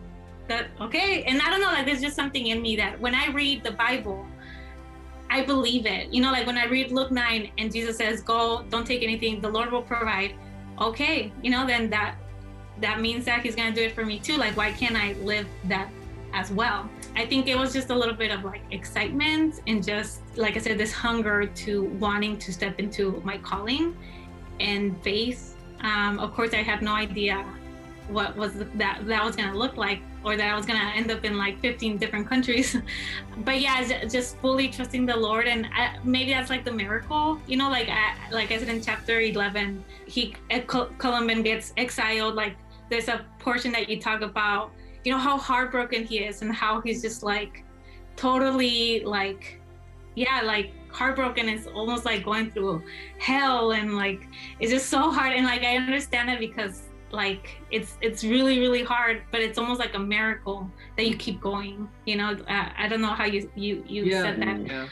that 0.48 0.68
okay. 0.80 1.22
And 1.24 1.40
I 1.40 1.50
don't 1.50 1.60
know, 1.60 1.68
like 1.68 1.86
there's 1.86 2.00
just 2.00 2.16
something 2.16 2.48
in 2.48 2.62
me 2.62 2.76
that 2.76 3.00
when 3.00 3.14
I 3.14 3.28
read 3.30 3.64
the 3.64 3.72
Bible, 3.72 4.26
I 5.30 5.42
believe 5.42 5.86
it. 5.86 6.12
You 6.12 6.22
know, 6.22 6.32
like 6.32 6.46
when 6.46 6.58
I 6.58 6.66
read 6.66 6.92
Luke 6.92 7.10
9 7.10 7.50
and 7.58 7.72
Jesus 7.72 7.96
says, 7.96 8.22
Go, 8.22 8.64
don't 8.70 8.86
take 8.86 9.02
anything, 9.02 9.40
the 9.40 9.48
Lord 9.48 9.72
will 9.72 9.82
provide. 9.82 10.34
Okay, 10.80 11.32
you 11.42 11.50
know, 11.50 11.66
then 11.66 11.90
that 11.90 12.16
that 12.80 13.00
means 13.00 13.24
that 13.24 13.42
he's 13.42 13.54
gonna 13.54 13.74
do 13.74 13.82
it 13.82 13.92
for 13.92 14.04
me 14.04 14.18
too. 14.18 14.36
Like, 14.36 14.56
why 14.56 14.72
can't 14.72 14.96
I 14.96 15.14
live 15.22 15.46
that 15.64 15.90
as 16.34 16.50
well? 16.50 16.88
I 17.14 17.24
think 17.24 17.48
it 17.48 17.56
was 17.56 17.72
just 17.72 17.90
a 17.90 17.94
little 17.94 18.14
bit 18.14 18.30
of 18.30 18.44
like 18.44 18.60
excitement 18.70 19.60
and 19.66 19.82
just 19.82 20.20
like 20.36 20.56
I 20.56 20.60
said, 20.60 20.76
this 20.78 20.92
hunger 20.92 21.46
to 21.46 21.84
wanting 21.98 22.38
to 22.38 22.52
step 22.52 22.78
into 22.78 23.22
my 23.24 23.38
calling 23.38 23.96
and 24.60 25.00
faith. 25.02 25.56
Um, 25.80 26.18
of 26.18 26.34
course 26.34 26.54
I 26.54 26.62
had 26.62 26.82
no 26.82 26.92
idea 26.92 27.44
what 28.08 28.36
was 28.36 28.52
that 28.54 29.04
that 29.06 29.24
was 29.24 29.34
gonna 29.34 29.56
look 29.56 29.76
like 29.76 30.00
or 30.24 30.36
that 30.36 30.52
I 30.52 30.56
was 30.56 30.66
gonna 30.66 30.92
end 30.94 31.10
up 31.10 31.24
in 31.24 31.38
like 31.38 31.60
15 31.60 31.98
different 31.98 32.28
countries. 32.28 32.76
but 33.38 33.60
yeah, 33.60 34.04
just 34.06 34.36
fully 34.38 34.68
trusting 34.68 35.06
the 35.06 35.16
Lord, 35.16 35.46
and 35.46 35.66
I, 35.72 35.98
maybe 36.02 36.32
that's 36.32 36.50
like 36.50 36.64
the 36.64 36.72
miracle, 36.72 37.40
you 37.46 37.56
know. 37.56 37.70
Like 37.70 37.88
I, 37.88 38.14
like 38.32 38.50
I 38.50 38.58
said 38.58 38.68
in 38.68 38.82
chapter 38.82 39.20
11, 39.20 39.84
he 40.06 40.34
at 40.50 40.66
Columban 40.66 41.42
gets 41.42 41.72
exiled. 41.76 42.34
Like 42.34 42.56
there's 42.90 43.08
a 43.08 43.24
portion 43.38 43.72
that 43.72 43.88
you 43.88 44.00
talk 44.00 44.22
about, 44.22 44.72
you 45.04 45.12
know, 45.12 45.18
how 45.18 45.38
heartbroken 45.38 46.04
he 46.04 46.18
is 46.18 46.42
and 46.42 46.52
how 46.52 46.80
he's 46.80 47.02
just 47.02 47.22
like 47.22 47.64
totally 48.16 49.04
like, 49.04 49.60
yeah, 50.16 50.40
like 50.42 50.72
heartbroken. 50.96 51.48
It's 51.48 51.66
almost 51.66 52.04
like 52.04 52.24
going 52.24 52.50
through 52.50 52.82
hell, 53.18 53.72
and 53.72 53.96
like 53.96 54.26
it's 54.60 54.72
just 54.72 54.88
so 54.88 55.10
hard. 55.10 55.32
And 55.36 55.44
like 55.46 55.62
I 55.62 55.76
understand 55.76 56.30
it 56.30 56.40
because 56.40 56.82
like 57.12 57.60
it's 57.70 57.96
it's 58.00 58.24
really 58.24 58.58
really 58.58 58.82
hard 58.82 59.22
but 59.30 59.40
it's 59.40 59.58
almost 59.58 59.78
like 59.78 59.94
a 59.94 59.98
miracle 59.98 60.68
that 60.96 61.06
you 61.06 61.16
keep 61.16 61.40
going 61.40 61.88
you 62.04 62.16
know 62.16 62.36
i, 62.48 62.72
I 62.76 62.88
don't 62.88 63.00
know 63.00 63.14
how 63.20 63.24
you 63.24 63.48
you 63.54 63.84
you 63.86 64.02
yeah, 64.06 64.22
said 64.22 64.42
that 64.42 64.66
yeah. 64.66 64.88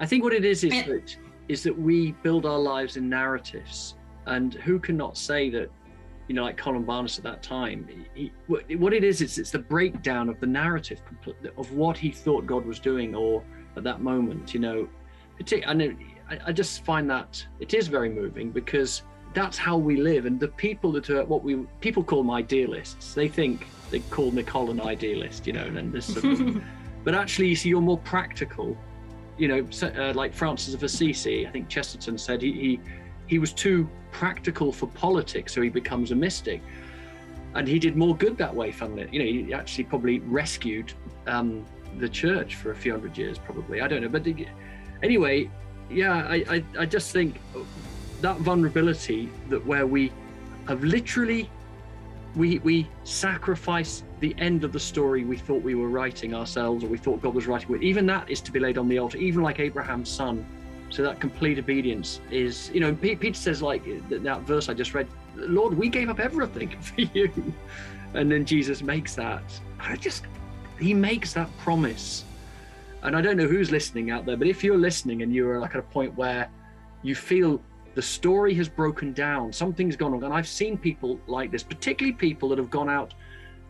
I 0.00 0.06
think 0.06 0.24
what 0.24 0.32
it 0.32 0.44
is 0.44 0.64
is 0.64 0.72
And- 0.72 0.90
that 0.90 1.16
is 1.48 1.62
that 1.62 1.78
we 1.78 2.12
build 2.22 2.46
our 2.46 2.58
lives 2.58 2.96
in 2.96 3.08
narratives, 3.08 3.96
and 4.26 4.54
who 4.54 4.78
cannot 4.78 5.16
say 5.16 5.50
that, 5.50 5.70
you 6.28 6.34
know, 6.34 6.42
like 6.42 6.56
Columbanus 6.56 7.18
at 7.18 7.24
that 7.24 7.42
time. 7.42 7.86
He, 8.14 8.32
what 8.46 8.94
it 8.94 9.04
is 9.04 9.20
is 9.20 9.38
it's 9.38 9.50
the 9.50 9.58
breakdown 9.58 10.28
of 10.30 10.40
the 10.40 10.46
narrative 10.46 11.02
of 11.58 11.72
what 11.72 11.98
he 11.98 12.10
thought 12.10 12.46
God 12.46 12.64
was 12.64 12.80
doing, 12.80 13.14
or 13.14 13.44
at 13.76 13.84
that 13.84 14.00
moment, 14.00 14.54
you 14.54 14.60
know. 14.60 14.88
Partic- 15.38 15.66
I 15.66 16.34
I, 16.34 16.38
I 16.46 16.52
just 16.52 16.84
find 16.84 17.08
that 17.10 17.44
it 17.60 17.74
is 17.74 17.88
very 17.88 18.08
moving 18.08 18.50
because 18.50 19.02
that's 19.34 19.58
how 19.58 19.76
we 19.76 19.96
live, 19.96 20.26
and 20.26 20.38
the 20.38 20.48
people 20.48 20.92
that 20.92 21.10
are 21.10 21.24
what 21.24 21.42
we 21.42 21.56
people 21.80 22.02
call 22.04 22.22
them 22.22 22.30
idealists. 22.30 23.14
They 23.14 23.28
think 23.28 23.66
they 23.90 24.00
call 24.00 24.30
Nicole 24.30 24.70
an 24.70 24.80
idealist, 24.80 25.46
you 25.46 25.52
know, 25.52 25.64
and 25.64 25.92
this. 25.92 26.06
Sort 26.06 26.24
of, 26.24 26.62
but 27.04 27.14
actually, 27.14 27.48
you 27.48 27.56
see, 27.56 27.68
you're 27.68 27.80
more 27.80 27.98
practical 27.98 28.76
you 29.36 29.48
know, 29.48 29.66
uh, 29.82 30.12
like 30.14 30.32
Francis 30.32 30.74
of 30.74 30.82
Assisi, 30.82 31.46
I 31.46 31.50
think 31.50 31.68
Chesterton 31.68 32.18
said 32.18 32.42
he, 32.42 32.52
he 32.52 32.80
he 33.26 33.38
was 33.38 33.52
too 33.52 33.88
practical 34.12 34.70
for 34.70 34.86
politics, 34.86 35.52
so 35.52 35.62
he 35.62 35.70
becomes 35.70 36.10
a 36.10 36.14
mystic, 36.14 36.62
and 37.54 37.66
he 37.66 37.78
did 37.78 37.96
more 37.96 38.16
good 38.16 38.36
that 38.38 38.54
way. 38.54 38.70
Funnily, 38.70 39.08
you 39.10 39.18
know, 39.18 39.24
he 39.24 39.54
actually 39.54 39.84
probably 39.84 40.20
rescued 40.20 40.92
um, 41.26 41.64
the 41.98 42.08
church 42.08 42.54
for 42.56 42.70
a 42.70 42.76
few 42.76 42.92
hundred 42.92 43.16
years, 43.16 43.38
probably. 43.38 43.80
I 43.80 43.88
don't 43.88 44.02
know, 44.02 44.08
but 44.08 44.24
the- 44.24 44.46
anyway, 45.04 45.50
yeah, 45.90 46.26
I, 46.26 46.36
I 46.48 46.64
I 46.80 46.86
just 46.86 47.12
think 47.12 47.40
that 48.20 48.38
vulnerability 48.38 49.28
that 49.50 49.64
where 49.64 49.86
we 49.86 50.10
have 50.66 50.82
literally 50.82 51.48
we 52.34 52.58
we 52.60 52.88
sacrifice 53.04 54.02
the 54.20 54.34
end 54.38 54.64
of 54.64 54.72
the 54.72 54.80
story 54.80 55.24
we 55.24 55.36
thought 55.36 55.62
we 55.62 55.74
were 55.74 55.88
writing 55.88 56.34
ourselves 56.34 56.82
or 56.82 56.88
we 56.88 56.98
thought 56.98 57.22
God 57.22 57.34
was 57.34 57.46
writing 57.46 57.68
with. 57.68 57.82
Even 57.82 58.06
that 58.06 58.28
is 58.28 58.40
to 58.40 58.50
be 58.50 58.58
laid 58.58 58.78
on 58.78 58.88
the 58.88 58.98
altar, 58.98 59.18
even 59.18 59.42
like 59.42 59.60
Abraham's 59.60 60.08
son. 60.08 60.44
So 60.90 61.02
that 61.02 61.20
complete 61.20 61.58
obedience 61.58 62.20
is, 62.30 62.70
you 62.72 62.80
know, 62.80 62.94
Peter 62.94 63.34
says 63.34 63.60
like 63.62 63.84
that, 64.08 64.22
that 64.22 64.40
verse 64.42 64.68
I 64.68 64.74
just 64.74 64.94
read, 64.94 65.08
Lord, 65.36 65.76
we 65.76 65.88
gave 65.88 66.08
up 66.08 66.20
everything 66.20 66.68
for 66.80 67.00
you. 67.00 67.30
And 68.14 68.30
then 68.30 68.44
Jesus 68.44 68.80
makes 68.82 69.14
that. 69.16 69.42
I 69.80 69.96
just 69.96 70.24
he 70.78 70.94
makes 70.94 71.32
that 71.34 71.56
promise. 71.58 72.24
And 73.04 73.14
I 73.14 73.20
don't 73.20 73.36
know 73.36 73.46
who's 73.46 73.70
listening 73.70 74.10
out 74.10 74.24
there, 74.24 74.36
but 74.36 74.46
if 74.46 74.64
you're 74.64 74.78
listening 74.78 75.22
and 75.22 75.32
you're 75.32 75.60
like 75.60 75.74
at 75.74 75.80
a 75.80 75.82
point 75.82 76.16
where 76.16 76.50
you 77.02 77.14
feel 77.14 77.60
the 77.94 78.02
story 78.02 78.54
has 78.54 78.68
broken 78.68 79.12
down, 79.12 79.52
something's 79.52 79.94
gone 79.94 80.12
wrong, 80.12 80.24
and 80.24 80.32
I've 80.32 80.48
seen 80.48 80.78
people 80.78 81.20
like 81.26 81.52
this, 81.52 81.62
particularly 81.62 82.14
people 82.14 82.48
that 82.48 82.58
have 82.58 82.70
gone 82.70 82.88
out 82.88 83.14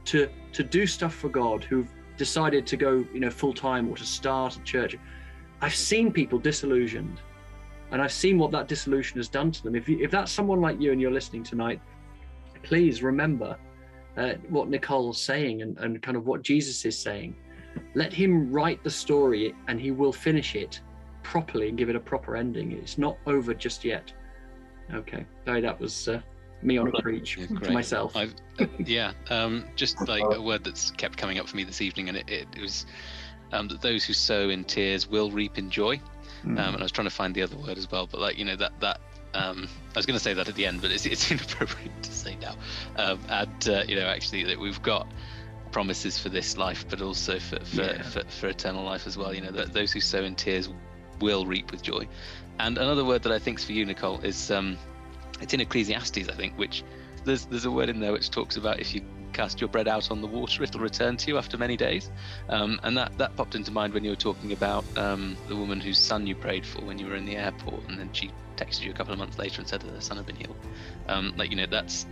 to 0.06 0.28
to 0.52 0.62
do 0.62 0.86
stuff 0.86 1.14
for 1.14 1.28
God, 1.28 1.64
who've 1.64 1.88
decided 2.16 2.64
to 2.68 2.76
go, 2.76 3.04
you 3.12 3.20
know, 3.20 3.30
full 3.30 3.52
time 3.52 3.88
or 3.88 3.96
to 3.96 4.04
start 4.04 4.56
a 4.56 4.60
church. 4.60 4.96
I've 5.60 5.74
seen 5.74 6.12
people 6.12 6.38
disillusioned, 6.38 7.20
and 7.90 8.00
I've 8.00 8.12
seen 8.12 8.38
what 8.38 8.52
that 8.52 8.68
disillusion 8.68 9.18
has 9.18 9.28
done 9.28 9.50
to 9.50 9.62
them. 9.62 9.74
If 9.74 9.88
you, 9.88 9.98
if 10.00 10.10
that's 10.10 10.30
someone 10.30 10.60
like 10.60 10.80
you 10.80 10.92
and 10.92 11.00
you're 11.00 11.10
listening 11.10 11.42
tonight, 11.42 11.80
please 12.62 13.02
remember 13.02 13.56
uh, 14.16 14.34
what 14.48 14.68
Nicole's 14.68 15.20
saying 15.20 15.62
and, 15.62 15.76
and 15.78 16.00
kind 16.02 16.16
of 16.16 16.24
what 16.24 16.42
Jesus 16.42 16.84
is 16.84 16.96
saying. 16.96 17.34
Let 17.94 18.12
him 18.12 18.50
write 18.50 18.82
the 18.82 18.90
story, 18.90 19.54
and 19.68 19.80
he 19.80 19.90
will 19.90 20.12
finish 20.12 20.54
it 20.54 20.80
properly 21.22 21.68
and 21.68 21.78
give 21.78 21.88
it 21.88 21.96
a 21.96 22.00
proper 22.00 22.36
ending. 22.36 22.72
It's 22.72 22.98
not 22.98 23.16
over 23.26 23.54
just 23.54 23.84
yet. 23.84 24.12
Okay, 24.92 25.24
sorry, 25.44 25.60
that 25.60 25.80
was 25.80 26.08
uh, 26.08 26.20
me 26.62 26.76
on 26.76 26.88
a 26.88 27.02
preach 27.02 27.38
Yeah, 27.38 27.46
to 27.46 27.72
myself. 27.72 28.16
I've, 28.16 28.34
uh, 28.58 28.66
yeah, 28.78 29.12
um, 29.30 29.64
just 29.76 30.00
like 30.08 30.22
a 30.22 30.40
word 30.40 30.64
that's 30.64 30.90
kept 30.90 31.16
coming 31.16 31.38
up 31.38 31.48
for 31.48 31.56
me 31.56 31.64
this 31.64 31.80
evening, 31.80 32.08
and 32.08 32.18
it, 32.18 32.28
it, 32.28 32.48
it 32.56 32.60
was 32.60 32.86
um, 33.52 33.68
that 33.68 33.80
those 33.80 34.04
who 34.04 34.12
sow 34.12 34.50
in 34.50 34.64
tears 34.64 35.08
will 35.08 35.30
reap 35.30 35.58
in 35.58 35.70
joy. 35.70 36.00
Um, 36.44 36.58
and 36.58 36.76
I 36.76 36.82
was 36.82 36.92
trying 36.92 37.06
to 37.06 37.14
find 37.14 37.34
the 37.34 37.40
other 37.40 37.56
word 37.56 37.78
as 37.78 37.90
well, 37.90 38.06
but 38.06 38.20
like 38.20 38.36
you 38.36 38.44
know 38.44 38.56
that 38.56 38.78
that 38.80 39.00
um, 39.32 39.68
I 39.94 39.98
was 39.98 40.06
going 40.06 40.18
to 40.18 40.22
say 40.22 40.34
that 40.34 40.48
at 40.48 40.54
the 40.54 40.66
end, 40.66 40.80
but 40.82 40.90
it's, 40.90 41.06
it's 41.06 41.30
inappropriate 41.30 42.02
to 42.02 42.12
say 42.12 42.36
now. 42.40 42.54
Um, 42.96 43.18
and 43.28 43.68
uh, 43.68 43.82
you 43.88 43.96
know, 43.96 44.06
actually, 44.06 44.44
that 44.44 44.58
we've 44.58 44.82
got 44.82 45.06
promises 45.74 46.16
for 46.16 46.28
this 46.28 46.56
life, 46.56 46.86
but 46.88 47.02
also 47.02 47.38
for 47.40 47.58
for, 47.64 47.82
Yeah. 47.82 48.02
for, 48.02 48.22
for 48.38 48.46
eternal 48.48 48.84
life 48.84 49.08
as 49.08 49.18
well. 49.18 49.34
You 49.34 49.40
know, 49.40 49.50
that 49.50 49.72
those 49.72 49.90
who 49.90 50.00
sow 50.00 50.22
in 50.22 50.36
tears 50.36 50.68
will 51.20 51.44
reap 51.46 51.72
with 51.72 51.82
joy. 51.82 52.06
And 52.60 52.78
another 52.78 53.04
word 53.04 53.22
that 53.24 53.32
I 53.32 53.40
think 53.40 53.58
is 53.58 53.64
for 53.64 53.72
you, 53.72 53.84
Nicole, 53.84 54.20
is 54.20 54.52
um, 54.52 54.78
it's 55.42 55.52
in 55.52 55.60
Ecclesiastes, 55.60 56.28
I 56.28 56.34
think, 56.40 56.56
which 56.56 56.84
there's 57.24 57.46
there's 57.46 57.64
a 57.64 57.70
word 57.72 57.88
in 57.88 57.98
there 57.98 58.12
which 58.12 58.30
talks 58.30 58.56
about 58.56 58.78
if 58.78 58.94
you 58.94 59.02
cast 59.32 59.60
your 59.60 59.68
bread 59.68 59.88
out 59.88 60.12
on 60.12 60.20
the 60.20 60.28
water, 60.28 60.62
it'll 60.62 60.80
return 60.80 61.16
to 61.16 61.26
you 61.28 61.38
after 61.38 61.58
many 61.58 61.76
days. 61.76 62.08
Um, 62.48 62.78
and 62.84 62.96
that 62.96 63.18
that 63.18 63.34
popped 63.34 63.56
into 63.56 63.72
mind 63.72 63.92
when 63.94 64.04
you 64.04 64.10
were 64.10 64.24
talking 64.30 64.52
about 64.52 64.84
um, 64.96 65.36
the 65.48 65.56
woman 65.56 65.80
whose 65.80 65.98
son 65.98 66.24
you 66.24 66.36
prayed 66.36 66.64
for 66.64 66.82
when 66.84 66.98
you 67.00 67.06
were 67.08 67.16
in 67.16 67.24
the 67.24 67.36
airport, 67.36 67.82
and 67.88 67.98
then 67.98 68.10
she 68.12 68.30
texted 68.56 68.82
you 68.84 68.92
a 68.92 68.94
couple 68.94 69.12
of 69.12 69.18
months 69.18 69.36
later 69.38 69.60
and 69.60 69.68
said 69.68 69.80
that 69.82 69.90
her 69.92 70.00
son 70.00 70.16
had 70.18 70.26
been 70.26 70.36
healed. 70.36 70.56
Um, 71.08 71.34
like 71.36 71.50
you 71.50 71.56
know, 71.56 71.66
that's 71.66 72.06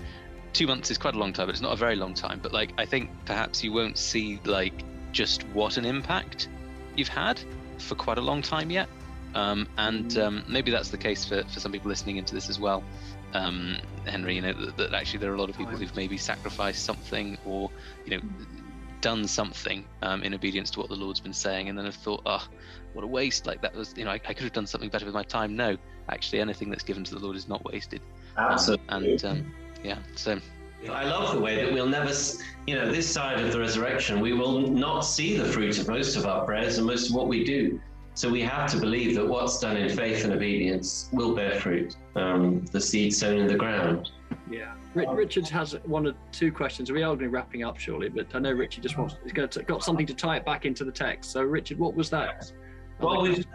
two 0.53 0.67
months 0.67 0.91
is 0.91 0.99
quite 0.99 1.15
a 1.15 1.19
long 1.19 1.33
time, 1.33 1.47
but 1.47 1.55
it's 1.55 1.63
not 1.63 1.73
a 1.73 1.77
very 1.77 1.97
long 1.97 2.15
time. 2.15 2.41
But 2.43 2.53
like 2.53 2.73
I 2.79 2.85
think 2.85 3.11
perhaps 3.25 3.63
you 3.63 3.73
won't 3.73 3.99
see 3.99 4.41
like 4.45 4.85
just 5.13 5.43
what 5.49 5.77
an 5.77 5.85
impact 5.85 6.49
you've 6.97 7.09
had 7.09 7.41
for 7.79 7.95
quite 7.95 8.19
a 8.19 8.23
long 8.23 8.43
time 8.43 8.71
yet. 8.71 8.89
Um, 9.35 9.67
and 9.79 10.19
um, 10.19 10.45
maybe 10.47 10.71
that's 10.71 10.91
the 10.91 10.99
case 10.99 11.25
for, 11.25 11.43
for 11.45 11.61
some 11.61 11.73
people 11.73 11.89
listening 11.89 12.17
into 12.17 12.35
this 12.35 12.51
as 12.51 12.61
well. 12.61 12.85
Um, 13.33 13.79
Henry, 14.05 14.35
you 14.35 14.43
know, 14.43 14.53
that, 14.53 14.77
that 14.77 14.95
actually 14.95 15.21
there 15.21 15.33
are 15.33 15.35
a 15.35 15.41
lot 15.41 15.49
of 15.49 15.57
people 15.57 15.75
who've 15.75 15.97
maybe 15.97 16.19
sacrificed 16.19 16.85
something 16.85 17.39
or, 17.47 17.71
you 18.05 18.17
know, 18.17 18.23
done 19.01 19.27
something 19.27 19.87
um, 20.03 20.23
in 20.23 20.35
obedience 20.35 20.71
to 20.73 20.81
what 20.81 20.89
the 20.89 20.95
Lord's 20.95 21.19
been 21.19 21.33
saying 21.33 21.69
and 21.69 21.79
then 21.79 21.87
have 21.87 21.95
thought, 21.95 22.23
oh, 22.27 22.47
what 22.93 23.05
a 23.05 23.07
waste. 23.07 23.47
Like 23.47 23.63
that 23.63 23.75
was, 23.75 23.95
you 23.97 24.05
know, 24.05 24.11
I, 24.11 24.15
I 24.15 24.35
could 24.35 24.45
have 24.45 24.53
done 24.53 24.67
something 24.67 24.91
better 24.91 25.07
with 25.07 25.15
my 25.15 25.23
time. 25.23 25.57
No, 25.57 25.79
actually, 26.11 26.41
anything 26.41 26.69
that's 26.69 26.85
given 26.85 27.03
to 27.05 27.15
the 27.15 27.21
Lord 27.21 27.37
is 27.37 27.49
not 27.49 27.65
wasted. 27.65 28.03
Um, 28.37 28.53
Absolutely. 28.53 28.87
and 28.89 29.25
um, 29.25 29.53
yeah, 29.83 29.99
so 30.15 30.41
I 30.91 31.05
love 31.05 31.35
the 31.35 31.41
way 31.41 31.57
that 31.57 31.73
we'll 31.73 31.89
never, 31.89 32.13
you 32.67 32.75
know, 32.75 32.91
this 32.91 33.09
side 33.09 33.41
of 33.41 33.53
the 33.53 33.59
resurrection, 33.59 34.21
we 34.21 34.33
will 34.33 34.61
not 34.61 35.01
see 35.01 35.37
the 35.37 35.45
fruit 35.45 35.79
of 35.79 35.89
most 35.89 36.17
of 36.17 36.27
our 36.27 36.45
prayers 36.45 36.79
and 36.79 36.87
most 36.87 37.11
of 37.11 37.15
what 37.15 37.29
we 37.29 37.45
do. 37.45 37.81
So 38.15 38.29
we 38.29 38.43
have 38.43 38.71
to 38.73 38.79
believe 38.79 39.15
that 39.17 39.27
what's 39.27 39.59
done 39.59 39.77
in 39.77 39.97
faith 39.97 40.25
and 40.25 40.35
obedience 40.35 41.09
will 41.13 41.35
bear 41.35 41.59
fruit. 41.61 41.97
Um, 42.15 42.65
the 42.67 42.81
seed 42.81 43.15
sown 43.15 43.39
in 43.39 43.47
the 43.47 43.57
ground. 43.57 44.11
Yeah. 44.51 44.75
Richard 44.95 45.49
has 45.49 45.73
one 45.85 46.07
or 46.07 46.13
two 46.33 46.53
questions. 46.53 46.93
We 46.93 47.03
are 47.03 47.07
going 47.07 47.19
to 47.21 47.25
be 47.25 47.29
wrapping 47.29 47.65
up 47.65 47.79
shortly, 47.79 48.11
but 48.11 48.27
I 48.35 48.39
know 48.41 48.53
Richard 48.53 48.83
just 48.83 48.99
wants 48.99 49.17
he's 49.23 49.33
got, 49.33 49.51
to, 49.53 49.63
got 49.63 49.83
something 49.83 50.05
to 50.07 50.15
tie 50.15 50.37
it 50.37 50.45
back 50.45 50.67
into 50.67 50.85
the 50.85 50.93
text. 50.93 51.31
So, 51.31 51.43
Richard, 51.43 51.79
what 51.79 51.95
was 51.95 52.11
that? 52.11 52.53
Well, 53.01 53.23
we've 53.23 53.47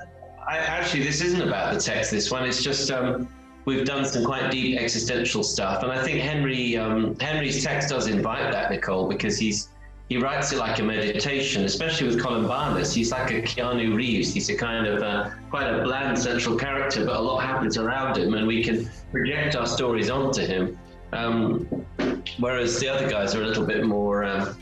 I, 0.47 0.57
actually 0.57 1.03
this 1.03 1.21
isn't 1.21 1.41
about 1.41 1.73
the 1.73 1.79
text. 1.79 2.09
This 2.09 2.31
one, 2.31 2.45
it's 2.45 2.63
just 2.63 2.89
um, 2.89 3.29
we've 3.67 3.85
done 3.85 4.05
some 4.05 4.23
quite 4.23 4.49
deep 4.49 4.79
existential 4.79 5.43
stuff, 5.43 5.83
and 5.83 5.91
I 5.91 6.01
think 6.01 6.19
Henry 6.21 6.77
um, 6.77 7.19
Henry's 7.19 7.63
text 7.63 7.89
does 7.89 8.07
invite 8.07 8.51
that, 8.53 8.71
Nicole, 8.71 9.07
because 9.07 9.37
he's 9.37 9.69
he 10.09 10.17
writes 10.17 10.53
it 10.53 10.57
like 10.57 10.79
a 10.79 10.83
meditation, 10.83 11.65
especially 11.65 12.07
with 12.07 12.17
Columbanus. 12.17 12.93
He's 12.93 13.11
like 13.11 13.29
a 13.31 13.41
Keanu 13.41 13.93
Reeves. 13.93 14.33
He's 14.33 14.49
a 14.49 14.55
kind 14.55 14.87
of 14.87 15.03
uh, 15.03 15.31
quite 15.49 15.67
a 15.67 15.83
bland 15.83 16.17
central 16.17 16.55
character, 16.55 17.05
but 17.05 17.17
a 17.17 17.19
lot 17.19 17.43
happens 17.43 17.77
around 17.77 18.17
him, 18.17 18.33
and 18.35 18.47
we 18.47 18.63
can 18.63 18.89
project 19.11 19.57
our 19.57 19.67
stories 19.67 20.09
onto 20.09 20.45
him. 20.45 20.79
Um, 21.11 21.67
whereas 22.39 22.79
the 22.79 22.87
other 22.87 23.09
guys 23.09 23.35
are 23.35 23.43
a 23.43 23.45
little 23.45 23.65
bit 23.65 23.85
more. 23.85 24.23
Uh, 24.23 24.55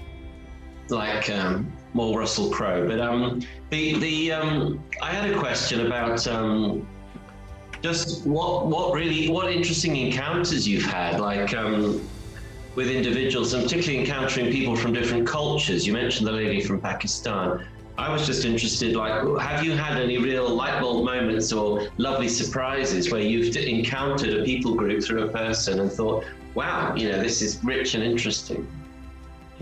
like 0.89 1.31
um, 1.31 1.71
more 1.93 2.19
Russell 2.19 2.51
Crowe. 2.51 2.87
But 2.87 2.99
um, 2.99 3.41
the 3.71 3.97
the 3.97 4.31
um, 4.33 4.83
I 5.01 5.11
had 5.11 5.31
a 5.31 5.39
question 5.39 5.87
about 5.87 6.27
um, 6.27 6.87
just 7.85 8.25
what 8.25 8.65
what 8.65 8.95
really 8.95 9.29
what 9.29 9.51
interesting 9.51 9.95
encounters 9.95 10.67
you've 10.67 10.89
had, 10.99 11.19
like 11.19 11.53
um, 11.53 12.01
with 12.73 12.89
individuals, 12.89 13.53
and 13.53 13.61
particularly 13.63 13.99
encountering 13.99 14.51
people 14.51 14.75
from 14.75 14.91
different 14.91 15.27
cultures. 15.27 15.85
You 15.85 15.93
mentioned 15.93 16.25
the 16.27 16.31
lady 16.31 16.61
from 16.61 16.81
Pakistan. 16.81 17.67
I 17.97 18.11
was 18.11 18.25
just 18.25 18.43
interested, 18.43 18.93
like, 18.93 19.15
have 19.39 19.63
you 19.63 19.71
had 19.71 19.95
any 20.05 20.17
real 20.17 20.49
light 20.49 20.81
bulb 20.81 21.05
moments 21.05 21.53
or 21.53 21.87
lovely 21.97 22.27
surprises 22.27 23.09
where 23.11 23.21
you've 23.21 23.55
encountered 23.55 24.33
a 24.39 24.43
people 24.43 24.73
group 24.75 25.01
through 25.01 25.23
a 25.27 25.31
person 25.41 25.79
and 25.79 25.89
thought, 25.89 26.25
wow, 26.55 26.93
you 26.95 27.09
know, 27.09 27.19
this 27.21 27.41
is 27.41 27.63
rich 27.63 27.93
and 27.95 28.03
interesting? 28.03 28.67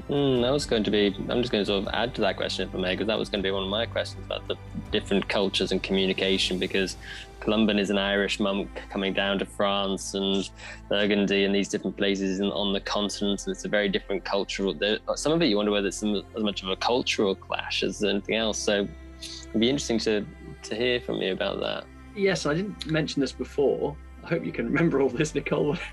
Mm, 0.09 0.41
that 0.41 0.51
was 0.51 0.65
going 0.65 0.83
to 0.83 0.91
be. 0.91 1.15
I'm 1.29 1.41
just 1.41 1.51
going 1.51 1.61
to 1.61 1.65
sort 1.65 1.87
of 1.87 1.93
add 1.93 2.15
to 2.15 2.21
that 2.21 2.35
question 2.35 2.67
if 2.67 2.75
I 2.75 2.77
may, 2.77 2.93
because 2.93 3.07
that 3.07 3.17
was 3.17 3.29
going 3.29 3.41
to 3.43 3.47
be 3.47 3.51
one 3.51 3.63
of 3.63 3.69
my 3.69 3.85
questions 3.85 4.25
about 4.25 4.47
the 4.47 4.55
different 4.91 5.27
cultures 5.29 5.71
and 5.71 5.81
communication. 5.81 6.59
Because 6.59 6.97
Columban 7.39 7.77
is 7.77 7.89
an 7.89 7.97
Irish 7.97 8.39
monk 8.39 8.69
coming 8.89 9.13
down 9.13 9.37
to 9.39 9.45
France 9.45 10.13
and 10.13 10.49
Burgundy 10.89 11.45
and 11.45 11.53
these 11.53 11.69
different 11.69 11.95
places 11.95 12.39
in, 12.39 12.47
on 12.47 12.73
the 12.73 12.79
continent, 12.79 13.45
and 13.45 13.55
it's 13.55 13.65
a 13.65 13.69
very 13.69 13.87
different 13.87 14.25
cultural. 14.25 14.73
There, 14.73 14.97
some 15.15 15.31
of 15.31 15.41
it 15.41 15.45
you 15.45 15.57
wonder 15.57 15.71
whether 15.71 15.87
it's 15.87 15.97
some, 15.97 16.23
as 16.35 16.43
much 16.43 16.63
of 16.63 16.69
a 16.69 16.75
cultural 16.75 17.35
clash 17.35 17.83
as 17.83 18.03
anything 18.03 18.35
else. 18.35 18.57
So 18.57 18.87
it'd 19.21 19.59
be 19.59 19.69
interesting 19.69 19.99
to 19.99 20.25
to 20.63 20.75
hear 20.75 21.01
from 21.01 21.21
you 21.21 21.33
about 21.33 21.59
that. 21.59 21.85
Yes, 22.15 22.45
I 22.45 22.53
didn't 22.53 22.85
mention 22.87 23.19
this 23.19 23.31
before. 23.31 23.95
I 24.23 24.27
hope 24.29 24.45
you 24.45 24.51
can 24.51 24.65
remember 24.65 25.01
all 25.01 25.09
this, 25.09 25.35
Nicole. 25.35 25.77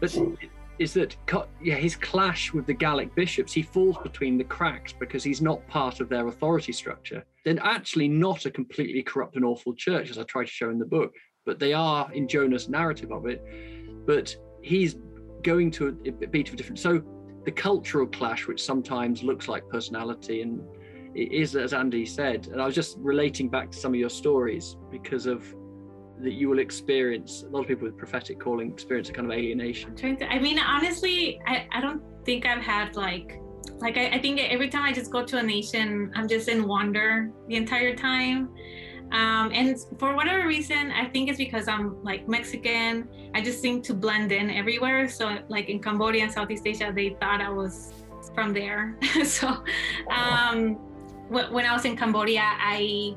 But 0.00 0.16
is 0.78 0.94
that 0.94 1.16
yeah, 1.62 1.74
his 1.74 1.96
clash 1.96 2.52
with 2.52 2.66
the 2.66 2.74
Gallic 2.74 3.14
bishops, 3.14 3.52
he 3.52 3.62
falls 3.62 3.96
between 4.02 4.38
the 4.38 4.44
cracks 4.44 4.92
because 4.92 5.22
he's 5.22 5.40
not 5.40 5.66
part 5.68 6.00
of 6.00 6.08
their 6.08 6.26
authority 6.28 6.72
structure. 6.72 7.24
They're 7.44 7.58
actually 7.62 8.08
not 8.08 8.46
a 8.46 8.50
completely 8.50 9.02
corrupt 9.02 9.36
and 9.36 9.44
awful 9.44 9.74
church, 9.74 10.10
as 10.10 10.18
I 10.18 10.22
try 10.24 10.44
to 10.44 10.50
show 10.50 10.70
in 10.70 10.78
the 10.78 10.86
book, 10.86 11.12
but 11.44 11.58
they 11.58 11.72
are 11.72 12.10
in 12.12 12.28
Jonas' 12.28 12.68
narrative 12.68 13.12
of 13.12 13.26
it. 13.26 13.44
But 14.06 14.34
he's 14.62 14.96
going 15.42 15.70
to 15.72 15.88
a 15.88 16.26
beat 16.26 16.48
of 16.48 16.54
a 16.54 16.56
different. 16.56 16.78
So 16.78 17.02
the 17.44 17.52
cultural 17.52 18.06
clash, 18.06 18.46
which 18.46 18.62
sometimes 18.62 19.22
looks 19.22 19.48
like 19.48 19.68
personality 19.68 20.42
and 20.42 20.62
it 21.14 21.32
is, 21.32 21.56
as 21.56 21.74
Andy 21.74 22.06
said, 22.06 22.48
and 22.48 22.60
I 22.60 22.64
was 22.64 22.74
just 22.74 22.96
relating 22.98 23.48
back 23.48 23.70
to 23.70 23.78
some 23.78 23.92
of 23.92 24.00
your 24.00 24.08
stories 24.08 24.76
because 24.90 25.26
of 25.26 25.44
that 26.22 26.32
you 26.32 26.48
will 26.48 26.58
experience 26.58 27.42
a 27.42 27.50
lot 27.50 27.60
of 27.60 27.68
people 27.68 27.84
with 27.84 27.96
prophetic 27.96 28.38
calling 28.38 28.70
experience 28.70 29.08
a 29.08 29.12
kind 29.12 29.26
of 29.26 29.36
alienation. 29.36 29.94
I 30.28 30.38
mean 30.38 30.58
honestly 30.58 31.40
i, 31.46 31.66
I 31.72 31.80
don't 31.80 32.02
think 32.24 32.46
i've 32.46 32.62
had 32.62 32.96
like 32.96 33.40
like 33.78 33.96
I, 33.96 34.06
I 34.10 34.18
think 34.20 34.40
every 34.40 34.68
time 34.68 34.84
i 34.84 34.92
just 34.92 35.10
go 35.10 35.24
to 35.24 35.38
a 35.38 35.42
nation 35.42 36.12
i'm 36.14 36.28
just 36.28 36.48
in 36.48 36.66
wonder 36.66 37.30
the 37.48 37.56
entire 37.56 37.94
time. 37.94 38.50
Um, 39.12 39.50
and 39.52 39.76
for 39.98 40.16
whatever 40.16 40.46
reason 40.46 40.90
i 40.92 41.04
think 41.06 41.28
it's 41.28 41.38
because 41.38 41.68
i'm 41.68 42.02
like 42.02 42.28
mexican. 42.28 43.08
I 43.34 43.40
just 43.40 43.60
seem 43.60 43.82
to 43.82 43.94
blend 43.94 44.30
in 44.30 44.50
everywhere. 44.50 45.08
So 45.08 45.38
like 45.48 45.68
in 45.68 45.80
cambodia 45.80 46.22
and 46.24 46.32
southeast 46.32 46.66
asia 46.66 46.92
they 46.94 47.16
thought 47.20 47.40
i 47.40 47.50
was 47.50 47.92
from 48.34 48.52
there. 48.52 48.96
So 49.24 49.48
um, 50.10 50.78
when 51.28 51.64
i 51.64 51.72
was 51.72 51.84
in 51.84 51.96
cambodia 51.96 52.42
i 52.44 53.14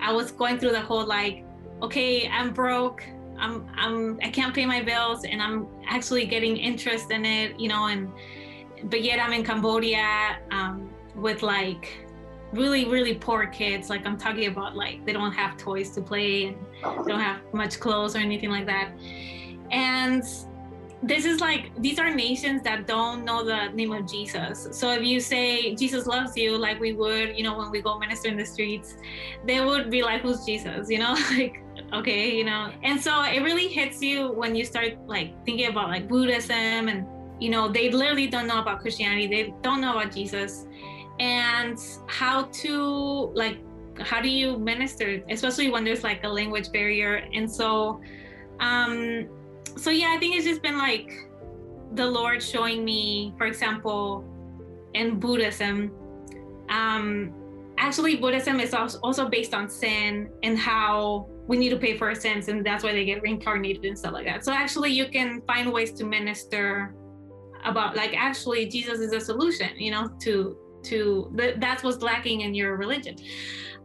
i 0.00 0.10
was 0.12 0.30
going 0.32 0.58
through 0.58 0.72
the 0.72 0.80
whole 0.80 1.06
like 1.06 1.44
okay, 1.84 2.28
I'm 2.28 2.52
broke. 2.52 3.04
I'm 3.38 3.68
I'm 3.76 4.18
I 4.22 4.30
can't 4.30 4.54
pay 4.54 4.66
my 4.66 4.82
bills 4.82 5.24
and 5.24 5.42
I'm 5.42 5.66
actually 5.88 6.26
getting 6.26 6.56
interest 6.56 7.10
in 7.10 7.24
it, 7.24 7.58
you 7.58 7.68
know, 7.68 7.86
and 7.86 8.10
but 8.84 9.02
yet 9.02 9.18
I'm 9.18 9.32
in 9.32 9.44
Cambodia 9.44 10.38
um, 10.50 10.90
with 11.14 11.42
like 11.42 12.06
really 12.52 12.84
really 12.86 13.14
poor 13.14 13.46
kids. 13.46 13.90
Like 13.90 14.06
I'm 14.06 14.16
talking 14.16 14.46
about 14.46 14.76
like 14.76 15.04
they 15.04 15.12
don't 15.12 15.32
have 15.32 15.56
toys 15.56 15.90
to 15.90 16.00
play 16.00 16.46
and 16.46 16.56
don't 17.06 17.20
have 17.20 17.40
much 17.52 17.80
clothes 17.80 18.14
or 18.16 18.20
anything 18.20 18.50
like 18.50 18.66
that. 18.66 18.92
And 19.70 20.22
this 21.02 21.26
is 21.26 21.40
like 21.40 21.70
these 21.82 21.98
are 21.98 22.14
nations 22.14 22.62
that 22.62 22.86
don't 22.86 23.24
know 23.24 23.44
the 23.44 23.68
name 23.74 23.92
of 23.92 24.08
Jesus. 24.08 24.68
So 24.72 24.92
if 24.92 25.02
you 25.02 25.20
say 25.20 25.74
Jesus 25.74 26.06
loves 26.06 26.36
you, 26.36 26.56
like 26.56 26.80
we 26.80 26.92
would, 26.92 27.36
you 27.36 27.42
know, 27.42 27.58
when 27.58 27.70
we 27.70 27.82
go 27.82 27.98
minister 27.98 28.28
in 28.28 28.36
the 28.36 28.46
streets, 28.46 28.96
they 29.44 29.60
would 29.60 29.90
be 29.90 30.02
like, 30.02 30.22
"Who's 30.22 30.44
Jesus?" 30.44 30.88
You 30.88 31.00
know, 31.00 31.14
like 31.36 31.63
okay, 31.94 32.36
you 32.36 32.44
know. 32.44 32.72
And 32.82 33.00
so 33.00 33.22
it 33.22 33.42
really 33.42 33.68
hits 33.68 34.02
you 34.02 34.32
when 34.32 34.54
you 34.54 34.64
start 34.64 34.98
like 35.06 35.32
thinking 35.44 35.68
about 35.68 35.88
like 35.88 36.08
Buddhism 36.08 36.88
and 36.88 37.06
you 37.40 37.50
know 37.50 37.68
they 37.68 37.90
literally 37.90 38.26
don't 38.26 38.46
know 38.46 38.60
about 38.60 38.80
Christianity, 38.80 39.26
they 39.26 39.54
don't 39.62 39.80
know 39.80 39.92
about 39.92 40.12
Jesus, 40.12 40.66
and 41.18 41.78
how 42.06 42.44
to 42.44 43.32
like 43.34 43.58
how 44.00 44.20
do 44.20 44.28
you 44.28 44.58
minister, 44.58 45.22
especially 45.30 45.70
when 45.70 45.84
there's 45.84 46.02
like 46.02 46.24
a 46.24 46.28
language 46.28 46.72
barrier. 46.72 47.28
And 47.32 47.50
so, 47.50 48.00
um, 48.60 49.28
so 49.76 49.90
yeah, 49.90 50.12
I 50.16 50.18
think 50.18 50.36
it's 50.36 50.44
just 50.44 50.62
been 50.62 50.78
like 50.78 51.12
the 51.92 52.04
Lord 52.04 52.42
showing 52.42 52.84
me, 52.84 53.34
for 53.38 53.46
example, 53.46 54.24
in 54.94 55.20
Buddhism, 55.20 55.92
um, 56.68 57.32
actually 57.78 58.16
Buddhism 58.16 58.60
is 58.60 58.74
also 58.74 59.28
based 59.28 59.54
on 59.54 59.68
sin 59.68 60.28
and 60.42 60.58
how 60.58 61.28
we 61.46 61.56
need 61.56 61.70
to 61.70 61.76
pay 61.76 61.96
for 61.96 62.08
our 62.08 62.14
sins, 62.14 62.48
and 62.48 62.64
that's 62.64 62.82
why 62.82 62.92
they 62.92 63.04
get 63.04 63.22
reincarnated 63.22 63.84
and 63.84 63.98
stuff 63.98 64.12
like 64.12 64.26
that. 64.26 64.44
So 64.44 64.52
actually, 64.52 64.90
you 64.90 65.08
can 65.08 65.42
find 65.42 65.72
ways 65.72 65.92
to 65.92 66.04
minister 66.04 66.94
about 67.64 67.96
like 67.96 68.14
actually 68.14 68.66
Jesus 68.66 69.00
is 69.00 69.12
a 69.12 69.20
solution, 69.20 69.70
you 69.76 69.90
know, 69.90 70.08
to 70.22 70.56
to 70.84 71.54
that's 71.58 71.82
what's 71.82 72.02
lacking 72.02 72.42
in 72.42 72.54
your 72.54 72.76
religion. 72.76 73.16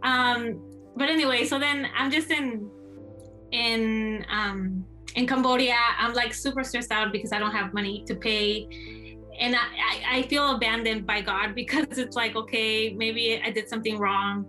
Um, 0.03 0.61
but 0.95 1.09
anyway, 1.09 1.45
so 1.45 1.59
then 1.59 1.87
I'm 1.97 2.11
just 2.11 2.29
in 2.31 2.69
in 3.51 4.25
um 4.29 4.85
in 5.15 5.25
Cambodia, 5.25 5.75
I'm 5.97 6.13
like 6.13 6.33
super 6.33 6.63
stressed 6.63 6.91
out 6.91 7.11
because 7.11 7.33
I 7.33 7.39
don't 7.39 7.51
have 7.51 7.73
money 7.73 8.03
to 8.07 8.15
pay. 8.15 8.67
And 9.39 9.55
I, 9.55 10.17
I 10.17 10.21
feel 10.23 10.55
abandoned 10.55 11.05
by 11.07 11.21
God 11.21 11.55
because 11.61 11.97
it's 11.97 12.15
like, 12.15 12.35
okay, 12.35 12.93
maybe 12.93 13.41
I 13.43 13.49
did 13.51 13.69
something 13.69 13.97
wrong. 13.97 14.45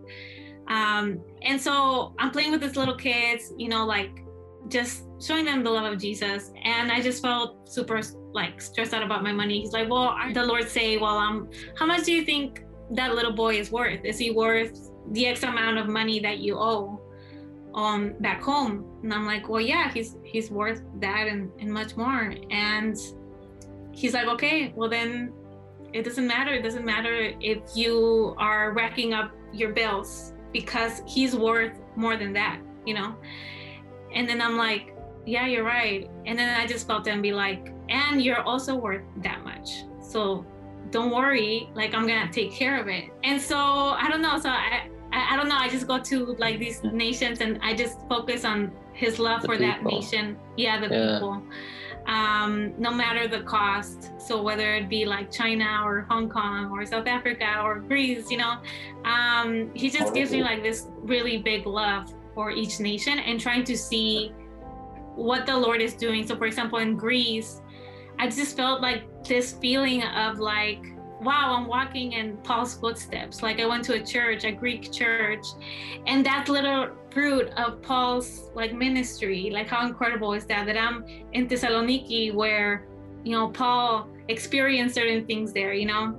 Um, 0.69 1.21
and 1.43 1.61
so 1.61 2.15
I'm 2.19 2.31
playing 2.31 2.51
with 2.53 2.61
these 2.61 2.77
little 2.77 2.97
kids, 2.97 3.53
you 3.57 3.69
know, 3.69 3.85
like 3.87 4.25
just 4.69 5.05
showing 5.21 5.45
them 5.45 5.65
the 5.65 5.71
love 5.71 5.91
of 5.91 5.99
Jesus. 5.99 6.53
And 6.63 6.93
I 6.93 7.01
just 7.01 7.23
felt 7.23 7.69
super 7.69 8.01
like 8.33 8.61
stressed 8.61 8.95
out 8.95 9.03
about 9.03 9.23
my 9.23 9.33
money. 9.33 9.61
He's 9.61 9.73
like, 9.73 9.89
well, 9.89 10.17
the 10.33 10.45
Lord 10.45 10.69
say, 10.69 10.97
well, 10.97 11.17
um, 11.17 11.51
how 11.77 11.87
much 11.87 12.05
do 12.05 12.13
you 12.13 12.25
think 12.25 12.63
that 12.93 13.15
little 13.15 13.33
boy 13.33 13.57
is 13.57 13.71
worth? 13.71 14.05
Is 14.05 14.19
he 14.19 14.31
worth 14.31 14.91
the 15.13 15.27
X 15.27 15.43
amount 15.43 15.79
of 15.79 15.89
money 15.89 16.21
that 16.21 16.39
you 16.39 16.57
owe? 16.59 17.01
um 17.75 18.15
back 18.21 18.43
home 18.43 18.85
and 19.03 19.15
i'm 19.15 19.27
like 19.27 19.49
well 19.49 19.61
yeah 19.61 19.93
he's 19.93 20.17
he's 20.25 20.51
worth 20.51 20.83
that 20.99 21.29
and, 21.29 21.51
and 21.61 21.73
much 21.73 21.97
more 21.97 22.35
and 22.51 22.97
he's 23.93 24.15
like 24.15 24.27
okay 24.27 24.73
well 24.75 24.89
then 24.89 25.33
it 25.93 26.05
doesn't 26.05 26.27
matter 26.27 26.53
it 26.53 26.63
doesn't 26.63 26.85
matter 26.85 27.33
if 27.41 27.59
you 27.75 28.35
are 28.39 28.73
racking 28.73 29.15
up 29.15 29.33
your 29.53 29.73
bills 29.73 30.33
because 30.53 31.03
he's 31.07 31.35
worth 31.35 31.79
more 31.97 32.17
than 32.17 32.33
that 32.33 32.61
you 32.87 32.95
know 32.95 33.15
and 34.15 34.29
then 34.29 34.41
i'm 34.41 34.57
like 34.57 34.95
yeah 35.27 35.47
you're 35.47 35.65
right 35.65 36.11
and 36.27 36.39
then 36.39 36.61
i 36.61 36.67
just 36.67 36.87
felt 36.87 37.05
them 37.05 37.21
be 37.21 37.33
like 37.33 37.73
and 37.89 38.23
you're 38.23 38.41
also 38.41 38.75
worth 38.75 39.03
that 39.19 39.45
much 39.45 39.85
so 40.03 40.45
don't 40.91 41.11
worry 41.11 41.69
like 41.75 41.95
i'm 41.95 42.07
gonna 42.07 42.31
take 42.33 42.53
care 42.53 42.81
of 42.81 42.89
it 42.89 43.05
and 43.23 43.41
so 43.41 43.57
i 43.57 44.09
don't 44.09 44.23
know 44.23 44.39
so 44.39 44.49
i 44.49 44.89
I, 45.13 45.35
I, 45.35 45.37
don't 45.37 45.49
know. 45.49 45.57
I 45.57 45.69
just 45.69 45.87
go 45.87 45.99
to 45.99 46.37
like 46.39 46.59
these 46.59 46.83
nations 46.85 47.41
and 47.41 47.59
I 47.63 47.75
just 47.75 47.99
focus 48.09 48.45
on 48.45 48.71
his 48.93 49.19
love 49.19 49.43
the 49.43 49.49
for 49.49 49.57
people. 49.57 49.67
that 49.67 49.85
nation. 49.85 50.39
Yeah, 50.57 50.79
the 50.81 50.95
yeah. 50.95 51.15
people. 51.15 51.43
Um, 52.11 52.75
no 52.77 52.91
matter 52.91 53.29
the 53.29 53.43
cost. 53.45 54.11
So 54.19 54.43
whether 54.43 54.75
it 54.75 54.89
be 54.89 55.05
like 55.05 55.31
China 55.31 55.83
or 55.85 56.07
Hong 56.11 56.29
Kong 56.29 56.71
or 56.73 56.85
South 56.85 57.07
Africa 57.07 57.61
or 57.63 57.79
Greece, 57.79 58.33
you 58.33 58.39
know, 58.39 58.57
um, 59.05 59.71
he 59.75 59.91
just 59.91 60.13
gives 60.13 60.33
me 60.33 60.43
like 60.43 60.61
this 60.65 60.89
really 61.03 61.39
big 61.39 61.67
love 61.67 62.13
for 62.35 62.51
each 62.51 62.81
nation 62.81 63.21
and 63.21 63.39
trying 63.39 63.63
to 63.63 63.77
see 63.79 64.33
what 65.15 65.47
the 65.47 65.57
Lord 65.57 65.81
is 65.81 65.95
doing. 65.95 66.27
So 66.27 66.35
for 66.37 66.47
example, 66.47 66.81
in 66.81 66.97
Greece, 66.97 67.63
I 68.19 68.29
just 68.29 68.57
felt 68.57 68.81
like 68.81 69.25
this 69.25 69.53
feeling 69.53 70.03
of 70.03 70.41
like 70.41 70.85
wow, 71.21 71.55
I'm 71.55 71.67
walking 71.67 72.13
in 72.13 72.39
Paul's 72.39 72.75
footsteps. 72.75 73.43
Like 73.43 73.61
I 73.61 73.67
went 73.67 73.85
to 73.85 73.95
a 73.95 74.05
church, 74.05 74.45
a 74.45 74.53
Greek 74.53 74.91
church, 74.91 75.45
and 76.07 76.25
that 76.25 76.49
little 76.49 76.89
fruit 77.13 77.51
of 77.57 77.83
Paul's 77.83 78.51
like 78.55 78.73
ministry, 78.73 79.51
like 79.53 79.69
how 79.69 79.87
incredible 79.87 80.33
is 80.33 80.47
that? 80.47 80.67
That 80.67 80.77
I'm 80.77 81.05
in 81.33 81.49
Thessaloniki 81.49 82.35
where, 82.35 82.87
you 83.25 83.33
know, 83.33 83.49
Paul 83.49 84.09
experienced 84.29 84.95
certain 84.95 85.27
things 85.27 85.53
there, 85.53 85.73
you 85.73 85.87
know? 85.87 86.19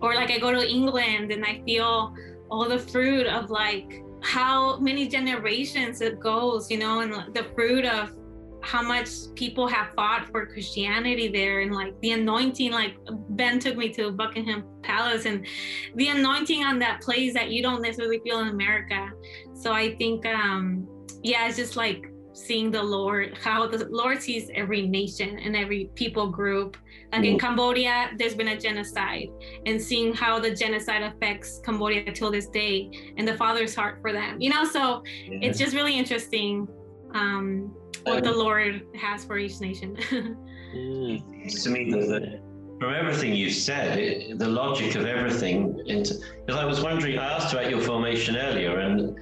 Or 0.00 0.14
like 0.14 0.30
I 0.30 0.38
go 0.38 0.52
to 0.52 0.66
England 0.66 1.32
and 1.32 1.44
I 1.44 1.62
feel 1.64 2.14
all 2.50 2.68
the 2.68 2.78
fruit 2.78 3.26
of 3.26 3.50
like 3.50 4.02
how 4.22 4.78
many 4.78 5.08
generations 5.08 6.00
it 6.00 6.20
goes, 6.20 6.70
you 6.70 6.78
know, 6.78 7.00
and 7.00 7.34
the 7.34 7.44
fruit 7.54 7.84
of 7.84 8.12
how 8.62 8.82
much 8.82 9.08
people 9.34 9.66
have 9.66 9.88
fought 9.94 10.28
for 10.30 10.46
Christianity 10.46 11.28
there 11.28 11.60
and 11.60 11.72
like 11.72 11.98
the 12.00 12.12
anointing 12.12 12.72
like 12.72 12.96
Ben 13.30 13.58
took 13.58 13.76
me 13.76 13.88
to 13.94 14.12
Buckingham 14.12 14.64
Palace 14.82 15.24
and 15.24 15.46
the 15.96 16.08
anointing 16.08 16.64
on 16.64 16.78
that 16.80 17.00
place 17.00 17.32
that 17.34 17.50
you 17.50 17.62
don't 17.62 17.80
necessarily 17.80 18.20
feel 18.20 18.40
in 18.40 18.48
America. 18.48 19.10
So 19.60 19.72
I 19.72 19.94
think 19.96 20.26
um 20.26 20.88
yeah, 21.22 21.46
it's 21.46 21.56
just 21.56 21.76
like 21.76 22.10
seeing 22.32 22.70
the 22.70 22.82
Lord, 22.82 23.36
how 23.42 23.66
the 23.66 23.86
Lord 23.90 24.22
sees 24.22 24.50
every 24.54 24.86
nation 24.86 25.38
and 25.38 25.54
every 25.54 25.90
people 25.94 26.28
group. 26.28 26.76
Like 27.12 27.24
in 27.24 27.36
mm. 27.36 27.40
Cambodia, 27.40 28.10
there's 28.18 28.34
been 28.34 28.48
a 28.48 28.58
genocide, 28.58 29.28
and 29.66 29.82
seeing 29.82 30.14
how 30.14 30.38
the 30.38 30.54
genocide 30.54 31.02
affects 31.02 31.60
Cambodia 31.64 32.10
till 32.12 32.30
this 32.30 32.46
day 32.46 32.90
and 33.16 33.26
the 33.26 33.36
Father's 33.36 33.74
heart 33.74 33.98
for 34.00 34.12
them. 34.12 34.40
You 34.40 34.50
know, 34.50 34.64
so 34.64 35.02
yeah. 35.28 35.40
it's 35.42 35.58
just 35.58 35.74
really 35.74 35.98
interesting 35.98 36.68
um, 37.14 37.74
what 38.04 38.22
the 38.22 38.32
Lord 38.32 38.86
has 38.96 39.24
for 39.24 39.38
each 39.38 39.60
nation. 39.60 39.96
mm. 40.74 41.62
To 41.62 41.70
me, 41.70 41.90
the, 41.90 42.40
from 42.80 42.94
everything 42.94 43.34
you've 43.34 43.54
said, 43.54 43.98
it, 43.98 44.38
the 44.38 44.48
logic 44.48 44.94
of 44.94 45.04
everything. 45.04 45.82
Because 45.84 46.22
I 46.56 46.64
was 46.64 46.80
wondering, 46.80 47.18
I 47.18 47.34
asked 47.34 47.52
about 47.52 47.68
your 47.68 47.80
formation 47.80 48.36
earlier, 48.36 48.78
and 48.78 49.18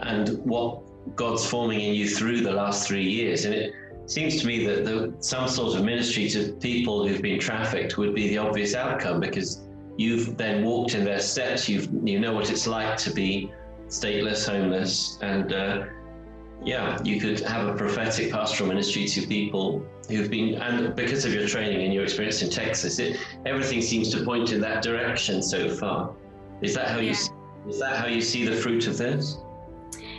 and 0.00 0.38
what 0.44 0.82
God's 1.16 1.44
forming 1.44 1.80
in 1.80 1.94
you 1.94 2.08
through 2.08 2.42
the 2.42 2.52
last 2.52 2.86
three 2.86 3.08
years, 3.08 3.44
and 3.44 3.54
it 3.54 3.72
seems 4.06 4.40
to 4.40 4.46
me 4.46 4.66
that 4.66 4.84
the, 4.84 5.14
some 5.20 5.48
sort 5.48 5.76
of 5.76 5.84
ministry 5.84 6.28
to 6.30 6.52
people 6.60 7.06
who've 7.06 7.22
been 7.22 7.38
trafficked 7.38 7.98
would 7.98 8.14
be 8.14 8.28
the 8.28 8.38
obvious 8.38 8.74
outcome 8.74 9.20
because 9.20 9.68
you've 9.96 10.36
then 10.36 10.64
walked 10.64 10.94
in 10.94 11.04
their 11.04 11.20
steps. 11.20 11.68
You 11.68 11.86
you 12.04 12.18
know 12.18 12.32
what 12.32 12.50
it's 12.50 12.66
like 12.66 12.96
to 12.98 13.10
be 13.12 13.52
stateless, 13.88 14.48
homeless, 14.48 15.18
and 15.22 15.52
uh, 15.52 15.84
yeah, 16.64 16.98
you 17.04 17.20
could 17.20 17.40
have 17.40 17.68
a 17.68 17.74
prophetic 17.74 18.32
pastoral 18.32 18.68
ministry 18.68 19.06
to 19.06 19.26
people 19.26 19.84
who've 20.08 20.30
been, 20.30 20.54
and 20.56 20.94
because 20.96 21.24
of 21.24 21.32
your 21.32 21.46
training 21.46 21.84
and 21.84 21.94
your 21.94 22.04
experience 22.04 22.42
in 22.42 22.50
Texas, 22.50 22.98
it, 22.98 23.18
everything 23.46 23.80
seems 23.80 24.10
to 24.10 24.24
point 24.24 24.52
in 24.52 24.60
that 24.60 24.82
direction 24.82 25.42
so 25.42 25.68
far. 25.68 26.14
Is 26.62 26.74
that 26.74 26.88
how 26.88 26.98
you? 26.98 27.10
Yeah. 27.10 27.68
Is 27.68 27.78
that 27.80 27.96
how 27.96 28.06
you 28.06 28.22
see 28.22 28.46
the 28.46 28.56
fruit 28.56 28.86
of 28.86 28.96
this? 28.96 29.38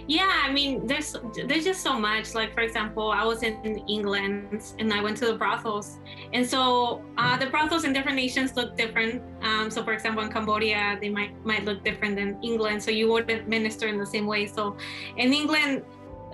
Yeah 0.10 0.42
i 0.44 0.52
mean 0.52 0.88
there's 0.88 1.16
there's 1.46 1.64
just 1.64 1.82
so 1.82 1.94
much. 1.98 2.34
Like 2.34 2.52
for 2.56 2.62
example 2.62 3.12
i 3.12 3.24
was 3.24 3.44
in 3.44 3.56
england 3.88 4.74
and 4.80 4.92
i 4.92 5.02
went 5.04 5.16
to 5.18 5.28
the 5.28 5.36
brothels. 5.36 6.00
And 6.34 6.46
so 6.46 7.04
uh, 7.18 7.38
the 7.38 7.46
brothels 7.46 7.84
in 7.84 7.94
different 7.94 8.18
nations 8.18 8.56
look 8.56 8.76
different. 8.76 9.22
Um, 9.44 9.70
so 9.70 9.84
for 9.84 9.94
example 9.94 10.24
in 10.24 10.32
cambodia 10.32 10.98
they 11.00 11.10
might 11.10 11.34
might 11.46 11.64
look 11.64 11.84
different 11.84 12.16
than 12.16 12.42
england. 12.42 12.82
So 12.82 12.90
you 12.90 13.08
wouldn't 13.12 13.48
minister 13.48 13.88
in 13.88 14.00
the 14.00 14.06
same 14.06 14.26
way. 14.26 14.48
So 14.48 14.76
in 15.18 15.32
england 15.32 15.84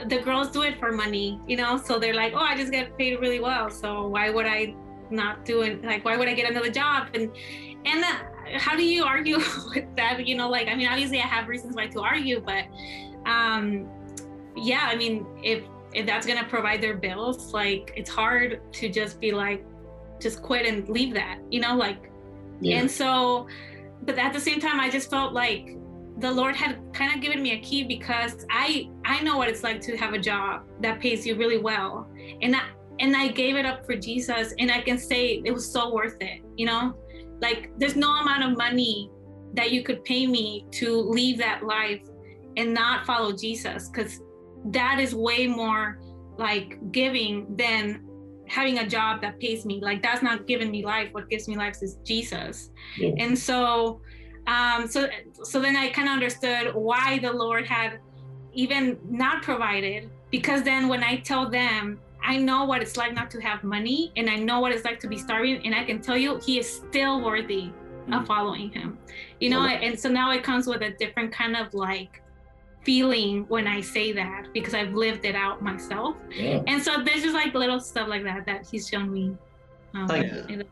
the 0.07 0.19
girls 0.19 0.52
do 0.52 0.61
it 0.64 0.80
for 0.80 0.93
money 0.93 1.39
you 1.45 1.57
know? 1.57 1.77
So 1.77 1.99
they're 1.99 2.19
like 2.23 2.31
oh 2.34 2.47
i 2.52 2.56
just 2.56 2.72
get 2.72 2.97
paid 2.97 3.19
really 3.19 3.41
well. 3.41 3.69
So 3.69 4.07
why 4.07 4.30
would 4.30 4.45
i 4.45 4.73
not 5.10 5.43
do 5.43 5.64
it? 5.64 5.84
Like 5.84 6.06
why 6.06 6.15
would 6.15 6.30
i 6.30 6.34
get 6.34 6.49
another 6.49 6.72
job? 6.72 7.10
And 7.14 7.30
and 7.84 8.06
uh, 8.06 8.15
how 8.57 8.73
do 8.77 8.85
you 8.85 9.03
argue 9.03 9.38
with 9.76 9.93
that? 9.97 10.26
You 10.26 10.38
know 10.38 10.49
like 10.49 10.69
i 10.69 10.76
mean 10.76 10.88
obviously 10.88 11.19
i 11.19 11.27
have 11.27 11.49
reasons 11.49 11.76
why 11.76 11.88
to 11.88 11.99
argue 11.99 12.39
but 12.39 12.64
um, 13.26 13.89
yeah, 14.56 14.88
I 14.89 14.95
mean, 14.95 15.26
if 15.43 15.64
if 15.93 16.06
that's 16.06 16.26
gonna 16.26 16.47
provide 16.47 16.81
their 16.81 16.97
bills, 16.97 17.53
like 17.53 17.93
it's 17.95 18.10
hard 18.10 18.61
to 18.73 18.89
just 18.89 19.19
be 19.19 19.31
like, 19.31 19.65
just 20.19 20.41
quit 20.41 20.65
and 20.65 20.88
leave 20.89 21.14
that, 21.14 21.39
you 21.49 21.60
know, 21.60 21.76
like. 21.76 22.11
Yeah. 22.61 22.80
And 22.80 22.89
so, 22.89 23.47
but 24.03 24.18
at 24.18 24.31
the 24.31 24.39
same 24.39 24.61
time, 24.61 24.80
I 24.80 24.89
just 24.89 25.10
felt 25.10 25.34
like 25.34 25.76
the 26.19 26.31
Lord 26.31 26.56
had 26.56 26.80
kind 26.93 27.14
of 27.14 27.22
given 27.22 27.41
me 27.41 27.52
a 27.52 27.60
key 27.60 27.84
because 27.84 28.45
I 28.49 28.89
I 29.03 29.22
know 29.22 29.38
what 29.38 29.49
it's 29.49 29.64
like 29.64 29.81
to 29.81 29.97
have 29.97 30.14
a 30.14 30.19
job 30.19 30.64
that 30.81 31.02
pays 31.02 31.26
you 31.26 31.35
really 31.35 31.57
well, 31.57 32.07
and 32.41 32.56
I 32.56 32.69
and 32.99 33.15
I 33.15 33.27
gave 33.27 33.56
it 33.56 33.65
up 33.65 33.85
for 33.85 33.95
Jesus, 33.95 34.53
and 34.57 34.72
I 34.72 34.81
can 34.81 34.97
say 34.97 35.41
it 35.43 35.52
was 35.52 35.69
so 35.69 35.93
worth 35.93 36.18
it, 36.22 36.41
you 36.56 36.65
know, 36.65 36.95
like 37.41 37.72
there's 37.77 37.95
no 37.95 38.15
amount 38.15 38.43
of 38.43 38.57
money 38.57 39.10
that 39.53 39.72
you 39.72 39.84
could 39.84 40.03
pay 40.03 40.27
me 40.27 40.65
to 40.72 41.02
leave 41.02 41.38
that 41.38 41.65
life 41.65 42.02
and 42.57 42.73
not 42.73 43.06
follow 43.06 43.32
Jesus 43.34 43.90
because 43.90 44.22
that 44.65 44.99
is 44.99 45.14
way 45.14 45.48
more 45.48 45.99
like 46.38 46.80
giving 46.91 47.56
than 47.56 48.03
having 48.48 48.80
a 48.80 48.88
job 48.88 49.22
that 49.22 49.40
pays 49.40 49.65
me. 49.65 49.80
Like 49.82 50.02
that's 50.02 50.22
not 50.22 50.48
giving 50.48 50.72
me 50.72 50.86
life. 50.86 51.10
What 51.11 51.30
gives 51.30 51.48
me 51.48 51.56
life 51.57 51.77
is 51.82 51.98
jesus. 52.03 52.72
Yeah. 52.98 53.11
and 53.18 53.38
so 53.38 54.02
um 54.48 54.88
so 54.88 55.07
so 55.44 55.60
then 55.60 55.76
i 55.76 55.90
kind 55.90 56.07
of 56.07 56.14
understood 56.14 56.73
why 56.76 57.19
the 57.19 57.32
lord 57.32 57.65
had 57.65 57.99
even 58.53 58.98
not 59.10 59.41
provided 59.41 60.10
because 60.30 60.61
then 60.64 60.88
when 60.88 61.03
i 61.03 61.18
tell 61.18 61.49
them 61.49 61.99
i 62.23 62.38
know 62.38 62.65
what 62.65 62.82
it's 62.82 62.95
like 62.95 63.14
not 63.14 63.32
to 63.32 63.41
have 63.41 63.64
money 63.64 64.11
and 64.18 64.30
i 64.30 64.36
know 64.36 64.60
what 64.60 64.72
it's 64.72 64.86
like 64.86 64.99
to 64.99 65.07
be 65.07 65.18
starving 65.18 65.65
and 65.65 65.73
i 65.73 65.84
can 65.84 65.99
tell 65.99 66.18
you 66.18 66.40
he 66.45 66.60
is 66.60 66.72
still 66.72 67.22
worthy 67.22 67.72
of 68.11 68.27
following 68.27 68.69
him. 68.69 68.99
You 69.40 69.49
know 69.49 69.65
and 69.65 69.99
so 69.99 70.10
now 70.10 70.32
it 70.32 70.44
comes 70.44 70.68
with 70.68 70.84
a 70.84 70.91
different 70.91 71.32
kind 71.32 71.56
of 71.56 71.73
like 71.73 72.22
feeling 72.85 73.45
when 73.47 73.67
I 73.67 73.81
say 73.81 74.11
that 74.13 74.47
because 74.53 74.73
I've 74.73 74.93
lived 74.93 75.25
it 75.25 75.35
out 75.35 75.61
myself. 75.61 76.15
Yeah. 76.31 76.61
And 76.67 76.81
so 76.81 77.03
there's 77.03 77.23
just 77.23 77.33
like 77.33 77.53
little 77.53 77.79
stuff 77.79 78.07
like 78.07 78.23
that 78.23 78.45
that 78.45 78.67
he's 78.71 78.87
shown 78.87 79.11
me. 79.11 79.35
Um, 79.93 80.07
Thank 80.07 80.49
you. 80.49 80.63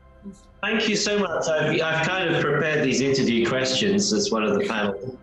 Thank 0.61 0.88
you 0.88 0.95
so 0.95 1.19
much. 1.19 1.48
I've, 1.48 1.81
I've 1.81 2.07
kind 2.07 2.34
of 2.34 2.41
prepared 2.41 2.85
these 2.85 3.02
interview 3.02 3.45
questions 3.45 4.14
as 4.14 4.31
one 4.31 4.44
of 4.44 4.57
the 4.57 4.65
panel. 4.65 5.18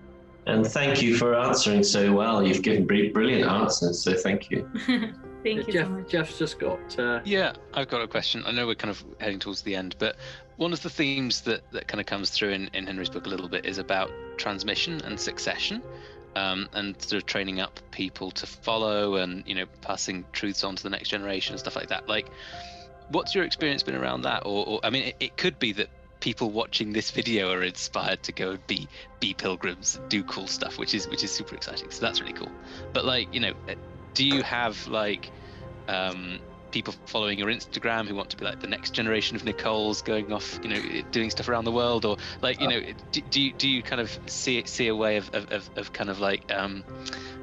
And 0.46 0.66
thank 0.66 1.00
you 1.00 1.16
for 1.16 1.34
answering 1.34 1.82
so 1.82 2.12
well. 2.12 2.46
You've 2.46 2.62
given 2.62 2.86
br- 2.86 3.12
brilliant 3.12 3.48
answers, 3.48 4.02
so 4.02 4.14
thank 4.14 4.50
you. 4.50 4.68
Thank 5.42 5.66
you 5.66 5.72
Jeff, 5.72 5.86
so 5.86 5.92
much. 5.92 6.08
Jeff's 6.10 6.38
just 6.38 6.58
got. 6.58 6.98
Uh, 6.98 7.20
Yeah, 7.24 7.54
I've 7.72 7.88
got 7.88 8.02
a 8.02 8.06
question. 8.06 8.42
I 8.44 8.50
know 8.50 8.66
we're 8.66 8.74
kind 8.74 8.90
of 8.90 9.02
heading 9.20 9.38
towards 9.38 9.62
the 9.62 9.74
end, 9.74 9.96
but 9.98 10.16
one 10.58 10.74
of 10.74 10.82
the 10.82 10.90
themes 10.90 11.40
that, 11.42 11.62
that 11.72 11.88
kind 11.88 11.98
of 11.98 12.06
comes 12.06 12.28
through 12.28 12.50
in, 12.50 12.68
in 12.74 12.86
Henry's 12.86 13.08
book 13.08 13.24
a 13.24 13.28
little 13.30 13.48
bit 13.48 13.64
is 13.64 13.78
about 13.78 14.10
transmission 14.36 15.00
and 15.00 15.18
succession. 15.18 15.82
Um, 16.36 16.69
and 16.73 17.01
sort 17.02 17.20
of 17.20 17.27
training 17.27 17.59
up 17.59 17.81
people 17.90 18.31
to 18.31 18.47
follow 18.47 19.16
and 19.16 19.43
you 19.48 19.55
know 19.57 19.66
passing 19.81 20.24
truths 20.32 20.62
on 20.62 20.77
to 20.77 20.82
the 20.82 20.90
next 20.90 21.09
generation 21.09 21.55
and 21.55 21.61
stuff 21.61 21.74
like 21.74 21.89
that. 21.89 22.09
Like 22.09 22.31
what's 23.11 23.35
your 23.35 23.44
experience 23.44 23.82
been 23.82 23.97
around 23.97 24.23
that? 24.23 24.44
Or, 24.47 24.66
or 24.66 24.81
i 24.85 24.90
mean 24.90 25.05
it, 25.09 25.16
it 25.20 25.36
could 25.36 25.59
be 25.59 25.73
that 25.73 25.89
people 26.20 26.51
watching 26.51 26.93
this 26.93 27.11
video 27.11 27.51
are 27.51 27.62
inspired 27.62 28.23
to 28.23 28.32
go 28.32 28.51
and 28.52 28.66
be 28.66 28.86
be 29.20 29.32
pilgrims 29.32 29.98
do 30.09 30.23
cool 30.24 30.47
stuff 30.47 30.78
which 30.78 30.94
is 30.94 31.09
which 31.09 31.24
is 31.24 31.31
super 31.31 31.55
exciting. 31.55 31.90
So 31.90 32.01
that's 32.01 32.20
really 32.20 32.35
cool. 32.35 32.52
But 32.93 33.05
like 33.05 33.32
you 33.35 33.40
know 33.40 33.52
do 34.15 34.24
you 34.24 34.43
have 34.43 34.86
like 34.86 35.31
um 35.89 36.39
people 36.70 36.94
following 37.06 37.38
your 37.38 37.48
instagram 37.48 38.06
who 38.06 38.14
want 38.14 38.30
to 38.30 38.36
be 38.36 38.44
like 38.44 38.60
the 38.60 38.66
next 38.66 38.90
generation 38.90 39.36
of 39.36 39.44
nicole's 39.44 40.02
going 40.02 40.32
off 40.32 40.59
you 40.62 40.68
know 40.68 41.02
doing 41.10 41.30
stuff 41.30 41.48
around 41.48 41.64
the 41.64 41.72
world 41.72 42.05
or 42.05 42.16
like 42.42 42.60
you 42.60 42.68
know 42.68 42.80
do, 43.12 43.20
do 43.30 43.40
you 43.40 43.52
do 43.52 43.68
you 43.68 43.82
kind 43.82 44.01
of 44.01 44.18
see 44.26 44.62
see 44.66 44.88
a 44.88 44.94
way 44.94 45.16
of 45.16 45.32
of, 45.34 45.51
of, 45.52 45.70
of 45.76 45.92
kind 45.92 46.10
of 46.10 46.20
like 46.20 46.51
um 46.52 46.84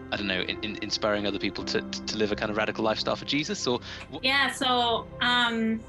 I 0.09 0.15
don't 0.15 0.27
know, 0.27 0.39
in, 0.39 0.63
in 0.63 0.77
inspiring 0.81 1.27
other 1.27 1.37
people 1.37 1.65
to, 1.65 1.81
to 1.81 2.17
live 2.17 2.31
a 2.31 2.35
kind 2.37 2.49
of 2.49 2.55
radical 2.55 2.81
lifestyle 2.81 3.17
for 3.17 3.25
Jesus, 3.25 3.67
or 3.67 3.81
Yeah, 4.21 4.49
so 4.51 5.05
um 5.19 5.81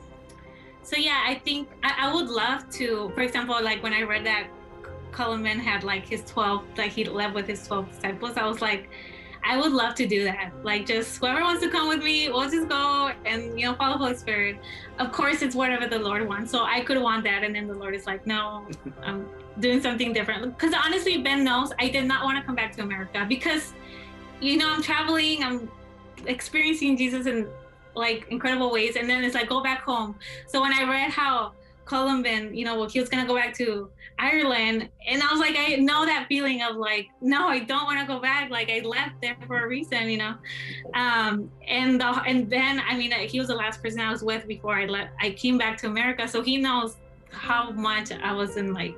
so 0.83 0.97
yeah, 0.97 1.23
I 1.27 1.35
think 1.35 1.69
I, 1.85 2.09
I 2.09 2.15
would 2.15 2.29
love 2.29 2.69
to, 2.71 3.13
for 3.15 3.21
example, 3.21 3.63
like 3.63 3.83
when 3.83 3.93
I 3.93 4.03
read 4.03 4.25
that 4.25 4.49
Columban 5.13 5.59
had 5.59 5.85
like 5.85 6.07
his 6.09 6.23
12, 6.25 6.65
like 6.79 6.93
he 6.93 7.05
left 7.05 7.35
with 7.35 7.47
his 7.47 7.67
12 7.67 7.91
disciples, 7.91 8.37
I 8.37 8.47
was 8.47 8.63
like, 8.63 8.89
I 9.45 9.57
would 9.57 9.73
love 9.73 9.95
to 9.97 10.07
do 10.07 10.25
that. 10.25 10.53
Like 10.63 10.87
just 10.87 11.19
whoever 11.19 11.41
wants 11.41 11.63
to 11.63 11.71
come 11.71 11.89
with 11.89 12.03
me, 12.03 12.29
we'll 12.29 12.51
just 12.51 12.69
go 12.69 13.13
and 13.25 13.59
you 13.59 13.67
know 13.67 13.75
follow 13.75 13.97
Holy 13.97 14.17
Spirit. 14.17 14.59
Of 14.99 15.13
course 15.13 15.43
it's 15.43 15.55
whatever 15.55 15.87
the 15.87 15.99
Lord 15.99 16.27
wants. 16.29 16.51
So 16.51 16.65
I 16.65 16.81
could 16.81 17.01
want 17.01 17.25
that 17.25 17.45
and 17.45 17.55
then 17.55 17.67
the 17.67 17.75
Lord 17.75 17.95
is 17.95 18.07
like, 18.07 18.27
no, 18.27 18.67
I'm 19.03 19.29
doing 19.61 19.81
something 19.81 20.13
different. 20.13 20.57
Because 20.57 20.75
honestly, 20.75 21.19
Ben 21.19 21.45
knows 21.45 21.73
I 21.79 21.89
did 21.89 22.05
not 22.05 22.25
want 22.25 22.39
to 22.39 22.45
come 22.45 22.55
back 22.55 22.75
to 22.77 22.83
America 22.83 23.25
because 23.29 23.75
you 24.41 24.57
know, 24.57 24.71
I'm 24.71 24.83
traveling, 24.83 25.43
I'm 25.43 25.71
experiencing 26.27 26.97
Jesus 26.97 27.27
in 27.27 27.49
like 27.95 28.27
incredible 28.31 28.71
ways 28.71 28.97
and 28.97 29.09
then 29.09 29.25
it's 29.25 29.35
like 29.35 29.49
go 29.49 29.63
back 29.63 29.83
home. 29.83 30.15
So 30.47 30.61
when 30.61 30.73
I 30.73 30.89
read 30.89 31.11
how 31.11 31.53
Columban, 31.89 32.57
you 32.57 32.65
know, 32.65 32.79
well 32.79 32.89
he 32.89 33.01
was 33.01 33.09
gonna 33.09 33.27
go 33.27 33.35
back 33.35 33.55
to 33.55 33.91
Ireland. 34.19 34.89
And 35.07 35.23
I 35.23 35.31
was 35.31 35.41
like, 35.41 35.55
I 35.57 35.77
know 35.77 36.05
that 36.05 36.27
feeling 36.29 36.63
of 36.63 36.77
like, 36.77 37.09
no, 37.21 37.49
I 37.49 37.61
don't 37.61 37.85
want 37.85 38.01
to 38.01 38.07
go 38.07 38.21
back. 38.21 38.51
Like 38.51 38.69
I 38.71 38.81
left 38.81 39.21
there 39.23 39.37
for 39.47 39.65
a 39.65 39.69
reason, 39.69 40.11
you 40.11 40.19
know. 40.19 40.35
Um, 40.95 41.51
and 41.67 42.01
the, 42.01 42.07
and 42.27 42.51
then 42.51 42.83
I 42.87 42.97
mean, 42.97 43.13
he 43.13 43.39
was 43.39 43.49
the 43.49 43.55
last 43.55 43.83
person 43.83 44.01
I 44.01 44.11
was 44.11 44.23
with 44.23 44.47
before 44.47 44.75
I 44.75 44.87
left. 44.87 45.13
I 45.21 45.31
came 45.31 45.57
back 45.57 45.79
to 45.79 45.87
America, 45.87 46.27
so 46.27 46.43
he 46.43 46.57
knows 46.57 46.97
how 47.31 47.71
much 47.71 48.11
I 48.11 48.33
was 48.33 48.57
in 48.57 48.73
like 48.73 48.97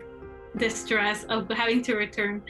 distress 0.57 1.25
of 1.25 1.49
having 1.51 1.83
to 1.83 1.97
return. 1.97 2.43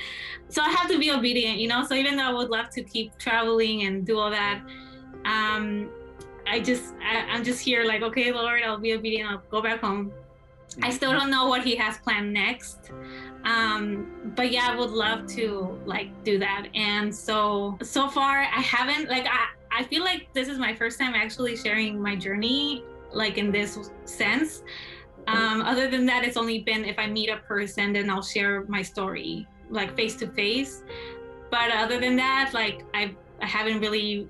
So 0.49 0.63
I 0.63 0.71
have 0.71 0.89
to 0.91 0.99
be 0.99 1.11
obedient, 1.11 1.59
you 1.59 1.69
know. 1.69 1.85
So 1.85 1.95
even 1.95 2.17
though 2.17 2.25
I 2.25 2.33
would 2.33 2.51
love 2.51 2.71
to 2.71 2.83
keep 2.83 3.19
traveling 3.19 3.83
and 3.83 4.07
do 4.07 4.19
all 4.19 4.31
that, 4.31 4.63
um, 5.25 5.91
I 6.47 6.61
just 6.61 6.95
I, 7.03 7.27
I'm 7.31 7.43
just 7.43 7.61
here 7.61 7.85
like, 7.85 8.03
okay, 8.03 8.33
Lord, 8.33 8.63
I'll 8.63 8.79
be 8.79 8.95
obedient. 8.95 9.31
I'll 9.31 9.43
go 9.51 9.61
back 9.61 9.81
home. 9.81 10.13
I 10.83 10.91
still 10.91 11.13
don't 11.13 11.31
know 11.31 11.49
what 11.49 11.65
he 11.65 11.75
has 11.77 11.99
planned 11.99 12.33
next. 12.33 12.91
Um, 13.45 14.33
but 14.37 14.53
yeah, 14.53 14.69
I 14.71 14.77
would 14.77 14.91
love 14.91 15.27
to 15.29 15.79
like 15.85 16.25
do 16.25 16.39
that. 16.39 16.69
And 16.75 17.15
so 17.15 17.79
so 17.83 18.09
far 18.09 18.41
I 18.41 18.61
haven't 18.61 19.09
like 19.09 19.27
I, 19.27 19.81
I 19.81 19.85
feel 19.85 20.05
like 20.05 20.33
this 20.33 20.49
is 20.49 20.59
my 20.59 20.75
first 20.75 20.99
time 20.99 21.15
actually 21.15 21.57
sharing 21.57 22.01
my 22.01 22.17
journey 22.17 22.85
like 23.13 23.39
in 23.39 23.51
this 23.51 23.91
sense. 24.05 24.63
Um, 25.27 25.63
other 25.63 25.89
than 25.89 26.07
that, 26.07 26.25
it's 26.25 26.37
only 26.37 26.61
been 26.61 26.85
if 26.85 26.99
I 26.99 27.07
meet 27.07 27.29
a 27.29 27.37
person, 27.39 27.93
then 27.93 28.09
I'll 28.09 28.23
share 28.23 28.65
my 28.65 28.83
story 28.83 29.47
like 29.71 29.97
face 29.97 30.17
to 30.17 30.27
face. 30.29 30.83
But 31.51 31.71
other 31.73 31.99
than 31.99 32.17
that, 32.17 32.51
like 32.55 32.85
I 32.95 33.15
I 33.41 33.47
haven't 33.47 33.81
really 33.81 34.29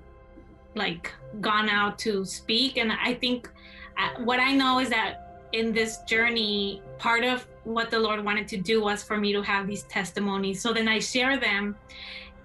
like 0.75 1.11
gone 1.39 1.69
out 1.69 1.99
to 1.99 2.25
speak. 2.25 2.77
And 2.77 2.91
I 2.91 3.13
think 3.13 3.49
uh, 3.97 4.23
what 4.23 4.39
I 4.39 4.53
know 4.53 4.79
is 4.79 4.89
that 4.89 5.30
in 5.53 5.73
this 5.73 5.99
journey, 5.99 6.81
part 6.97 7.23
of 7.23 7.45
what 7.63 7.91
the 7.91 7.99
Lord 7.99 8.23
wanted 8.23 8.47
to 8.49 8.57
do 8.57 8.81
was 8.81 9.03
for 9.03 9.17
me 9.17 9.33
to 9.33 9.41
have 9.41 9.67
these 9.67 9.83
testimonies. 9.83 10.61
So 10.61 10.73
then 10.73 10.87
I 10.87 10.99
share 10.99 11.37
them 11.37 11.75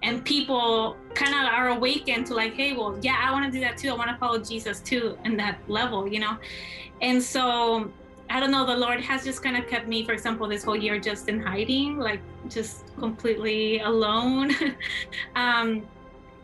and 0.03 0.23
people 0.23 0.95
kind 1.15 1.33
of 1.33 1.51
are 1.51 1.69
awakened 1.69 2.27
to 2.27 2.35
like, 2.35 2.53
hey, 2.53 2.73
well, 2.73 2.97
yeah, 3.01 3.19
I 3.23 3.31
want 3.31 3.45
to 3.45 3.51
do 3.51 3.59
that 3.61 3.77
too. 3.77 3.89
I 3.89 3.93
want 3.93 4.09
to 4.09 4.17
follow 4.17 4.37
Jesus 4.37 4.79
too 4.81 5.17
in 5.25 5.37
that 5.37 5.59
level, 5.67 6.07
you 6.07 6.19
know? 6.19 6.37
And 7.01 7.21
so 7.21 7.91
I 8.29 8.39
don't 8.39 8.51
know, 8.51 8.65
the 8.65 8.75
Lord 8.75 8.99
has 9.01 9.23
just 9.23 9.41
kind 9.41 9.57
of 9.57 9.67
kept 9.67 9.87
me, 9.87 10.03
for 10.03 10.11
example, 10.11 10.47
this 10.47 10.63
whole 10.63 10.75
year 10.75 10.99
just 10.99 11.29
in 11.29 11.39
hiding, 11.39 11.97
like 11.97 12.19
just 12.49 12.95
completely 12.97 13.79
alone. 13.79 14.51
um, 15.35 15.87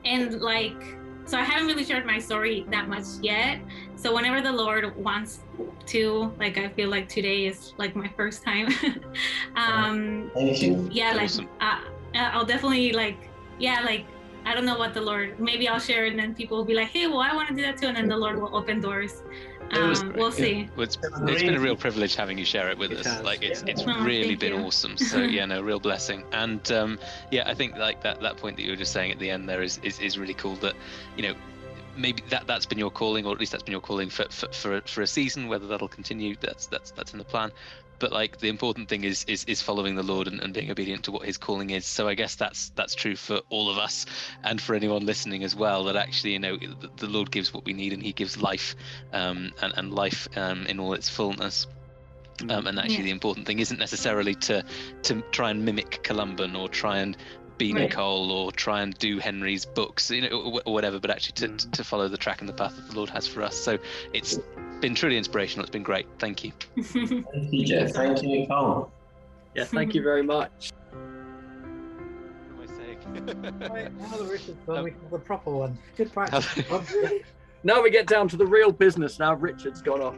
and 0.05 0.41
like, 0.41 0.97
so 1.25 1.37
I 1.37 1.43
haven't 1.43 1.67
really 1.67 1.83
shared 1.83 2.05
my 2.05 2.19
story 2.19 2.65
that 2.71 2.87
much 2.87 3.05
yet. 3.21 3.59
So 3.95 4.13
whenever 4.13 4.41
the 4.41 4.51
Lord 4.51 4.95
wants 4.95 5.39
to, 5.87 6.33
like, 6.39 6.57
I 6.57 6.69
feel 6.69 6.89
like 6.89 7.07
today 7.07 7.45
is 7.45 7.73
like 7.77 7.95
my 7.95 8.09
first 8.17 8.43
time. 8.43 8.67
um, 9.55 10.29
Thank 10.33 10.61
you. 10.61 10.89
yeah, 10.91 11.13
like, 11.13 11.25
Awesome. 11.25 11.49
uh, 11.61 11.79
I'll 12.15 12.45
definitely 12.45 12.91
like, 12.91 13.17
yeah, 13.59 13.81
like 13.81 14.05
I 14.45 14.53
don't 14.53 14.65
know 14.65 14.77
what 14.77 14.93
the 14.93 15.01
Lord. 15.01 15.39
Maybe 15.39 15.67
I'll 15.67 15.79
share, 15.79 16.05
and 16.05 16.19
then 16.19 16.35
people 16.35 16.57
will 16.57 16.65
be 16.65 16.73
like, 16.73 16.89
"Hey, 16.89 17.07
well, 17.07 17.19
I 17.21 17.33
want 17.33 17.47
to 17.49 17.55
do 17.55 17.61
that 17.61 17.77
too," 17.77 17.87
and 17.87 17.95
then 17.95 18.09
the 18.09 18.17
Lord 18.17 18.41
will 18.41 18.53
open 18.55 18.81
doors. 18.81 19.23
Um, 19.75 20.13
we'll 20.15 20.31
see. 20.31 20.69
Well, 20.75 20.83
it's, 20.83 20.97
it's 21.01 21.41
been 21.41 21.55
a 21.55 21.59
real 21.59 21.75
privilege 21.75 22.15
having 22.15 22.37
you 22.37 22.45
share 22.45 22.69
it 22.69 22.77
with 22.77 22.91
It 22.91 22.99
us. 22.99 23.05
has, 23.07 23.23
like 23.23 23.43
it's 23.43 23.63
yeah. 23.63 23.71
it's 23.71 23.83
Oh, 23.85 24.03
really 24.03 24.35
been 24.35 24.53
you. 24.53 24.59
awesome. 24.65 24.95
So 24.97 25.19
yeah, 25.19 25.45
no, 25.45 25.61
real 25.61 25.79
blessing. 25.79 26.23
And 26.31 26.69
um, 26.71 26.99
yeah, 27.31 27.43
I 27.49 27.53
think 27.53 27.77
like 27.77 28.01
that 28.03 28.21
that 28.21 28.37
point 28.37 28.57
that 28.57 28.63
you 28.63 28.71
were 28.71 28.75
just 28.77 28.91
saying 28.93 29.11
at 29.11 29.19
the 29.19 29.29
end 29.29 29.47
there 29.49 29.61
is 29.61 29.79
is, 29.83 29.99
is 29.99 30.17
really 30.17 30.33
cool. 30.33 30.55
That 30.57 30.75
you 31.17 31.23
know 31.23 31.35
maybe 31.95 32.23
that 32.29 32.47
that's 32.47 32.65
been 32.65 32.79
your 32.79 32.89
calling, 32.91 33.25
or 33.25 33.33
at 33.33 33.39
least 33.39 33.51
that's 33.51 33.63
been 33.63 33.71
your 33.73 33.81
calling 33.81 34.09
for 34.09 34.25
for 34.29 34.47
for 34.51 34.77
a, 34.77 34.81
for 34.81 35.01
a 35.01 35.07
season. 35.07 35.47
Whether 35.47 35.67
that'll 35.67 35.87
continue, 35.87 36.35
that's 36.39 36.67
that's 36.67 36.91
that's 36.91 37.13
in 37.13 37.19
the 37.19 37.25
plan. 37.25 37.51
But 38.03 38.11
like 38.11 38.39
the 38.39 38.49
important 38.49 38.89
thing 38.89 39.05
is 39.05 39.23
is 39.29 39.45
is 39.45 39.61
following 39.61 39.95
the 39.95 40.03
Lord 40.03 40.27
and, 40.27 40.41
and 40.41 40.53
being 40.53 40.69
obedient 40.69 41.05
to 41.05 41.11
what 41.13 41.25
His 41.25 41.37
calling 41.37 41.69
is. 41.69 41.85
So 41.85 42.09
I 42.09 42.15
guess 42.15 42.35
that's 42.35 42.67
that's 42.75 42.95
true 42.95 43.15
for 43.15 43.39
all 43.49 43.69
of 43.69 43.77
us 43.77 44.05
and 44.43 44.59
for 44.59 44.75
anyone 44.75 45.05
listening 45.05 45.45
as 45.45 45.55
well. 45.55 45.85
That 45.85 45.95
actually 45.95 46.33
you 46.33 46.39
know 46.39 46.57
the, 46.57 46.89
the 46.97 47.07
Lord 47.07 47.31
gives 47.31 47.53
what 47.53 47.63
we 47.63 47.71
need 47.71 47.93
and 47.93 48.03
He 48.03 48.11
gives 48.11 48.35
life 48.41 48.75
um, 49.13 49.53
and 49.61 49.73
and 49.77 49.93
life 49.93 50.27
um, 50.35 50.65
in 50.65 50.81
all 50.81 50.93
its 50.93 51.07
fullness. 51.07 51.65
Um, 52.49 52.67
and 52.67 52.77
actually, 52.77 52.95
Yeah. 52.97 53.03
the 53.03 53.11
important 53.11 53.47
thing 53.47 53.59
isn't 53.59 53.79
necessarily 53.79 54.35
to 54.35 54.65
to 55.03 55.21
try 55.31 55.49
and 55.51 55.63
mimic 55.63 56.03
Columban 56.03 56.57
or 56.57 56.67
try 56.67 56.97
and 56.97 57.15
be 57.57 57.71
Right. 57.71 57.83
Nicole 57.83 58.31
or 58.33 58.51
try 58.51 58.81
and 58.81 58.97
do 58.97 59.19
Henry's 59.19 59.63
books, 59.63 60.11
you 60.11 60.23
know, 60.23 60.41
or, 60.41 60.61
or 60.65 60.73
whatever. 60.73 60.99
But 60.99 61.09
actually, 61.11 61.47
to, 61.47 61.47
Mhm. 61.47 61.71
to 61.71 61.83
follow 61.85 62.09
the 62.09 62.17
track 62.17 62.41
and 62.41 62.49
the 62.49 62.53
path 62.53 62.75
that 62.75 62.89
the 62.89 62.97
Lord 62.97 63.11
has 63.11 63.27
for 63.27 63.43
us. 63.43 63.55
So 63.55 63.77
it's 64.11 64.39
been 64.83 64.93
truly 64.93 65.17
inspirational. 65.17 65.63
It's 65.63 65.71
been 65.71 65.81
great. 65.81 66.05
Thank 66.19 66.43
you. 66.43 66.51
Thank 66.83 67.53
you, 67.53 67.65
Jeff. 67.65 67.91
Thank 67.91 68.21
you, 68.21 68.27
Nicole. 68.41 68.91
Yeah, 69.55 69.63
thank 69.63 69.95
you 69.95 70.03
very 70.03 70.23
much. 70.23 70.71
What 72.57 72.69
am 72.69 73.59
Right, 73.59 73.97
now 73.97 74.17
that 74.17 74.27
Richard's 74.29 74.57
done, 74.67 74.83
we 74.83 74.91
have 74.91 75.09
the 75.09 75.19
proper 75.19 75.51
one. 75.51 75.77
Good 75.97 76.11
practice. 76.11 76.59
Now 77.63 77.81
we 77.81 77.91
get 77.91 78.07
down 78.07 78.27
to 78.27 78.35
the 78.35 78.45
real 78.45 78.73
business. 78.73 79.19
Now 79.19 79.35
Richard's 79.35 79.81
gone 79.81 80.01
off. 80.01 80.17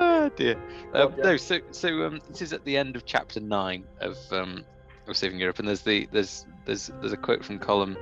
oh 0.00 0.30
dear. 0.30 0.56
Well, 0.92 1.06
Um, 1.06 1.14
yeah. 1.16 1.22
no, 1.22 1.36
so 1.36 1.60
so 1.70 2.06
um, 2.06 2.20
this 2.28 2.42
is 2.42 2.52
at 2.52 2.64
the 2.64 2.76
end 2.76 2.96
of 2.96 3.06
chapter 3.06 3.38
nine 3.38 3.84
of 4.00 4.16
um, 4.32 4.64
of 5.06 5.16
Saving 5.16 5.38
Europe, 5.38 5.60
and 5.60 5.68
there's 5.68 5.82
the 5.82 6.08
there's 6.10 6.44
there's 6.64 6.90
there's 7.00 7.12
a 7.12 7.16
quote 7.16 7.44
from 7.44 7.60
Colum 7.60 7.96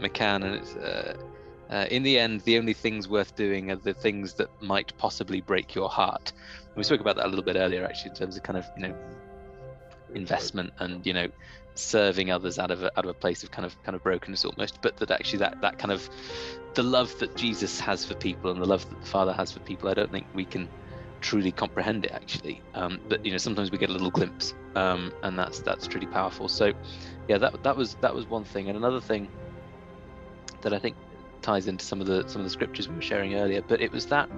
McCann, 0.00 0.44
and 0.44 0.54
it's 0.54 0.76
uh, 0.76 1.16
uh, 1.70 1.86
in 1.90 2.02
the 2.02 2.18
end, 2.18 2.40
the 2.42 2.58
only 2.58 2.72
things 2.72 3.08
worth 3.08 3.34
doing 3.36 3.70
are 3.70 3.76
the 3.76 3.94
things 3.94 4.34
that 4.34 4.48
might 4.62 4.96
possibly 4.98 5.40
break 5.40 5.74
your 5.74 5.88
heart. 5.88 6.32
We 6.76 6.84
spoke 6.84 7.00
about 7.00 7.16
that 7.16 7.26
a 7.26 7.28
little 7.28 7.44
bit 7.44 7.56
earlier, 7.56 7.84
actually, 7.84 8.10
in 8.10 8.16
terms 8.16 8.36
of 8.36 8.42
kind 8.42 8.58
of 8.58 8.66
you 8.76 8.88
know 8.88 8.94
investment 10.14 10.72
and 10.78 11.04
you 11.04 11.12
know 11.12 11.28
serving 11.74 12.30
others 12.30 12.58
out 12.58 12.70
of 12.70 12.82
a, 12.82 12.98
out 12.98 13.04
of 13.04 13.10
a 13.10 13.14
place 13.14 13.42
of 13.42 13.50
kind 13.50 13.66
of 13.66 13.82
kind 13.82 13.94
of 13.94 14.02
brokenness 14.02 14.46
almost 14.46 14.80
but 14.80 14.96
that 14.96 15.10
actually 15.10 15.38
that 15.38 15.60
that 15.60 15.78
kind 15.78 15.92
of 15.92 16.08
the 16.74 16.82
love 16.82 17.12
that 17.18 17.36
jesus 17.36 17.78
has 17.80 18.02
for 18.04 18.14
people 18.14 18.50
and 18.50 18.62
the 18.62 18.64
love 18.64 18.88
that 18.88 18.98
the 18.98 19.06
father 19.06 19.32
has 19.32 19.52
for 19.52 19.60
people 19.60 19.90
i 19.90 19.94
don't 19.94 20.10
think 20.10 20.24
we 20.32 20.44
can 20.44 20.68
truly 21.20 21.50
comprehend 21.50 22.04
it 22.04 22.12
actually. 22.12 22.62
Um, 22.74 23.00
but 23.08 23.24
you 23.24 23.32
know 23.32 23.38
sometimes 23.38 23.70
we 23.70 23.78
get 23.78 23.90
a 23.90 23.92
little 23.92 24.10
glimpse 24.10 24.54
um, 24.74 25.12
and 25.22 25.38
that's 25.38 25.60
that's 25.60 25.86
truly 25.86 26.06
powerful. 26.06 26.48
So 26.48 26.72
yeah 27.28 27.38
that 27.38 27.62
that 27.62 27.76
was 27.76 27.96
that 27.96 28.14
was 28.14 28.26
one 28.26 28.44
thing. 28.44 28.68
And 28.68 28.76
another 28.76 29.00
thing 29.00 29.28
that 30.62 30.72
i 30.72 30.78
think 30.78 30.96
ties 31.46 31.68
into 31.68 31.84
some 31.84 32.00
of 32.00 32.08
the 32.08 32.26
some 32.26 32.40
of 32.40 32.44
the 32.44 32.50
scriptures 32.50 32.88
we 32.88 32.96
were 32.96 33.08
sharing 33.12 33.36
earlier 33.36 33.62
but 33.62 33.80
it 33.80 33.92
was 33.92 34.04
that 34.06 34.28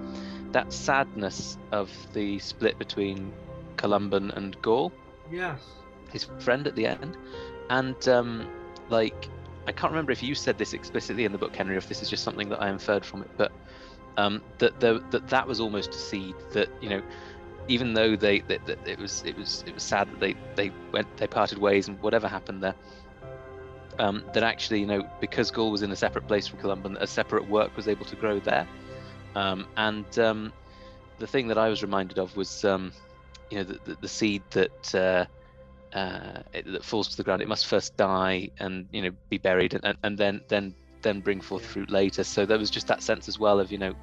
that 0.51 0.71
sadness 0.71 1.57
of 1.71 1.89
the 2.13 2.37
split 2.37 2.77
between 2.77 3.33
columban 3.77 4.29
and 4.37 4.61
Gall 4.61 4.93
yes. 5.31 5.59
his 6.11 6.27
friend 6.37 6.67
at 6.67 6.75
the 6.75 6.85
end 6.85 7.17
and 7.71 8.07
um 8.07 8.47
like 8.89 9.27
i 9.65 9.71
can't 9.71 9.91
remember 9.91 10.11
if 10.11 10.21
you 10.21 10.35
said 10.35 10.59
this 10.59 10.73
explicitly 10.73 11.25
in 11.25 11.31
the 11.31 11.37
book 11.39 11.55
henry 11.55 11.73
or 11.73 11.79
if 11.79 11.89
this 11.89 12.03
is 12.03 12.11
just 12.11 12.23
something 12.23 12.47
that 12.47 12.61
i 12.61 12.69
inferred 12.69 13.03
from 13.03 13.23
it 13.23 13.31
but 13.37 13.51
um 14.17 14.43
that 14.59 14.79
the, 14.79 15.03
that 15.09 15.27
that 15.29 15.47
was 15.47 15.59
almost 15.59 15.89
a 15.89 15.97
seed 15.97 16.35
that 16.51 16.69
you 16.79 16.89
know 16.89 17.01
even 17.67 17.93
though 17.95 18.15
they 18.15 18.41
that, 18.41 18.63
that 18.67 18.87
it 18.87 18.99
was 18.99 19.23
it 19.25 19.35
was 19.35 19.63
it 19.65 19.73
was 19.73 19.81
sad 19.81 20.07
that 20.11 20.19
they 20.19 20.35
they 20.55 20.71
went 20.91 21.07
they 21.17 21.25
parted 21.25 21.57
ways 21.57 21.87
and 21.87 21.99
whatever 22.03 22.27
happened 22.27 22.61
there 22.61 22.75
um 23.99 24.23
that 24.33 24.43
actually 24.43 24.79
you 24.79 24.85
know 24.85 25.03
because 25.19 25.51
Gall 25.51 25.71
was 25.71 25.81
in 25.81 25.91
a 25.91 25.95
separate 25.95 26.27
place 26.27 26.47
from 26.47 26.59
columban 26.59 26.97
a 26.99 27.07
separate 27.07 27.47
work 27.47 27.75
was 27.75 27.87
able 27.87 28.05
to 28.05 28.15
grow 28.15 28.39
there 28.39 28.67
um 29.35 29.67
and 29.77 30.19
um 30.19 30.53
the 31.19 31.27
thing 31.27 31.47
that 31.47 31.57
i 31.57 31.69
was 31.69 31.81
reminded 31.81 32.17
of 32.17 32.35
was 32.35 32.63
um 32.65 32.91
you 33.49 33.57
know 33.57 33.63
the, 33.63 33.79
the, 33.85 33.97
the 34.01 34.07
seed 34.07 34.41
that 34.51 34.95
uh 34.95 35.25
uh, 35.93 36.41
it, 36.53 36.71
that 36.71 36.83
falls 36.83 37.07
to 37.09 37.17
the 37.17 37.23
ground, 37.23 37.41
it 37.41 37.47
must 37.47 37.67
first 37.67 37.97
die 37.97 38.49
and 38.59 38.87
you 38.91 39.01
know 39.01 39.11
be 39.29 39.37
buried 39.37 39.73
and, 39.73 39.97
and, 40.03 40.17
then 40.17 40.41
then 40.47 40.75
then 41.01 41.19
bring 41.19 41.41
forth 41.41 41.65
fruit 41.65 41.89
later. 41.89 42.23
So 42.23 42.45
there 42.45 42.59
was 42.59 42.69
just 42.69 42.87
that 42.87 43.01
sense 43.01 43.27
as 43.27 43.39
well 43.39 43.59
of 43.59 43.71
you 43.71 43.77
know 43.77 43.93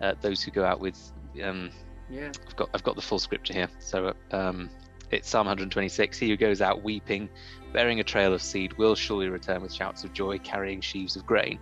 uh, 0.00 0.14
those 0.20 0.42
who 0.42 0.50
go 0.50 0.64
out 0.64 0.80
with. 0.80 0.96
Um, 1.42 1.70
Yeah. 2.08 2.30
I've 2.46 2.56
got 2.56 2.70
I've 2.74 2.82
got 2.82 2.96
the 2.96 3.02
full 3.02 3.18
scripture 3.18 3.52
here. 3.52 3.68
So 3.78 4.14
um, 4.30 4.70
it's 5.10 5.28
Psalm 5.28 5.46
126. 5.46 6.18
He 6.18 6.28
who 6.28 6.36
goes 6.36 6.60
out 6.60 6.82
weeping, 6.82 7.28
bearing 7.72 8.00
a 8.00 8.04
trail 8.04 8.32
of 8.32 8.42
seed, 8.42 8.72
will 8.74 8.94
surely 8.94 9.28
return 9.28 9.62
with 9.62 9.72
shouts 9.72 10.04
of 10.04 10.12
joy, 10.12 10.38
carrying 10.38 10.80
sheaves 10.80 11.16
of 11.16 11.26
grain. 11.26 11.58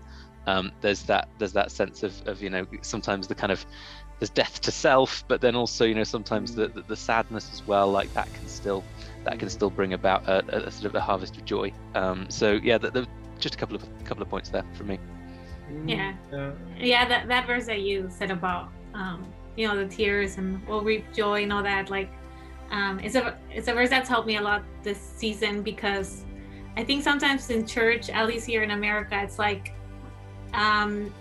Um, 0.47 0.73
there's 0.81 1.02
that 1.05 1.28
there's 1.39 1.52
that 1.52 1.70
sense 1.70 2.02
of, 2.02 2.27
of 2.27 2.43
you 2.43 2.51
know 2.51 2.66
sometimes 2.82 3.28
the 3.28 3.35
kind 3.35 3.52
of 3.52 3.64
there's 4.19 4.31
death 4.31 4.60
to 4.62 4.70
self, 4.73 5.24
but 5.28 5.40
then 5.40 5.55
also 5.55 5.85
you 5.85 5.94
know 5.94 6.05
sometimes 6.05 6.55
the, 6.55 6.69
the, 6.69 6.82
the 6.82 6.97
sadness 6.97 7.51
as 7.52 7.66
well. 7.66 7.90
Like 7.90 8.12
that 8.14 8.32
can 8.35 8.48
still 8.48 8.82
that 9.24 9.39
can 9.39 9.48
still 9.51 9.70
bring 9.70 9.93
about 9.93 10.28
a, 10.28 10.44
a, 10.48 10.66
a 10.66 10.70
sort 10.70 10.86
of 10.86 10.94
a 10.94 11.01
harvest 11.01 11.36
of 11.36 11.44
joy. 11.44 11.73
Um, 11.94 12.28
so 12.28 12.59
yeah, 12.62 12.78
the, 12.78 12.90
the, 12.90 13.06
just 13.39 13.55
a 13.55 13.59
couple 13.59 13.77
of 13.77 13.85
couple 14.05 14.23
of 14.23 14.28
points 14.28 14.48
there 14.48 14.64
from 14.74 14.89
me. 14.89 14.98
Yeah. 15.86 16.14
Yeah. 16.32 16.52
yeah 16.78 17.09
that, 17.09 17.28
that 17.28 17.47
verse 17.47 17.66
that 17.66 17.81
you 17.81 18.09
said 18.10 18.31
about 18.31 18.70
um 18.94 19.24
you 19.56 19.66
know 19.66 19.77
the 19.77 19.86
tears 19.86 20.36
and 20.39 20.66
we'll 20.66 20.82
reap 20.82 21.12
joy 21.12 21.43
and 21.43 21.52
all 21.52 21.62
that 21.62 21.90
like 21.90 22.10
um 22.73 22.99
it's 23.01 23.15
a 23.15 23.36
it's 23.51 23.69
a 23.69 23.73
verse 23.73 23.90
that's 23.90 24.09
helped 24.09 24.27
me 24.27 24.36
a 24.36 24.40
lot 24.40 24.62
this 24.82 24.99
season 24.99 25.62
because 25.62 26.24
i 26.77 26.82
think 26.82 27.03
sometimes 27.03 27.49
in 27.51 27.66
church 27.66 28.11
at 28.11 28.27
least 28.27 28.47
here 28.47 28.62
in 28.62 28.73
america 28.73 29.20
it's 29.23 29.39
like 29.39 29.73
um 30.55 31.12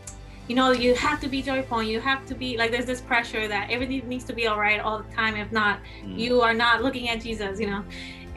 you 0.47 0.55
know 0.55 0.71
you 0.71 0.95
have 0.95 1.19
to 1.19 1.27
be 1.29 1.41
joyful 1.41 1.79
and 1.79 1.87
you 1.87 1.99
have 1.99 2.25
to 2.25 2.33
be 2.35 2.57
like 2.57 2.71
there's 2.71 2.85
this 2.85 2.99
pressure 3.01 3.47
that 3.47 3.69
everything 3.69 4.07
needs 4.09 4.23
to 4.25 4.33
be 4.33 4.47
all 4.47 4.59
right 4.59 4.79
all 4.81 4.97
the 5.01 5.13
time 5.15 5.35
if 5.35 5.51
not 5.51 5.79
Mm. 6.03 6.17
you 6.17 6.41
are 6.41 6.53
not 6.53 6.81
looking 6.83 7.09
at 7.09 7.21
Jesus, 7.21 7.59
you 7.59 7.67
know. 7.67 7.83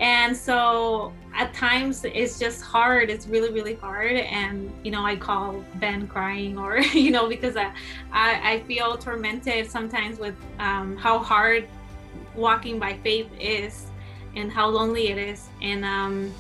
And 0.01 0.37
so 0.37 1.13
at 1.35 1.55
times 1.55 2.05
it's 2.05 2.39
just 2.39 2.63
hard. 2.63 3.11
It's 3.11 3.27
really, 3.29 3.53
really 3.53 3.75
hard. 3.75 4.17
And, 4.17 4.71
you 4.83 4.91
know, 4.91 5.05
I 5.05 5.17
call 5.17 5.65
Ben 5.77 6.07
crying 6.09 6.59
or, 6.59 6.79
you 6.93 7.11
know, 7.11 7.29
because 7.29 7.57
I, 7.57 7.73
I, 8.13 8.55
I 8.55 8.63
feel 8.67 8.97
tormented 8.99 9.71
sometimes 9.71 10.19
with 10.19 10.35
um, 10.59 10.97
how 10.97 11.19
hard 11.19 11.69
walking 12.37 12.79
by 12.79 12.99
faith 12.99 13.29
is 13.41 13.87
and 14.37 14.51
how 14.51 14.69
lonely 14.69 15.09
it 15.09 15.19
is. 15.19 15.49
And, 15.63 15.85
um, 15.85 16.33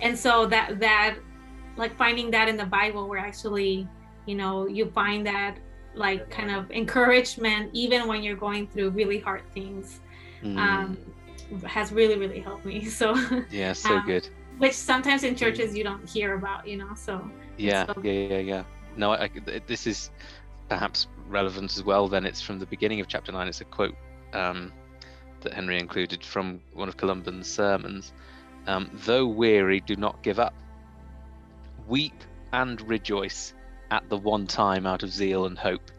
and 0.00 0.18
so 0.18 0.46
that, 0.46 0.80
that, 0.80 1.16
like 1.76 1.96
finding 1.96 2.30
that 2.32 2.48
in 2.48 2.56
the 2.56 2.66
Bible 2.66 3.08
where 3.08 3.18
actually, 3.20 3.86
you 4.26 4.34
know, 4.34 4.66
you 4.66 4.90
find 4.90 5.26
that 5.26 5.56
like 5.94 6.30
kind 6.30 6.50
of 6.52 6.70
encouragement 6.70 7.68
even 7.72 8.06
when 8.06 8.22
you're 8.22 8.36
going 8.36 8.66
through 8.68 8.90
really 8.90 9.18
hard 9.18 9.42
things 9.52 10.00
Mm. 10.44 10.56
um, 10.56 10.96
has 11.66 11.92
really 11.92 12.16
really 12.16 12.40
helped 12.40 12.64
me 12.64 12.84
so 13.00 13.14
yeah, 13.50 13.74
so 13.74 13.96
um, 13.96 14.06
good. 14.06 14.26
which 14.56 14.72
sometimes 14.72 15.22
in 15.24 15.36
churches 15.36 15.76
you 15.76 15.84
don't 15.84 16.08
hear 16.08 16.34
about 16.34 16.66
you 16.66 16.78
know 16.78 16.94
so 16.94 17.28
Yeah, 17.58 17.84
so- 17.86 18.00
yeah, 18.02 18.12
yeah, 18.12 18.38
yeah. 18.38 18.62
No, 18.96 19.10
I, 19.12 19.24
I- 19.24 19.60
this 19.66 19.86
is 19.86 20.10
perhaps 20.70 21.08
relevant 21.28 21.76
as 21.76 21.82
well. 21.82 22.08
Then 22.08 22.24
it's 22.24 22.40
from 22.40 22.58
the 22.58 22.66
beginning 22.66 23.00
of 23.00 23.06
chapter 23.08 23.32
nine. 23.32 23.48
It's 23.48 23.60
a 23.60 23.64
quote 23.66 23.94
um, 24.32 24.72
that 25.42 25.54
Henry 25.54 25.78
included 25.78 26.24
from 26.24 26.60
one 26.72 26.88
of 26.88 26.96
Columban's 26.96 27.48
sermons. 27.48 28.12
Um, 28.66 28.90
Though 29.04 29.26
weary, 29.26 29.80
do 29.80 29.96
not 29.96 30.22
give 30.22 30.38
up. 30.38 30.54
Weep 31.88 32.14
and 32.52 32.80
rejoice 32.82 33.54
at 33.90 34.08
the 34.08 34.16
one 34.16 34.46
time 34.46 34.86
out 34.86 35.02
of 35.02 35.10
zeal 35.10 35.46
and 35.46 35.58
hope. 35.58 35.90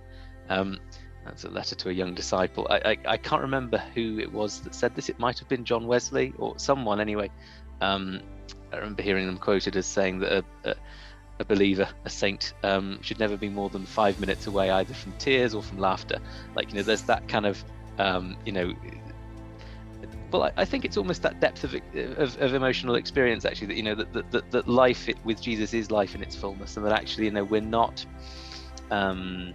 Um, 0.50 0.80
that's 1.26 1.44
a 1.44 1.50
letter 1.50 1.76
to 1.76 1.90
a 1.90 1.94
young 1.94 2.14
disciple. 2.14 2.68
I, 2.70 2.78
I, 2.86 2.98
I 3.14 3.18
can't 3.18 3.42
remember 3.42 3.78
who 3.94 4.20
it 4.20 4.32
was 4.32 4.62
that 4.62 4.74
said 4.74 4.96
this. 4.96 5.10
It 5.10 5.20
might 5.20 5.40
have 5.40 5.48
been 5.48 5.66
John 5.66 5.88
Wesley 5.88 6.34
or 6.38 6.58
someone 6.58 7.00
anyway. 7.00 7.30
Um, 7.80 8.22
I 8.72 8.78
remember 8.78 9.04
hearing 9.04 9.28
them 9.28 9.38
quoted 9.38 9.76
as 9.76 9.86
saying 9.86 10.20
that 10.20 10.32
a, 10.32 10.70
a, 10.70 10.76
a 11.40 11.46
believer, 11.46 11.88
a 12.06 12.10
saint, 12.10 12.54
um, 12.64 13.00
should 13.02 13.20
never 13.20 13.38
be 13.38 13.50
more 13.50 13.70
than 13.70 13.86
five 13.86 14.20
minutes 14.20 14.48
away 14.48 14.70
either 14.72 14.94
from 14.94 15.12
tears 15.14 15.54
or 15.54 15.62
from 15.62 15.80
laughter. 15.80 16.20
Like, 16.56 16.70
you 16.70 16.76
know, 16.76 16.84
there's 16.84 17.04
that 17.04 17.28
kind 17.28 17.46
of, 17.46 17.64
um, 17.98 18.38
you 18.46 18.52
know, 18.52 18.74
well, 20.32 20.44
I, 20.44 20.52
I 20.58 20.66
think 20.66 20.86
it's 20.86 20.98
almost 20.98 21.22
that 21.24 21.40
depth 21.40 21.64
of, 21.64 21.76
of, 22.18 22.38
of 22.42 22.54
emotional 22.54 22.96
experience, 22.96 23.46
actually, 23.46 23.68
that, 23.68 23.76
you 23.76 23.84
know, 23.84 23.96
that, 23.96 24.14
that, 24.14 24.32
that, 24.32 24.52
that 24.52 24.68
life 24.68 25.10
it, 25.10 25.18
with 25.26 25.42
Jesus 25.42 25.74
is 25.74 25.92
life 25.92 26.16
in 26.16 26.22
its 26.24 26.36
fullness, 26.36 26.78
and 26.78 26.86
that 26.86 26.94
actually, 26.94 27.26
you 27.26 27.32
know, 27.32 27.44
we're 27.44 27.62
not 27.62 28.06
um, 28.92 29.54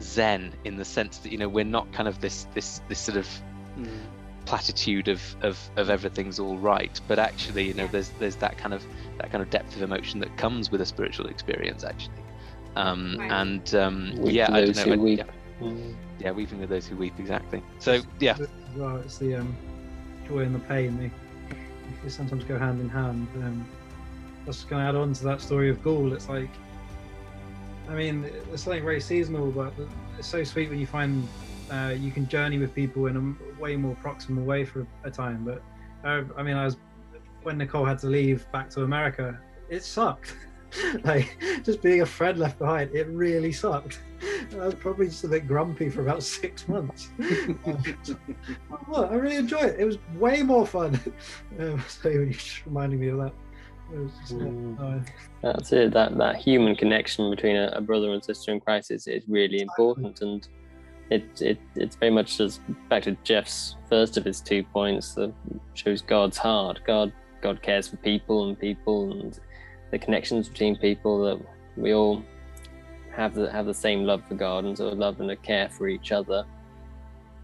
zen 0.00 0.52
in 0.64 0.76
the 0.76 0.84
sense 0.84 1.18
that, 1.18 1.30
you 1.32 1.38
know, 1.38 1.48
we're 1.48 1.64
not 1.64 1.92
kind 1.92 2.08
of 2.08 2.20
this, 2.20 2.46
this, 2.54 2.80
this 2.88 2.98
sort 2.98 3.18
of 3.18 3.28
platitude 4.46 5.06
of, 5.08 5.22
of 5.42 5.70
of 5.76 5.90
everything's 5.90 6.40
all 6.40 6.56
right 6.58 7.00
but 7.06 7.18
actually 7.20 7.68
you 7.68 7.74
know 7.74 7.86
there's 7.92 8.08
there's 8.18 8.34
that 8.36 8.58
kind 8.58 8.74
of 8.74 8.84
that 9.18 9.30
kind 9.30 9.42
of 9.42 9.50
depth 9.50 9.76
of 9.76 9.82
emotion 9.82 10.18
that 10.18 10.34
comes 10.36 10.70
with 10.72 10.80
a 10.80 10.86
spiritual 10.86 11.26
experience 11.26 11.84
actually. 11.84 12.14
Um 12.74 13.16
Right. 13.18 13.30
and 13.30 13.74
um 13.74 14.12
yeah 14.24 14.46
for 14.46 14.52
i 14.54 14.60
those 14.64 14.76
don't 14.76 14.88
know 14.88 14.96
who 14.96 15.02
weep. 15.02 15.18
yeah, 15.18 15.24
Mm. 15.60 15.94
yeah 16.18 16.30
weeping 16.32 16.58
with 16.58 16.70
those 16.70 16.86
who 16.86 16.96
weep 16.96 17.12
exactly. 17.18 17.62
So 17.78 18.00
yeah 18.18 18.36
Well, 18.76 18.96
it's 18.98 19.18
the 19.18 19.36
um, 19.36 19.56
joy 20.28 20.40
and 20.40 20.54
the 20.54 20.60
pain. 20.60 20.98
They, 20.98 21.10
they 22.02 22.08
sometimes 22.08 22.44
go 22.44 22.58
hand 22.58 22.80
in 22.80 22.88
hand. 22.88 23.28
Um, 23.36 23.66
was 24.46 24.64
going 24.64 24.82
to 24.82 24.88
add 24.88 24.96
on 24.96 25.12
to 25.12 25.24
that 25.24 25.40
story 25.40 25.70
of 25.70 25.82
Gall. 25.82 26.12
It's 26.12 26.28
like, 26.28 26.50
I 27.88 27.94
mean, 27.94 28.24
it's 28.52 28.62
something 28.62 28.82
very 28.82 29.00
seasonal, 29.00 29.50
but 29.50 29.72
it's 30.18 30.28
so 30.28 30.44
sweet 30.44 30.70
when 30.70 30.78
you 30.78 30.86
find 30.86 31.28
uh, 31.70 31.94
you 31.96 32.10
can 32.10 32.26
journey 32.28 32.58
with 32.58 32.74
people 32.74 33.06
in 33.06 33.16
a 33.16 33.60
way 33.60 33.76
more 33.76 33.96
proximal 34.02 34.44
way 34.44 34.64
for 34.64 34.86
a 35.04 35.10
time. 35.10 35.44
But 35.44 35.62
uh, 36.08 36.24
I 36.36 36.42
mean, 36.42 36.56
I 36.56 36.64
was 36.64 36.76
when 37.42 37.58
Nicole 37.58 37.84
had 37.84 37.98
to 38.00 38.06
leave 38.06 38.50
back 38.52 38.70
to 38.70 38.82
America, 38.82 39.38
it 39.68 39.84
sucked. 39.84 40.34
like 41.04 41.36
just 41.64 41.82
being 41.82 42.02
a 42.02 42.06
friend 42.06 42.38
left 42.38 42.58
behind, 42.58 42.94
it 42.94 43.06
really 43.08 43.52
sucked. 43.52 44.00
I 44.52 44.66
was 44.66 44.74
probably 44.74 45.06
just 45.06 45.24
a 45.24 45.28
bit 45.28 45.46
grumpy 45.48 45.88
for 45.88 46.02
about 46.02 46.22
six 46.22 46.68
months. 46.68 47.10
Look, 47.18 49.10
I 49.10 49.14
really 49.14 49.36
enjoy 49.36 49.60
it. 49.60 49.80
It 49.80 49.84
was 49.84 49.98
way 50.16 50.42
more 50.42 50.66
fun. 50.66 50.98
Um, 51.58 51.82
so 51.88 52.08
you're 52.08 52.26
just 52.26 52.64
reminding 52.64 53.00
me 53.00 53.08
of 53.08 53.18
that. 53.18 53.32
It 53.92 54.10
just 54.20 54.34
Mm. 54.34 54.78
uh, 54.80 55.04
That's 55.42 55.72
it. 55.72 55.92
That 55.92 56.16
that 56.18 56.36
human 56.36 56.76
connection 56.76 57.28
between 57.28 57.56
a, 57.56 57.70
a 57.74 57.80
brother 57.80 58.12
and 58.12 58.24
sister 58.24 58.52
in 58.52 58.60
Christ 58.60 58.90
is, 58.92 59.06
is 59.08 59.24
really 59.28 59.60
important, 59.60 60.20
and 60.22 60.46
it 61.10 61.42
it 61.42 61.58
it's 61.74 61.96
very 61.96 62.12
much 62.12 62.38
just 62.38 62.60
back 62.88 63.02
to 63.02 63.16
Jeff's 63.24 63.76
first 63.88 64.16
of 64.16 64.24
his 64.24 64.40
two 64.40 64.62
points 64.62 65.14
that 65.14 65.32
shows 65.74 66.02
God's 66.02 66.38
heart. 66.38 66.80
God 66.86 67.12
God 67.42 67.60
cares 67.62 67.88
for 67.88 67.96
people 67.96 68.48
and 68.48 68.58
people 68.58 69.10
and 69.12 69.38
the 69.90 69.98
connections 69.98 70.48
between 70.48 70.76
people 70.76 71.22
that 71.24 71.40
we 71.76 71.94
all 71.94 72.22
have 73.12 73.34
the 73.34 73.50
have 73.50 73.66
the 73.66 73.74
same 73.74 74.04
love 74.04 74.22
for 74.28 74.34
God 74.34 74.64
and 74.64 74.76
sort 74.76 74.92
of 74.92 74.98
love 74.98 75.20
and 75.20 75.30
a 75.30 75.36
care 75.36 75.68
for 75.68 75.88
each 75.88 76.12
other 76.12 76.44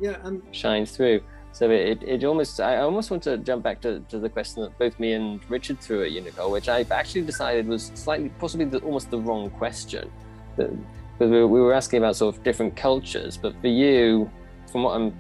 yeah, 0.01 0.17
and 0.25 0.43
shines 0.53 0.91
through. 0.97 1.23
So 1.53 1.71
it, 1.71 2.03
it 2.03 2.23
almost 2.25 2.61
I 2.61 2.79
almost 2.79 3.11
want 3.11 3.23
to 3.25 3.39
jump 3.39 3.63
back 3.63 3.81
to, 3.81 4.01
to 4.09 4.19
the 4.19 4.29
question 4.29 4.63
that 4.63 4.79
both 4.79 4.99
me 5.01 5.13
and 5.15 5.41
Richard 5.51 5.81
threw 5.81 6.03
at 6.03 6.13
you, 6.13 6.21
Nicole, 6.21 6.51
which 6.51 6.69
I 6.69 6.85
actually 6.91 7.23
decided 7.23 7.67
was 7.67 7.91
slightly 7.95 8.29
possibly 8.39 8.67
the, 8.67 8.79
almost 8.81 9.11
the 9.11 9.19
wrong 9.19 9.51
question. 9.51 10.11
But- 10.57 10.71
Because 11.19 11.31
we, 11.31 11.45
we 11.47 11.61
were 11.63 11.73
asking 11.73 12.01
about 12.01 12.15
sort 12.15 12.37
of 12.37 12.43
different 12.45 12.77
cultures, 12.77 13.39
but 13.39 13.59
for 13.63 13.69
you, 13.69 14.31
from 14.71 14.83
what 14.83 14.97
I'm 14.97 15.15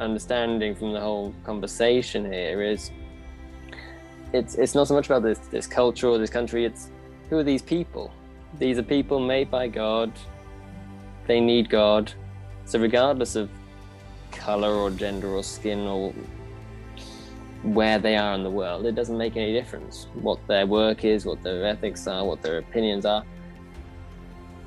understanding 0.00 0.74
from 0.74 0.92
the 0.92 1.00
whole 1.00 1.32
conversation 1.44 2.24
here, 2.24 2.62
is 2.62 2.90
it's 4.32 4.54
it's 4.54 4.74
not 4.74 4.88
so 4.88 4.94
much 4.94 5.06
about 5.06 5.22
this 5.22 5.38
this 5.50 5.66
culture 5.66 6.08
or 6.08 6.18
this 6.18 6.30
country. 6.30 6.64
It's 6.64 6.90
who 7.28 7.38
are 7.38 7.44
these 7.44 7.62
people? 7.62 8.12
These 8.58 8.78
are 8.78 8.82
people 8.82 9.20
made 9.20 9.50
by 9.50 9.68
God. 9.68 10.12
They 11.26 11.40
need 11.40 11.68
God. 11.68 12.12
So 12.64 12.78
regardless 12.78 13.36
of 13.36 13.50
color 14.32 14.72
or 14.72 14.90
gender 14.90 15.28
or 15.28 15.42
skin 15.42 15.80
or 15.80 16.12
where 17.62 17.98
they 17.98 18.16
are 18.16 18.34
in 18.34 18.42
the 18.42 18.50
world, 18.50 18.86
it 18.86 18.94
doesn't 18.94 19.18
make 19.18 19.36
any 19.36 19.52
difference 19.52 20.06
what 20.14 20.38
their 20.46 20.66
work 20.66 21.04
is, 21.04 21.26
what 21.26 21.42
their 21.42 21.66
ethics 21.66 22.06
are, 22.06 22.24
what 22.24 22.42
their 22.42 22.58
opinions 22.58 23.04
are. 23.04 23.24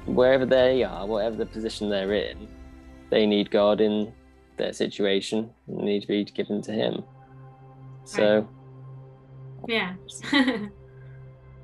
Wherever 0.06 0.46
they 0.46 0.84
are, 0.84 1.06
whatever 1.06 1.36
the 1.36 1.46
position 1.46 1.90
they're 1.90 2.14
in, 2.14 2.48
they 3.10 3.26
need 3.26 3.52
God 3.52 3.80
in 3.80 4.12
their 4.58 4.74
situation 4.74 5.50
and 5.68 5.78
need 5.78 6.02
to 6.02 6.08
be 6.08 6.24
given 6.26 6.62
to 6.64 6.72
Him. 6.72 7.04
So, 8.06 8.48
Yeah. 9.68 9.96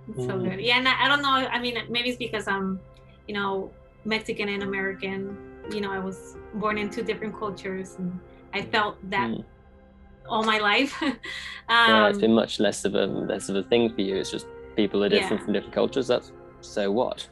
it's 0.08 0.26
so 0.28 0.34
Mhm. 0.38 0.44
good. 0.50 0.60
Yeah, 0.62 0.78
and 0.78 0.88
I, 0.88 1.06
I 1.06 1.08
don't 1.08 1.22
know. 1.22 1.30
I 1.30 1.60
mean, 1.60 1.78
maybe 1.90 2.10
it's 2.10 2.18
because 2.18 2.48
I'm, 2.48 2.80
you 3.28 3.34
know, 3.34 3.72
Mexican 4.06 4.50
and 4.50 4.64
American. 4.64 5.38
You 5.72 5.82
know, 5.82 5.92
I 5.92 6.00
was 6.00 6.36
born 6.56 6.78
in 6.78 6.90
two 6.90 7.04
different 7.04 7.38
cultures, 7.38 7.96
and 7.98 8.20
I 8.54 8.62
felt 8.62 8.98
that 9.10 9.30
Mm. 9.30 9.44
all 10.30 10.44
my 10.44 10.60
life. 10.60 11.02
um, 11.02 11.18
yeah, 11.70 12.08
it's 12.10 12.20
been 12.20 12.34
much 12.34 12.60
less 12.60 12.86
of 12.86 12.94
a 12.96 13.06
less 13.08 13.50
of 13.50 13.56
a 13.56 13.64
thing 13.64 13.94
for 13.94 14.02
you. 14.02 14.16
It's 14.16 14.30
just 14.32 14.46
people 14.76 15.04
are 15.04 15.10
different 15.10 15.40
Yeah. 15.42 15.46
from 15.46 15.54
different 15.54 15.74
cultures. 15.74 16.08
That's 16.08 16.32
so 16.62 16.92
what? 16.92 17.28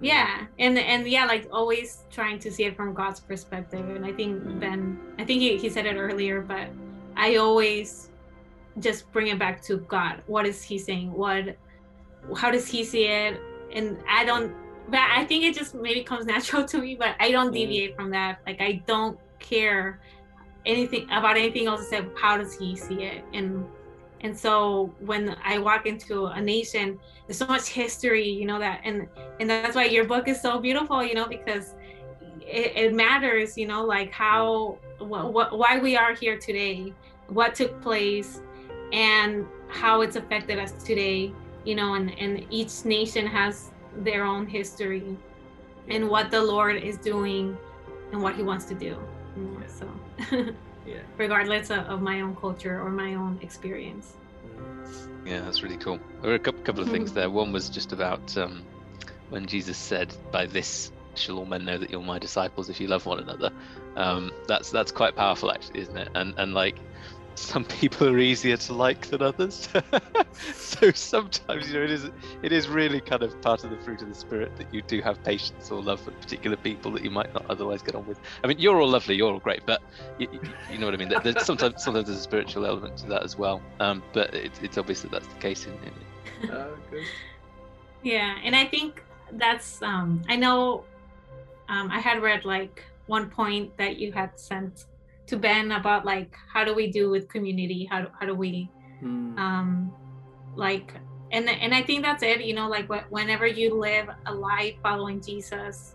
yeah 0.00 0.46
and 0.60 0.78
and 0.78 1.08
yeah 1.08 1.24
like 1.26 1.48
always 1.50 2.04
trying 2.08 2.38
to 2.38 2.52
see 2.52 2.62
it 2.62 2.76
from 2.76 2.94
god's 2.94 3.18
perspective 3.18 3.84
and 3.96 4.06
i 4.06 4.12
think 4.12 4.32
ben 4.60 4.96
i 5.18 5.24
think 5.24 5.40
he, 5.42 5.56
he 5.56 5.68
said 5.68 5.86
it 5.86 5.96
earlier 5.96 6.40
but 6.40 6.68
i 7.16 7.34
always 7.34 8.08
just 8.80 9.10
bring 9.12 9.28
it 9.28 9.38
back 9.38 9.62
to 9.62 9.78
god. 9.78 10.22
What 10.26 10.46
is 10.46 10.62
he 10.62 10.78
saying? 10.78 11.12
What 11.12 11.56
how 12.36 12.50
does 12.50 12.66
he 12.68 12.84
see 12.84 13.04
it? 13.04 13.40
And 13.72 13.98
i 14.08 14.24
don't 14.24 14.52
but 14.88 15.00
i 15.00 15.24
think 15.24 15.44
it 15.44 15.54
just 15.54 15.74
maybe 15.74 16.02
comes 16.02 16.26
natural 16.34 16.64
to 16.64 16.78
me 16.78 16.94
but 16.94 17.14
i 17.20 17.30
don't 17.30 17.50
Mm. 17.50 17.54
deviate 17.54 17.96
from 17.96 18.10
that. 18.10 18.40
Like 18.46 18.60
i 18.60 18.82
don't 18.86 19.18
care 19.38 20.00
anything 20.66 21.04
about 21.10 21.36
anything 21.36 21.66
else 21.66 21.82
except 21.82 22.18
how 22.18 22.36
does 22.36 22.54
he 22.58 22.76
see 22.76 23.02
it? 23.02 23.24
And 23.32 23.64
and 24.20 24.36
so 24.36 24.92
when 24.98 25.36
i 25.44 25.58
walk 25.58 25.86
into 25.86 26.26
a 26.26 26.40
nation 26.40 26.98
there's 27.26 27.38
so 27.38 27.46
much 27.46 27.68
history 27.68 28.28
you 28.28 28.46
know 28.46 28.58
that 28.58 28.80
and 28.84 29.06
and 29.38 29.48
that's 29.48 29.76
why 29.76 29.84
your 29.84 30.04
book 30.04 30.26
is 30.26 30.40
so 30.40 30.58
beautiful 30.58 31.04
you 31.04 31.14
know 31.14 31.28
because 31.28 31.74
it, 32.40 32.72
it 32.76 32.94
matters 32.94 33.56
you 33.56 33.66
know 33.66 33.84
like 33.84 34.10
how 34.10 34.76
what, 34.98 35.32
what 35.32 35.56
why 35.56 35.78
we 35.78 35.96
are 35.96 36.14
here 36.14 36.36
today 36.36 36.92
what 37.28 37.54
took 37.54 37.80
place 37.80 38.40
and 38.92 39.46
how 39.68 40.00
it's 40.00 40.16
affected 40.16 40.58
us 40.58 40.72
today 40.84 41.32
you 41.64 41.74
know 41.74 41.94
and 41.94 42.18
and 42.18 42.46
each 42.50 42.84
nation 42.84 43.26
has 43.26 43.70
their 43.98 44.24
own 44.24 44.46
history 44.46 45.16
and 45.88 46.08
what 46.08 46.30
the 46.30 46.40
lord 46.40 46.76
is 46.76 46.96
doing 46.98 47.56
and 48.12 48.22
what 48.22 48.34
he 48.34 48.42
wants 48.42 48.64
to 48.64 48.74
do 48.74 48.96
you 49.36 49.42
know, 49.42 49.62
so 49.66 50.54
Yeah. 50.86 51.00
regardless 51.18 51.70
of, 51.70 51.80
of 51.86 52.00
my 52.00 52.20
own 52.20 52.34
culture 52.36 52.80
or 52.80 52.90
my 52.90 53.14
own 53.14 53.38
experience 53.42 54.14
Yeah, 55.26 55.40
that's 55.42 55.62
really 55.62 55.76
cool. 55.76 55.98
There 56.22 56.30
were 56.30 56.36
a 56.36 56.38
couple, 56.38 56.62
couple 56.62 56.82
of 56.82 56.88
things 56.88 57.12
there. 57.16 57.28
One 57.28 57.52
was 57.52 57.68
just 57.68 57.92
about 57.92 58.36
um, 58.38 58.64
when 59.28 59.44
Jesus 59.46 59.76
said, 59.76 60.14
"By 60.32 60.46
this 60.46 60.90
shall 61.14 61.38
all 61.38 61.44
men 61.44 61.64
know 61.64 61.76
that 61.76 61.90
you're 61.90 62.00
my 62.00 62.18
disciples 62.18 62.70
if 62.70 62.80
you 62.80 62.88
love 62.88 63.04
one 63.04 63.18
another." 63.18 63.50
Um, 63.96 64.32
that's 64.46 64.70
that's 64.70 64.90
quite 64.92 65.14
powerful, 65.16 65.50
actually, 65.50 65.80
isn't 65.80 65.96
it? 65.98 66.08
And 66.14 66.32
and 66.38 66.54
like 66.54 66.76
some 67.38 67.64
people 67.64 68.08
are 68.08 68.18
easier 68.18 68.56
to 68.56 68.72
like 68.74 69.06
than 69.08 69.22
others. 69.22 69.68
so 70.54 70.90
sometimes 70.92 71.68
you 71.68 71.74
know 71.74 71.82
it 71.84 71.90
is 71.90 72.10
it 72.42 72.52
is 72.52 72.68
really 72.68 73.00
kind 73.00 73.22
of 73.22 73.40
part 73.42 73.64
of 73.64 73.70
the 73.70 73.76
fruit 73.78 74.02
of 74.02 74.08
the 74.08 74.14
spirit 74.14 74.56
that 74.56 74.72
you 74.72 74.82
do 74.82 75.00
have 75.02 75.22
patience 75.24 75.70
or 75.70 75.82
love 75.82 76.00
for 76.00 76.10
particular 76.12 76.56
people 76.56 76.90
that 76.92 77.02
you 77.04 77.10
might 77.10 77.32
not 77.34 77.46
otherwise 77.48 77.82
get 77.82 77.94
on 77.94 78.06
with. 78.06 78.18
I 78.44 78.46
mean, 78.46 78.58
you're 78.58 78.80
all 78.80 78.88
lovely, 78.88 79.14
you're 79.16 79.32
all 79.32 79.40
great, 79.40 79.62
but 79.66 79.80
you, 80.18 80.28
you- 80.32 80.40
you 80.70 80.78
know 80.78 80.86
what 80.86 80.94
I 80.94 80.98
mean. 80.98 81.12
There's 81.22 81.44
sometimes 81.44 81.82
sometimes 81.82 82.06
there's 82.08 82.18
a 82.18 82.22
spiritual 82.22 82.66
element 82.66 82.96
to 82.98 83.06
that 83.06 83.22
as 83.22 83.38
well. 83.38 83.62
Um, 83.80 84.02
but 84.12 84.34
it, 84.34 84.52
it's 84.62 84.76
obvious 84.78 85.00
that 85.02 85.10
that's 85.10 85.26
the 85.26 85.36
case 85.40 85.66
in, 85.66 85.72
in 85.84 86.50
Uh. 86.50 86.68
Yeah, 88.02 88.36
and 88.44 88.54
I 88.54 88.64
think 88.64 89.02
that's 89.32 89.82
um 89.82 90.22
I 90.28 90.36
know 90.36 90.84
um 91.68 91.90
I 91.90 91.98
had 92.00 92.22
read 92.22 92.44
like 92.44 92.84
one 93.06 93.28
point 93.30 93.76
that 93.76 93.98
you 93.98 94.12
had 94.12 94.38
sent 94.38 94.84
to 95.28 95.36
Ben 95.36 95.72
about 95.72 96.04
like 96.04 96.34
how 96.52 96.64
do 96.64 96.74
we 96.74 96.90
do 96.90 97.10
with 97.10 97.28
community? 97.28 97.86
How 97.90 98.02
do, 98.02 98.08
how 98.18 98.26
do 98.26 98.34
we 98.34 98.68
Mm. 99.02 99.38
um 99.38 99.92
like 100.56 100.92
and 101.30 101.48
and 101.48 101.72
I 101.72 101.82
think 101.82 102.02
that's 102.02 102.24
it, 102.24 102.42
you 102.42 102.52
know, 102.54 102.68
like 102.68 102.88
wh- 102.88 103.10
whenever 103.12 103.46
you 103.46 103.78
live 103.78 104.08
a 104.26 104.34
life 104.34 104.74
following 104.82 105.20
Jesus 105.22 105.94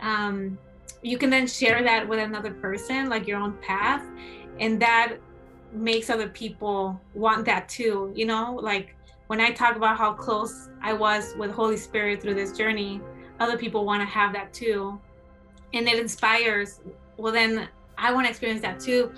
um 0.00 0.56
you 1.02 1.18
can 1.18 1.30
then 1.30 1.48
share 1.48 1.82
that 1.82 2.08
with 2.08 2.20
another 2.20 2.52
person 2.54 3.08
like 3.08 3.26
your 3.26 3.38
own 3.40 3.58
path 3.60 4.04
and 4.60 4.80
that 4.80 5.16
makes 5.72 6.10
other 6.10 6.28
people 6.28 7.00
want 7.14 7.44
that 7.46 7.68
too, 7.68 8.12
you 8.14 8.26
know? 8.26 8.58
Like 8.62 8.94
when 9.26 9.40
I 9.40 9.50
talk 9.50 9.74
about 9.76 9.96
how 9.96 10.12
close 10.12 10.68
I 10.82 10.92
was 10.92 11.34
with 11.36 11.50
Holy 11.50 11.76
Spirit 11.76 12.20
through 12.22 12.34
this 12.34 12.56
journey, 12.56 13.00
other 13.40 13.56
people 13.56 13.84
want 13.84 14.00
to 14.00 14.06
have 14.06 14.32
that 14.34 14.52
too. 14.52 15.00
And 15.74 15.88
it 15.88 15.98
inspires, 15.98 16.80
well, 17.16 17.32
then 17.32 17.68
I 18.02 18.12
want 18.12 18.26
to 18.26 18.30
experience 18.30 18.62
that 18.62 18.80
too. 18.80 19.12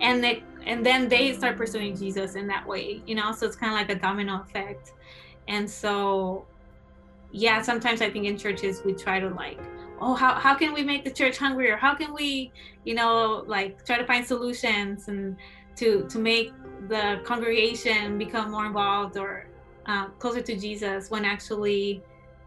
And 0.00 0.22
they, 0.22 0.44
and 0.64 0.86
then 0.86 1.08
they 1.08 1.32
start 1.32 1.56
pursuing 1.56 1.96
Jesus 1.96 2.36
in 2.36 2.46
that 2.46 2.66
way, 2.66 3.02
you 3.06 3.16
know? 3.16 3.32
So 3.32 3.46
it's 3.46 3.56
kind 3.56 3.72
of 3.72 3.78
like 3.78 3.90
a 3.90 4.00
domino 4.00 4.42
effect. 4.42 4.92
And 5.48 5.68
so, 5.68 6.46
yeah, 7.32 7.60
sometimes 7.62 8.00
I 8.00 8.10
think 8.10 8.26
in 8.26 8.38
churches 8.38 8.82
we 8.84 8.92
try 8.92 9.18
to 9.18 9.28
like, 9.30 9.58
oh, 10.00 10.14
how, 10.14 10.34
how 10.34 10.54
can 10.54 10.72
we 10.72 10.84
make 10.84 11.04
the 11.04 11.10
church 11.10 11.36
hungrier? 11.36 11.76
How 11.76 11.94
can 11.96 12.14
we, 12.14 12.52
you 12.84 12.94
know, 12.94 13.44
like 13.48 13.84
try 13.84 13.98
to 13.98 14.06
find 14.06 14.24
solutions 14.24 15.08
and 15.08 15.36
to, 15.76 16.06
to 16.08 16.18
make 16.18 16.52
the 16.88 17.20
congregation 17.24 18.18
become 18.18 18.52
more 18.52 18.66
involved 18.66 19.16
or 19.16 19.48
uh, 19.86 20.06
closer 20.20 20.42
to 20.42 20.56
Jesus 20.56 21.10
when 21.10 21.24
actually 21.24 22.02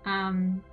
um, 0.05 0.63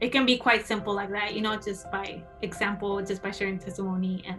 it 0.00 0.10
can 0.12 0.26
be 0.26 0.36
quite 0.36 0.66
simple 0.66 0.92
like 0.92 1.10
that, 1.10 1.34
you 1.34 1.40
know, 1.40 1.56
just 1.56 1.90
by 1.90 2.22
example, 2.42 3.00
just 3.00 3.22
by 3.22 3.30
sharing 3.30 3.58
testimony. 3.58 4.22
And 4.26 4.38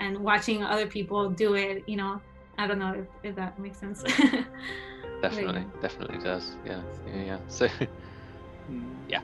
and 0.00 0.18
watching 0.18 0.62
other 0.62 0.86
people 0.86 1.30
do 1.30 1.54
it 1.54 1.82
you 1.86 1.96
know 1.96 2.20
i 2.58 2.66
don't 2.66 2.78
know 2.78 2.92
if, 2.92 3.30
if 3.30 3.36
that 3.36 3.58
makes 3.58 3.78
sense. 3.78 4.02
Definitely 5.22 5.64
definitely 5.82 6.18
does. 6.18 6.56
Yeah 6.64 6.80
yeah 7.08 7.22
yeah. 7.24 7.38
So 7.48 7.64
yeah. 9.08 9.20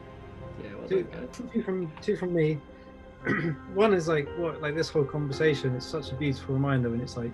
yeah 0.61 0.75
well 0.77 0.89
two, 0.89 1.07
uh, 1.13 1.27
two 1.53 1.63
from 1.63 1.93
two 2.03 2.17
from 2.17 2.35
me. 2.35 2.59
One 3.75 3.95
is 3.95 4.09
like 4.09 4.29
what 4.37 4.61
like 4.61 4.75
this 4.75 4.89
whole 4.89 5.05
conversation 5.05 5.75
it's 5.77 5.87
such 5.87 6.11
a 6.11 6.15
beautiful 6.17 6.55
reminder 6.55 6.93
and 6.93 7.01
it's 7.01 7.17
like 7.17 7.33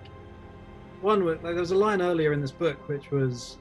one 1.01 1.25
like 1.25 1.41
there 1.41 1.55
was 1.55 1.71
a 1.71 1.75
line 1.75 2.01
earlier 2.01 2.31
in 2.33 2.41
this 2.41 2.51
book 2.51 2.87
which 2.87 3.11
was 3.11 3.57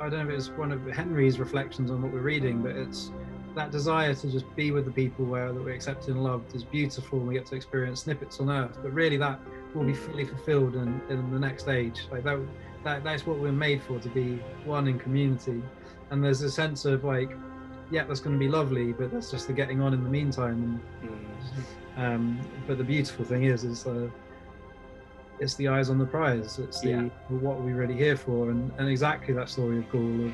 i 0.00 0.08
don't 0.08 0.26
know 0.26 0.32
if 0.32 0.38
it's 0.38 0.48
one 0.50 0.70
of 0.70 0.86
henry's 0.86 1.38
reflections 1.38 1.90
on 1.90 2.00
what 2.00 2.12
we're 2.12 2.20
reading 2.20 2.62
but 2.62 2.70
it's 2.70 3.10
that 3.54 3.70
desire 3.70 4.14
to 4.14 4.30
just 4.30 4.44
be 4.56 4.70
with 4.70 4.84
the 4.84 4.90
people 4.90 5.24
where 5.24 5.52
that 5.52 5.62
we're 5.62 5.74
accepted 5.74 6.10
and 6.10 6.24
loved 6.24 6.54
is 6.54 6.64
beautiful 6.64 7.18
and 7.18 7.28
we 7.28 7.34
get 7.34 7.46
to 7.46 7.54
experience 7.54 8.02
snippets 8.02 8.40
on 8.40 8.50
earth. 8.50 8.78
But 8.82 8.92
really 8.92 9.16
that 9.18 9.40
will 9.74 9.84
be 9.84 9.94
fully 9.94 10.24
fulfilled 10.24 10.74
in, 10.74 11.00
in 11.08 11.30
the 11.30 11.38
next 11.38 11.68
age. 11.68 12.06
Like 12.10 12.24
that, 12.24 12.40
that 12.82 13.04
that's 13.04 13.26
what 13.26 13.38
we're 13.38 13.52
made 13.52 13.82
for 13.82 13.98
to 13.98 14.08
be 14.08 14.42
one 14.64 14.88
in 14.88 14.98
community. 14.98 15.62
And 16.10 16.22
there's 16.22 16.42
a 16.42 16.50
sense 16.50 16.84
of 16.84 17.04
like 17.04 17.30
yeah 17.90 18.04
that's 18.04 18.20
going 18.20 18.34
to 18.34 18.38
be 18.38 18.48
lovely 18.48 18.94
but 18.94 19.12
that's 19.12 19.30
just 19.30 19.46
the 19.46 19.52
getting 19.52 19.80
on 19.80 19.94
in 19.94 20.02
the 20.02 20.10
meantime. 20.10 20.80
And, 21.02 21.10
mm. 21.10 21.98
um, 21.98 22.40
but 22.66 22.78
the 22.78 22.84
beautiful 22.84 23.24
thing 23.24 23.44
is 23.44 23.64
is 23.64 23.86
uh, 23.86 24.08
it's 25.38 25.54
the 25.54 25.68
eyes 25.68 25.90
on 25.90 25.98
the 25.98 26.06
prize. 26.06 26.58
It's 26.58 26.80
the 26.80 26.88
yeah. 26.88 27.02
what 27.28 27.56
are 27.56 27.62
we 27.62 27.72
really 27.72 27.94
here 27.96 28.16
for? 28.16 28.50
And, 28.50 28.72
and 28.78 28.88
exactly 28.88 29.34
that 29.34 29.48
story 29.48 29.78
of 29.78 29.90
Gall 29.90 30.26
of 30.26 30.32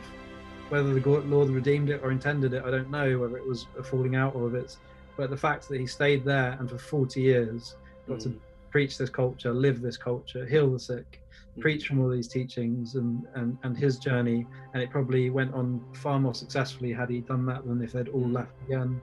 whether 0.70 0.94
the 0.94 1.00
Lord 1.00 1.48
redeemed 1.50 1.90
it 1.90 2.00
or 2.02 2.10
intended 2.10 2.54
it, 2.54 2.62
I 2.64 2.70
don't 2.70 2.90
know. 2.90 3.18
Whether 3.18 3.36
it 3.36 3.46
was 3.46 3.66
a 3.78 3.82
falling 3.82 4.16
out 4.16 4.34
or 4.34 4.48
if 4.48 4.54
it's, 4.54 4.78
but 5.16 5.30
the 5.30 5.36
fact 5.36 5.68
that 5.68 5.80
he 5.80 5.86
stayed 5.86 6.24
there 6.24 6.56
and 6.58 6.70
for 6.70 6.78
40 6.78 7.20
years 7.20 7.76
got 8.08 8.18
mm. 8.18 8.22
to 8.24 8.40
preach 8.70 8.96
this 8.96 9.10
culture, 9.10 9.52
live 9.52 9.80
this 9.80 9.96
culture, 9.96 10.46
heal 10.46 10.70
the 10.70 10.78
sick, 10.78 11.20
mm. 11.58 11.60
preach 11.60 11.86
from 11.86 12.00
all 12.00 12.08
these 12.08 12.28
teachings 12.28 12.94
and, 12.94 13.26
and 13.34 13.58
and 13.64 13.76
his 13.76 13.98
journey, 13.98 14.46
and 14.72 14.82
it 14.82 14.90
probably 14.90 15.28
went 15.28 15.52
on 15.54 15.84
far 15.92 16.18
more 16.18 16.34
successfully 16.34 16.92
had 16.92 17.10
he 17.10 17.20
done 17.20 17.44
that 17.46 17.66
than 17.66 17.82
if 17.82 17.92
they'd 17.92 18.08
all 18.08 18.22
mm. 18.22 18.34
left 18.34 18.52
again. 18.66 19.00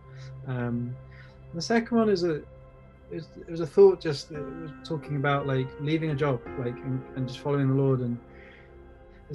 Um, 0.47 0.95
the 1.53 1.61
second 1.61 1.97
one 1.97 2.09
is 2.09 2.23
a 2.23 2.41
it 3.11 3.23
was, 3.49 3.61
a 3.61 3.67
thought 3.67 4.01
just 4.01 4.31
talking 4.83 5.15
about 5.15 5.47
like 5.47 5.67
leaving 5.79 6.11
a 6.11 6.15
job 6.15 6.41
like 6.59 6.75
and, 6.75 7.01
and 7.15 7.27
just 7.27 7.39
following 7.39 7.69
the 7.69 7.73
lord 7.73 8.01
and 8.01 8.17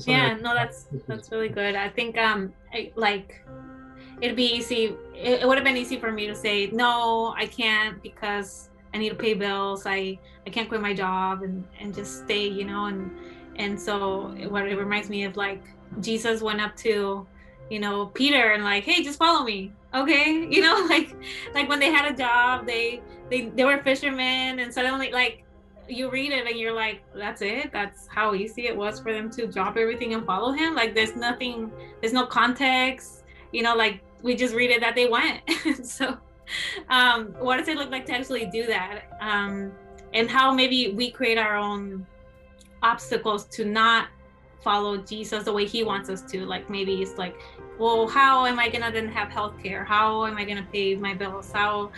yeah 0.06 0.34
no 0.34 0.54
that's 0.54 0.86
that's 1.06 1.30
really 1.30 1.48
good. 1.48 1.74
I 1.74 1.88
think 1.88 2.16
um 2.18 2.52
I, 2.72 2.92
like 2.96 3.44
it'd 4.20 4.36
be 4.36 4.46
easy 4.46 4.94
it, 5.14 5.42
it 5.42 5.48
would 5.48 5.58
have 5.58 5.64
been 5.64 5.76
easy 5.76 5.98
for 5.98 6.12
me 6.12 6.26
to 6.26 6.34
say 6.34 6.68
no 6.68 7.34
i 7.36 7.44
can't 7.46 8.00
because 8.02 8.70
i 8.94 8.98
need 8.98 9.10
to 9.10 9.14
pay 9.14 9.34
bills. 9.34 9.84
I 9.86 10.18
i 10.46 10.50
can't 10.50 10.68
quit 10.68 10.80
my 10.80 10.94
job 10.94 11.42
and 11.42 11.64
and 11.80 11.94
just 11.94 12.24
stay 12.24 12.46
you 12.46 12.64
know 12.64 12.86
and 12.86 13.10
and 13.56 13.78
so 13.78 14.34
what 14.48 14.66
it 14.66 14.78
reminds 14.78 15.10
me 15.10 15.24
of 15.24 15.36
like 15.36 15.62
jesus 16.00 16.40
went 16.40 16.60
up 16.60 16.74
to 16.76 17.26
you 17.68 17.80
know 17.80 18.06
peter 18.06 18.52
and 18.52 18.64
like 18.64 18.84
hey 18.84 19.02
just 19.02 19.18
follow 19.18 19.44
me 19.44 19.72
okay? 19.94 20.46
You 20.50 20.62
know 20.62 20.86
like 20.88 21.14
like 21.54 21.68
when 21.68 21.78
they 21.78 21.90
had 21.90 22.12
a 22.12 22.16
job 22.16 22.66
they 22.66 23.02
they 23.30 23.46
they 23.46 23.64
were 23.64 23.78
fishermen 23.82 24.58
and 24.58 24.72
suddenly 24.72 25.10
like 25.10 25.44
you 25.88 26.10
read 26.10 26.32
it 26.32 26.46
and 26.46 26.58
you're 26.58 26.74
like, 26.74 27.02
that's 27.14 27.42
it. 27.42 27.70
That's 27.72 28.06
how 28.06 28.34
easy 28.34 28.66
it 28.66 28.76
was 28.76 29.00
for 29.00 29.12
them 29.12 29.30
to 29.32 29.46
drop 29.46 29.76
everything 29.76 30.14
and 30.14 30.24
follow 30.24 30.52
him. 30.52 30.74
Like 30.74 30.94
there's 30.94 31.16
nothing, 31.16 31.72
there's 32.00 32.12
no 32.12 32.26
context. 32.26 33.24
You 33.52 33.62
know, 33.62 33.74
like 33.74 34.00
we 34.22 34.34
just 34.34 34.54
read 34.54 34.70
it 34.70 34.80
that 34.80 34.94
they 34.94 35.08
went. 35.08 35.42
so, 35.86 36.16
um, 36.88 37.34
what 37.38 37.58
does 37.58 37.68
it 37.68 37.76
look 37.76 37.90
like 37.90 38.06
to 38.06 38.12
actually 38.12 38.46
do 38.46 38.66
that? 38.66 39.02
Um, 39.20 39.72
and 40.14 40.30
how 40.30 40.52
maybe 40.52 40.92
we 40.92 41.10
create 41.10 41.38
our 41.38 41.56
own 41.56 42.06
obstacles 42.82 43.44
to 43.46 43.64
not 43.64 44.08
follow 44.62 44.96
Jesus 44.96 45.44
the 45.44 45.52
way 45.52 45.66
he 45.66 45.82
wants 45.82 46.08
us 46.08 46.22
to. 46.30 46.44
Like 46.46 46.70
maybe 46.70 47.02
it's 47.02 47.18
like, 47.18 47.36
well, 47.78 48.06
how 48.06 48.46
am 48.46 48.58
I 48.58 48.68
gonna 48.68 48.92
then 48.92 49.08
have 49.08 49.30
health 49.30 49.60
care? 49.62 49.84
How 49.84 50.26
am 50.26 50.36
I 50.36 50.44
gonna 50.44 50.66
pay 50.72 50.94
my 50.94 51.14
bills? 51.14 51.50
How 51.52 51.90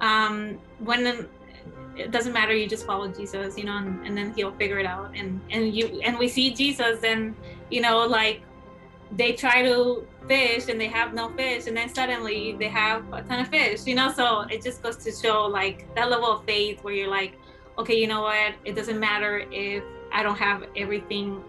um 0.00 0.58
when 0.78 1.28
it 1.98 2.10
doesn't 2.10 2.32
matter 2.32 2.54
you 2.54 2.68
just 2.68 2.86
follow 2.86 3.08
jesus 3.08 3.58
you 3.58 3.64
know 3.64 3.76
and, 3.76 4.06
and 4.06 4.16
then 4.16 4.32
he'll 4.34 4.52
figure 4.52 4.78
it 4.78 4.86
out. 4.86 5.10
And 5.14 5.40
and 5.50 5.74
you 5.74 6.00
and 6.04 6.18
we 6.18 6.28
see 6.28 6.52
jesus 6.54 7.02
and 7.02 7.34
you 7.70 7.80
know 7.80 8.06
like 8.06 8.42
they 9.12 9.32
try 9.32 9.62
to 9.62 10.06
fish 10.26 10.68
and 10.68 10.78
they 10.80 10.86
have 10.86 11.14
no 11.14 11.30
fish 11.30 11.66
and 11.66 11.76
then 11.76 11.88
suddenly 11.92 12.54
they 12.58 12.68
have 12.68 13.10
a 13.12 13.22
ton 13.22 13.40
of 13.40 13.48
fish 13.48 13.86
you 13.86 13.94
know? 13.94 14.12
So 14.12 14.40
it 14.42 14.62
just 14.62 14.82
goes 14.82 14.96
to 14.98 15.12
show 15.12 15.46
like 15.46 15.92
that 15.94 16.10
level 16.10 16.30
of 16.30 16.44
faith 16.44 16.84
where 16.84 16.94
you're 16.94 17.10
like 17.10 17.38
okay 17.78 17.98
you 17.98 18.06
know 18.06 18.22
what? 18.22 18.54
It 18.64 18.74
doesn't 18.74 18.98
matter 18.98 19.44
if 19.50 19.82
i 20.12 20.22
don't 20.22 20.38
have 20.38 20.64
everything 20.76 21.42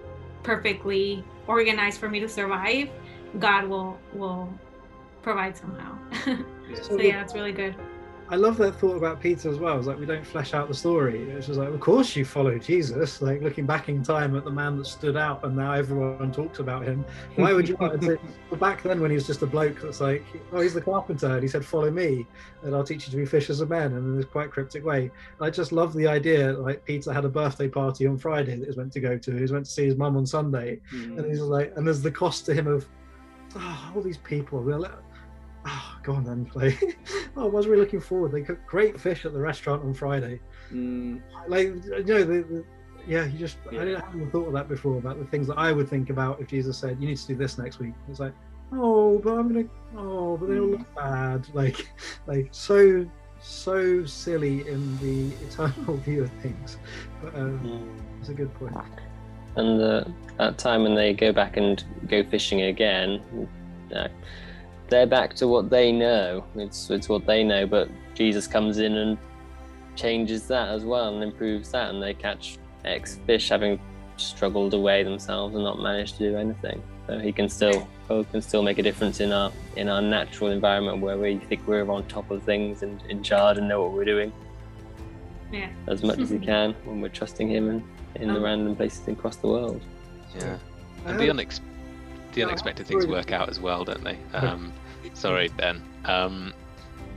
perfectly 0.44 1.24
organized 1.48 2.00
for 2.00 2.10
me 2.10 2.20
to 2.20 2.28
survive 2.28 2.90
god 3.40 3.66
will 3.66 3.98
will 4.14 4.52
provide 5.22 5.56
somehow. 5.56 5.98
So 6.84 7.02
yeah 7.02 7.24
it's 7.24 7.34
really 7.34 7.52
good 7.52 7.76
I 8.32 8.36
love 8.36 8.58
that 8.58 8.76
thought 8.76 8.96
about 8.96 9.20
Peter 9.20 9.50
as 9.50 9.58
well. 9.58 9.76
It's 9.80 9.88
like 9.88 9.98
we 9.98 10.06
don't 10.06 10.26
flesh 10.26 10.54
out 10.54 10.68
the 10.68 10.74
story. 10.76 11.24
It's 11.32 11.48
just 11.48 11.58
like, 11.58 11.70
of 11.70 11.80
course 11.80 12.16
you 12.16 12.24
follow 12.24 12.60
Jesus. 12.60 13.24
Like 13.24 13.42
looking 13.42 13.66
back 13.66 13.90
in 13.90 14.04
time 14.04 14.36
at 14.36 14.44
the 14.44 14.52
man 14.52 14.78
that 14.78 14.86
stood 14.86 15.18
out, 15.18 15.44
and 15.44 15.56
now 15.56 15.74
everyone 15.74 16.32
talks 16.32 16.60
about 16.60 16.86
him. 16.86 17.04
Why 17.38 17.54
would 17.54 17.68
you 17.68 17.76
want 17.78 18.00
to? 18.02 18.20
Back 18.58 18.84
then, 18.84 19.00
when 19.00 19.10
he 19.10 19.16
was 19.16 19.26
just 19.26 19.42
a 19.42 19.48
bloke 19.48 19.82
that's 19.82 20.02
like, 20.02 20.24
oh, 20.52 20.60
he's 20.60 20.74
the 20.74 20.82
carpenter, 20.82 21.34
and 21.34 21.42
he 21.42 21.48
said, 21.48 21.66
"Follow 21.66 21.90
me, 21.90 22.28
and 22.62 22.76
I'll 22.76 22.84
teach 22.84 23.08
you 23.08 23.12
to 23.12 23.18
be 23.18 23.26
fishers 23.26 23.62
of 23.62 23.70
men," 23.70 23.94
and 23.94 24.06
in 24.06 24.18
this 24.18 24.26
quite 24.26 24.52
cryptic 24.52 24.86
way. 24.86 25.04
And 25.04 25.48
I 25.48 25.50
just 25.50 25.72
love 25.72 25.94
the 25.94 26.08
idea. 26.08 26.54
Like 26.54 26.86
Peter 26.86 27.12
had 27.12 27.26
a 27.26 27.30
birthday 27.30 27.68
party 27.68 28.06
on 28.06 28.18
Friday 28.18 28.52
that 28.52 28.62
he 28.62 28.68
was 28.68 28.78
meant 28.78 28.92
to 28.94 29.00
go 29.00 29.18
to. 29.18 29.36
He 29.36 29.42
was 29.42 29.52
meant 29.52 29.66
to 29.66 29.72
see 29.72 29.86
his 29.86 29.96
mum 29.96 30.18
on 30.18 30.26
Sunday, 30.26 30.82
mm. 30.94 31.18
and 31.18 31.26
he's 31.26 31.40
like, 31.40 31.74
and 31.76 31.88
there's 31.88 32.02
the 32.02 32.12
cost 32.12 32.46
to 32.46 32.54
him 32.54 32.68
of 32.68 32.88
oh, 33.56 33.92
all 33.96 34.02
these 34.02 34.18
people 34.18 34.62
oh, 35.70 36.00
go 36.04 36.14
on 36.14 36.24
then, 36.24 36.46
play. 36.46 36.78
oh, 37.38 37.44
I 37.44 37.48
was 37.48 37.68
really 37.68 37.82
looking 37.82 38.02
forward. 38.02 38.32
They 38.32 38.42
cooked 38.42 38.66
great 38.68 39.00
fish 39.00 39.26
at 39.26 39.34
the 39.34 39.40
restaurant 39.40 39.84
on 39.84 39.94
Friday. 39.94 40.40
Mm. 40.72 41.22
Like, 41.48 41.68
you 41.68 42.04
know, 42.04 42.24
the, 42.24 42.42
the, 42.42 42.66
yeah, 43.08 43.26
you 43.26 43.40
just, 43.40 43.58
yeah. 43.72 43.82
I 43.82 43.86
didn't 43.86 44.02
have 44.02 44.32
thought 44.32 44.48
of 44.48 44.54
that 44.54 44.68
before 44.68 44.98
about 44.98 45.20
the 45.20 45.26
things 45.26 45.48
that 45.48 45.58
I 45.58 45.72
would 45.72 45.90
think 45.90 46.10
about 46.10 46.42
if 46.42 46.48
Jesus 46.48 46.78
said, 46.78 46.98
you 47.00 47.08
need 47.08 47.18
to 47.18 47.28
do 47.28 47.36
this 47.36 47.58
next 47.58 47.80
week. 47.80 47.94
It's 48.10 48.20
like, 48.20 48.34
oh, 48.72 49.20
but 49.20 49.34
I'm 49.34 49.52
going 49.52 49.68
to, 49.68 49.74
oh, 49.98 50.38
but 50.38 50.50
they 50.50 50.60
all 50.60 50.68
look 50.68 50.96
bad. 50.96 51.48
Like, 51.54 51.90
like 52.28 52.50
so, 52.52 53.10
so 53.42 54.06
silly 54.06 54.68
in 54.68 54.98
the 55.00 55.34
eternal 55.46 55.98
view 55.98 56.24
of 56.24 56.32
things. 56.42 56.78
But 57.22 57.36
um, 57.36 57.60
mm. 57.60 58.20
it's 58.20 58.30
a 58.30 58.34
good 58.34 58.54
point. 58.56 58.76
And 59.56 59.82
uh, 59.82 60.04
that 60.38 60.58
time 60.58 60.84
when 60.84 60.96
they 60.96 61.14
go 61.14 61.32
back 61.32 61.58
and 61.58 61.84
go 62.08 62.24
fishing 62.24 62.62
again, 62.64 63.48
uh, 63.94 64.08
they're 64.90 65.08
back 65.08 65.34
to 65.36 65.48
what 65.48 65.70
they 65.70 65.92
know. 65.92 66.44
It's 66.56 66.90
it's 66.90 67.10
what 67.10 67.26
they 67.26 67.44
know, 67.44 67.66
but 67.66 67.90
Jesus 68.14 68.48
comes 68.48 68.80
in 68.80 68.96
and 68.96 69.18
changes 69.96 70.48
that 70.48 70.70
as 70.70 70.84
well 70.84 71.14
and 71.14 71.24
improves 71.24 71.72
that, 71.72 71.90
and 71.90 72.02
they 72.02 72.14
catch 72.14 72.58
X 72.86 73.20
fish 73.26 73.50
having 73.50 73.80
struggled 74.18 74.74
away 74.74 75.04
themselves 75.04 75.56
and 75.56 75.64
not 75.64 75.80
managed 75.80 76.18
to 76.18 76.32
do 76.32 76.38
anything. 76.38 76.82
So 77.08 77.20
he 77.20 77.32
can 77.32 77.50
still 77.50 77.88
God 78.08 78.30
can 78.32 78.42
still 78.42 78.64
make 78.64 78.80
a 78.80 78.84
difference 78.84 79.20
in 79.20 79.32
our 79.32 79.52
in 79.76 79.90
our 79.90 80.02
natural 80.02 80.52
environment 80.52 81.00
where 81.00 81.18
we 81.18 81.38
think 81.38 81.68
we're 81.68 81.90
on 81.90 82.06
top 82.08 82.30
of 82.32 82.44
things 82.44 82.84
and 82.84 83.02
in 83.10 83.24
charge 83.24 83.58
and 83.58 83.68
know 83.68 83.84
what 83.84 83.94
we're 83.94 84.06
doing. 84.06 84.32
Yeah. 85.52 85.70
As 85.88 86.04
much 86.04 86.20
as 86.20 86.30
he 86.30 86.40
can 86.54 86.76
when 86.86 87.02
we're 87.02 87.10
trusting 87.10 87.50
him 87.50 87.70
and 87.70 87.84
in 88.16 88.34
the 88.34 88.40
oh. 88.40 88.44
random 88.44 88.76
places 88.76 89.08
across 89.08 89.38
the 89.38 89.48
world. 89.48 89.82
Yeah. 90.36 90.58
And 91.06 91.20
the 91.20 91.28
unex- 91.28 91.62
the 92.40 92.46
unexpected 92.46 92.88
things 92.88 93.06
work 93.06 93.32
out 93.32 93.50
as 93.50 93.60
well, 93.60 93.84
don't 93.84 94.04
they? 94.04 94.18
Um, 94.34 94.74
sorry, 95.14 95.50
Ben. 95.50 95.84
Um, 96.06 96.54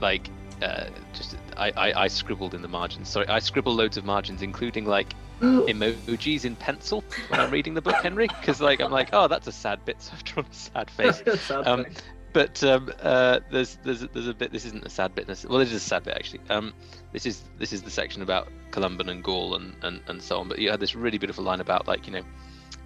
like, 0.01 0.29
uh, 0.61 0.85
just 1.13 1.37
I, 1.57 1.71
I, 1.71 2.03
I 2.03 2.07
scribbled 2.07 2.53
in 2.53 2.61
the 2.61 2.67
margins. 2.67 3.09
Sorry, 3.09 3.27
I 3.27 3.39
scribble 3.39 3.73
loads 3.73 3.97
of 3.97 4.05
margins, 4.05 4.41
including 4.41 4.85
like 4.85 5.13
emojis 5.41 6.45
in 6.45 6.55
pencil 6.55 7.03
when 7.29 7.39
I'm 7.39 7.51
reading 7.51 7.73
the 7.73 7.81
book, 7.81 7.95
Henry, 7.95 8.27
because 8.27 8.61
like 8.61 8.81
I'm 8.81 8.91
like, 8.91 9.09
oh, 9.13 9.27
that's 9.27 9.47
a 9.47 9.51
sad 9.51 9.83
bit, 9.85 10.01
so 10.01 10.11
I've 10.13 10.23
drawn 10.23 10.45
a 10.45 10.53
sad 10.53 10.91
face. 10.97 11.21
sad 11.41 11.67
um, 11.67 11.85
but 12.33 12.63
um, 12.63 12.91
uh, 13.01 13.39
there's 13.51 13.77
there's 13.83 14.01
there's 14.01 14.27
a 14.27 14.33
bit. 14.33 14.51
This 14.51 14.65
isn't 14.65 14.83
a 14.83 14.89
sad 14.89 15.13
bit. 15.13 15.27
Well, 15.47 15.59
it 15.61 15.67
is 15.67 15.73
a 15.73 15.79
sad 15.79 16.03
bit 16.03 16.15
actually. 16.15 16.41
Um, 16.49 16.73
this 17.11 17.25
is 17.25 17.43
this 17.59 17.71
is 17.71 17.83
the 17.83 17.91
section 17.91 18.23
about 18.23 18.49
Columban 18.71 19.09
and 19.09 19.23
Gall 19.23 19.55
and, 19.55 19.75
and, 19.83 20.01
and 20.07 20.21
so 20.21 20.39
on. 20.39 20.47
But 20.49 20.57
you 20.59 20.71
had 20.71 20.79
this 20.79 20.95
really 20.95 21.19
beautiful 21.19 21.43
line 21.43 21.61
about 21.61 21.87
like 21.87 22.07
you 22.07 22.13
know, 22.13 22.23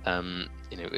um, 0.06 0.50
you 0.70 0.78
know, 0.78 0.90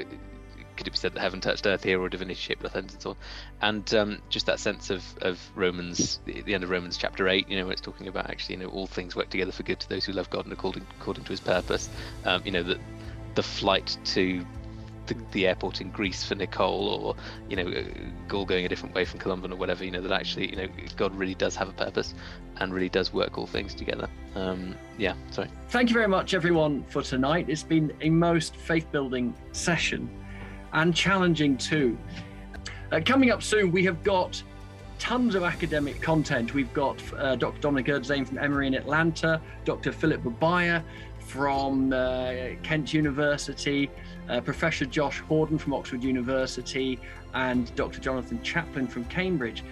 could 0.79 0.87
it 0.87 0.91
be 0.91 0.97
said 0.97 1.13
that 1.13 1.19
heaven 1.19 1.41
touched 1.41 1.67
earth 1.67 1.83
here 1.83 1.99
or 1.99 2.07
divinity 2.07 2.39
shaped 2.39 2.63
earth 2.63 2.73
and 2.73 2.89
so 3.01 3.09
on 3.09 3.15
and 3.61 3.93
um, 3.93 4.21
just 4.29 4.45
that 4.45 4.61
sense 4.61 4.89
of, 4.89 5.03
of 5.21 5.37
romans 5.53 6.21
the, 6.23 6.53
end 6.53 6.63
of 6.63 6.69
romans 6.69 6.95
chapter 6.95 7.27
8 7.27 7.49
you 7.49 7.57
know 7.57 7.65
where 7.65 7.73
it's 7.73 7.81
talking 7.81 8.07
about 8.07 8.29
actually 8.29 8.55
you 8.55 8.61
know 8.61 8.69
all 8.69 8.87
things 8.87 9.13
work 9.13 9.29
together 9.29 9.51
for 9.51 9.63
good 9.63 9.77
to 9.81 9.89
those 9.89 10.05
who 10.05 10.13
love 10.13 10.29
god 10.29 10.45
and 10.45 10.53
according 10.53 10.87
according 11.01 11.25
to 11.25 11.31
his 11.31 11.41
purpose 11.41 11.89
um, 12.23 12.41
you 12.45 12.51
know 12.51 12.63
that 12.63 12.79
the 13.35 13.43
flight 13.43 13.97
to 14.05 14.45
the, 15.07 15.17
the 15.31 15.47
airport 15.47 15.81
in 15.81 15.89
Greece 15.89 16.23
for 16.23 16.35
Nicole, 16.35 16.87
or 16.87 17.15
you 17.49 17.55
know, 17.55 17.67
uh, 17.67 17.83
Gall 18.27 18.45
going 18.45 18.65
a 18.65 18.69
different 18.69 18.93
way 18.93 19.05
from 19.05 19.19
Columban 19.19 19.51
or 19.51 19.55
whatever. 19.55 19.83
You 19.83 19.89
know 19.89 20.01
that 20.01 20.11
actually, 20.11 20.51
you 20.51 20.55
know, 20.55 20.67
God 20.95 21.15
really 21.15 21.33
does 21.33 21.55
have 21.55 21.67
a 21.67 21.73
purpose 21.73 22.13
and 22.57 22.71
really 22.71 22.89
does 22.89 23.11
work 23.11 23.37
all 23.37 23.47
things 23.47 23.73
together. 23.73 24.07
Um, 24.35 24.75
yeah, 24.99 25.15
sorry. 25.31 25.49
Thank 25.69 25.89
you 25.89 25.95
very 25.95 26.07
much, 26.07 26.35
everyone, 26.35 26.83
for 26.83 27.01
tonight. 27.01 27.47
It's 27.49 27.63
been 27.63 27.91
a 28.01 28.09
most 28.11 28.55
faith 28.55 28.91
building 28.91 29.33
session 29.51 30.09
and 30.73 30.95
challenging 30.95 31.57
too. 31.57 31.97
Uh, 32.91 32.99
coming 33.05 33.31
up 33.31 33.43
soon, 33.43 33.71
we 33.71 33.83
have 33.85 34.03
got 34.03 34.41
tons 34.97 35.35
of 35.35 35.43
academic 35.43 36.01
content. 36.01 36.53
We've 36.53 36.73
got 36.73 37.01
uh, 37.13 37.35
Dr. 37.35 37.59
Dominic 37.61 37.87
Erdozain 37.87 38.27
from 38.27 38.37
Emory 38.37 38.67
in 38.67 38.73
Atlanta, 38.73 39.41
Dr. 39.63 39.91
Philip 39.91 40.23
Babaya 40.23 40.83
from 41.19 41.93
uh, 41.93 42.31
Kent 42.63 42.93
University, 42.93 43.89
uh, 44.29 44.41
Professor 44.41 44.85
Josh 44.85 45.21
Hordern 45.21 45.59
from 45.59 45.73
Oxford 45.73 46.03
University, 46.03 46.99
and 47.33 47.73
Dr. 47.75 47.99
Jonathan 47.99 48.41
Chaplin 48.41 48.87
from 48.87 49.05
Cambridge, 49.05 49.63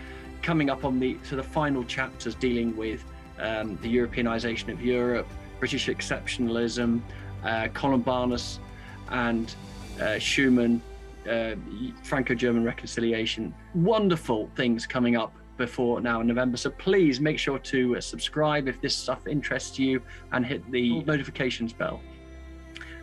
coming 0.44 0.70
up 0.70 0.86
on 0.86 1.00
the 1.00 1.16
to 1.30 1.36
the 1.36 1.44
final 1.44 1.84
chapters 1.84 2.36
dealing 2.36 2.76
with 2.78 3.04
um, 3.40 3.78
the 3.82 3.94
Europeanization 3.94 4.72
of 4.72 4.82
Europe, 4.82 5.28
British 5.60 5.88
exceptionalism, 5.88 7.02
uh, 7.44 7.68
Columbanus, 7.74 8.60
and 9.10 9.56
uh, 10.00 10.18
Schuman, 10.20 10.82
uh, 11.30 11.56
Franco-German 12.04 12.64
reconciliation. 12.64 13.54
Wonderful 13.74 14.50
things 14.56 14.86
coming 14.86 15.16
up 15.16 15.34
before 15.58 16.00
now 16.02 16.22
in 16.22 16.28
November. 16.28 16.58
So 16.58 16.70
please 16.70 17.20
make 17.20 17.40
sure 17.40 17.60
to 17.60 17.98
uh, 17.98 18.02
subscribe 18.02 18.68
if 18.68 18.80
this 18.80 18.96
stuff 18.96 19.28
interests 19.28 19.78
you 19.80 20.02
and 20.32 20.46
hit 20.46 20.70
the 20.72 21.02
notifications 21.04 21.74
bell. 21.74 22.00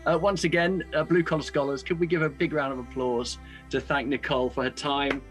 Uh, 0.06 0.18
once 0.20 0.44
again, 0.44 0.84
uh, 0.94 1.02
Blue 1.02 1.22
Collar 1.22 1.42
Scholars, 1.42 1.82
could 1.82 1.98
we 1.98 2.06
give 2.06 2.22
a 2.22 2.28
big 2.28 2.52
round 2.52 2.72
of 2.72 2.78
applause 2.78 3.38
to 3.70 3.80
thank 3.80 4.06
Nicole 4.08 4.50
for 4.50 4.62
her 4.64 4.70
time? 4.70 5.22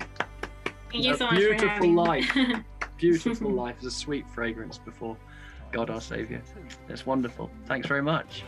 Thank 0.92 1.06
you 1.06 1.14
A 1.14 1.18
so 1.18 1.26
much 1.26 1.36
for 1.36 1.40
beautiful 1.40 1.68
having 1.70 1.96
life. 1.96 2.38
Beautiful 2.98 3.52
life 3.52 3.80
is 3.80 3.86
a 3.86 3.92
sweet 3.92 4.30
fragrance 4.30 4.78
before 4.78 5.18
God 5.74 5.90
our 5.90 6.00
Savior. 6.00 6.42
It's 6.88 7.06
wonderful. 7.06 7.50
Thanks 7.66 7.88
very 7.88 8.04
much. 8.04 8.44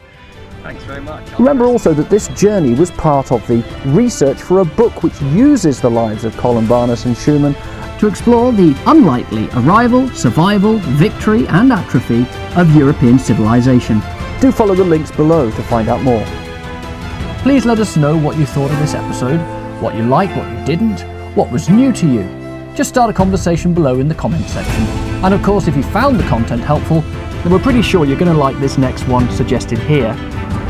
Thanks 0.61 0.83
very 0.83 1.01
much. 1.01 1.27
Remember 1.39 1.65
also 1.65 1.93
that 1.93 2.09
this 2.09 2.27
journey 2.29 2.75
was 2.75 2.91
part 2.91 3.31
of 3.31 3.45
the 3.47 3.65
research 3.87 4.37
for 4.37 4.59
a 4.59 4.65
book 4.65 5.01
which 5.03 5.19
uses 5.21 5.81
the 5.81 5.89
lives 5.89 6.23
of 6.23 6.35
Columbanus 6.35 7.05
and 7.05 7.15
Schuman 7.15 7.55
to 7.99 8.07
explore 8.07 8.51
the 8.51 8.75
unlikely 8.85 9.49
arrival, 9.53 10.07
survival, 10.09 10.77
victory, 10.77 11.47
and 11.47 11.73
atrophy 11.73 12.27
of 12.55 12.75
European 12.75 13.17
civilization. 13.17 14.01
Do 14.39 14.51
follow 14.51 14.75
the 14.75 14.83
links 14.83 15.11
below 15.11 15.49
to 15.49 15.63
find 15.63 15.89
out 15.89 16.03
more. 16.03 16.25
Please 17.41 17.65
let 17.65 17.79
us 17.79 17.97
know 17.97 18.15
what 18.17 18.37
you 18.37 18.45
thought 18.45 18.71
of 18.71 18.79
this 18.79 18.93
episode, 18.93 19.39
what 19.81 19.95
you 19.95 20.03
liked, 20.03 20.35
what 20.37 20.51
you 20.51 20.65
didn't, 20.65 21.01
what 21.35 21.51
was 21.51 21.69
new 21.69 21.91
to 21.93 22.07
you. 22.07 22.44
Just 22.75 22.89
start 22.89 23.09
a 23.09 23.13
conversation 23.13 23.73
below 23.73 23.99
in 23.99 24.09
the 24.09 24.15
comments 24.15 24.51
section. 24.51 24.83
And 25.23 25.33
of 25.33 25.41
course, 25.41 25.69
if 25.69 25.77
you 25.77 25.83
found 25.83 26.19
the 26.19 26.27
content 26.27 26.61
helpful, 26.61 26.99
then 27.01 27.53
we're 27.53 27.59
pretty 27.59 27.81
sure 27.81 28.05
you're 28.05 28.19
going 28.19 28.31
to 28.31 28.37
like 28.37 28.59
this 28.59 28.77
next 28.77 29.07
one 29.07 29.31
suggested 29.31 29.79
here. 29.79 30.13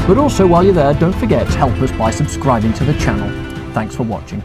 But 0.07 0.19
also, 0.19 0.45
while 0.45 0.63
you're 0.63 0.71
there, 0.71 0.93
don't 0.93 1.15
forget 1.15 1.47
to 1.47 1.57
help 1.57 1.73
us 1.81 1.91
by 1.93 2.11
subscribing 2.11 2.73
to 2.73 2.83
the 2.83 2.93
channel. 2.99 3.27
Thanks 3.73 3.95
for 3.95 4.03
watching. 4.03 4.43